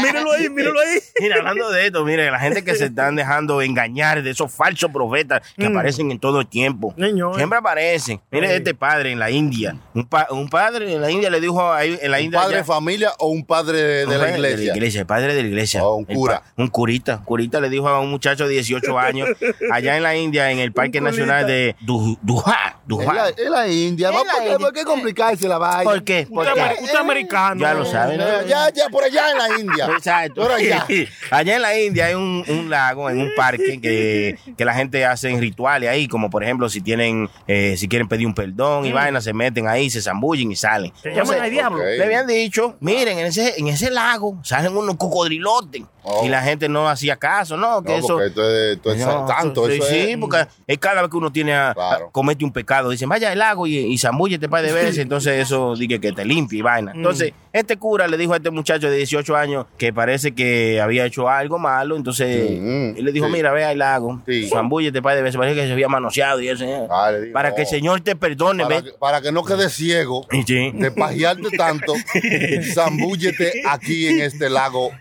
míralo 0.01 0.31
ahí, 0.31 0.49
míralo 0.49 0.79
ahí. 0.79 0.99
Mira, 1.19 1.37
hablando 1.37 1.69
de 1.71 1.85
esto, 1.87 2.05
mire, 2.05 2.29
la 2.31 2.39
gente 2.39 2.63
que 2.63 2.75
se 2.75 2.85
están 2.89 3.15
dejando 3.15 3.61
engañar 3.61 4.21
de 4.23 4.29
esos 4.31 4.51
falsos 4.53 4.91
profetas 4.91 5.41
que 5.57 5.65
aparecen 5.65 6.11
en 6.11 6.19
todo 6.19 6.41
el 6.41 6.47
tiempo. 6.47 6.93
Señor. 6.97 7.35
Siempre 7.35 7.59
aparecen. 7.59 8.21
Mire, 8.31 8.55
este 8.55 8.73
padre 8.73 9.11
en 9.11 9.19
la 9.19 9.29
India. 9.31 9.75
Un, 9.93 10.05
pa- 10.05 10.27
un 10.31 10.49
padre 10.49 10.93
en 10.93 11.01
la 11.01 11.09
India 11.11 11.29
le 11.29 11.39
dijo 11.41 11.71
ahí 11.71 11.97
en 12.01 12.11
la 12.11 12.17
¿Un 12.17 12.23
India. 12.25 12.39
padre 12.39 12.53
ya- 12.53 12.57
de 12.59 12.63
familia 12.63 13.11
o 13.19 13.27
un 13.27 13.45
padre 13.45 13.77
de, 13.81 14.03
un 14.05 14.09
de 14.11 14.17
la 14.17 14.23
padre 14.25 14.39
iglesia? 14.63 15.01
el 15.01 15.05
padre 15.07 15.33
de 15.33 15.41
la 15.43 15.47
iglesia. 15.47 15.83
Oh, 15.83 15.95
un 15.95 16.05
cura. 16.05 16.41
un 16.57 16.67
curita. 16.67 17.17
Un 17.17 17.25
curita 17.25 17.59
le 17.59 17.69
dijo 17.69 17.87
a 17.87 17.99
un 17.99 18.09
muchacho 18.09 18.47
de 18.47 18.53
18 18.53 18.97
años 18.99 19.29
allá 19.71 19.97
en 19.97 20.03
la 20.03 20.15
India, 20.15 20.51
en 20.51 20.59
el 20.59 20.71
Parque. 20.71 20.99
Nacional 20.99 21.47
de 21.47 21.75
Du- 21.81 22.17
Duha. 22.21 22.79
Es 22.89 23.05
la, 23.05 23.29
es 23.29 23.49
la 23.49 23.67
India. 23.67 24.09
Es 24.09 24.15
¿no? 24.15 24.23
la 24.23 24.31
¿Por, 24.59 24.73
qué, 24.73 24.79
India. 24.79 24.83
¿Por 24.83 24.85
qué 24.85 24.85
complicarse 24.85 25.47
la 25.47 25.57
vaina? 25.57 25.83
¿Por 25.83 26.03
qué? 26.03 26.27
¿Por 26.29 26.45
Usted, 26.47 26.61
amer- 26.61 26.75
usted 26.81 26.97
americano. 26.97 27.61
Ya 27.61 27.73
lo 27.73 27.85
sabe, 27.85 28.17
¿no? 28.17 28.23
Eh, 28.27 28.45
Ya, 28.47 28.69
ya, 28.73 28.89
por 28.89 29.03
allá 29.03 29.31
en 29.31 29.37
la 29.37 29.59
India. 29.59 29.85
Exacto. 29.95 30.41
Por 30.41 30.51
allá. 30.51 30.85
Allá 31.31 31.55
en 31.55 31.61
la 31.61 31.79
India 31.79 32.05
hay 32.07 32.13
un, 32.15 32.43
un 32.47 32.69
lago, 32.69 33.09
en 33.09 33.19
un 33.21 33.31
parque, 33.35 33.79
que, 33.81 34.37
que 34.57 34.65
la 34.65 34.73
gente 34.73 35.05
hace 35.05 35.29
rituales 35.39 35.89
ahí, 35.89 36.07
como 36.07 36.29
por 36.29 36.43
ejemplo 36.43 36.69
si 36.69 36.81
tienen, 36.81 37.29
eh, 37.47 37.75
si 37.77 37.87
quieren 37.87 38.07
pedir 38.07 38.27
un 38.27 38.33
perdón 38.33 38.85
y 38.85 38.91
vaina, 38.91 39.21
se 39.21 39.33
meten 39.33 39.67
ahí, 39.67 39.89
se 39.89 40.01
zambullen 40.01 40.51
y 40.51 40.55
salen. 40.55 40.91
Se 41.01 41.11
llaman 41.11 41.39
al 41.41 41.51
diablo. 41.51 41.79
ok. 41.79 41.85
Le 41.97 42.03
habían 42.03 42.27
dicho, 42.27 42.75
miren, 42.79 43.19
en 43.19 43.25
ese, 43.27 43.55
en 43.57 43.67
ese 43.67 43.89
lago 43.91 44.39
salen 44.43 44.75
unos 44.75 44.95
cocodrilotes. 44.97 45.83
Oh. 46.11 46.25
Y 46.25 46.29
la 46.29 46.41
gente 46.41 46.67
no 46.67 46.89
hacía 46.89 47.17
caso, 47.17 47.55
¿no? 47.55 47.83
Que 47.83 47.91
No, 47.91 47.97
eso. 47.99 48.07
porque 48.13 48.25
esto 48.27 48.49
es, 48.49 48.75
esto 48.77 48.91
es 48.93 48.97
No, 49.05 49.25
tanto. 49.25 49.67
sí, 49.67 49.73
eso 49.73 49.83
sí, 49.85 49.97
es- 50.11 50.17
porque 50.17 50.45
es 50.65 50.77
cada 50.79 51.01
vez 51.01 51.11
que 51.11 51.17
uno 51.17 51.31
tiene 51.31 51.53
a- 51.53 51.73
Claro. 51.75 52.07
a- 52.07 52.11
comete 52.11 52.43
un 52.43 52.51
pecado, 52.51 52.89
dicen, 52.89 53.07
vaya 53.09 53.31
al 53.31 53.37
lago 53.37 53.67
y, 53.67 53.77
y 53.77 53.97
zambúllete 53.97 54.49
par 54.49 54.63
de 54.63 54.73
veces, 54.73 54.97
entonces 54.99 55.39
eso 55.39 55.75
dice 55.75 55.99
que 55.99 56.11
te 56.11 56.25
limpia 56.25 56.59
y 56.59 56.61
vaina. 56.63 56.91
Entonces, 56.95 57.33
este 57.53 57.77
cura 57.77 58.07
le 58.07 58.17
dijo 58.17 58.33
a 58.33 58.37
este 58.37 58.49
muchacho 58.49 58.89
de 58.89 58.97
18 58.97 59.35
años 59.35 59.65
que 59.77 59.93
parece 59.93 60.33
que 60.33 60.81
había 60.81 61.05
hecho 61.05 61.29
algo 61.29 61.59
malo, 61.59 61.95
entonces 61.95 62.49
Mm, 62.59 62.97
él 62.97 63.05
le 63.05 63.11
dijo, 63.11 63.27
sí. 63.27 63.31
mira, 63.31 63.51
ve 63.51 63.63
al 63.65 63.77
lago, 63.77 64.21
Sí. 64.25 64.49
zambúllete 64.49 65.01
par 65.01 65.15
de 65.15 65.21
veces, 65.21 65.37
parece 65.37 65.59
que 65.61 65.67
se 65.67 65.73
había 65.73 65.87
manoseado 65.89 66.41
y 66.41 66.49
eso, 66.49 66.63
¿eh? 66.63 66.87
Ah, 66.89 67.11
digo, 67.11 67.33
para 67.33 67.53
que 67.53 67.61
el 67.61 67.65
no. 67.65 67.69
Señor 67.69 68.01
te 68.01 68.15
perdone, 68.15 68.63
Para, 68.63 68.75
ve. 68.77 68.83
que- 68.83 68.97
para 68.97 69.21
que 69.21 69.31
no 69.31 69.43
quedes 69.43 69.73
ciego 69.73 70.25
Y 70.31 70.43
sí. 70.43 70.71
de 70.73 70.91
pajearte 70.91 71.49
tanto, 71.57 71.93
zambúllete 72.73 73.61
aquí 73.67 74.07
en 74.07 74.21
este 74.21 74.49
lago 74.49 74.91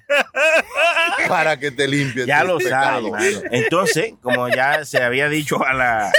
para 1.29 1.59
que 1.59 1.71
te 1.71 1.87
limpies 1.87 2.27
Ya 2.27 2.45
lo 2.45 2.61
sabe. 2.61 3.11
Entonces, 3.51 4.15
como 4.23 4.49
ya 4.49 4.85
se 4.85 5.03
había 5.03 5.29
dicho 5.29 5.65
a 5.65 5.73
la 5.75 6.13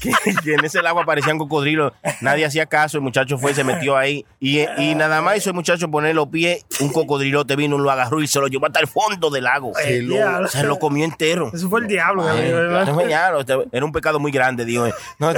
que, 0.00 0.10
que 0.42 0.54
en 0.54 0.64
ese 0.64 0.82
lago 0.82 1.00
aparecían 1.00 1.38
cocodrilos, 1.38 1.92
nadie 2.20 2.44
hacía 2.44 2.66
caso, 2.66 2.96
el 2.98 3.02
muchacho 3.02 3.38
fue 3.38 3.52
y 3.52 3.54
se 3.54 3.64
metió 3.64 3.96
ahí 3.96 4.24
y, 4.40 4.60
y 4.78 4.94
nada 4.94 5.20
más 5.22 5.36
hizo 5.36 5.50
el 5.50 5.54
muchacho 5.54 5.90
poner 5.90 6.14
los 6.14 6.28
pies, 6.28 6.64
un 6.80 6.90
cocodrilote 6.92 7.56
vino, 7.56 7.78
lo 7.78 7.90
agarró 7.90 8.20
y 8.22 8.26
se 8.26 8.40
lo 8.40 8.46
llevó 8.48 8.66
hasta 8.66 8.80
el 8.80 8.86
fondo 8.86 9.30
del 9.30 9.44
lago. 9.44 9.72
Se 9.74 10.02
lo- 10.02 10.14
Diablo. 10.14 10.48
Se 10.48 10.62
lo 10.64 10.78
comió 10.78 11.04
entero. 11.04 11.50
Eso 11.52 11.68
fue 11.68 11.80
el 11.80 11.86
diablo. 11.88 12.24
Era 13.72 13.84
un 13.84 13.92
pecado 13.92 14.18
muy 14.18 14.32
grande, 14.32 14.64
digo. 14.64 14.86
No, 15.18 15.32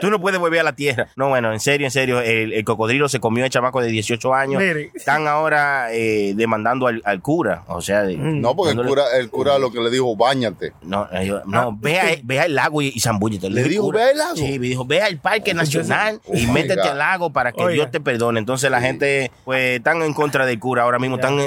tú 0.00 0.10
no 0.10 0.20
puedes 0.20 0.38
volver 0.38 0.60
a 0.60 0.62
la 0.64 0.74
tierra. 0.74 1.08
No, 1.16 1.28
bueno, 1.28 1.52
en 1.52 1.60
serio, 1.60 1.86
en 1.86 1.90
serio, 1.90 2.20
el, 2.20 2.52
el 2.52 2.64
cocodrilo 2.64 3.08
se 3.08 3.20
comió 3.20 3.44
el 3.44 3.50
chamaco 3.50 3.80
de 3.80 3.88
18 3.88 4.34
años. 4.34 4.62
Mire. 4.62 4.90
Están 4.94 5.26
ahora 5.26 5.92
eh, 5.92 6.32
demandando 6.36 6.86
al, 6.86 7.02
al 7.04 7.20
cura. 7.20 7.64
O 7.68 7.80
sea, 7.80 8.02
de- 8.02 8.16
No, 8.16 8.54
porque 8.54 8.72
el 8.78 8.86
cura, 8.86 9.04
el 9.16 9.30
cura 9.30 9.58
lo 9.58 9.70
que 9.72 9.80
le 9.80 9.90
dijo, 9.90 10.14
bañate. 10.16 10.72
no, 10.82 11.08
eh, 11.12 11.32
no, 11.46 11.76
ve, 11.80 12.00
a- 12.00 12.16
ve 12.22 12.40
al 12.40 12.54
lago 12.54 12.82
y, 12.82 12.92
y 12.94 13.00
zambúllete. 13.00 13.48
¿Le 13.50 13.56
dije, 13.62 13.70
dijo. 13.70 13.86
Ve 13.94 14.02
al 14.10 14.18
lago? 14.18 14.36
Sí, 14.36 14.58
me 14.58 14.66
dijo, 14.66 14.84
ve 14.84 15.00
al 15.02 15.18
Parque 15.18 15.54
Nacional 15.54 16.20
y 16.32 16.40
Oiga. 16.40 16.52
métete 16.52 16.80
al 16.88 16.98
lago 16.98 17.30
para 17.32 17.52
que 17.52 17.60
Oiga. 17.62 17.72
Dios 17.74 17.90
te 17.90 18.00
perdone. 18.00 18.38
Entonces 18.38 18.70
la 18.70 18.80
gente, 18.80 19.30
pues, 19.44 19.76
están 19.78 20.02
en 20.02 20.12
contra 20.14 20.44
del 20.46 20.58
cura 20.58 20.82
ahora 20.82 20.98
mismo, 20.98 21.16
están 21.16 21.38
a, 21.38 21.42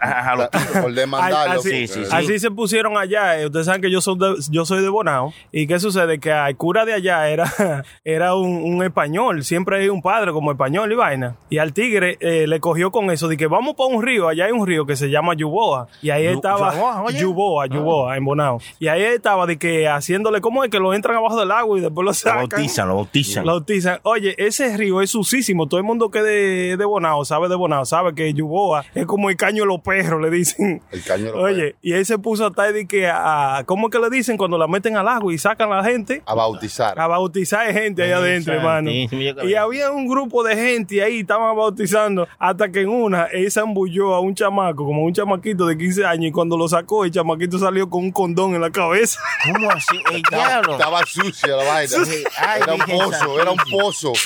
a- 0.00 0.30
a 0.32 0.36
los. 0.36 0.48
Por 0.82 0.92
demandarlo. 0.94 1.60
Así, 1.60 1.70
Sí, 1.70 1.86
sí, 1.88 2.04
sí. 2.04 2.10
así 2.12 2.38
se 2.38 2.50
pusieron 2.50 2.96
allá. 2.96 3.38
eh, 3.40 3.46
Ustedes 3.46 3.66
saben 3.66 3.80
que 3.82 3.90
yo 3.90 4.00
soy 4.00 4.18
de, 4.18 4.34
yo 4.50 4.64
soy 4.64 4.82
de 4.82 4.88
Bonao. 4.88 5.32
¿Y 5.52 5.66
qué 5.66 5.78
sucede? 5.78 6.18
Que 6.18 6.32
al 6.32 6.56
cura 6.56 6.84
de 6.84 6.92
allá 6.94 7.28
era, 7.28 7.44
era 8.04 8.34
un, 8.34 8.62
un 8.62 8.82
español. 8.82 9.44
Siempre 9.44 9.78
hay 9.78 9.88
un 9.88 10.02
padre 10.02 10.32
como 10.32 10.50
español 10.50 10.90
y 10.92 10.94
vaina. 10.94 11.36
Y 11.48 11.58
al 11.58 11.72
tigre 11.72 12.16
eh, 12.20 12.46
le 12.46 12.60
cogió 12.60 12.90
con 12.90 13.10
eso 13.10 13.28
de 13.28 13.36
que 13.36 13.46
vamos 13.46 13.74
para 13.76 13.88
un 13.88 14.02
río. 14.02 14.28
Allá 14.28 14.46
hay 14.46 14.52
un 14.52 14.66
río 14.66 14.86
que 14.86 14.96
se 14.96 15.08
llama 15.10 15.34
Yuboa. 15.34 15.88
Y 16.02 16.10
ahí 16.10 16.26
estaba 16.26 16.72
Yuboa. 16.74 17.10
Yuboa, 17.12 17.66
Yuboa, 17.66 18.16
en 18.16 18.24
Bonao. 18.24 18.58
Y 18.78 18.88
ahí 18.88 19.02
estaba 19.02 19.46
de 19.46 19.58
que 19.58 19.88
haciéndole, 19.88 20.40
¿cómo 20.40 20.64
es 20.64 20.70
que 20.70 20.78
lo 20.78 20.94
entran 20.94 21.16
abajo 21.16 21.38
del 21.38 21.50
agua 21.50 21.78
y 21.80 21.82
después 21.82 22.04
lo 22.04 22.10
Lo 22.10 22.14
sacan? 22.14 22.48
bautizan, 22.48 22.88
lo 22.88 22.94
bautizan. 22.96 23.44
Lo 23.46 23.52
bautizan. 23.52 23.98
Oye, 24.04 24.34
ese 24.38 24.76
río 24.76 25.00
es 25.00 25.10
sucísimo. 25.10 25.66
Todo 25.68 25.78
el 25.78 25.84
mundo 25.84 26.10
que 26.10 26.22
de, 26.22 26.76
de 26.76 26.84
Bonao 26.84 27.24
sabe 27.24 27.48
de 27.48 27.54
Bonao, 27.56 27.84
sabe 27.84 28.14
que 28.14 28.32
Yuboa 28.32 28.84
es 28.94 29.06
como 29.06 29.30
el 29.30 29.36
caño 29.36 29.62
de 29.62 29.66
los 29.68 29.80
perros, 29.80 30.20
le 30.20 30.30
dicen. 30.30 30.82
El 30.92 31.02
caño 31.02 31.24
de 31.26 31.32
los 31.32 31.40
Oye, 31.42 31.76
y 31.82 31.92
él 31.92 32.06
se 32.06 32.18
puso 32.18 32.44
a 32.44 32.48
estar 32.48 32.72
de 32.72 32.86
que 32.86 33.08
a, 33.08 33.62
¿cómo 33.66 33.88
es 33.88 33.92
que 33.92 33.98
le 33.98 34.10
dicen 34.10 34.36
cuando 34.36 34.56
la 34.58 34.66
meten 34.66 34.96
al 34.96 35.08
agua 35.08 35.32
y 35.32 35.38
sacan 35.38 35.72
a 35.72 35.76
la 35.78 35.84
gente? 35.84 36.22
A 36.26 36.34
bautizar. 36.34 36.98
A 36.98 37.06
bautizar 37.06 37.72
gente 37.72 38.02
ahí 38.02 38.12
adentro, 38.12 38.54
hermano. 38.54 38.90
Y 38.90 39.54
había 39.54 39.90
un 39.90 40.06
grupo 40.06 40.42
de 40.44 40.56
gente 40.56 41.02
ahí, 41.02 41.20
estaban 41.20 41.56
bautizando, 41.56 42.26
hasta 42.38 42.70
que 42.70 42.82
en 42.82 42.88
una, 42.88 43.24
él 43.26 43.50
se 43.50 43.60
embulló 43.60 44.14
a 44.14 44.20
un 44.20 44.34
chamaco, 44.34 44.84
como 44.84 45.02
un 45.04 45.12
chamaquito 45.12 45.66
de 45.66 45.76
15 45.78 46.04
años, 46.06 46.26
y 46.26 46.32
cuando 46.32 46.56
lo 46.56 46.68
sacó, 46.68 47.04
el 47.04 47.10
chamaquito 47.10 47.58
salió 47.58 47.88
con 47.88 48.04
un 48.04 48.12
condón 48.12 48.54
en 48.54 48.60
la 48.60 48.70
cabeza. 48.70 49.20
¿Cómo 49.52 49.70
así? 49.70 49.96
El 50.10 50.16
Estaba, 50.16 50.46
diablo. 50.48 50.72
estaba 50.72 51.06
sucia 51.06 51.56
la 51.56 51.64
vaina. 51.72 52.04
Sí. 52.04 52.24
Ay, 52.36 52.62
era 52.62 52.74
un 52.74 52.80
pozo, 52.80 53.40
era 53.40 53.50
un 53.50 53.60
pozo. 53.70 54.12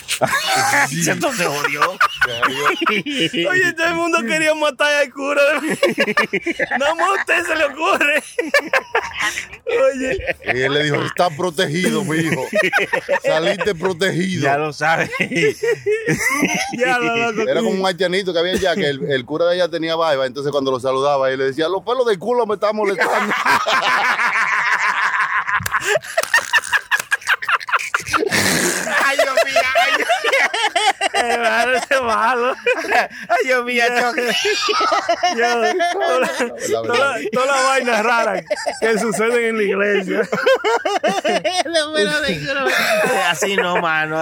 Sí. 0.89 1.11
Entonces 1.11 1.41
se 1.41 1.47
jodió. 1.47 1.81
Oye, 3.51 3.73
todo 3.73 3.87
el 3.87 3.95
mundo 3.95 4.19
quería 4.23 4.55
matar 4.55 4.95
al 4.95 5.13
cura. 5.13 5.43
Más 6.79 7.01
a 7.01 7.13
usted 7.13 7.45
se 7.47 7.57
le 7.57 7.65
ocurre. 7.65 8.23
Oye, 9.67 10.19
Y 10.55 10.63
él 10.63 10.73
le 10.73 10.85
dijo, 10.85 11.03
está 11.03 11.31
protegido, 11.31 12.05
mi 12.05 12.19
hijo. 12.19 12.47
Saliste 13.25 13.75
protegido. 13.75 14.43
Ya 14.43 14.57
lo 14.59 14.73
sabes. 14.73 15.11
ya 16.79 16.99
lo 16.99 17.33
loco. 17.33 17.49
Era 17.49 17.61
como 17.61 17.71
un 17.71 17.87
haitianito 17.87 18.33
que 18.33 18.39
había 18.39 18.53
allá, 18.53 18.75
que 18.75 18.89
el, 18.89 19.11
el 19.11 19.25
cura 19.25 19.47
de 19.47 19.55
allá 19.55 19.69
tenía 19.69 19.97
barba, 19.97 20.27
entonces 20.27 20.53
cuando 20.53 20.71
lo 20.71 20.81
saludaba, 20.81 21.31
él 21.31 21.39
le 21.39 21.47
decía, 21.47 21.69
los 21.69 21.83
pelos 21.83 22.07
del 22.07 22.19
culo 22.19 22.47
me 22.47 22.55
están 22.55 22.77
molestando. 22.77 23.35
Eh, 28.17 29.17
mano, 29.17 29.35
ese 31.29 31.95
es 31.95 32.03
malo. 32.03 32.55
Ay, 33.29 33.47
Dios 33.47 33.65
mío, 33.65 33.85
toda 37.33 37.47
la- 37.47 37.63
vainas 37.69 38.05
raras 38.05 38.45
que 38.81 38.99
suceden 38.99 39.45
en 39.45 39.57
la 39.57 39.63
iglesia. 39.63 40.29
Así 43.31 43.57
no, 43.57 43.81
mano. 43.81 44.17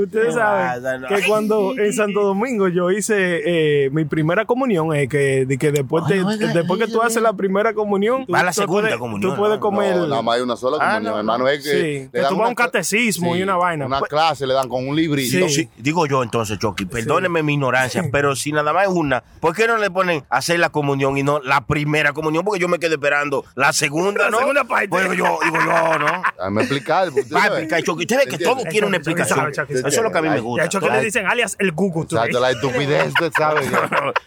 Ustedes 0.00 0.34
saben 0.34 1.04
que 1.08 1.26
cuando 1.26 1.74
en 1.76 1.92
Santo 1.92 2.22
Domingo 2.22 2.68
yo 2.68 2.90
hice 2.90 3.84
eh, 3.86 3.90
mi 3.90 4.04
primera 4.04 4.44
comunión, 4.44 4.94
eh, 4.94 5.08
que, 5.08 5.46
que 5.58 5.72
después, 5.72 6.04
Ay, 6.08 6.20
oiga, 6.20 6.48
después 6.52 6.80
que 6.80 6.86
tú 6.88 7.02
haces 7.02 7.22
la 7.22 7.32
primera 7.32 7.72
comunión, 7.74 8.22
Va 8.22 8.40
tú- 8.40 8.44
la 8.44 8.52
tú 8.52 8.60
segunda 8.60 8.82
puedes- 8.82 8.98
comunión, 8.98 9.30
Tú 9.30 9.36
puedes 9.36 9.56
¿no? 9.56 9.60
comer. 9.60 9.96
No, 9.96 10.06
nada 10.06 10.22
más 10.22 10.36
hay 10.36 10.42
una 10.42 10.56
sola 10.56 10.76
Ah, 10.80 10.94
comunión, 10.94 11.12
no, 11.12 11.18
hermano. 11.18 11.48
Es 11.48 11.62
que, 11.64 11.70
Sí, 11.70 11.76
le 11.76 12.10
que 12.10 12.18
dan 12.18 12.28
tú 12.30 12.36
vas 12.38 12.46
a 12.46 12.48
un 12.48 12.54
catecismo 12.54 13.36
y 13.36 13.42
una 13.42 13.56
vaina. 13.56 13.86
Una 13.86 13.98
Pues- 14.00 14.10
clase 14.10 14.46
le 14.46 14.54
dan 14.54 14.68
con 14.68 14.86
un 14.86 14.96
librito. 14.96 15.48
Sí. 15.48 15.68
Digo 15.76 16.06
yo 16.06 16.22
entonces, 16.22 16.58
Chucky, 16.58 16.84
perdóneme 16.86 17.42
mi 17.42 17.54
ignorancia, 17.54 18.04
pero 18.12 18.36
si 18.36 18.52
nada 18.52 18.72
más 18.72 18.84
es 18.84 18.90
una, 18.90 19.22
¿por 19.40 19.54
qué 19.54 19.66
no 19.66 19.76
le 19.76 19.90
ponen 19.90 20.24
a 20.30 20.36
hacer 20.38 20.58
la 20.60 20.68
comunión 20.70 21.18
y 21.18 21.22
no 21.22 21.40
la 21.40 21.66
primera 21.66 22.12
comunión? 22.12 22.44
Porque 22.44 22.60
yo 22.60 22.68
me 22.68 22.78
quedé 22.78 22.94
esperando 22.94 23.44
la 23.56 23.72
segunda, 23.72 24.24
La 24.24 24.30
¿no? 24.30 24.38
segunda 24.38 24.64
parte. 24.64 24.88
Pues 24.88 25.04
yo, 25.08 25.38
digo 25.44 25.56
yo, 25.64 25.98
¿no? 25.98 26.22
Déjame 26.36 26.60
explicar. 26.62 27.08
Va 27.08 27.20
a 27.20 27.42
sabe. 27.42 27.46
explicar, 27.58 27.82
Chucky. 27.82 28.02
Usted 28.02 28.16
ve 28.18 28.26
que 28.26 28.38
todo 28.44 28.62
tiene 28.70 28.86
una 28.86 28.96
explicación. 28.98 29.50
Eso 29.68 29.86
es 29.88 30.02
lo 30.02 30.10
que 30.12 30.18
a 30.18 30.22
mí 30.22 30.28
me 30.28 30.40
gusta. 30.40 30.64
a 30.64 30.68
Chucky 30.68 30.88
le 30.90 31.00
dicen 31.04 31.26
alias 31.26 31.56
el 31.58 31.72
Google. 31.72 32.04
Exacto, 32.04 32.40
la 32.40 32.50
estupidez, 32.52 33.08
usted 33.08 33.32
sabe. 33.36 33.60
que- 33.62 33.74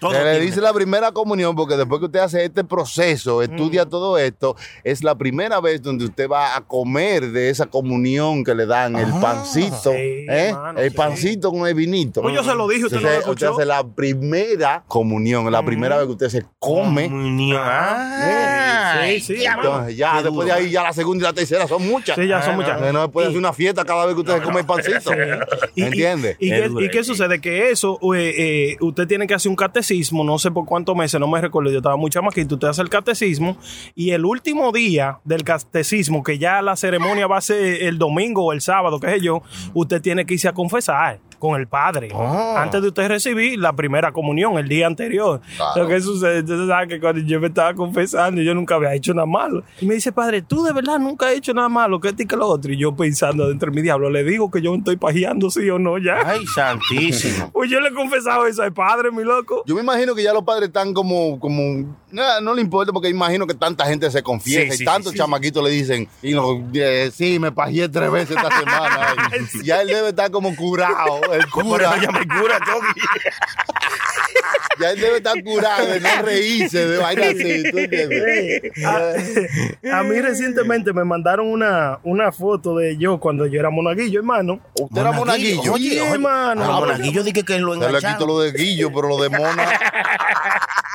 Se 0.18 0.24
le 0.24 0.40
dice 0.40 0.62
la 0.62 0.74
primera 0.74 1.12
comunión 1.12 1.56
porque 1.56 1.76
después 1.78 2.00
que 2.00 2.06
usted 2.06 2.20
hace 2.20 2.44
este 2.46 2.64
proceso, 2.64 3.42
estudia 3.42 3.86
Mm. 3.86 3.90
todo 3.90 4.18
esto, 4.18 4.56
es 4.84 5.04
la 5.04 5.16
primera 5.16 5.60
vez 5.62 5.82
donde 5.82 6.06
usted 6.06 6.30
va 6.30 6.56
a 6.56 6.62
comer 6.62 7.32
de 7.32 7.50
esa 7.50 7.66
comunión 7.68 8.44
que 8.44 8.54
le 8.56 8.66
dan 8.66 8.96
el 8.96 9.12
pancito, 9.22 9.92
sí, 9.92 10.26
¿eh? 10.30 10.54
el 10.78 10.90
sí. 10.90 10.96
Pancito 11.28 11.52
con 11.52 11.68
el 11.68 11.74
vinito. 11.74 12.22
Pues 12.22 12.36
yo 12.36 12.44
se 12.44 12.56
lo 12.56 12.68
dije, 12.68 12.86
usted 12.86 12.98
no 13.02 13.10
lo 13.10 13.14
escuchó. 13.20 13.54
hace 13.54 13.66
la 13.66 13.86
primera 13.86 14.84
comunión, 14.88 15.52
la 15.52 15.64
primera 15.64 15.98
vez 15.98 16.06
que 16.06 16.12
usted 16.12 16.30
se 16.30 16.46
come. 16.60 17.10
Comunión. 17.10 17.62
Ah, 17.64 19.04
Sí, 19.08 19.20
sí, 19.20 19.46
Entonces, 19.46 19.96
ya 19.98 20.18
Qué 20.18 20.24
después 20.24 20.48
de 20.48 20.54
ahí, 20.54 20.70
ya 20.72 20.84
la 20.84 20.94
segunda 20.94 21.24
y 21.24 21.28
la 21.30 21.34
tercera 21.34 21.68
son 21.68 21.88
muchas. 21.88 22.16
Sí, 22.16 22.28
ya 22.28 22.42
son 22.42 22.54
Ah, 22.54 22.56
muchas. 22.56 22.72
Entonces, 22.72 22.94
no 22.94 23.02
se 23.04 23.10
puede 23.10 23.28
hacer 23.28 23.38
una 23.38 23.54
fiesta 23.54 23.86
cada 23.86 24.06
vez 24.06 24.16
que 24.16 24.22
usted 24.22 24.36
se 24.38 24.42
come 24.42 24.60
el 24.62 24.66
pancito. 24.66 25.12
Y- 25.76 25.84
¿Entiende? 25.84 26.36
¿Y, 26.40 26.50
qué, 26.50 26.70
y 26.80 26.90
qué 26.90 27.04
sucede? 27.04 27.40
Que 27.40 27.70
eso, 27.70 28.00
eh, 28.16 28.34
eh, 28.38 28.78
usted 28.82 29.08
tiene 29.08 29.28
que 29.28 29.34
hacer 29.34 29.50
un 29.50 29.56
catecismo, 29.56 30.24
no 30.24 30.40
sé 30.40 30.52
por 30.52 30.66
cuántos 30.66 30.96
meses, 30.96 31.20
no 31.20 31.28
me 31.28 31.40
recuerdo, 31.42 31.70
yo 31.72 31.78
estaba 31.78 31.96
muy 31.98 32.10
chamaquito, 32.10 32.56
usted 32.56 32.68
hace 32.70 32.82
el 32.82 32.90
catecismo 32.90 33.58
y 33.96 34.12
el 34.12 34.26
último 34.26 34.72
día 34.72 35.20
del 35.24 35.44
catecismo, 35.44 36.24
que 36.24 36.38
ya 36.40 36.62
la 36.62 36.76
ceremonia 36.76 37.28
va 37.28 37.38
a 37.38 37.42
ser 37.42 37.84
el 37.84 37.98
domingo 37.98 38.46
o 38.46 38.54
el 38.54 38.62
sábado, 38.62 39.00
qué 39.00 39.10
sé 39.10 39.22
yo, 39.22 39.42
usted 39.74 40.02
tiene 40.02 40.26
que 40.26 40.34
irse 40.36 40.48
a 40.48 40.54
confesar 40.54 41.17
con 41.40 41.60
el 41.60 41.68
padre 41.68 42.10
Ah. 42.14 42.62
antes 42.64 42.82
de 42.82 42.88
usted 42.90 43.08
recibir 43.08 43.60
la 43.60 43.74
primera 43.74 44.12
comunión 44.12 44.58
el 44.58 44.68
día 44.68 44.88
anterior. 44.88 45.42
Claro. 45.56 45.84
Lo 45.84 45.88
que 45.88 46.02
sucede, 46.02 46.40
entonces 46.40 46.68
sabe 46.68 46.88
que 46.88 47.00
cuando 47.00 47.22
yo 47.22 47.40
me 47.40 47.48
estaba 47.48 47.74
confesando, 47.74 48.42
yo 48.42 48.54
nunca 48.56 48.76
había 48.76 48.94
hecho 48.94 49.14
nada 49.14 49.26
malo. 49.26 49.64
Y 49.80 49.86
me 49.86 49.96
dice, 49.96 50.12
padre, 50.12 50.42
tú 50.42 50.64
de 50.64 50.74
verdad 50.74 51.00
nunca 51.00 51.28
has 51.28 51.34
hecho 51.34 51.54
nada 51.54 51.70
malo, 51.70 52.00
que 52.00 52.10
este 52.10 52.24
y 52.24 52.26
que 52.26 52.36
lo 52.36 52.48
otro. 52.48 52.72
Y 52.72 52.78
yo 52.78 52.96
pensando 52.96 53.48
dentro 53.48 53.70
de 53.72 53.76
mi 53.76 53.82
diablo, 53.82 54.10
le 54.10 54.24
digo 54.24 54.50
que 54.52 54.62
yo 54.62 54.72
me 54.72 54.78
estoy 54.80 54.98
pajeando, 54.98 55.50
sí 55.50 55.70
o 55.70 55.80
no, 55.80 55.98
ya. 55.98 56.18
Ay, 56.26 56.46
santísimo. 56.48 57.52
Pues 57.54 57.70
yo 57.72 57.80
le 57.80 57.90
he 57.90 57.94
confesado 57.94 58.46
eso 58.46 58.62
al 58.64 58.74
padre, 58.74 59.12
mi 59.12 59.24
loco. 59.24 59.64
Yo 59.66 59.76
me 59.76 59.82
imagino 59.82 60.14
que 60.16 60.24
ya 60.24 60.34
los 60.34 60.44
padres 60.44 60.68
están 60.68 60.94
como, 60.94 61.40
como, 61.40 61.96
nada, 62.12 62.42
no 62.42 62.54
le 62.54 62.62
importa 62.62 62.92
porque 62.92 63.10
imagino 63.10 63.46
que 63.48 63.54
tanta 63.54 63.86
gente 63.86 64.10
se 64.12 64.24
confiesa 64.24 64.62
Sí, 64.70 64.76
y 64.76 64.78
sí, 64.78 64.86
tantos 64.86 65.12
sí, 65.12 65.18
chamaquitos 65.18 65.64
le 65.64 65.70
dicen, 65.70 66.08
y 66.22 66.34
no, 66.34 66.64
eh, 66.74 67.12
sí, 67.14 67.40
me 67.40 67.52
pajeé 67.52 67.90
tres 67.90 68.12
veces 68.12 68.36
esta 68.38 68.60
semana. 68.60 69.16
Y 69.54 69.66
ya 69.66 69.82
él 69.82 69.88
debe 69.88 70.10
estar 70.10 70.32
como 70.32 70.56
curado, 70.56 71.22
el 71.34 71.48
cura, 71.50 72.00
ya 72.02 72.12
me 72.12 72.26
cura, 72.28 72.60
Chucky. 72.60 73.02
ya 74.80 74.92
él 74.92 75.00
debe 75.00 75.18
estar 75.18 75.44
curado 75.44 75.88
de 75.88 76.00
no 76.00 76.10
reírse 76.24 76.88
de 76.88 76.98
vaina 76.98 77.28
así, 77.28 77.64
¿tú 77.72 77.78
entiendes? 77.78 78.62
A 79.92 80.04
mí 80.04 80.20
recientemente 80.22 80.94
me 80.94 81.04
mandaron 81.04 81.48
una, 81.48 82.00
una 82.04 82.32
foto 82.32 82.78
de 82.78 82.98
yo 82.98 83.20
cuando 83.20 83.46
yo 83.48 83.60
era 83.60 83.70
monaguillo, 83.70 84.20
hermano. 84.20 84.60
Usted 84.80 85.02
era 85.02 85.12
monaguillo. 85.12 85.74
Oye, 85.74 85.98
hermano. 86.08 86.64
Ah, 86.64 86.80
monaguillo 86.80 87.24
dije 87.24 87.44
que 87.44 87.60
lo 87.60 87.74
Se 87.74 87.80
le 87.80 87.86
quito 87.86 87.98
engancharon. 87.98 88.28
lo 88.28 88.40
de 88.40 88.52
Guillo, 88.52 88.92
pero 88.94 89.10
lo 89.10 89.22
de 89.22 89.30
Mona. 89.30 89.68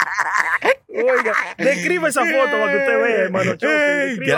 Oiga, 1.02 1.32
describe 1.58 2.08
esa 2.08 2.20
foto 2.24 2.50
para 2.52 2.72
que 2.72 2.78
usted 2.78 3.02
vea, 3.02 3.16
hermano. 3.24 3.56
Que 3.58 3.66
la, 3.66 3.72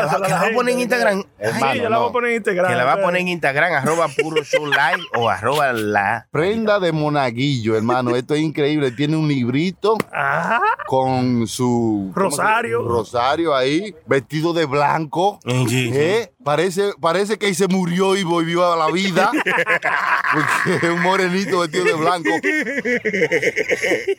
va- 0.07 0.13
descríbasela 0.19 0.27
que 0.27 0.31
la 0.33 0.41
va 0.41 0.47
a 0.49 0.53
poner 0.53 0.75
en 0.75 0.81
Instagram. 0.81 1.23
Sí, 1.23 1.81
yo 1.81 1.89
la 1.89 1.99
voy 1.99 2.09
a 2.09 2.13
poner 2.13 2.31
en 2.31 2.37
Instagram. 2.37 2.69
Que 2.71 2.77
la 2.77 2.85
va 2.85 2.93
a 2.95 3.01
poner 3.03 3.21
en 3.21 3.29
Instagram, 3.29 3.73
arroba 3.75 4.09
puro 4.09 4.43
show 4.45 4.67
live 4.67 5.03
o 5.17 5.29
arroba 5.29 5.73
la. 5.73 6.27
Prenda 6.31 6.79
de 6.81 6.93
monaguillo, 6.93 7.77
hermano. 7.77 8.17
Esto 8.17 8.35
es 8.35 8.41
increíble. 8.41 8.91
Tiene 8.93 9.17
un 9.17 9.29
librito 9.29 9.97
Ajá. 10.13 10.61
con 10.87 11.47
su 11.47 12.11
¿cómo 12.15 12.31
se- 12.31 12.37
Rosario. 12.43 12.83
Rosario 12.89 13.55
ahí, 13.55 13.95
vestido 14.07 14.53
de 14.53 14.65
blanco. 14.67 15.39
Sí, 15.45 15.67
sí. 15.69 15.91
¿Eh? 15.95 16.33
Parece, 16.45 16.93
parece 17.01 17.39
que 17.39 17.47
ahí 17.47 17.55
se 17.55 17.69
murió 17.69 18.17
y 18.17 18.23
volvió 18.23 18.71
a 18.71 18.77
la 18.77 18.93
vida. 18.93 19.31
Porque 20.35 20.87
es 20.87 20.93
un 20.93 21.01
morenito 21.01 21.61
vestido 21.61 21.85
de 21.85 21.95
blanco. 21.95 22.29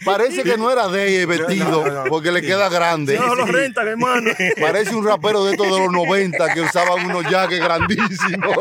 Parece 0.03 0.43
que 0.43 0.57
no 0.57 0.71
era 0.71 0.87
de 0.87 1.21
él 1.21 1.27
vestido, 1.27 1.83
porque 2.09 2.31
le 2.31 2.41
queda 2.41 2.69
grande. 2.69 3.17
No 3.17 3.35
lo 3.35 3.45
rentan, 3.45 3.87
hermano. 3.87 4.31
Parece 4.59 4.95
un 4.95 5.05
rapero 5.05 5.43
de 5.43 5.51
estos 5.51 5.67
de 5.67 5.77
los 5.77 5.91
90 5.91 6.53
que 6.53 6.61
usaban 6.61 7.05
unos 7.05 7.25
jaques 7.25 7.59
grandísimos. 7.59 8.55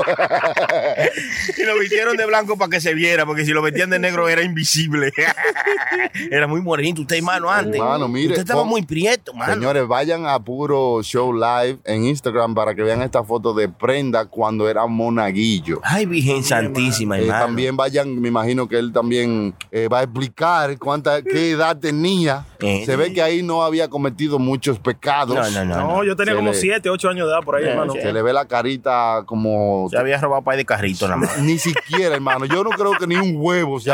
Y 1.57 1.63
lo 1.63 1.79
vistieron 1.79 2.17
de 2.17 2.27
blanco 2.27 2.59
para 2.59 2.71
que 2.71 2.81
se 2.81 2.93
viera, 2.95 3.25
porque 3.25 3.45
si 3.45 3.53
lo 3.53 3.63
vestían 3.63 3.91
de 3.91 3.99
negro 4.01 4.29
era 4.29 4.43
invisible. 4.43 5.13
era 6.31 6.49
muy 6.49 6.61
morenito 6.61 7.03
usted, 7.03 7.17
hermano, 7.17 7.51
antes. 7.51 7.81
Hermano, 7.81 8.09
mire, 8.09 8.29
Usted 8.29 8.43
estaba 8.43 8.65
muy 8.65 8.83
prieto, 8.83 9.33
mano. 9.33 9.55
Señores, 9.55 9.87
vayan 9.87 10.27
a 10.27 10.41
Puro 10.41 11.03
Show 11.03 11.33
Live 11.33 11.79
en 11.85 12.05
Instagram 12.05 12.55
para 12.55 12.75
que 12.75 12.83
vean 12.83 13.03
esta 13.03 13.23
foto 13.23 13.54
de 13.55 13.69
Prenda 13.69 14.27
cuando 14.27 14.69
era 14.69 14.87
monaguillo. 14.87 15.81
Ay, 15.83 16.07
Virgen 16.07 16.43
Santísima, 16.45 17.19
Eh, 17.19 17.27
también 17.27 17.77
vayan, 17.77 18.21
me 18.21 18.29
imagino 18.29 18.69
que 18.69 18.79
él 18.79 18.93
también 18.93 19.55
eh, 19.71 19.89
va 19.89 20.01
a 20.01 20.03
explicar 20.03 20.77
cuánta, 20.79 21.23
qué 21.23 21.51
edad 21.53 21.77
tenía. 21.79 22.45
Eh. 22.61 22.83
Se 22.85 22.97
ve 22.97 23.13
que 23.13 23.23
ahí 23.23 23.43
no 23.43 23.63
había 23.63 23.89
cometido 23.89 24.39
muchos 24.39 24.79
pecados. 24.79 25.35
No, 25.53 25.65
no, 25.65 25.65
no. 25.65 25.77
No, 25.97 26.05
yo 26.05 26.17
tenía 26.17 26.33
Se 26.35 26.37
como 26.39 26.51
le- 26.53 26.59
7, 26.59 26.91
8 26.91 27.09
años 27.09 27.27
de 27.29 27.33
edad 27.33 27.43
por 27.45 27.57
ahí, 27.57 27.65
hermano. 27.65 27.93
Se 27.95 28.13
le 28.13 28.23
ve 28.23 28.33
la 28.33 28.47
carita 28.47 29.23
como... 29.27 29.87
Se 29.91 29.99
había 29.99 30.19
robado 30.19 30.43
para 30.43 30.57
de 30.57 30.65
carrito 30.65 31.07
nada 31.07 31.19
más. 31.21 31.39
Ni 31.39 31.59
siquiera, 31.59 32.15
hermano. 32.15 32.45
Yo 32.47 32.65
no 32.65 32.71
creo 32.71 32.93
que 32.99 33.07
ni 33.07 33.17
un 33.17 33.35
huevo 33.37 33.81
se 33.81 33.91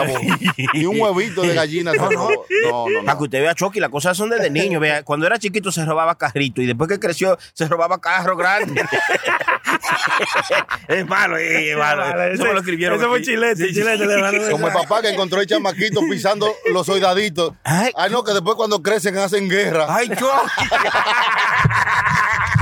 Ni 0.75 0.87
un 0.87 1.01
huevito 1.01 1.43
de 1.43 1.55
gallina 1.55 1.93
robó. 1.93 2.31
No, 2.65 2.87
no, 2.89 3.01
Para 3.05 3.13
no. 3.15 3.19
que 3.19 3.25
usted 3.25 3.41
vea, 3.43 3.55
Chucky, 3.55 3.81
las 3.81 3.91
cosas 3.91 4.17
son 4.17 4.31
desde 4.31 4.51
niño. 4.51 4.81
Vea, 4.81 5.03
cuando 5.03 5.27
era 5.27 5.39
chiquito 5.39 5.71
se 5.73 5.85
robaba 5.85 6.15
carrito 6.17 6.63
y 6.63 6.67
después 6.67 6.89
que 6.89 6.99
creció 6.99 7.37
se 7.53 7.67
robaba 7.69 8.01
carro 8.01 8.37
grande. 8.37 8.83
es 10.89 11.07
malo, 11.07 11.37
es 11.37 11.77
malo. 11.77 12.23
Eso 12.25 12.45
me 12.45 12.53
lo 12.53 12.61
escribieron. 12.61 12.99
Ese 12.99 13.09
fue 13.09 13.23
chilete, 13.23 13.67
Sí, 13.67 13.75
chilete. 13.75 14.51
Como 14.51 14.69
el 14.69 14.73
papá 14.73 15.03
que 15.03 15.11
encontró 15.11 15.41
el 15.41 15.47
chamaquito 15.47 16.01
pisando 16.09 16.53
los 16.73 16.87
soldaditos. 16.87 17.53
Ay. 17.65 17.93
Ay, 17.97 18.11
no, 18.11 18.25
que 18.25 18.33
después 18.33 18.57
cuando 18.57 18.83
crecen 18.83 19.17
hacen 19.19 19.49
guerra. 19.49 19.87
Ay, 19.89 20.09
Chucky. 20.09 20.21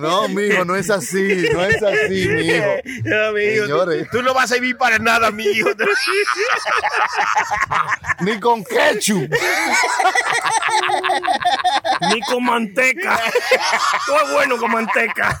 No, 0.00 0.28
mijo, 0.28 0.64
no 0.64 0.76
es 0.76 0.90
así. 0.90 1.48
No 1.52 1.64
es 1.64 1.82
así, 1.82 2.28
mijo. 2.28 2.64
No, 3.04 3.32
mi 3.32 3.42
hijo, 3.42 3.66
Señores. 3.66 4.08
Tú, 4.10 4.18
tú 4.18 4.22
no 4.22 4.34
vas 4.34 4.44
a 4.44 4.48
servir 4.54 4.76
para 4.76 4.98
nada, 4.98 5.30
mi 5.30 5.44
hijo. 5.44 5.70
Ni 8.20 8.38
con 8.40 8.64
ketchup. 8.64 9.30
Ni 12.12 12.20
con 12.22 12.44
manteca. 12.44 13.20
Todo 14.06 14.20
es 14.22 14.32
bueno 14.32 14.56
con 14.56 14.72
manteca. 14.72 15.38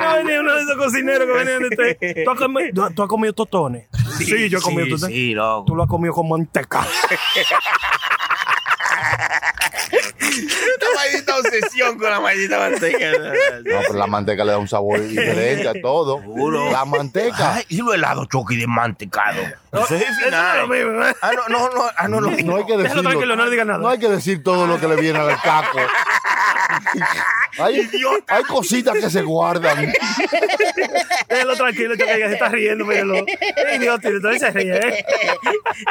No 0.00 0.14
venía 0.16 0.40
uno 0.40 0.54
de 0.54 0.62
esos 0.62 0.76
cocineros 0.76 1.26
que 1.26 1.32
venían 1.32 1.68
de 1.68 1.90
este. 1.90 2.24
¿Tú 2.24 2.30
has 2.30 2.38
comido, 2.38 2.90
tú 2.90 3.02
has 3.02 3.08
comido 3.08 3.32
totones? 3.32 3.86
Sí, 4.18 4.48
yo 4.48 4.58
he 4.58 4.62
comido 4.62 4.84
sí, 4.84 4.90
totones. 4.92 5.16
Sí, 5.16 5.34
loco. 5.34 5.64
Tú 5.66 5.76
lo 5.76 5.82
has 5.82 5.88
comido 5.88 6.14
con 6.14 6.28
manteca. 6.28 6.86
Esta 9.90 10.86
maldita 10.94 11.38
obsesión 11.38 11.98
con 11.98 12.10
la 12.10 12.20
maldita 12.20 12.58
manteca. 12.58 13.10
No, 13.10 13.80
pero 13.86 13.94
la 13.94 14.06
manteca 14.06 14.44
le 14.44 14.52
da 14.52 14.58
un 14.58 14.68
sabor 14.68 15.00
diferente 15.06 15.68
a 15.68 15.72
todo. 15.80 16.20
Seguro. 16.20 16.70
La 16.70 16.84
manteca. 16.84 17.54
Ay, 17.54 17.64
y 17.68 17.78
lo 17.78 17.92
helado 17.92 18.24
Chucky 18.26 18.56
de 18.56 18.66
mantecado. 18.66 19.42
No 19.72 19.80
es 19.80 19.88
final. 19.88 20.58
lo 20.60 20.68
mismo, 20.68 21.04
¿eh? 21.04 21.14
Ah, 21.22 21.30
no, 21.34 21.48
no, 21.48 21.68
no, 21.74 21.82
ah, 21.96 22.08
no, 22.08 22.20
no. 22.20 22.30
No 22.30 22.56
hay 22.56 22.64
que 22.64 22.76
no 22.76 23.64
nada. 23.64 23.78
No 23.78 23.88
hay 23.88 23.98
que 23.98 24.08
decir 24.08 24.42
todo 24.42 24.66
lo 24.66 24.78
que 24.80 24.88
le 24.88 24.96
viene 24.96 25.18
al 25.18 25.40
caco. 25.40 25.78
Hay, 27.58 27.90
hay 28.28 28.42
cositas 28.44 28.94
que 28.96 29.10
se 29.10 29.22
guardan. 29.22 29.92
Déjalo 31.28 31.56
tranquilo, 31.56 31.96
que 31.96 32.04
se 32.04 32.32
está 32.32 32.48
riendo, 32.48 32.84
míralo. 32.84 33.24
Idiota, 33.74 34.10
y 34.10 34.12
entonces 34.12 34.40
se 34.40 34.50
ríe, 34.50 34.76
¿eh? 34.76 35.04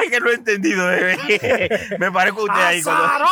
Es 0.04 0.12
que 0.12 0.20
no 0.20 0.30
he 0.30 0.34
entendido, 0.36 0.88
bebé. 0.88 1.98
Me 2.00 2.12
parezco 2.12 2.42
a 2.42 2.44
usted 2.44 2.62
ahí 2.62 2.82
cuando. 2.82 3.26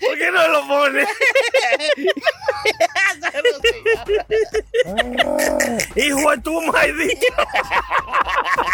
¿Por 0.00 0.18
qué 0.18 0.30
no 0.30 0.48
lo 0.48 0.66
pone? 0.66 1.04
Hijo 5.96 6.30
de 6.30 6.38
tu 6.38 6.60
madre. 6.62 7.18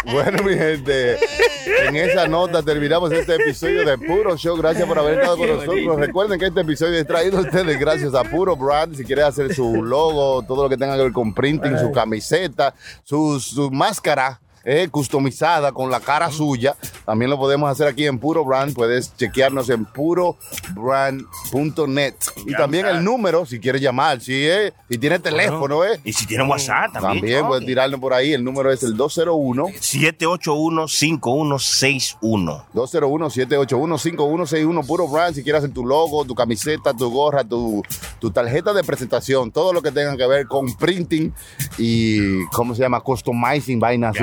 Bueno, 0.04 0.42
mi 0.42 0.54
gente, 0.54 1.18
en 1.66 1.96
esa 1.96 2.28
nota 2.28 2.62
terminamos 2.62 3.12
este 3.12 3.34
episodio 3.36 3.84
de 3.84 3.98
Puro 3.98 4.36
Show. 4.36 4.56
Gracias 4.56 4.86
por 4.86 4.98
haber 4.98 5.18
estado 5.18 5.36
con 5.36 5.48
nosotros. 5.48 6.00
Recuerden 6.00 6.38
que 6.38 6.46
este 6.46 6.64
episodio 6.66 6.98
es 6.98 7.06
traído 7.06 7.38
a 7.38 7.42
ustedes 7.42 7.78
gracias 7.78 8.12
a 8.12 8.24
Puro 8.24 8.56
Brand. 8.56 8.96
Si 8.96 9.04
quieren 9.04 9.24
hacer 9.24 9.54
su 9.54 9.84
logo, 9.84 10.42
todo 10.42 10.64
lo 10.64 10.68
que 10.68 10.76
tenga 10.76 10.96
que 10.96 11.02
ver 11.04 11.12
con 11.12 11.32
printing, 11.32 11.78
su 11.78 11.92
camiseta, 11.92 12.74
su, 13.04 13.38
su 13.38 13.70
máscara. 13.70 14.40
Eh, 14.68 14.88
customizada 14.90 15.70
con 15.70 15.90
la 15.90 16.00
cara 16.00 16.28
suya. 16.30 16.74
También 17.04 17.30
lo 17.30 17.38
podemos 17.38 17.70
hacer 17.70 17.86
aquí 17.86 18.04
en 18.04 18.18
Puro 18.18 18.44
Brand. 18.44 18.74
Puedes 18.74 19.14
chequearnos 19.16 19.70
en 19.70 19.84
purobrand.net. 19.84 22.14
Y 22.46 22.52
también 22.54 22.86
el 22.86 23.04
número, 23.04 23.46
si 23.46 23.60
quieres 23.60 23.80
llamar, 23.80 24.20
si, 24.20 24.44
eh, 24.46 24.72
si 24.90 24.98
tiene 24.98 25.20
teléfono, 25.20 25.84
eh, 25.84 26.00
Y 26.02 26.12
si 26.12 26.26
tienen 26.26 26.48
WhatsApp 26.48 26.92
también. 26.92 27.20
también 27.20 27.46
puedes 27.46 27.64
tirarlo 27.64 28.00
por 28.00 28.12
ahí. 28.12 28.32
El 28.32 28.42
número 28.42 28.72
es 28.72 28.82
el 28.82 28.96
201 28.96 29.66
781-5161. 29.68 32.64
201-781-5161, 32.74 34.84
puro 34.86 35.06
brand. 35.08 35.34
Si 35.36 35.44
quieres 35.44 35.62
hacer 35.62 35.72
tu 35.72 35.86
logo, 35.86 36.24
tu 36.24 36.34
camiseta, 36.34 36.92
tu 36.92 37.08
gorra, 37.10 37.44
tu, 37.44 37.84
tu 38.18 38.32
tarjeta 38.32 38.72
de 38.72 38.82
presentación, 38.82 39.52
todo 39.52 39.72
lo 39.72 39.80
que 39.80 39.92
tenga 39.92 40.16
que 40.16 40.26
ver 40.26 40.48
con 40.48 40.74
printing 40.74 41.32
y, 41.78 42.44
¿cómo 42.46 42.74
se 42.74 42.82
llama? 42.82 42.98
Customizing, 43.00 43.78
vainas. 43.78 44.16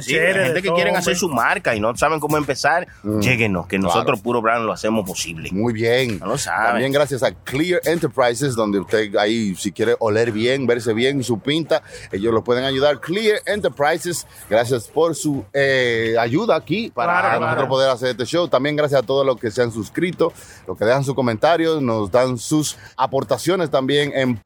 Sí, 0.00 0.14
gente 0.14 0.62
que 0.62 0.68
todo, 0.68 0.76
quieren 0.76 0.96
hacer 0.96 1.16
su 1.16 1.28
marca 1.28 1.74
y 1.74 1.80
no 1.80 1.96
saben 1.96 2.20
cómo 2.20 2.36
empezar, 2.36 2.86
lléguenos, 3.20 3.66
que 3.66 3.78
nosotros 3.78 4.04
Claro. 4.20 4.22
puro 4.22 4.42
brand 4.42 4.64
lo 4.64 4.72
hacemos 4.72 5.06
posible. 5.06 5.48
Muy 5.52 5.72
bien. 5.72 6.18
Ya 6.18 6.26
lo 6.26 6.38
saben. 6.38 6.66
También 6.72 6.92
gracias 6.92 7.22
a 7.22 7.32
Clear 7.32 7.80
Enterprises, 7.84 8.54
donde 8.54 8.78
usted 8.80 9.14
ahí, 9.16 9.54
si 9.54 9.72
quiere 9.72 9.94
oler 9.98 10.32
bien, 10.32 10.66
verse 10.66 10.92
bien 10.94 11.22
su 11.22 11.38
pinta, 11.40 11.82
ellos 12.10 12.32
lo 12.32 12.42
pueden 12.44 12.64
ayudar. 12.64 13.00
Clear 13.00 13.40
Enterprises, 13.46 14.26
gracias 14.50 14.88
por 14.88 15.14
su 15.14 15.44
eh, 15.52 16.14
ayuda 16.18 16.56
aquí 16.56 16.90
para 16.94 17.12
Claro, 17.12 17.28
nosotros 17.40 17.54
claro. 17.54 17.68
poder 17.68 17.90
hacer 17.90 18.08
este 18.10 18.24
show. 18.26 18.48
También 18.48 18.76
gracias 18.76 19.02
a 19.02 19.06
todos 19.06 19.24
los 19.26 19.36
que 19.36 19.50
se 19.50 19.62
han 19.62 19.72
suscrito, 19.72 20.32
los 20.66 20.76
que 20.78 20.84
dejan 20.84 21.04
sus 21.04 21.14
comentarios, 21.14 21.80
nos 21.82 22.10
dan 22.10 22.38
sus 22.38 22.76
aportaciones 22.96 23.70
también 23.70 24.12
en 24.14 24.36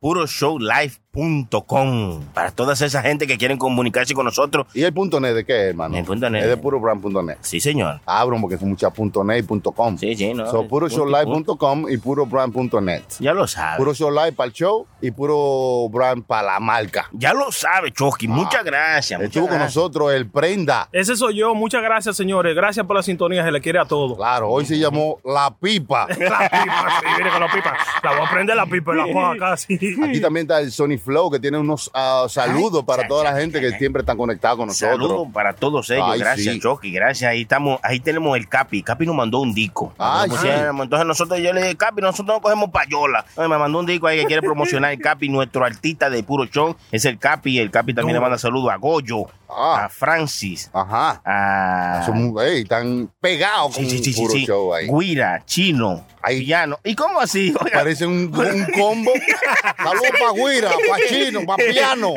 puroshowlife.com 1.17 2.25
para 2.35 2.51
todas 2.51 2.81
esa 2.83 3.03
gente 3.03 3.27
que 3.27 3.39
quieren 3.39 3.59
comunicarse 3.59 4.15
con 4.15 4.25
nosotros. 4.27 4.67
¿Y 4.75 4.83
el 4.83 4.93
punto 4.93 5.19
net 5.21 5.35
de 5.35 5.45
qué, 5.45 5.69
hermano? 5.69 5.97
El 5.97 6.05
punto 6.05 6.29
net. 6.31 6.43
Es 6.43 6.49
de 6.49 6.57
purobrand.net. 6.57 7.39
Sí, 7.41 7.61
señor. 7.61 8.01
Abro 8.07 8.37
porque 8.41 8.59
son 8.59 8.69
muchas 8.71 8.93
punto 8.93 9.25
.net 9.25 9.39
y 9.39 9.43
punto 9.43 9.73
.com. 9.73 9.97
Sí, 9.97 10.15
sí, 10.15 10.35
no. 10.35 10.51
So, 10.51 10.69
puroshowlive.com 10.69 11.87
y 11.89 11.97
purobrand.net. 11.97 13.03
Ya 13.21 13.33
lo 13.33 13.47
sabe. 13.47 13.79
Puro 13.79 13.95
show 13.95 14.11
live 14.11 14.33
para 14.33 14.49
el 14.49 14.53
show 14.53 14.87
y 15.01 15.11
puro 15.11 15.89
brand 15.89 16.25
para 16.25 16.43
la 16.55 16.61
marca. 16.61 17.09
Ya 17.13 17.33
lo 17.33 17.51
sabe, 17.51 17.93
Chucky. 17.93 18.29
Muchas 18.29 18.65
gracias. 18.65 19.19
muchas 19.19 19.31
Estuvo 19.31 19.49
con 19.49 19.59
gracias. 19.59 19.77
nosotros 19.77 20.13
el 20.13 20.29
Prenda. 20.29 20.89
Ese 20.93 21.17
soy 21.17 21.37
yo. 21.37 21.55
Muchas 21.55 21.83
gracias, 21.83 22.17
señores. 22.17 22.55
Gracias 22.55 22.85
por 22.87 22.97
la 22.97 23.03
sintonía. 23.03 23.45
Se 23.45 23.51
le 23.51 23.61
quiere 23.61 23.79
a 23.79 23.85
todos. 23.85 24.17
Claro, 24.17 24.51
hoy 24.51 24.67
se 24.67 24.79
llamó 24.79 25.19
La 25.25 25.55
Pipa. 25.59 26.07
La 26.09 26.17
pipa, 26.17 27.01
sí, 27.01 27.07
viene 27.17 27.31
con 27.31 27.41
la 27.41 27.53
pipa. 27.53 27.77
La 28.03 28.11
voy 28.17 28.27
a 28.27 28.31
prender 28.31 28.57
la 28.57 28.67
pipa 28.67 28.93
en 28.93 28.99
la 28.99 29.07
paca, 29.13 29.57
sí. 29.57 29.75
Aquí 30.03 30.21
también 30.21 30.45
está 30.45 30.61
el 30.61 30.71
Sony 30.73 30.99
Flow 31.07 31.31
que 31.31 31.41
tiene 31.41 31.57
unos 31.59 31.91
ah, 31.95 32.27
saludos 32.29 32.85
para 32.85 33.09
toda 33.09 33.25
la 33.25 33.41
gente 33.41 33.61
que 33.61 33.71
siempre 33.79 34.01
está 34.01 34.15
conectada 34.15 34.57
con 34.57 34.67
nosotros. 34.67 34.99
Saludos 35.09 35.29
para 35.33 35.55
todos 35.55 35.89
ellos. 35.89 36.19
Gracias, 36.19 36.55
sí. 36.55 36.61
Chucky. 36.61 36.93
Gracias. 36.93 37.31
Ahí 37.31 37.43
estamos, 37.43 37.81
ahí 37.83 38.01
tenemos 38.01 38.37
el 38.37 38.49
Capi. 38.49 38.83
Capi 38.83 39.07
nos 39.07 39.15
mandó 39.17 39.39
un 39.39 39.55
disco. 39.55 39.95
Nos 39.99 40.41
sí. 40.41 40.49
Entonces 40.49 41.07
nosotros 41.07 41.41
yo 41.41 41.53
le 41.55 41.63
dije, 41.63 41.77
Capi, 41.77 42.03
nosotros 42.03 42.37
no 42.37 42.41
cogemos 42.43 42.71
payola. 42.71 43.25
Ay, 43.37 43.49
Me 43.49 43.57
mandó 43.57 43.79
un 43.79 43.87
disco 43.87 44.07
ahí 44.07 44.19
que 44.21 44.27
quiere 44.27 44.43
promocionar 44.43 44.93
el 44.93 45.01
Capi, 45.01 45.29
nuestro 45.29 45.65
artista 45.65 46.11
de 46.11 46.23
puro 46.23 46.45
show. 46.47 46.77
Es 46.93 47.05
el 47.07 47.19
Capi. 47.19 47.59
El 47.59 47.71
Capi 47.71 47.95
también 47.95 48.15
le 48.15 48.21
manda 48.21 48.37
saludos 48.37 48.71
a 48.73 48.77
Goyo, 48.77 49.27
Ah. 49.49 49.85
a 49.85 49.89
Francis, 49.89 50.69
Ajá. 50.73 51.23
a. 51.25 52.03
Son, 52.05 52.35
ey, 52.41 52.63
están 52.63 53.09
pegados 53.21 53.77
con 53.77 53.85
Sí, 53.85 53.91
sí, 53.91 54.05
sí, 54.05 54.13
sí, 54.13 54.21
puro 54.21 54.33
sí. 54.35 54.45
show 54.45 54.75
ahí. 54.75 54.89
Guira, 54.89 55.43
chino, 55.47 56.05
Ahí. 56.27 56.45
piano. 56.45 56.79
¿Y 56.85 56.95
cómo 56.95 57.21
así? 57.21 57.55
Oiga, 57.61 57.79
Parece 57.79 58.07
un, 58.07 58.35
un 58.37 58.67
combo. 58.73 59.13
Saludos 59.77 60.11
para 60.19 60.33
Guira, 60.33 60.71
para 60.89 61.07
Chino, 61.09 61.45
para 61.47 61.65
Piano, 61.65 62.15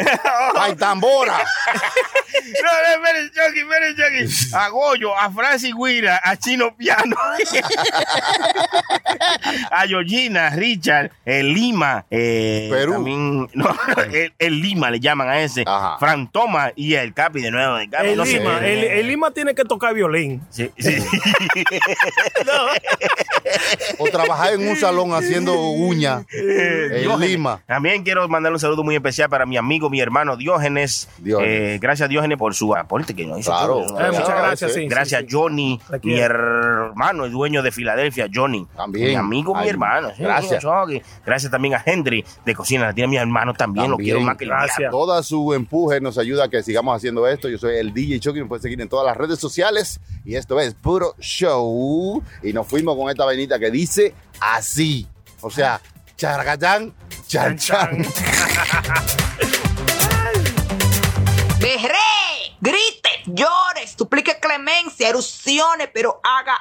para 0.56 0.76
Tambora. 0.78 1.38
No, 1.38 2.72
no, 2.72 3.06
esperen, 3.06 3.32
Chucky, 3.32 3.60
esperen, 3.60 3.96
Chucky. 3.96 4.56
A 4.56 4.70
Goyo, 4.70 5.16
a 5.16 5.30
Francis 5.32 5.74
Guira, 5.76 6.20
a 6.24 6.36
Chino 6.38 6.76
Piano, 6.76 7.16
a 9.72 9.88
Georgina, 9.88 10.48
a 10.48 10.50
Richard, 10.52 11.12
el 11.26 11.54
Lima, 11.54 12.06
eh, 12.10 12.68
Perú. 12.72 12.94
También, 12.94 13.50
no, 13.54 13.76
el, 14.12 14.34
el 14.38 14.62
Lima 14.62 14.90
le 14.92 15.00
llaman 15.00 15.28
a 15.30 15.42
ese, 15.42 15.64
Ajá. 15.66 15.98
Fran 16.00 16.32
Toma 16.32 16.72
y 16.76 16.94
el 16.96 17.14
Capi 17.14 17.42
de 17.42 17.52
nuevo. 17.52 17.78
El, 17.78 17.90
Capi, 17.90 18.10
El 18.10 18.18
no 18.18 18.26
sé. 18.26 18.40
Lima, 18.40 18.60
el, 18.66 18.84
el 18.84 19.08
Lima 19.08 19.32
tiene 19.32 19.54
que 19.56 19.64
tocar 19.66 19.94
violín. 19.94 20.42
Sí, 20.50 20.72
sí. 20.78 20.98
O 24.00 24.06
trabajar 24.06 24.54
en 24.54 24.68
un 24.68 24.76
salón 24.76 25.14
haciendo 25.14 25.60
uña 25.60 26.26
en 26.32 27.02
Diógenes. 27.02 27.30
Lima. 27.32 27.62
También 27.68 28.04
quiero 28.04 28.28
mandar 28.28 28.52
un 28.52 28.60
saludo 28.60 28.84
muy 28.84 28.96
especial 28.96 29.30
para 29.30 29.46
mi 29.46 29.58
amigo, 29.58 29.90
mi 29.90 30.00
hermano 30.00 30.38
Diógenes. 30.38 31.10
Diógenes. 31.18 31.76
Eh, 31.76 31.80
gracias, 31.82 32.10
Diógenes, 32.10 32.38
por 32.38 32.56
su 32.56 32.76
aporte 32.76 33.14
que 33.14 33.26
nos 33.26 33.40
hizo. 33.40 33.52
Claro. 33.52 33.86
todo. 33.86 34.00
Eh, 34.00 34.12
muchas 34.12 34.28
gracias, 34.30 34.74
sí. 34.74 34.88
Gracias, 34.88 35.22
sí, 35.22 35.28
sí. 35.30 35.36
Johnny, 35.36 35.80
mi 36.04 36.20
hermano, 36.20 37.26
el 37.26 37.32
dueño 37.32 37.62
de 37.62 37.72
Filadelfia, 37.72 38.28
Johnny. 38.34 38.66
También. 38.76 39.08
Mi 39.10 39.16
amigo, 39.16 39.56
mi 39.56 39.68
hermano. 39.68 40.12
gracias. 40.18 40.64
Gracias 41.26 41.52
también 41.52 41.76
a 41.76 41.84
Henry 41.86 42.24
de 42.46 42.56
Cocina 42.56 42.86
Latina, 42.86 43.08
mi 43.08 43.18
hermano 43.18 43.54
también. 43.54 43.92
Lo 43.92 43.98
quiero 43.98 44.22
más 44.22 44.38
que 44.38 44.46
Gracias. 44.46 44.92
Toda 44.92 45.22
su 45.24 45.54
empuje 45.54 46.02
nos 46.02 46.18
ayuda 46.18 46.46
a 46.46 46.50
que 46.50 46.64
sigamos 46.64 46.96
haciendo 46.96 47.28
esto. 47.28 47.50
Yo 47.50 47.58
soy 47.58 47.78
el 47.78 47.94
DJ 47.94 48.20
Chucky, 48.20 48.42
me 48.42 48.46
pueden 48.48 48.62
seguir 48.62 48.82
en 48.82 48.90
todas 48.90 49.06
las 49.06 49.18
redes 49.18 49.40
sociales. 49.40 50.00
Y 50.26 50.36
esto 50.36 50.60
es 50.60 50.74
Puro 50.74 51.16
Show. 51.20 52.24
Y 52.44 52.54
nos 52.54 52.68
fuimos 52.68 52.96
con 52.96 53.10
esta 53.10 53.26
vainita 53.26 53.60
que 53.60 53.72
dice 53.72 53.89
así. 54.40 55.08
O 55.42 55.50
sea, 55.50 55.82
chargayán, 56.18 56.94
chan 57.28 57.58
chan. 57.58 57.98
Berré, 61.60 62.56
grite, 62.62 63.10
llore, 63.26 63.88
suplique 63.98 64.40
clemencia, 64.40 65.10
erupcione, 65.10 65.88
pero 65.88 66.22
haga 66.24 66.56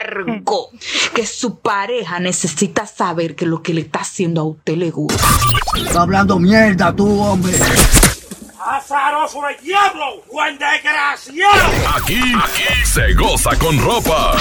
algo. 0.00 0.70
Que 1.14 1.26
su 1.26 1.60
pareja 1.60 2.20
necesita 2.20 2.86
saber 2.86 3.34
que 3.36 3.46
lo 3.46 3.62
que 3.62 3.72
le 3.72 3.80
está 3.80 4.00
haciendo 4.00 4.42
a 4.42 4.44
usted 4.44 4.76
le 4.76 4.90
gusta. 4.90 5.24
Está 5.76 6.02
hablando 6.02 6.38
mierda 6.38 6.94
tú, 6.94 7.20
hombre. 7.22 7.54
¡Azaroso 8.66 9.40
del 9.42 9.56
diablo! 9.62 10.24
¡Buen 10.32 10.58
desgraciado! 10.58 11.70
Aquí, 11.94 12.18
aquí 12.18 12.64
se 12.84 13.14
goza 13.14 13.56
con 13.58 13.78
ropa. 13.78 14.36